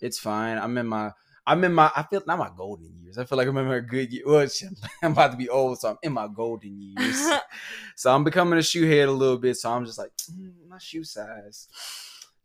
it's 0.01 0.19
fine. 0.19 0.57
I'm 0.57 0.77
in 0.77 0.87
my 0.87 1.11
I'm 1.45 1.63
in 1.63 1.73
my 1.73 1.91
I 1.95 2.03
feel 2.03 2.21
not 2.25 2.39
my 2.39 2.49
golden 2.55 2.93
years. 3.01 3.17
I 3.17 3.25
feel 3.25 3.37
like 3.37 3.47
I'm 3.47 3.57
in 3.57 3.67
my 3.67 3.79
good 3.79 4.11
year. 4.11 4.23
Well, 4.25 4.47
I'm 5.03 5.11
about 5.11 5.31
to 5.31 5.37
be 5.37 5.49
old, 5.49 5.79
so 5.79 5.89
I'm 5.89 5.97
in 6.01 6.13
my 6.13 6.27
golden 6.33 6.79
years. 6.79 7.29
so 7.95 8.13
I'm 8.13 8.23
becoming 8.23 8.57
a 8.57 8.61
shoehead 8.61 9.07
a 9.07 9.11
little 9.11 9.37
bit. 9.37 9.57
So 9.57 9.71
I'm 9.71 9.85
just 9.85 9.97
like 9.97 10.11
mm, 10.31 10.51
my 10.73 10.79
shoe 10.79 11.03
size. 11.03 11.67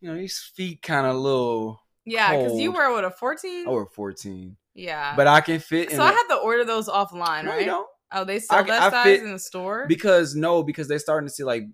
You 0.01 0.11
know, 0.11 0.17
these 0.17 0.39
feet 0.55 0.83
kind 0.83 1.07
of 1.07 1.17
little 1.17 1.81
Yeah, 2.05 2.37
because 2.37 2.59
you 2.61 2.73
were 2.73 2.93
what 2.93 3.05
a 3.05 3.11
14? 3.11 3.67
I 3.67 3.71
over 3.71 3.87
14, 3.87 4.57
yeah. 4.75 5.17
but 5.17 5.27
I 5.27 5.41
can 5.41 5.59
fit. 5.61 5.91
in 5.91 5.97
so 5.97 6.03
I 6.03 6.13
had 6.13 6.29
to 6.29 6.37
order 6.37 6.65
those 6.65 6.89
offline, 6.89 7.45
no, 7.45 7.51
right? 7.51 7.71
Oh, 8.13 8.25
they 8.25 8.39
sell 8.39 8.59
I- 8.59 8.63
that 8.65 8.83
I 8.83 8.91
size 8.91 9.05
fit- 9.05 9.23
in 9.25 9.33
the 9.33 9.39
store. 9.39 9.87
because 9.89 10.35
no, 10.35 10.63
because 10.63 10.89
they're 10.89 10.99
starting 10.99 11.27
to 11.29 11.35
see 11.35 11.43
like 11.45 11.65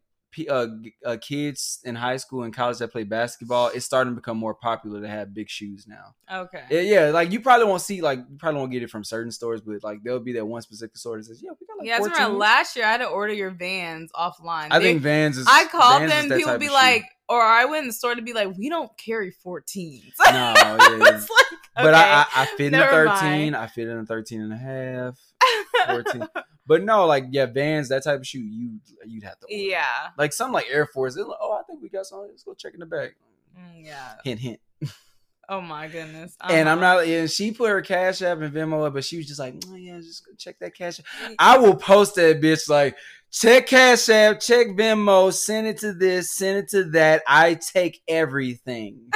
uh, 0.48 0.66
uh, 1.04 1.16
kids 1.20 1.80
in 1.84 1.94
high 1.94 2.16
school 2.16 2.42
and 2.42 2.54
college 2.54 2.78
that 2.78 2.88
play 2.92 3.04
basketball, 3.04 3.68
it's 3.74 3.84
starting 3.84 4.12
to 4.12 4.16
become 4.16 4.36
more 4.36 4.54
popular 4.54 5.00
to 5.00 5.08
have 5.08 5.32
big 5.34 5.48
shoes 5.48 5.86
now. 5.86 6.14
Okay. 6.32 6.64
Yeah, 6.70 6.80
yeah, 6.80 7.10
like 7.10 7.32
you 7.32 7.40
probably 7.40 7.66
won't 7.66 7.82
see 7.82 8.00
like 8.00 8.18
you 8.30 8.36
probably 8.38 8.60
won't 8.60 8.72
get 8.72 8.82
it 8.82 8.90
from 8.90 9.04
certain 9.04 9.30
stores, 9.30 9.60
but 9.60 9.82
like 9.82 10.02
there'll 10.02 10.20
be 10.20 10.32
that 10.34 10.46
one 10.46 10.62
specific 10.62 10.96
store 10.96 11.16
that 11.18 11.24
says, 11.24 11.42
"Yeah, 11.42 11.50
we 11.60 11.66
got 11.66 11.78
like 11.78 11.86
yeah, 11.86 11.94
I 11.96 11.98
14. 11.98 12.12
remember 12.14 12.38
last 12.38 12.76
year 12.76 12.84
I 12.84 12.90
had 12.92 12.98
to 12.98 13.06
order 13.06 13.32
your 13.32 13.50
Vans 13.50 14.10
offline. 14.14 14.68
I 14.70 14.78
They- 14.78 14.84
think 14.84 15.02
Vans 15.02 15.38
is. 15.38 15.46
I 15.48 15.66
called 15.66 16.02
Vans 16.02 16.28
them. 16.28 16.38
People 16.38 16.58
be 16.58 16.66
of 16.66 16.70
shoe. 16.70 16.74
like, 16.76 17.04
or 17.28 17.42
I 17.42 17.64
went 17.64 17.82
in 17.82 17.86
the 17.88 17.92
store 17.94 18.14
to 18.14 18.22
be 18.22 18.32
like, 18.32 18.56
we 18.56 18.68
don't 18.68 18.90
carry 18.98 19.32
14s. 19.44 20.12
"No, 20.18 20.32
yeah, 20.32 20.54
yeah." 20.78 21.16
it's 21.16 21.30
like, 21.30 21.46
But 21.76 21.94
I, 21.94 22.22
I, 22.22 22.26
I 22.34 22.46
fit 22.56 22.72
in 22.72 22.74
a 22.74 22.86
13. 22.86 23.06
mind. 23.14 23.56
I 23.56 23.66
fit 23.66 23.88
in 23.88 23.98
a 23.98 24.06
13 24.06 24.40
and 24.42 24.52
a 24.52 24.56
half. 24.56 25.18
14. 25.86 26.28
But 26.66 26.82
no, 26.84 27.06
like 27.06 27.26
yeah, 27.30 27.46
Vans, 27.46 27.88
that 27.90 28.04
type 28.04 28.20
of 28.20 28.26
shoe, 28.26 28.40
you 28.40 28.80
you'd 29.06 29.22
have 29.24 29.38
to. 29.40 29.46
Order. 29.46 29.54
yeah. 29.56 30.08
Like 30.16 30.32
some 30.32 30.52
like 30.52 30.66
Air 30.70 30.86
Force. 30.86 31.16
like, 31.16 31.26
oh, 31.40 31.52
I 31.52 31.62
think 31.64 31.82
we 31.82 31.88
got 31.88 32.06
some. 32.06 32.20
Let's 32.28 32.42
go 32.42 32.54
check 32.54 32.74
in 32.74 32.80
the 32.80 32.86
bag. 32.86 33.14
Mm, 33.58 33.84
Yeah. 33.84 34.14
Hint, 34.24 34.40
hint. 34.40 34.60
Oh 35.46 35.60
my 35.60 35.88
goodness. 35.88 36.34
And 36.40 36.70
I'm 36.70 36.78
Uh-huh. 36.82 36.94
not. 37.00 37.06
And 37.06 37.30
she 37.30 37.52
put 37.52 37.68
her 37.68 37.82
cash 37.82 38.22
app 38.22 38.40
and 38.40 38.50
Venmo 38.50 38.86
up, 38.86 38.94
but 38.94 39.04
she 39.04 39.18
was 39.18 39.26
just 39.26 39.38
like, 39.38 39.54
oh 39.68 39.74
yeah, 39.74 39.98
just 39.98 40.24
go 40.24 40.32
check 40.38 40.58
that 40.60 40.74
cash. 40.74 41.00
App. 41.00 41.32
I 41.38 41.58
will 41.58 41.76
post 41.76 42.14
that 42.14 42.40
bitch 42.40 42.66
like 42.70 42.96
check 43.30 43.66
cash 43.66 44.08
app, 44.08 44.40
check 44.40 44.68
Venmo, 44.68 45.30
send 45.34 45.66
it 45.66 45.76
to 45.80 45.92
this, 45.92 46.34
send 46.34 46.56
it 46.60 46.68
to 46.70 46.84
that. 46.92 47.22
I 47.28 47.54
take 47.56 48.00
everything. 48.08 49.00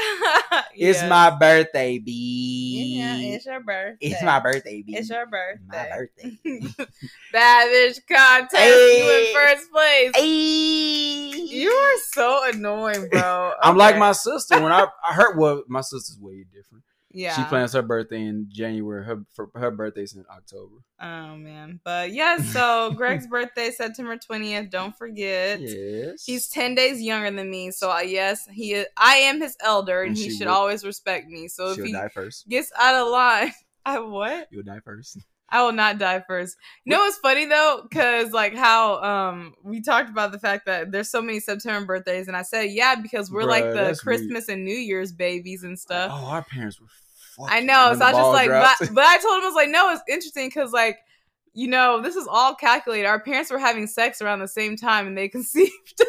It's 0.74 1.02
my 1.02 1.30
birthday, 1.30 1.98
B. 1.98 2.96
Yeah, 2.98 3.16
it's 3.16 3.46
your 3.46 3.60
birthday. 3.60 3.96
It's 4.00 4.22
my 4.22 4.40
birthday, 4.40 4.82
B. 4.82 4.96
It's 4.96 5.10
your 5.10 5.26
birthday. 5.26 5.60
My 5.66 5.88
birthday. 5.90 6.38
bitch 7.34 8.00
contest. 8.06 8.54
You 8.54 9.10
in 9.10 9.34
first 9.34 9.72
place. 9.72 10.12
Hey. 10.14 11.30
You 11.30 11.70
are 11.70 11.98
so 11.98 12.48
annoying, 12.48 13.08
bro. 13.10 13.52
I'm 13.62 13.76
like 13.76 13.98
my 13.98 14.12
sister. 14.12 14.60
When 14.60 14.72
I, 14.72 14.86
I 15.04 15.14
heard, 15.14 15.36
well, 15.36 15.62
my 15.68 15.80
sister's 15.80 16.18
way 16.20 16.44
different. 16.52 16.84
Yeah. 17.10 17.34
She 17.36 17.44
plans 17.44 17.72
her 17.72 17.82
birthday 17.82 18.22
in 18.22 18.48
January. 18.50 19.04
Her 19.04 19.24
for, 19.34 19.48
her 19.54 19.70
birthday's 19.70 20.14
in 20.14 20.24
October. 20.30 20.76
Oh 21.00 21.36
man, 21.36 21.80
but 21.84 22.12
yeah. 22.12 22.38
So 22.38 22.92
Greg's 22.96 23.26
birthday, 23.26 23.70
September 23.70 24.16
twentieth. 24.16 24.70
Don't 24.70 24.96
forget. 24.96 25.60
Yes. 25.60 26.24
He's 26.24 26.48
ten 26.48 26.74
days 26.74 27.00
younger 27.00 27.30
than 27.30 27.50
me, 27.50 27.70
so 27.70 27.90
uh, 27.90 28.00
yes, 28.00 28.46
he. 28.52 28.74
Is, 28.74 28.86
I 28.96 29.14
am 29.16 29.40
his 29.40 29.56
elder, 29.64 30.02
and, 30.02 30.10
And 30.10 30.18
he 30.18 30.30
should 30.30 30.46
will- 30.48 30.54
always 30.54 30.84
respect 30.84 31.28
me. 31.28 31.48
So 31.48 31.70
if 31.70 31.78
he 31.84 31.92
die 31.92 32.08
first. 32.08 32.48
gets 32.48 32.70
out 32.78 32.94
of 32.94 33.08
line, 33.12 33.52
I 33.84 34.00
what? 34.00 34.48
You'll 34.50 34.64
die 34.64 34.80
first. 34.84 35.18
I 35.50 35.62
will 35.62 35.72
not 35.72 35.98
die 35.98 36.22
first. 36.26 36.56
You 36.84 36.92
know 36.92 36.98
what's 36.98 37.18
funny 37.18 37.46
though? 37.46 37.86
Cause 37.92 38.32
like 38.32 38.54
how 38.54 39.02
um 39.02 39.54
we 39.62 39.80
talked 39.80 40.10
about 40.10 40.32
the 40.32 40.38
fact 40.38 40.66
that 40.66 40.92
there's 40.92 41.10
so 41.10 41.22
many 41.22 41.40
September 41.40 41.86
birthdays, 41.86 42.28
and 42.28 42.36
I 42.36 42.42
said 42.42 42.70
yeah 42.70 42.94
because 42.94 43.30
we're 43.30 43.44
like 43.44 43.64
the 43.64 43.74
that's 43.74 44.04
weird. 44.04 44.18
Christmas 44.18 44.48
and 44.48 44.64
New 44.64 44.76
Year's 44.76 45.12
babies 45.12 45.64
and 45.64 45.78
stuff. 45.78 46.10
Oh, 46.12 46.26
our 46.26 46.42
parents 46.42 46.80
were. 46.80 46.86
I 47.46 47.60
know. 47.60 47.94
So 47.96 48.04
I 48.04 48.12
was 48.12 48.18
just 48.18 48.32
like, 48.32 48.48
but, 48.48 48.94
but 48.94 49.04
I 49.04 49.18
told 49.18 49.38
him 49.38 49.44
I 49.44 49.46
was 49.46 49.54
like, 49.54 49.68
no, 49.68 49.92
it's 49.92 50.02
interesting 50.08 50.48
because 50.48 50.72
like, 50.72 50.98
you 51.52 51.68
know, 51.68 52.00
this 52.02 52.16
is 52.16 52.26
all 52.28 52.54
calculated. 52.54 53.06
Our 53.06 53.20
parents 53.20 53.50
were 53.50 53.58
having 53.58 53.86
sex 53.86 54.20
around 54.20 54.40
the 54.40 54.48
same 54.48 54.76
time, 54.76 55.06
and 55.06 55.16
they 55.16 55.28
conceived. 55.28 56.02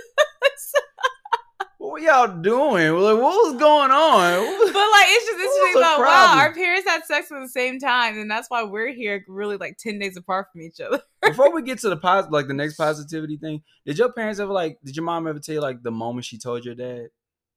What 1.80 1.94
were 1.94 2.00
y'all 2.00 2.28
doing? 2.42 2.92
Like, 2.92 3.18
what 3.18 3.48
was 3.48 3.56
going 3.58 3.90
on? 3.90 4.58
but 4.74 4.76
like, 4.76 5.06
it's 5.08 5.26
just 5.26 5.40
interesting 5.40 5.82
about 5.82 6.00
wow, 6.02 6.36
our 6.38 6.54
parents 6.54 6.86
had 6.88 7.06
sex 7.06 7.32
at 7.32 7.40
the 7.40 7.48
same 7.48 7.80
time, 7.80 8.20
and 8.20 8.30
that's 8.30 8.50
why 8.50 8.64
we're 8.64 8.92
here, 8.92 9.24
really 9.30 9.56
like 9.56 9.78
ten 9.78 9.98
days 9.98 10.18
apart 10.18 10.48
from 10.52 10.62
each 10.62 10.82
other. 10.82 11.02
Before 11.24 11.54
we 11.54 11.62
get 11.62 11.80
to 11.80 11.90
the 11.90 11.96
pos- 11.96 12.30
like 12.30 12.48
the 12.48 12.54
next 12.54 12.76
positivity 12.76 13.38
thing, 13.38 13.64
did 13.86 13.98
your 13.98 14.12
parents 14.12 14.42
ever 14.42 14.52
like? 14.52 14.78
Did 14.84 14.98
your 14.98 15.06
mom 15.06 15.26
ever 15.26 15.40
tell 15.40 15.56
you 15.56 15.62
like 15.62 15.82
the 15.82 15.90
moment 15.90 16.26
she 16.26 16.38
told 16.38 16.66
your 16.66 16.76
dad 16.76 17.08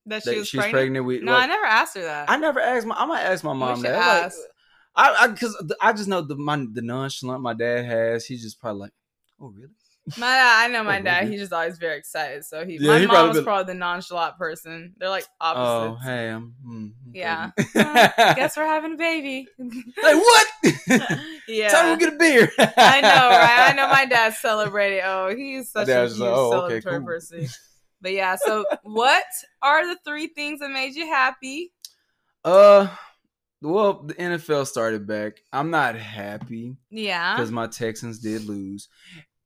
That 0.07 0.25
that 0.25 0.33
she 0.33 0.39
was 0.39 0.49
she's 0.49 0.61
pregnant. 0.61 0.73
pregnant, 0.73 1.07
with? 1.07 1.23
No, 1.23 1.33
like- 1.33 1.43
I 1.43 1.47
never 1.49 1.65
asked 1.67 1.97
her 1.97 2.03
that. 2.03 2.31
I 2.31 2.37
never 2.37 2.61
asked 2.61 2.87
my. 2.87 2.95
I 2.95 3.05
might 3.07 3.23
ask 3.23 3.43
my 3.43 3.55
mom 3.55 3.83
that. 3.83 4.25
Like. 4.25 4.33
I, 4.95 5.17
I, 5.25 5.29
because 5.29 5.61
I 5.81 5.93
just 5.95 6.09
know 6.09 6.21
the 6.21 6.37
my 6.37 6.65
the 6.73 6.83
nonchalant 6.83 7.43
my 7.43 7.55
dad 7.55 7.87
has. 7.87 8.25
He's 8.25 8.43
just 8.43 8.61
probably 8.61 8.83
like, 8.83 8.93
oh 9.41 9.49
really? 9.49 9.73
My 10.19 10.27
dad, 10.27 10.65
I 10.65 10.69
know 10.69 10.83
my 10.85 10.99
Oh, 10.99 11.03
dad. 11.03 11.21
really? 11.21 11.33
He's 11.33 11.41
just 11.43 11.53
always 11.53 11.79
very 11.79 11.97
excited. 11.97 12.45
So 12.45 12.65
he, 12.65 12.77
Yeah, 12.79 12.89
my 12.93 12.99
he 13.01 13.07
mom 13.07 13.15
probably 13.15 13.29
was 13.29 13.37
been- 13.39 13.45
probably 13.45 13.73
the 13.73 13.79
nonchalant 13.79 14.37
person. 14.39 14.95
They're 14.99 15.09
like 15.09 15.27
Oh, 15.41 15.47
opposites. 15.95 16.05
hey, 16.05 16.29
I'm. 16.29 16.55
hmm, 16.65 16.77
I'm 16.77 16.95
Yeah. 17.15 17.51
pregnant. 17.57 18.17
Guess 18.37 18.57
we're 18.57 18.67
having 18.67 18.95
a 18.95 18.97
baby. 18.97 19.47
like 19.59 20.17
what? 20.17 20.47
yeah. 21.49 21.69
Time 21.69 21.99
to 21.99 22.05
get 22.05 22.15
a 22.15 22.17
beer. 22.17 22.51
I 22.59 23.01
know, 23.01 23.09
right? 23.09 23.71
I 23.71 23.73
know 23.77 23.89
my 23.89 24.05
dad 24.07 24.35
celebrated. 24.35 25.03
Oh, 25.05 25.35
he's 25.35 25.71
such 25.71 25.89
a 25.89 26.07
huge 26.09 26.19
like, 26.19 26.31
oh, 26.33 26.63
okay, 26.65 26.81
celebratory 26.81 26.99
cool. 26.99 27.07
person. 27.07 27.47
But 28.01 28.13
yeah, 28.13 28.37
so 28.37 28.65
what 28.83 29.25
are 29.63 29.87
the 29.87 29.97
three 30.05 30.27
things 30.27 30.59
that 30.61 30.71
made 30.71 30.95
you 30.97 31.07
happy? 31.07 31.73
Uh, 32.45 32.89
well, 33.61 34.03
the 34.03 34.15
NFL 34.15 34.67
started 34.67 35.07
back. 35.07 35.35
I'm 35.53 35.71
not 35.71 35.95
happy 35.95 36.77
Yeah. 36.91 37.37
because 37.37 37.53
my 37.53 37.69
Texans 37.69 38.19
did 38.19 38.45
lose. 38.49 38.89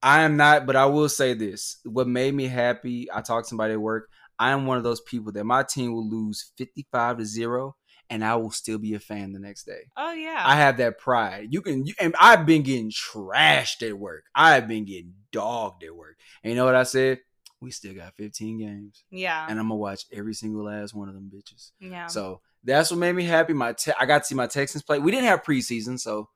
I 0.02 0.22
am 0.22 0.36
not, 0.36 0.66
but 0.66 0.76
I 0.76 0.86
will 0.86 1.08
say 1.08 1.34
this: 1.34 1.78
what 1.84 2.06
made 2.08 2.34
me 2.34 2.46
happy, 2.46 3.08
I 3.12 3.20
talked 3.22 3.46
to 3.46 3.48
somebody 3.48 3.74
at 3.74 3.80
work. 3.80 4.08
I 4.38 4.50
am 4.50 4.66
one 4.66 4.76
of 4.76 4.84
those 4.84 5.00
people 5.00 5.32
that 5.32 5.44
my 5.44 5.62
team 5.62 5.92
will 5.94 6.08
lose 6.08 6.52
55 6.58 7.18
to 7.18 7.24
zero, 7.24 7.76
and 8.10 8.24
I 8.24 8.36
will 8.36 8.50
still 8.50 8.78
be 8.78 8.94
a 8.94 9.00
fan 9.00 9.32
the 9.32 9.38
next 9.38 9.64
day. 9.64 9.88
Oh 9.96 10.12
yeah. 10.12 10.42
I 10.44 10.56
have 10.56 10.76
that 10.76 10.98
pride. 10.98 11.48
You 11.50 11.62
can, 11.62 11.86
you, 11.86 11.94
and 11.98 12.14
I've 12.20 12.44
been 12.44 12.62
getting 12.62 12.90
trashed 12.90 13.82
at 13.82 13.98
work. 13.98 14.24
I've 14.34 14.68
been 14.68 14.84
getting 14.84 15.14
dogged 15.32 15.84
at 15.84 15.96
work. 15.96 16.18
And 16.42 16.50
you 16.52 16.56
know 16.56 16.66
what 16.66 16.74
I 16.74 16.82
said? 16.82 17.20
We 17.60 17.70
still 17.70 17.94
got 17.94 18.14
15 18.16 18.58
games, 18.58 19.04
yeah. 19.10 19.46
and 19.48 19.58
I'm 19.58 19.68
gonna 19.68 19.76
watch 19.76 20.04
every 20.12 20.34
single 20.34 20.64
last 20.66 20.94
one 20.94 21.08
of 21.08 21.14
them 21.14 21.30
bitches. 21.34 21.70
yeah. 21.80 22.06
So 22.06 22.42
that's 22.62 22.90
what 22.90 23.00
made 23.00 23.14
me 23.14 23.24
happy. 23.24 23.54
My 23.54 23.72
te- 23.72 23.92
I 23.98 24.04
got 24.04 24.18
to 24.18 24.24
see 24.24 24.34
my 24.34 24.46
Texans 24.46 24.82
play. 24.82 24.98
We 24.98 25.10
didn't 25.10 25.26
have 25.26 25.42
preseason, 25.42 25.98
so 25.98 26.28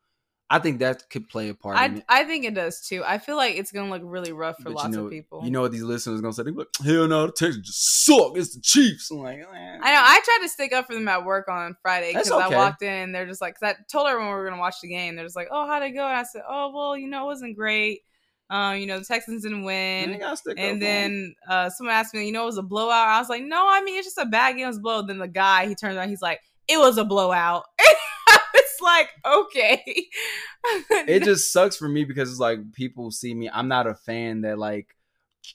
I 0.52 0.58
think 0.58 0.80
that 0.80 1.08
could 1.08 1.28
play 1.28 1.48
a 1.48 1.54
part 1.54 1.76
in 1.76 1.80
I, 1.80 1.96
it. 1.96 2.04
I 2.08 2.24
think 2.24 2.44
it 2.44 2.54
does 2.54 2.80
too. 2.80 3.04
I 3.06 3.18
feel 3.18 3.36
like 3.36 3.54
it's 3.54 3.70
gonna 3.70 3.88
look 3.88 4.02
really 4.04 4.32
rough 4.32 4.56
for 4.56 4.64
But 4.64 4.72
lots 4.74 4.88
you 4.88 4.96
know, 4.96 5.04
of 5.04 5.10
people. 5.12 5.42
You 5.44 5.52
know 5.52 5.60
what 5.60 5.70
these 5.70 5.84
listeners 5.84 6.20
gonna 6.20 6.32
say? 6.32 6.42
They 6.42 6.50
be 6.50 6.58
like, 6.58 6.68
"Hell 6.84 7.06
no, 7.06 7.26
the 7.26 7.32
Texans 7.32 7.68
just 7.68 8.04
suck. 8.04 8.36
It's 8.36 8.56
the 8.56 8.60
Chiefs." 8.60 9.12
I'm 9.12 9.18
like, 9.18 9.38
eh. 9.38 9.44
I 9.44 9.92
know. 9.92 10.02
I 10.02 10.20
tried 10.24 10.40
to 10.42 10.48
stick 10.48 10.72
up 10.72 10.88
for 10.88 10.94
them 10.94 11.06
at 11.06 11.24
work 11.24 11.48
on 11.48 11.76
Friday 11.82 12.12
because 12.12 12.32
okay. 12.32 12.52
I 12.52 12.58
walked 12.58 12.82
in 12.82 12.88
and 12.88 13.14
they're 13.14 13.26
just 13.26 13.40
like, 13.40 13.60
because 13.60 13.76
I 13.76 13.82
told 13.92 14.08
everyone 14.08 14.30
we 14.30 14.34
were 14.34 14.48
gonna 14.48 14.60
watch 14.60 14.80
the 14.82 14.88
game. 14.88 15.14
They're 15.14 15.24
just 15.24 15.36
like, 15.36 15.48
"Oh, 15.52 15.68
how'd 15.68 15.84
it 15.84 15.90
go?" 15.90 16.04
And 16.04 16.16
I 16.16 16.24
said, 16.24 16.42
"Oh, 16.48 16.72
well, 16.74 16.96
you 16.96 17.06
know, 17.06 17.22
it 17.22 17.26
wasn't 17.26 17.56
great. 17.56 18.00
Um, 18.50 18.78
you 18.78 18.86
know, 18.88 18.98
the 18.98 19.04
Texans 19.04 19.44
didn't 19.44 19.62
win." 19.62 20.18
gotta 20.18 20.36
stick 20.36 20.52
up 20.52 20.58
for 20.58 20.64
And 20.64 20.82
then 20.82 21.36
uh, 21.48 21.70
someone 21.70 21.94
asked 21.94 22.12
me, 22.12 22.26
you 22.26 22.32
know, 22.32 22.42
it 22.42 22.46
was 22.46 22.58
a 22.58 22.62
blowout. 22.62 23.06
I 23.06 23.20
was 23.20 23.28
like, 23.28 23.44
no, 23.44 23.68
I 23.68 23.82
mean, 23.82 23.98
it's 23.98 24.06
just 24.08 24.18
a 24.18 24.26
bad 24.26 24.56
game. 24.56 24.64
It 24.64 24.66
was 24.66 24.78
a 24.78 24.80
blowout. 24.80 25.06
Then 25.06 25.18
the 25.18 25.28
guy, 25.28 25.68
he 25.68 25.76
turns 25.76 25.96
around, 25.96 26.08
he's 26.08 26.22
like, 26.22 26.40
it 26.66 26.78
was 26.78 26.98
a 26.98 27.04
blowout. 27.04 27.66
like, 28.80 29.10
okay. 29.24 29.82
it 30.90 31.24
just 31.24 31.52
sucks 31.52 31.76
for 31.76 31.88
me 31.88 32.04
because 32.04 32.30
it's 32.30 32.40
like 32.40 32.72
people 32.72 33.10
see 33.10 33.34
me. 33.34 33.50
I'm 33.52 33.68
not 33.68 33.86
a 33.86 33.94
fan 33.94 34.42
that 34.42 34.58
like 34.58 34.96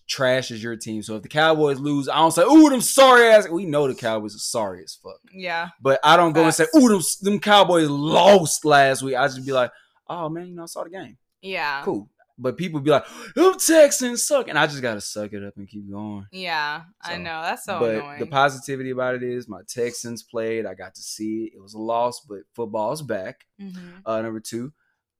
trashes 0.09 0.61
your 0.61 0.75
team. 0.75 1.01
So 1.01 1.15
if 1.15 1.21
the 1.21 1.29
Cowboys 1.29 1.79
lose, 1.79 2.09
I 2.09 2.17
don't 2.17 2.31
say, 2.31 2.43
"Ooh, 2.43 2.69
them 2.69 2.81
sorry 2.81 3.27
ass." 3.27 3.47
We 3.47 3.65
know 3.65 3.87
the 3.87 3.95
Cowboys 3.95 4.35
are 4.35 4.39
sorry 4.39 4.83
as 4.83 4.95
fuck, 5.01 5.19
yeah. 5.31 5.69
but 5.81 5.99
I 6.03 6.17
don't 6.17 6.33
go 6.33 6.43
and 6.43 6.53
say. 6.53 6.65
"Ooh, 6.75 6.89
them, 6.89 7.01
them 7.21 7.39
Cowboys 7.39 7.89
lost 7.89 8.65
last 8.65 9.01
week." 9.01 9.15
I 9.15 9.27
just 9.27 9.45
be 9.45 9.51
like, 9.51 9.71
"Oh 10.07 10.29
man, 10.29 10.47
you 10.47 10.55
know, 10.55 10.63
I 10.63 10.67
saw 10.67 10.83
the 10.83 10.89
game. 10.89 11.17
Yeah. 11.41 11.81
Cool." 11.83 12.09
But 12.37 12.57
people 12.57 12.81
be 12.81 12.91
like, 12.91 13.05
"Them 13.35 13.53
Texans 13.65 14.27
suck," 14.27 14.49
and 14.49 14.59
I 14.59 14.67
just 14.67 14.81
gotta 14.81 14.99
suck 14.99 15.31
it 15.31 15.43
up 15.43 15.55
and 15.55 15.67
keep 15.69 15.89
going. 15.89 16.25
Yeah. 16.33 16.81
I 17.01 17.15
know. 17.17 17.41
That's 17.41 17.63
so 17.63 17.79
but 17.79 17.95
annoying. 17.95 18.19
the 18.19 18.25
positivity 18.27 18.89
about 18.89 19.15
it 19.15 19.23
is 19.23 19.47
my 19.47 19.61
Texans 19.67 20.21
played. 20.23 20.65
I 20.65 20.73
got 20.73 20.95
to 20.95 21.01
see 21.01 21.45
it. 21.45 21.53
It 21.55 21.61
was 21.61 21.73
a 21.75 21.79
loss, 21.79 22.19
but 22.27 22.39
football's 22.53 23.01
back. 23.01 23.45
Mhm, 23.61 24.01
Uh, 24.05 24.21
number 24.21 24.41
two, 24.41 24.73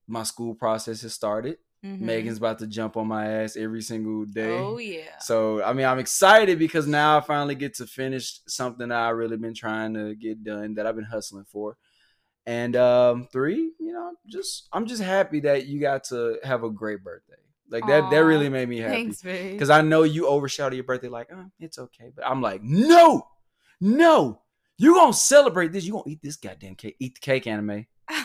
my 0.08 0.24
school 0.24 0.56
process 0.56 1.02
has 1.04 1.14
started. 1.14 1.58
mhm. 1.84 2.02
Megan's 2.02 2.38
about 2.40 2.58
to 2.60 2.68
jump 2.68 2.98
on 2.98 3.08
my 3.08 3.28
ass 3.28 3.56
every 3.56 3.82
single 3.82 4.26
day. 4.26 4.58
Oh, 4.58 4.78
yeah. 4.80 5.18
So 5.20 5.64
I 5.64 5.72
mean, 5.72 5.86
I'm 5.86 6.00
excited 6.00 6.58
because 6.60 6.86
now 6.88 7.18
I 7.18 7.22
finally 7.22 7.54
get 7.56 7.76
to 7.76 7.86
finish 7.88 8.40
something 8.48 8.90
that 8.90 9.00
I 9.00 9.10
really 9.12 9.38
been 9.38 9.54
trying 9.54 9.94
to 9.94 10.16
get 10.16 10.44
done 10.44 10.74
that 10.74 10.86
I've 10.88 10.96
been 10.96 11.06
hustling 11.06 11.46
for. 11.46 11.78
And 12.48 12.76
um, 12.76 13.28
three, 13.32 13.72
you 13.80 13.92
know, 13.92 14.12
just 14.28 14.68
I'm 14.72 14.86
just 14.86 15.02
happy 15.02 15.40
that 15.42 15.66
you 15.66 15.80
got 15.80 16.04
to 16.06 16.38
have 16.44 16.64
a 16.64 16.70
great 16.70 17.04
birthday. 17.04 17.34
Like 17.70 17.88
that, 17.88 18.12
that 18.12 18.20
really 18.20 18.50
made 18.50 18.70
me 18.70 18.78
happy 18.78 18.94
Thanks, 18.94 19.24
babe. 19.24 19.54
because 19.54 19.72
I 19.72 19.82
know 19.82 20.04
you 20.04 20.28
overshadowed 20.28 20.76
your 20.76 20.84
birthday. 20.84 21.08
Like, 21.08 21.30
oh, 21.34 21.46
it's 21.60 21.80
okay, 21.80 22.12
but 22.16 22.26
I'm 22.26 22.40
like, 22.42 22.62
no, 22.62 23.28
no, 23.82 24.42
you 24.78 24.94
gonna 24.94 25.14
celebrate 25.14 25.72
this. 25.72 25.84
You 25.84 25.94
gonna 25.94 26.04
eat 26.08 26.22
this 26.22 26.36
goddamn 26.36 26.76
cake. 26.76 26.96
Eat 27.00 27.16
the 27.16 27.22
cake, 27.22 27.48
Anna 27.48 27.64
Mae. 27.64 27.88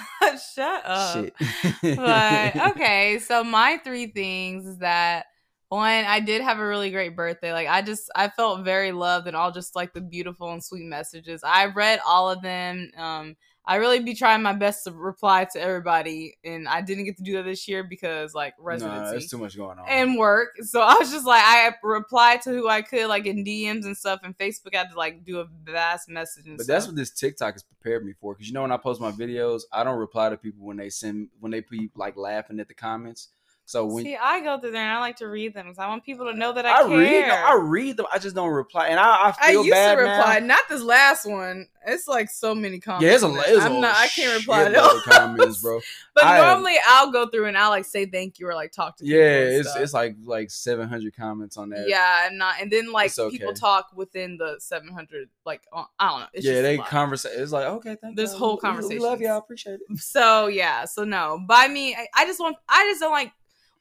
Shut 0.55 0.82
up. 0.84 1.14
Shit. 1.14 1.97
but 1.97 2.56
okay, 2.70 3.18
so 3.18 3.42
my 3.42 3.80
three 3.82 4.09
things 4.09 4.66
is 4.66 4.78
that 4.78 5.26
one, 5.70 6.05
I 6.05 6.18
did 6.18 6.42
have 6.42 6.59
a 6.59 6.66
really 6.66 6.90
great 6.90 7.16
birthday. 7.16 7.52
Like 7.52 7.68
I 7.68 7.80
just 7.80 8.10
I 8.14 8.28
felt 8.28 8.64
very 8.64 8.92
loved 8.92 9.26
and 9.28 9.36
all 9.36 9.52
just 9.52 9.76
like 9.76 9.94
the 9.94 10.01
beautiful 10.01 10.52
and 10.52 10.62
sweet 10.62 10.84
messages. 10.84 11.42
I 11.44 11.66
read 11.66 12.01
all 12.05 12.28
of 12.28 12.42
them. 12.42 12.90
Um 12.97 13.36
I 13.66 13.77
really 13.77 14.01
be 14.01 14.15
trying 14.15 14.43
my 14.43 14.55
best 14.55 14.85
to 14.85 14.91
reply 14.91 15.45
to 15.53 15.61
everybody, 15.61 16.39
and 16.43 16.66
I 16.66 16.81
didn't 16.81 17.05
get 17.05 17.16
to 17.19 17.23
do 17.23 17.35
that 17.35 17.45
this 17.45 17.69
year 17.69 17.85
because 17.85 18.35
like 18.35 18.55
Nah, 18.59 18.65
residency 18.65 19.11
there's 19.11 19.28
too 19.28 19.39
much 19.39 19.57
going 19.57 19.78
on. 19.78 19.87
and 19.89 20.16
work. 20.19 20.49
So 20.62 20.81
I 20.81 20.95
was 20.95 21.11
just 21.11 21.27
like, 21.27 21.43
I 21.45 21.70
replied 21.82 22.43
to 22.43 22.51
who 22.51 22.69
I 22.69 22.82
could, 22.82 23.07
like 23.09 23.27
in 23.27 23.45
DMs 23.45 23.85
and 23.85 23.97
stuff, 23.97 24.20
and 24.24 24.37
Facebook 24.37 24.74
I 24.74 24.78
had 24.78 24.91
to 24.91 24.97
like 24.99 25.24
do 25.24 25.41
a 25.41 25.47
vast 25.65 26.09
message. 26.09 26.47
And 26.47 26.57
But 26.57 26.65
stuff. 26.65 26.74
that's 26.74 26.87
what 26.87 26.97
this 26.97 27.11
TikTok 27.11 27.55
has 27.55 27.62
prepared 27.62 28.05
me 28.05 28.12
for. 28.20 28.35
Because 28.35 28.49
you 28.49 28.55
know, 28.55 28.62
when 28.62 28.73
I 28.73 28.77
post 28.78 29.01
my 29.01 29.12
videos, 29.12 29.62
I 29.73 29.85
don't 29.85 29.99
reply 29.99 30.31
to 30.31 30.37
people 30.37 30.65
when 30.66 30.78
they 30.78 30.89
send 30.91 31.28
when 31.39 31.53
they 31.53 31.61
be 31.61 31.91
like 31.95 32.16
laughing 32.16 32.61
at 32.61 32.69
the 32.69 32.74
comments. 32.74 33.28
So 33.70 33.86
when 33.86 34.02
See, 34.02 34.16
I 34.16 34.40
go 34.40 34.59
through 34.59 34.72
there 34.72 34.82
and 34.82 34.90
I 34.90 34.98
like 34.98 35.14
to 35.18 35.28
read 35.28 35.55
them 35.55 35.66
because 35.66 35.78
I 35.78 35.86
want 35.86 36.05
people 36.05 36.26
to 36.26 36.36
know 36.36 36.52
that 36.52 36.66
I, 36.66 36.80
I, 36.80 36.88
care. 36.88 36.98
read, 36.98 37.22
them, 37.22 37.44
I 37.47 37.55
read 37.55 37.97
them. 37.98 38.06
I 38.12 38.18
just 38.18 38.34
don't 38.34 38.51
reply, 38.51 38.88
and 38.88 38.98
I, 38.98 39.05
I 39.05 39.34
I 39.40 39.52
feel 39.52 39.64
used 39.64 39.76
to 39.76 39.94
reply, 39.94 40.40
now. 40.40 40.47
not 40.47 40.68
this 40.68 40.82
last 40.82 41.24
one. 41.24 41.68
It's 41.86 42.09
like 42.09 42.30
so 42.30 42.52
many 42.52 42.80
comments. 42.80 43.05
Yeah, 43.05 43.14
it's 43.14 43.22
a, 43.22 43.55
it's 43.55 43.64
I'm 43.64 43.80
not. 43.80 43.94
I 43.94 44.09
can't 44.09 44.36
reply 44.40 44.64
to 44.64 44.70
those. 44.72 45.02
comments, 45.02 45.62
bro. 45.62 45.80
But 46.12 46.24
I- 46.24 46.38
normally 46.38 46.74
I'll 46.84 47.12
go 47.12 47.28
through 47.28 47.47
and 47.47 47.56
I'll 47.56 47.70
like 47.70 47.84
say 47.84 48.06
thank 48.06 48.40
you 48.40 48.48
or 48.48 48.55
like 48.55 48.72
talk 48.72 48.97
to 48.97 49.05
people. 49.05 49.20
Yeah, 49.20 49.38
it's 49.38 49.70
stuff. 49.70 49.82
it's 49.82 49.94
like 49.94 50.16
like 50.24 50.51
seven 50.51 50.88
hundred 50.88 51.14
comments 51.14 51.56
on 51.56 51.70
that. 51.70 51.88
yeah, 51.88 52.26
and 52.26 52.36
not 52.38 52.56
and 52.60 52.70
then 52.72 52.90
like 52.90 53.16
okay. 53.16 53.38
people 53.38 53.55
talk 53.55 53.90
within 53.94 54.36
the 54.36 54.56
700. 54.59 55.28
Like 55.47 55.62
uh, 55.72 55.84
I 55.98 56.09
don't 56.10 56.20
know. 56.20 56.26
It's 56.34 56.44
yeah, 56.44 56.55
just 56.55 56.62
they 56.64 56.78
converse. 56.78 57.24
It's 57.24 57.52
like 57.52 57.66
okay, 57.66 57.97
thank 58.02 58.18
you. 58.18 58.26
whole 58.26 58.56
conversation. 58.56 58.97
we- 58.97 59.05
We 59.05 59.09
love 59.09 59.20
y'all. 59.20 59.38
Appreciate 59.38 59.74
it. 59.74 59.80
So 60.01 60.48
yeah, 60.48 60.86
so 60.86 61.05
no. 61.05 61.40
By 61.47 61.68
me, 61.68 61.94
I, 61.94 62.09
I 62.16 62.26
just 62.26 62.40
want 62.40 62.56
I 62.68 62.84
just 62.90 63.01
don't 63.01 63.12
like 63.12 63.32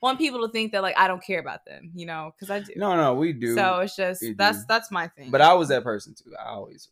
want 0.01 0.17
people 0.17 0.45
to 0.45 0.51
think 0.51 0.71
that 0.71 0.81
like 0.81 0.97
I 0.97 1.07
don't 1.07 1.23
care 1.23 1.39
about 1.39 1.65
them, 1.65 1.91
you 1.93 2.05
know, 2.05 2.31
because 2.35 2.49
I 2.49 2.59
do. 2.59 2.73
No, 2.75 2.95
no, 2.95 3.13
we 3.15 3.33
do. 3.33 3.55
So 3.55 3.79
it's 3.79 3.95
just 3.95 4.21
We 4.21 4.33
that's 4.33 4.59
do. 4.59 4.65
that's 4.67 4.91
my 4.91 5.07
thing. 5.07 5.31
but 5.31 5.41
I 5.41 5.53
was 5.53 5.69
that 5.69 5.83
person 5.83 6.13
too. 6.13 6.33
I 6.39 6.49
always 6.49 6.89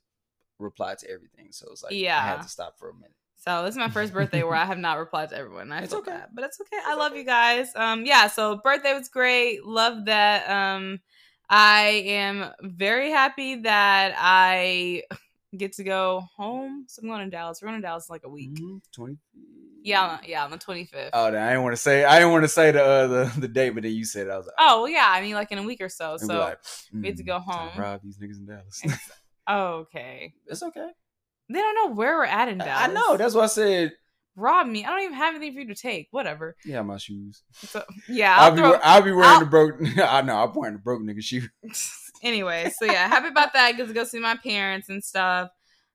reply 0.60 0.96
to 0.96 1.10
everything, 1.10 1.48
so 1.52 1.68
it's 1.72 1.84
like 1.84 1.94
yeah, 1.94 2.18
I 2.20 2.26
had 2.28 2.42
to 2.42 2.50
stop 2.50 2.78
for 2.80 2.90
a 2.90 2.94
minute. 2.94 3.12
So 3.38 3.64
this 3.64 3.76
is 3.76 3.78
my 3.78 3.90
first 3.90 4.12
birthday 4.14 4.44
where 4.44 4.56
I 4.56 4.66
have 4.66 4.80
not 4.80 4.98
replied 4.98 5.30
to 5.30 5.38
everyone. 5.38 5.72
I 5.72 5.84
It's 5.84 5.94
okay. 5.94 6.12
bad, 6.12 6.30
but 6.34 6.44
it's 6.44 6.60
okay. 6.60 6.78
I 6.86 6.96
love 6.96 7.16
you 7.16 7.24
guys. 7.24 7.72
Um, 7.76 8.06
yeah. 8.06 8.28
So 8.28 8.58
birthday 8.64 8.94
was 8.94 9.10
great. 9.10 9.64
Love 9.64 10.06
that. 10.06 10.50
Um, 10.50 11.00
I 11.50 12.04
am 12.08 12.52
very 12.62 13.12
happy 13.12 13.62
that 13.62 14.16
I 14.18 15.04
get 15.56 15.74
to 15.74 15.84
go 15.84 16.26
home. 16.36 16.86
So 16.88 17.02
I'm 17.02 17.08
going 17.08 17.24
to 17.24 17.30
Dallas. 17.30 17.62
We're 17.62 17.70
going 17.70 17.80
to 17.80 17.88
Dallas 17.88 18.10
in 18.10 18.14
like 18.14 18.26
a 18.26 18.30
week. 18.30 18.56
Mhm, 18.56 18.82
Twenty. 18.92 19.18
Yeah, 19.88 20.02
on 20.04 20.20
the- 20.22 20.30
yeah, 20.30 20.44
on 20.44 20.52
the 20.52 20.58
25th. 20.58 21.10
Oh, 21.14 21.28
I 21.28 21.32
didn't 21.32 21.64
want 21.64 21.74
to 21.74 21.82
say. 21.82 22.04
I 22.04 22.20
didn't 22.20 22.32
want 22.34 22.44
to 22.44 22.50
say 22.50 22.72
the 22.72 22.84
uh, 22.84 23.08
the 23.08 23.32
the 23.40 23.48
date, 23.48 23.72
but 23.72 23.84
then 23.84 23.94
you 23.94 24.04
said 24.06 24.28
it. 24.28 24.32
I 24.32 24.38
was 24.38 24.46
like, 24.46 24.56
oh 24.60 24.82
well, 24.84 24.90
yeah. 24.90 25.08
I 25.08 25.22
mean, 25.22 25.36
like 25.36 25.52
in 25.52 25.58
a 25.58 25.64
week 25.64 25.82
or 25.82 25.90
so. 25.90 26.18
So 26.18 26.38
like, 26.40 26.60
we 26.94 27.02
get 27.02 27.18
to 27.18 27.24
"Mm, 27.24 27.28
go 27.28 27.34
to 27.36 27.40
home." 27.40 27.70
Rob 27.78 28.02
these 28.04 28.18
niggas 28.18 28.38
in 28.40 28.46
Dallas. 28.46 28.82
okay. 29.50 30.34
it's 30.48 30.64
okay. 30.64 30.90
They 31.50 31.60
don't 31.60 31.76
know 31.76 31.96
where 31.96 32.18
we're 32.18 32.26
at 32.26 32.50
in 32.50 32.60
I- 32.62 32.66
Dallas. 32.66 32.90
I 32.90 32.94
know. 32.94 33.18
That's 33.18 33.34
why 33.34 33.44
I 33.44 33.48
said. 33.48 33.94
rob 34.36 34.68
me. 34.68 34.84
I 34.86 34.90
don't 34.90 35.04
even 35.04 35.14
have 35.16 35.36
anything 35.36 35.54
for 35.54 35.62
you 35.62 35.68
to 35.74 35.82
take. 35.82 36.08
Whatever. 36.12 36.56
Yeah, 36.66 36.82
my 36.82 36.98
shoes. 36.98 37.44
So 37.54 37.84
yeah, 38.10 38.36
I'll, 38.38 38.44
I'll 38.50 38.52
be 38.56 38.62
throw- 38.62 38.80
I'll 38.84 39.02
be 39.02 39.12
wearing 39.12 39.30
I'll- 39.30 39.40
the 39.40 39.46
broke. 39.46 39.76
I 40.00 40.22
know. 40.22 40.36
I'm 40.38 40.54
wearing 40.54 40.76
the 40.76 40.82
broke 40.82 41.02
nigga 41.02 41.24
shoe. 41.24 41.48
anyway, 42.24 42.72
so 42.78 42.86
yeah, 42.86 43.08
happy 43.08 43.30
about 43.30 43.54
that. 43.54 43.66
I 43.66 43.72
get 43.72 43.88
to 43.88 43.94
go 43.94 44.04
see 44.04 44.20
my 44.20 44.36
parents 44.36 44.90
and 44.90 45.04
stuff. 45.04 45.50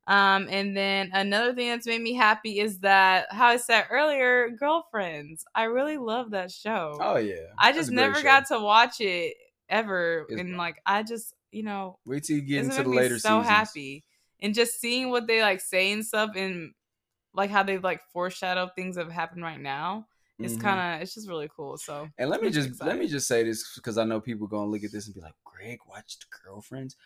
Um, 0.06 0.48
and 0.50 0.76
then 0.76 1.10
another 1.12 1.54
thing 1.54 1.68
that's 1.70 1.86
made 1.86 2.00
me 2.00 2.14
happy 2.14 2.58
is 2.58 2.80
that 2.80 3.26
how 3.30 3.46
I 3.46 3.56
said 3.56 3.86
earlier, 3.90 4.50
girlfriends. 4.50 5.44
I 5.54 5.64
really 5.64 5.96
love 5.96 6.32
that 6.32 6.50
show. 6.50 6.98
Oh 7.00 7.16
yeah. 7.18 7.36
I 7.58 7.72
just 7.72 7.90
never 7.92 8.16
show. 8.16 8.22
got 8.22 8.46
to 8.48 8.58
watch 8.58 9.00
it 9.00 9.36
ever, 9.68 10.26
It's 10.28 10.40
and 10.40 10.50
fun. 10.50 10.58
like 10.58 10.76
I 10.84 11.02
just 11.02 11.34
you 11.52 11.62
know 11.62 11.98
Wait 12.04 12.24
till 12.24 12.36
you 12.36 12.42
get 12.42 12.64
into 12.64 12.82
the 12.82 12.88
later 12.88 13.18
so 13.18 13.38
seasons. 13.38 13.48
happy, 13.48 14.04
and 14.40 14.54
just 14.54 14.80
seeing 14.80 15.10
what 15.10 15.26
they 15.26 15.40
like 15.40 15.60
say 15.60 15.92
and 15.92 16.04
stuff, 16.04 16.30
and 16.34 16.72
like 17.34 17.50
how 17.50 17.62
they 17.62 17.78
like 17.78 18.00
foreshadow 18.12 18.70
things 18.74 18.96
that 18.96 19.04
have 19.04 19.12
happened 19.12 19.42
right 19.42 19.60
now. 19.60 20.06
It's 20.42 20.56
Mhm. 20.56 20.60
kind 20.62 20.96
of 20.96 21.02
it's 21.02 21.14
just 21.14 21.28
really 21.28 21.48
cool. 21.54 21.76
So 21.78 22.08
And 22.18 22.28
let 22.28 22.42
me 22.42 22.50
just 22.50 22.82
let 22.82 22.98
me 22.98 23.06
just 23.06 23.28
say 23.28 23.44
this 23.44 23.74
because 23.76 23.98
I 23.98 24.04
know 24.04 24.20
people 24.20 24.46
gonna 24.46 24.70
look 24.70 24.84
at 24.84 24.92
this 24.92 25.06
and 25.06 25.14
be 25.14 25.20
like, 25.20 25.34
"Greg 25.44 25.78
watched 25.88 26.26
Girlfriends." 26.44 26.96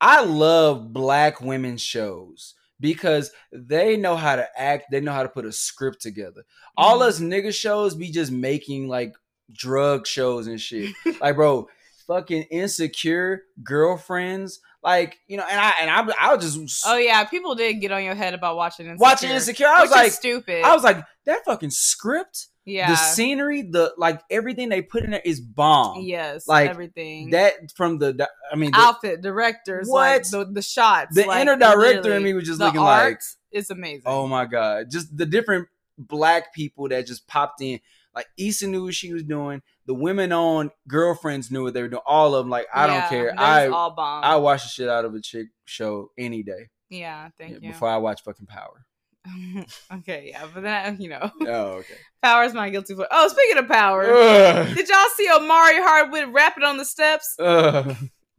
I 0.00 0.24
love 0.24 0.92
black 0.92 1.40
women 1.40 1.76
shows 1.78 2.54
because 2.80 3.30
they 3.52 3.96
know 3.96 4.16
how 4.16 4.36
to 4.36 4.46
act. 4.60 4.86
They 4.90 5.00
know 5.00 5.12
how 5.12 5.22
to 5.22 5.28
put 5.28 5.46
a 5.46 5.52
script 5.52 6.02
together. 6.02 6.44
All 6.76 7.00
Mhm. 7.00 7.06
us 7.08 7.20
nigga 7.20 7.54
shows 7.54 7.94
be 7.94 8.10
just 8.10 8.30
making 8.30 8.88
like 8.88 9.14
drug 9.52 10.06
shows 10.06 10.46
and 10.46 10.60
shit. 10.60 10.90
like, 11.20 11.36
bro, 11.36 11.68
fucking 12.06 12.42
insecure 12.50 13.42
girlfriends. 13.62 14.60
Like, 14.82 15.18
you 15.26 15.36
know, 15.36 15.44
and 15.50 15.58
I 15.58 15.72
and 15.80 15.90
I, 15.90 16.14
I 16.20 16.34
was 16.34 16.44
just 16.54 16.84
Oh 16.86 16.96
yeah, 16.96 17.24
people 17.24 17.54
did 17.54 17.74
get 17.80 17.90
on 17.92 18.04
your 18.04 18.14
head 18.14 18.34
about 18.34 18.56
watching 18.56 18.86
Insecure, 18.86 19.02
watching 19.02 19.30
insecure. 19.30 19.66
I 19.66 19.80
was 19.82 19.90
like, 19.90 20.12
stupid. 20.12 20.62
I 20.64 20.74
was 20.74 20.84
like, 20.84 21.02
that 21.24 21.44
fucking 21.44 21.70
script, 21.70 22.48
yeah, 22.66 22.90
the 22.90 22.96
scenery, 22.96 23.62
the 23.62 23.94
like 23.96 24.20
everything 24.30 24.68
they 24.68 24.82
put 24.82 25.04
in 25.04 25.12
there 25.12 25.22
is 25.24 25.40
bomb. 25.40 26.02
yes, 26.02 26.46
like, 26.46 26.68
everything. 26.68 27.30
That 27.30 27.72
from 27.72 27.98
the, 27.98 28.28
I 28.52 28.56
mean, 28.56 28.72
the, 28.72 28.78
outfit, 28.78 29.22
directors, 29.22 29.88
like 29.88 30.24
What? 30.24 30.30
the 30.30 30.52
the 30.52 30.62
shots. 30.62 31.14
the 31.14 31.24
like, 31.24 31.40
inner 31.40 31.56
director 31.56 32.14
in 32.14 32.22
me 32.22 32.34
was 32.34 32.44
just 32.44 32.60
looking 32.60 32.80
art 32.80 33.12
like, 33.12 33.20
it's 33.50 33.70
amazing. 33.70 34.02
oh 34.04 34.26
my 34.26 34.44
god, 34.44 34.90
just 34.90 35.16
the 35.16 35.26
different 35.26 35.68
black 35.96 36.52
people 36.52 36.88
that 36.88 37.06
just 37.06 37.26
popped 37.26 37.62
in. 37.62 37.80
Like 38.14 38.26
Issa 38.38 38.66
knew 38.66 38.84
what 38.84 38.94
she 38.94 39.12
was 39.12 39.22
doing. 39.22 39.62
The 39.84 39.94
women 39.94 40.32
on 40.32 40.70
girlfriends 40.88 41.50
knew 41.50 41.62
what 41.62 41.74
they 41.74 41.82
were 41.82 41.88
doing. 41.88 42.02
All 42.06 42.34
of 42.34 42.44
them, 42.44 42.50
like 42.50 42.66
I 42.74 42.86
don't 42.86 43.08
care. 43.08 43.38
I 43.38 43.68
all 43.68 43.90
bomb. 43.90 44.24
I 44.24 44.36
watch 44.36 44.62
the 44.62 44.68
shit 44.68 44.88
out 44.88 45.04
of 45.04 45.14
a 45.14 45.20
chick 45.20 45.48
show 45.66 46.10
any 46.18 46.42
day 46.42 46.70
yeah, 46.88 47.28
thank 47.38 47.52
Yeah, 47.52 47.58
you. 47.62 47.72
before 47.72 47.88
I 47.88 47.96
watch 47.96 48.22
fucking 48.22 48.46
Power. 48.46 48.86
okay, 49.94 50.28
yeah, 50.32 50.44
but 50.52 50.62
then 50.62 51.00
you 51.00 51.08
know, 51.10 51.30
Oh, 51.42 51.64
okay. 51.78 51.94
Power's 52.22 52.54
my 52.54 52.70
guilty 52.70 52.94
pleasure. 52.94 53.08
Oh, 53.10 53.28
speaking 53.28 53.58
of 53.58 53.68
Power, 53.68 54.04
Ugh. 54.04 54.74
did 54.74 54.88
y'all 54.88 55.06
see 55.16 55.28
Omari 55.30 55.80
Hardwick 55.80 56.26
rapping 56.32 56.64
on 56.64 56.76
the 56.76 56.84
steps? 56.84 57.36
Ugh. 57.38 57.96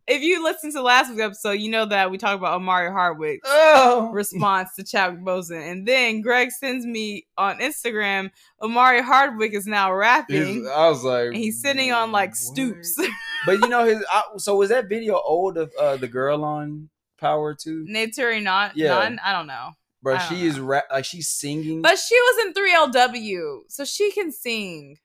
If 0.09 0.22
you 0.22 0.41
listened 0.41 0.72
to 0.72 0.81
last 0.81 1.09
week's 1.09 1.22
episode, 1.22 1.51
you 1.59 1.69
know 1.69 1.85
that 1.85 2.09
we 2.09 2.18
talked 2.18 2.38
about 2.39 2.53
Omari 2.55 2.89
Hardwick. 2.91 3.41
Oh. 3.43 4.09
response 4.14 4.73
to 4.76 4.84
Chadwick 4.85 5.22
Boseman. 5.22 5.69
And 5.69 5.85
then 5.85 6.22
Greg 6.22 6.49
sends 6.51 6.85
me 6.85 7.27
on 7.38 7.59
Instagram, 7.59 8.31
Omari 8.61 9.01
Hardwick 9.01 9.53
is 9.53 9.65
now 9.68 9.93
rapping. 9.93 10.61
He's- 10.61 10.68
I 10.73 10.88
was 10.88 11.03
like, 11.03 11.27
and 11.27 11.35
he's 11.35 11.61
sitting 11.61 11.91
on 11.91 12.14
like 12.14 12.30
what? 12.30 12.38
stoops. 12.38 12.97
But 13.45 13.59
you 13.59 13.68
know 13.69 13.85
his. 13.85 14.03
I, 14.11 14.23
so 14.38 14.55
was 14.55 14.69
that 14.69 14.89
video 14.89 15.22
old 15.23 15.57
of 15.57 15.72
uh, 15.80 15.95
the 15.97 16.07
girl 16.07 16.43
on 16.43 16.89
Power 17.19 17.53
too? 17.53 17.85
Naturi 17.89 18.41
not 18.41 18.76
Yeah. 18.76 18.89
none. 18.89 19.19
I 19.23 19.31
don't 19.31 19.47
know. 19.47 19.69
Bro, 20.16 20.20
she 20.30 20.46
is 20.46 20.60
rap 20.60 20.86
like 20.92 21.06
she's 21.06 21.28
singing. 21.30 21.82
But 21.82 21.98
she 21.98 22.16
was 22.16 22.46
in 22.46 22.54
3LW, 22.54 23.62
so 23.68 23.86
she 23.86 24.12
can 24.12 24.32
sing. 24.32 24.98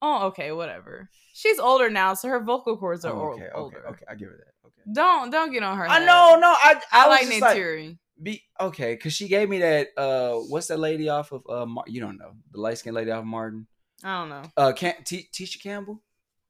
Oh, 0.00 0.26
okay, 0.26 0.52
whatever. 0.52 1.08
She's 1.32 1.58
older 1.58 1.90
now, 1.90 2.14
so 2.14 2.28
her 2.28 2.40
vocal 2.40 2.76
cords 2.76 3.04
are 3.04 3.12
Oh, 3.12 3.32
okay, 3.32 3.44
okay, 3.44 3.50
older. 3.54 3.88
okay, 3.88 4.04
I 4.08 4.14
give 4.14 4.28
her 4.28 4.36
that. 4.36 4.66
Okay. 4.68 4.92
Don't 4.92 5.30
don't 5.30 5.52
get 5.52 5.62
on 5.62 5.76
her. 5.76 5.88
I 5.88 5.98
know, 5.98 6.38
no, 6.38 6.48
I 6.48 6.80
I, 6.92 7.04
I, 7.04 7.08
was 7.08 7.18
like 7.18 7.28
just 7.28 7.40
like, 7.40 7.96
be 8.22 8.42
okay 8.60 8.94
because 8.94 9.12
she 9.12 9.28
gave 9.28 9.48
me 9.48 9.58
that. 9.58 9.88
Uh, 9.96 10.34
what's 10.48 10.68
that 10.68 10.78
lady 10.78 11.08
off 11.08 11.32
of? 11.32 11.42
Uh, 11.48 11.66
Mar- 11.66 11.84
you 11.88 12.00
don't 12.00 12.18
know 12.18 12.32
the 12.52 12.60
light 12.60 12.78
skinned 12.78 12.94
lady 12.94 13.10
off 13.10 13.20
of 13.20 13.26
Martin. 13.26 13.66
I 14.04 14.20
don't 14.20 14.28
know. 14.28 14.42
Uh, 14.56 14.72
Cam- 14.72 15.02
T- 15.04 15.28
Tisha 15.32 15.60
Campbell. 15.60 16.02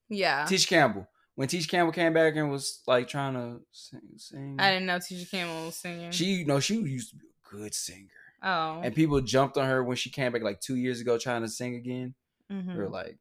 Yeah, 0.09 0.45
Tisha 0.45 0.69
Campbell. 0.69 1.09
When 1.37 1.49
Tisha 1.49 1.69
Campbell 1.69 1.93
came 1.93 2.13
back 2.13 2.37
and 2.37 2.51
was 2.51 2.81
like 2.87 3.09
trying 3.09 3.35
to 3.35 3.61
sing, 3.73 4.01
sing 4.19 4.57
I 4.59 4.73
didn't 4.73 4.87
know 4.87 4.99
Tisha 4.99 5.31
Campbell 5.31 5.67
was 5.67 5.77
singing. 5.77 6.11
she 6.11 6.27
you 6.27 6.45
know 6.45 6.61
she 6.61 6.75
used 6.77 7.11
to 7.11 7.17
be 7.17 7.27
good 7.57 7.75
singer. 7.75 8.09
oh, 8.43 8.81
And 8.83 8.95
people 8.95 9.21
jumped 9.21 9.57
on 9.57 9.67
her 9.67 9.83
when 9.85 9.97
she 9.97 10.11
came 10.11 10.33
back 10.33 10.43
like 10.43 10.61
two 10.61 10.77
years 10.77 11.01
ago 11.01 11.19
trying 11.19 11.43
to 11.43 11.49
sing 11.49 11.75
again. 11.77 12.15
mhm. 12.51 12.73
We 12.75 12.79
were 12.81 12.89
like, 12.89 13.19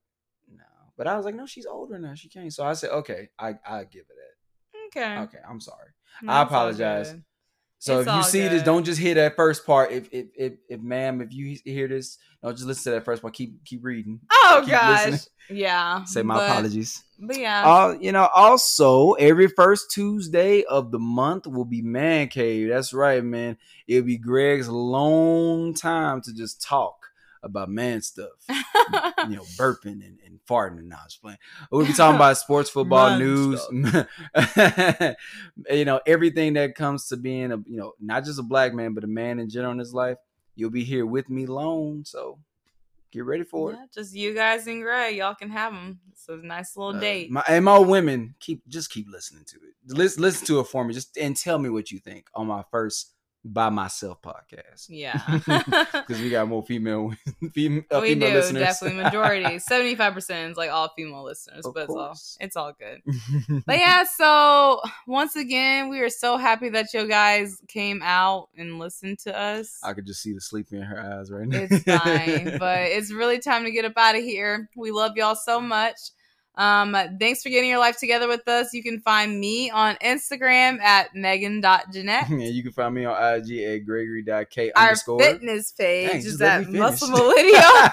no. 0.51 0.63
But 0.97 1.07
I 1.07 1.15
was 1.15 1.25
like, 1.25 1.35
no, 1.35 1.45
she's 1.45 1.65
older 1.65 1.97
now. 1.99 2.13
She 2.15 2.29
can't. 2.29 2.51
So 2.53 2.65
I 2.65 2.73
said, 2.73 2.91
okay, 2.91 3.29
I 3.39 3.55
I 3.65 3.83
give 3.85 4.01
it 4.03 4.07
that. 4.15 4.99
Okay, 4.99 5.17
Okay, 5.23 5.39
I'm 5.49 5.59
sorry. 5.59 5.89
No, 6.21 6.33
I 6.33 6.41
apologize. 6.43 7.15
Good. 7.85 7.93
So 7.93 7.99
It's 7.99 8.09
if 8.09 8.15
you 8.15 8.23
see 8.23 8.47
this, 8.47 8.63
don't 8.63 8.83
just 8.83 8.99
hear 8.99 9.15
that 9.15 9.35
first 9.35 9.65
part. 9.65 9.91
If 9.91 10.07
if 10.11 10.25
if, 10.35 10.53
if 10.69 10.81
ma'am, 10.81 11.21
if 11.21 11.33
you 11.33 11.57
hear 11.63 11.87
this, 11.87 12.17
don't 12.41 12.55
just 12.55 12.67
listen 12.67 12.91
to 12.91 12.99
that 12.99 13.05
first 13.05 13.21
part. 13.21 13.33
Keep 13.33 13.63
keep 13.65 13.83
reading. 13.83 14.19
Oh 14.31 14.61
Keep 14.63 14.71
gosh, 14.71 15.05
listening. 15.05 15.59
yeah. 15.59 16.03
Say 16.05 16.21
my 16.23 16.35
but, 16.35 16.49
apologies. 16.49 17.03
But 17.19 17.37
yeah, 17.37 17.63
Uh, 17.65 17.95
you 17.99 18.11
know, 18.11 18.27
also 18.33 19.13
every 19.13 19.47
first 19.47 19.91
Tuesday 19.91 20.63
of 20.63 20.91
the 20.91 20.99
month 20.99 21.47
will 21.47 21.65
be 21.65 21.81
Man 21.81 22.27
Cave. 22.27 22.69
That's 22.69 22.93
right, 22.93 23.23
man. 23.23 23.57
It'll 23.87 24.05
be 24.05 24.17
Greg's 24.17 24.67
long 24.69 25.73
time 25.73 26.21
to 26.21 26.33
just 26.33 26.61
talk 26.61 27.02
about 27.43 27.69
man 27.69 28.01
stuff. 28.01 28.29
you 28.49 29.35
know, 29.35 29.43
burping 29.57 30.05
and, 30.05 30.19
and 30.25 30.39
farting 30.49 30.79
and 30.79 30.89
not 30.89 31.03
just 31.05 31.21
playing. 31.21 31.37
We'll 31.71 31.85
be 31.85 31.93
talking 31.93 32.15
about 32.17 32.37
sports, 32.37 32.69
football, 32.69 33.17
news, 33.17 33.61
you 35.69 35.85
know, 35.85 35.99
everything 36.05 36.53
that 36.53 36.75
comes 36.75 37.07
to 37.09 37.17
being 37.17 37.51
a 37.51 37.57
you 37.65 37.77
know, 37.77 37.93
not 37.99 38.25
just 38.25 38.39
a 38.39 38.43
black 38.43 38.73
man, 38.73 38.93
but 38.93 39.03
a 39.03 39.07
man 39.07 39.39
in 39.39 39.49
general 39.49 39.73
in 39.73 39.79
his 39.79 39.93
life. 39.93 40.17
You'll 40.55 40.69
be 40.69 40.83
here 40.83 41.05
with 41.05 41.29
me 41.29 41.45
alone, 41.45 42.05
so 42.05 42.37
get 43.11 43.25
ready 43.25 43.43
for 43.43 43.71
it. 43.71 43.77
just 43.93 44.13
you 44.13 44.33
guys 44.33 44.67
and 44.67 44.81
Gray, 44.81 45.15
y'all 45.17 45.35
can 45.35 45.49
have 45.49 45.73
them. 45.73 45.99
So 46.15 46.35
it's 46.35 46.43
a 46.43 46.47
nice 46.47 46.75
little 46.77 46.95
Uh, 46.95 46.99
date. 46.99 47.31
my, 47.31 47.43
and 47.47 47.65
my 47.65 47.79
women 47.79 48.35
keep 48.39 48.67
just 48.67 48.91
keep 48.91 49.07
listening 49.09 49.45
to 49.45 49.55
it. 49.57 49.73
Listen, 49.95 50.21
listen 50.21 50.45
to 50.47 50.59
it 50.59 50.67
for 50.67 50.83
me, 50.83 50.93
just 50.93 51.17
and 51.17 51.35
tell 51.35 51.57
me 51.57 51.69
what 51.69 51.91
you 51.91 51.99
think 51.99 52.27
on 52.35 52.47
my 52.47 52.63
first 52.71 53.12
by 53.45 53.69
myself 53.69 54.21
podcast. 54.21 54.87
Yeah. 54.89 55.19
Because 56.03 56.21
we 56.21 56.29
got 56.29 56.47
more 56.47 56.63
female, 56.63 57.13
female, 57.53 57.83
uh, 57.91 57.99
we 58.01 58.09
female 58.09 58.29
do 58.29 58.35
listeners. 58.35 58.63
definitely 58.63 59.03
majority. 59.03 59.59
Seventy 59.59 59.95
five 59.95 60.13
percent 60.13 60.51
is 60.51 60.57
like 60.57 60.69
all 60.69 60.89
female 60.95 61.23
listeners, 61.23 61.65
Of 61.65 61.73
but 61.73 61.83
it's 61.83 61.93
all 61.93 62.15
it's 62.39 62.55
all 62.57 62.73
good. 62.73 63.01
But 63.65 63.77
yeah, 63.77 64.03
so 64.03 64.81
once 65.07 65.35
again, 65.35 65.89
we 65.89 65.99
are 66.01 66.09
so 66.09 66.37
happy 66.37 66.69
that 66.69 66.93
you 66.93 67.07
guys 67.07 67.61
came 67.67 68.01
out 68.03 68.49
and 68.57 68.79
listened 68.79 69.19
to 69.19 69.37
us. 69.37 69.79
I 69.83 69.93
could 69.93 70.05
just 70.05 70.21
see 70.21 70.33
the 70.33 70.41
sleep 70.41 70.67
in 70.71 70.81
her 70.81 70.99
eyes 70.99 71.31
right 71.31 71.47
now. 71.47 71.59
It's 71.69 71.83
fine, 71.83 72.57
but 72.59 72.81
it's 72.83 73.11
really 73.11 73.39
time 73.39 73.63
to 73.63 73.71
get 73.71 73.85
up 73.85 73.93
out 73.97 74.15
of 74.15 74.23
here. 74.23 74.69
We 74.75 74.91
love 74.91 75.13
y'all 75.15 75.35
so 75.35 75.61
much. 75.61 75.97
Um, 76.55 76.95
thanks 77.19 77.41
for 77.41 77.49
getting 77.49 77.69
your 77.69 77.79
life 77.79 77.97
together 77.97 78.27
with 78.27 78.47
us. 78.47 78.73
You 78.73 78.83
can 78.83 78.99
find 78.99 79.39
me 79.39 79.71
on 79.71 79.95
Instagram 79.95 80.79
at 80.79 81.15
megan.jeanette. 81.15 82.29
yeah, 82.29 82.37
you 82.37 82.61
can 82.63 82.71
find 82.71 82.93
me 82.93 83.05
on 83.05 83.35
IG 83.35 83.59
at 83.59 83.85
gregory.k 83.85 84.71
Our 84.73 84.83
underscore. 84.83 85.19
fitness 85.19 85.71
page 85.71 86.09
Dang, 86.11 86.19
is 86.19 86.41
at. 86.41 86.69
Muscle 86.69 87.09
Millennial. 87.09 87.61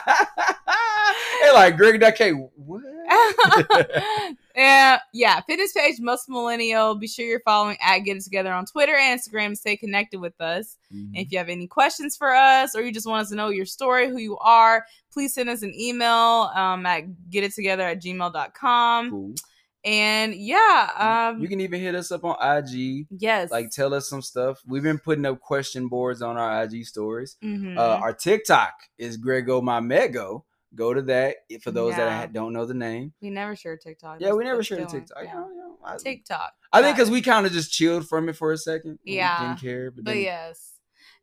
hey, 1.43 1.53
like 1.53 1.77
Gregory.k. 1.77 2.33
What? 2.33 2.83
and 4.55 5.01
yeah, 5.13 5.41
fitness 5.43 5.73
page 5.73 6.01
Muscle 6.01 6.33
Millennial. 6.35 6.95
Be 6.95 7.07
sure 7.07 7.25
you're 7.25 7.41
following 7.41 7.77
at 7.81 8.01
Get 8.01 8.17
It 8.17 8.25
Together 8.25 8.53
on 8.53 8.67
Twitter 8.67 8.95
and 8.97 9.19
Instagram 9.21 9.57
stay 9.57 9.77
connected 9.77 10.21
with 10.21 10.41
us. 10.41 10.77
Mhm. 10.95 11.11
If 11.15 11.33
you 11.33 11.39
have 11.39 11.49
any 11.49 11.67
questions 11.67 12.17
for 12.17 12.35
us 12.35 12.75
or 12.75 12.83
you 12.83 12.93
just 12.93 13.07
want 13.07 13.23
us 13.23 13.31
to 13.31 13.37
know 13.37 13.49
your 13.49 13.67
story, 13.67 14.09
who 14.09 14.19
you 14.19 14.37
are, 14.39 14.85
please 15.13 15.35
send 15.35 15.49
us 15.49 15.63
an 15.63 15.73
email 15.75 16.51
um, 16.55 16.85
at 16.87 17.05
getittogether 17.31 17.81
at 17.93 18.03
gmail.com. 18.03 19.11
Cool. 19.11 19.35
And 19.83 20.35
yeah, 20.35 21.31
um, 21.33 21.41
you 21.41 21.49
can 21.49 21.61
even 21.63 21.81
hit 21.81 21.95
us 21.95 22.13
up 22.13 22.23
on 22.25 22.37
IG. 22.41 23.07
yes. 23.19 23.51
Like, 23.51 23.71
tell 23.71 23.95
us 23.95 24.09
some 24.11 24.21
stuff. 24.21 24.61
We've 24.67 24.83
been 24.83 24.99
putting 24.99 25.25
up 25.25 25.41
question 25.41 25.89
boards 25.89 26.21
on 26.21 26.37
our 26.37 26.63
IG 26.65 26.85
stories. 26.85 27.39
Mhm. 27.43 27.79
Uh, 27.79 27.99
our 28.03 28.13
TikTok 28.13 28.75
is 28.99 29.17
Grego 29.17 29.63
My 29.63 29.81
Mego. 29.81 30.43
Go 30.75 30.95
to 30.95 31.03
that 31.03 31.37
for 31.63 31.71
those 31.73 31.97
that 31.97 32.07
Yeah. 32.07 32.17
ha- 32.21 32.27
don't 32.27 32.53
know 32.53 32.65
the 32.65 32.75
name. 32.75 33.13
we 33.21 33.31
never 33.31 33.57
share 33.57 33.77
TikTok. 33.77 34.21
Yeah, 34.21 34.33
we 34.33 34.45
never 34.45 34.63
shared 34.63 34.87
doing- 34.89 35.03
TikTok. 35.05 35.25
yeah. 35.25 35.35
You 35.49 35.57
know, 35.57 35.79
I, 35.85 35.97
TikTok. 35.97 36.53
I 36.73 36.81
think 36.83 36.97
because 36.97 37.11
we 37.11 37.23
kind 37.23 37.45
of 37.47 37.53
just 37.53 37.73
chilled 37.73 38.09
from 38.09 38.29
it 38.29 38.37
for 38.37 38.53
a 38.53 38.57
second. 38.59 38.99
We 39.05 39.17
Yeah. 39.17 39.49
didn't 39.49 39.61
care. 39.61 39.91
But, 39.91 40.05
But 40.05 40.13
then, 40.13 40.23
yes. 40.23 40.75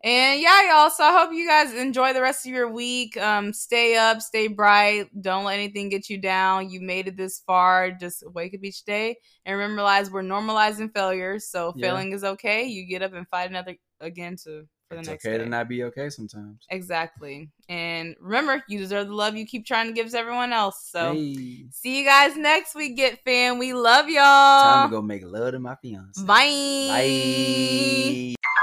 And 0.03 0.39
yeah, 0.41 0.67
y'all. 0.69 0.89
So 0.91 1.03
I 1.03 1.11
hope 1.17 1.33
you 1.33 1.47
guys 1.47 1.73
enjoy 1.73 2.13
the 2.13 2.21
rest 2.21 2.45
of 2.45 2.51
your 2.51 2.69
week. 2.69 3.17
Um, 3.17 3.51
stay 3.53 3.95
up, 3.95 4.21
stay 4.21 4.47
bright. 4.47 5.07
Don't 5.19 5.43
let 5.45 5.55
anything 5.55 5.89
get 5.89 6.07
you 6.09 6.19
down. 6.19 6.69
You 6.69 6.81
made 6.81 7.07
it 7.07 7.17
this 7.17 7.39
far. 7.39 7.91
Just 7.91 8.23
wake 8.33 8.53
up 8.53 8.59
each 8.63 8.83
day 8.83 9.17
and 9.45 9.57
remember, 9.57 9.81
guys, 9.81 10.11
we're 10.11 10.21
normalizing 10.21 10.93
failures. 10.93 11.47
So 11.49 11.73
Yeah. 11.75 11.87
failing 11.87 12.11
is 12.11 12.23
okay. 12.23 12.65
You 12.65 12.85
get 12.85 13.01
up 13.01 13.13
and 13.13 13.27
fight 13.29 13.49
another 13.49 13.75
again 13.99 14.35
to 14.43 14.67
for 14.88 14.95
the 14.95 14.99
it's 15.01 15.09
next 15.09 15.26
okay 15.26 15.38
day. 15.38 15.43
to 15.43 15.49
not 15.49 15.68
be 15.69 15.84
okay 15.84 16.09
sometimes. 16.09 16.65
exactly. 16.69 17.49
And 17.69 18.15
remember, 18.22 18.64
you 18.69 18.80
deserve 18.80 19.07
the 19.07 19.14
love 19.14 19.35
you 19.35 19.45
keep 19.45 19.65
trying 19.65 19.88
to 19.88 19.93
give 19.93 20.09
to 20.11 20.18
everyone 20.18 20.53
else. 20.53 20.88
So 20.89 21.14
hey, 21.14 21.65
see 21.72 21.99
you 21.99 22.05
guys 22.05 22.38
next 22.38 22.76
week, 22.76 22.95
Get 22.95 23.23
Fam. 23.26 23.59
We 23.59 23.73
love 23.73 24.07
y'all. 24.09 24.22
time 24.64 24.89
to 24.89 24.95
go 24.95 25.01
make 25.01 25.23
love 25.26 25.51
to 25.51 25.59
my 25.59 25.76
fiance. 25.76 26.23
Bye. 26.23 26.88
Bye. 26.88 28.56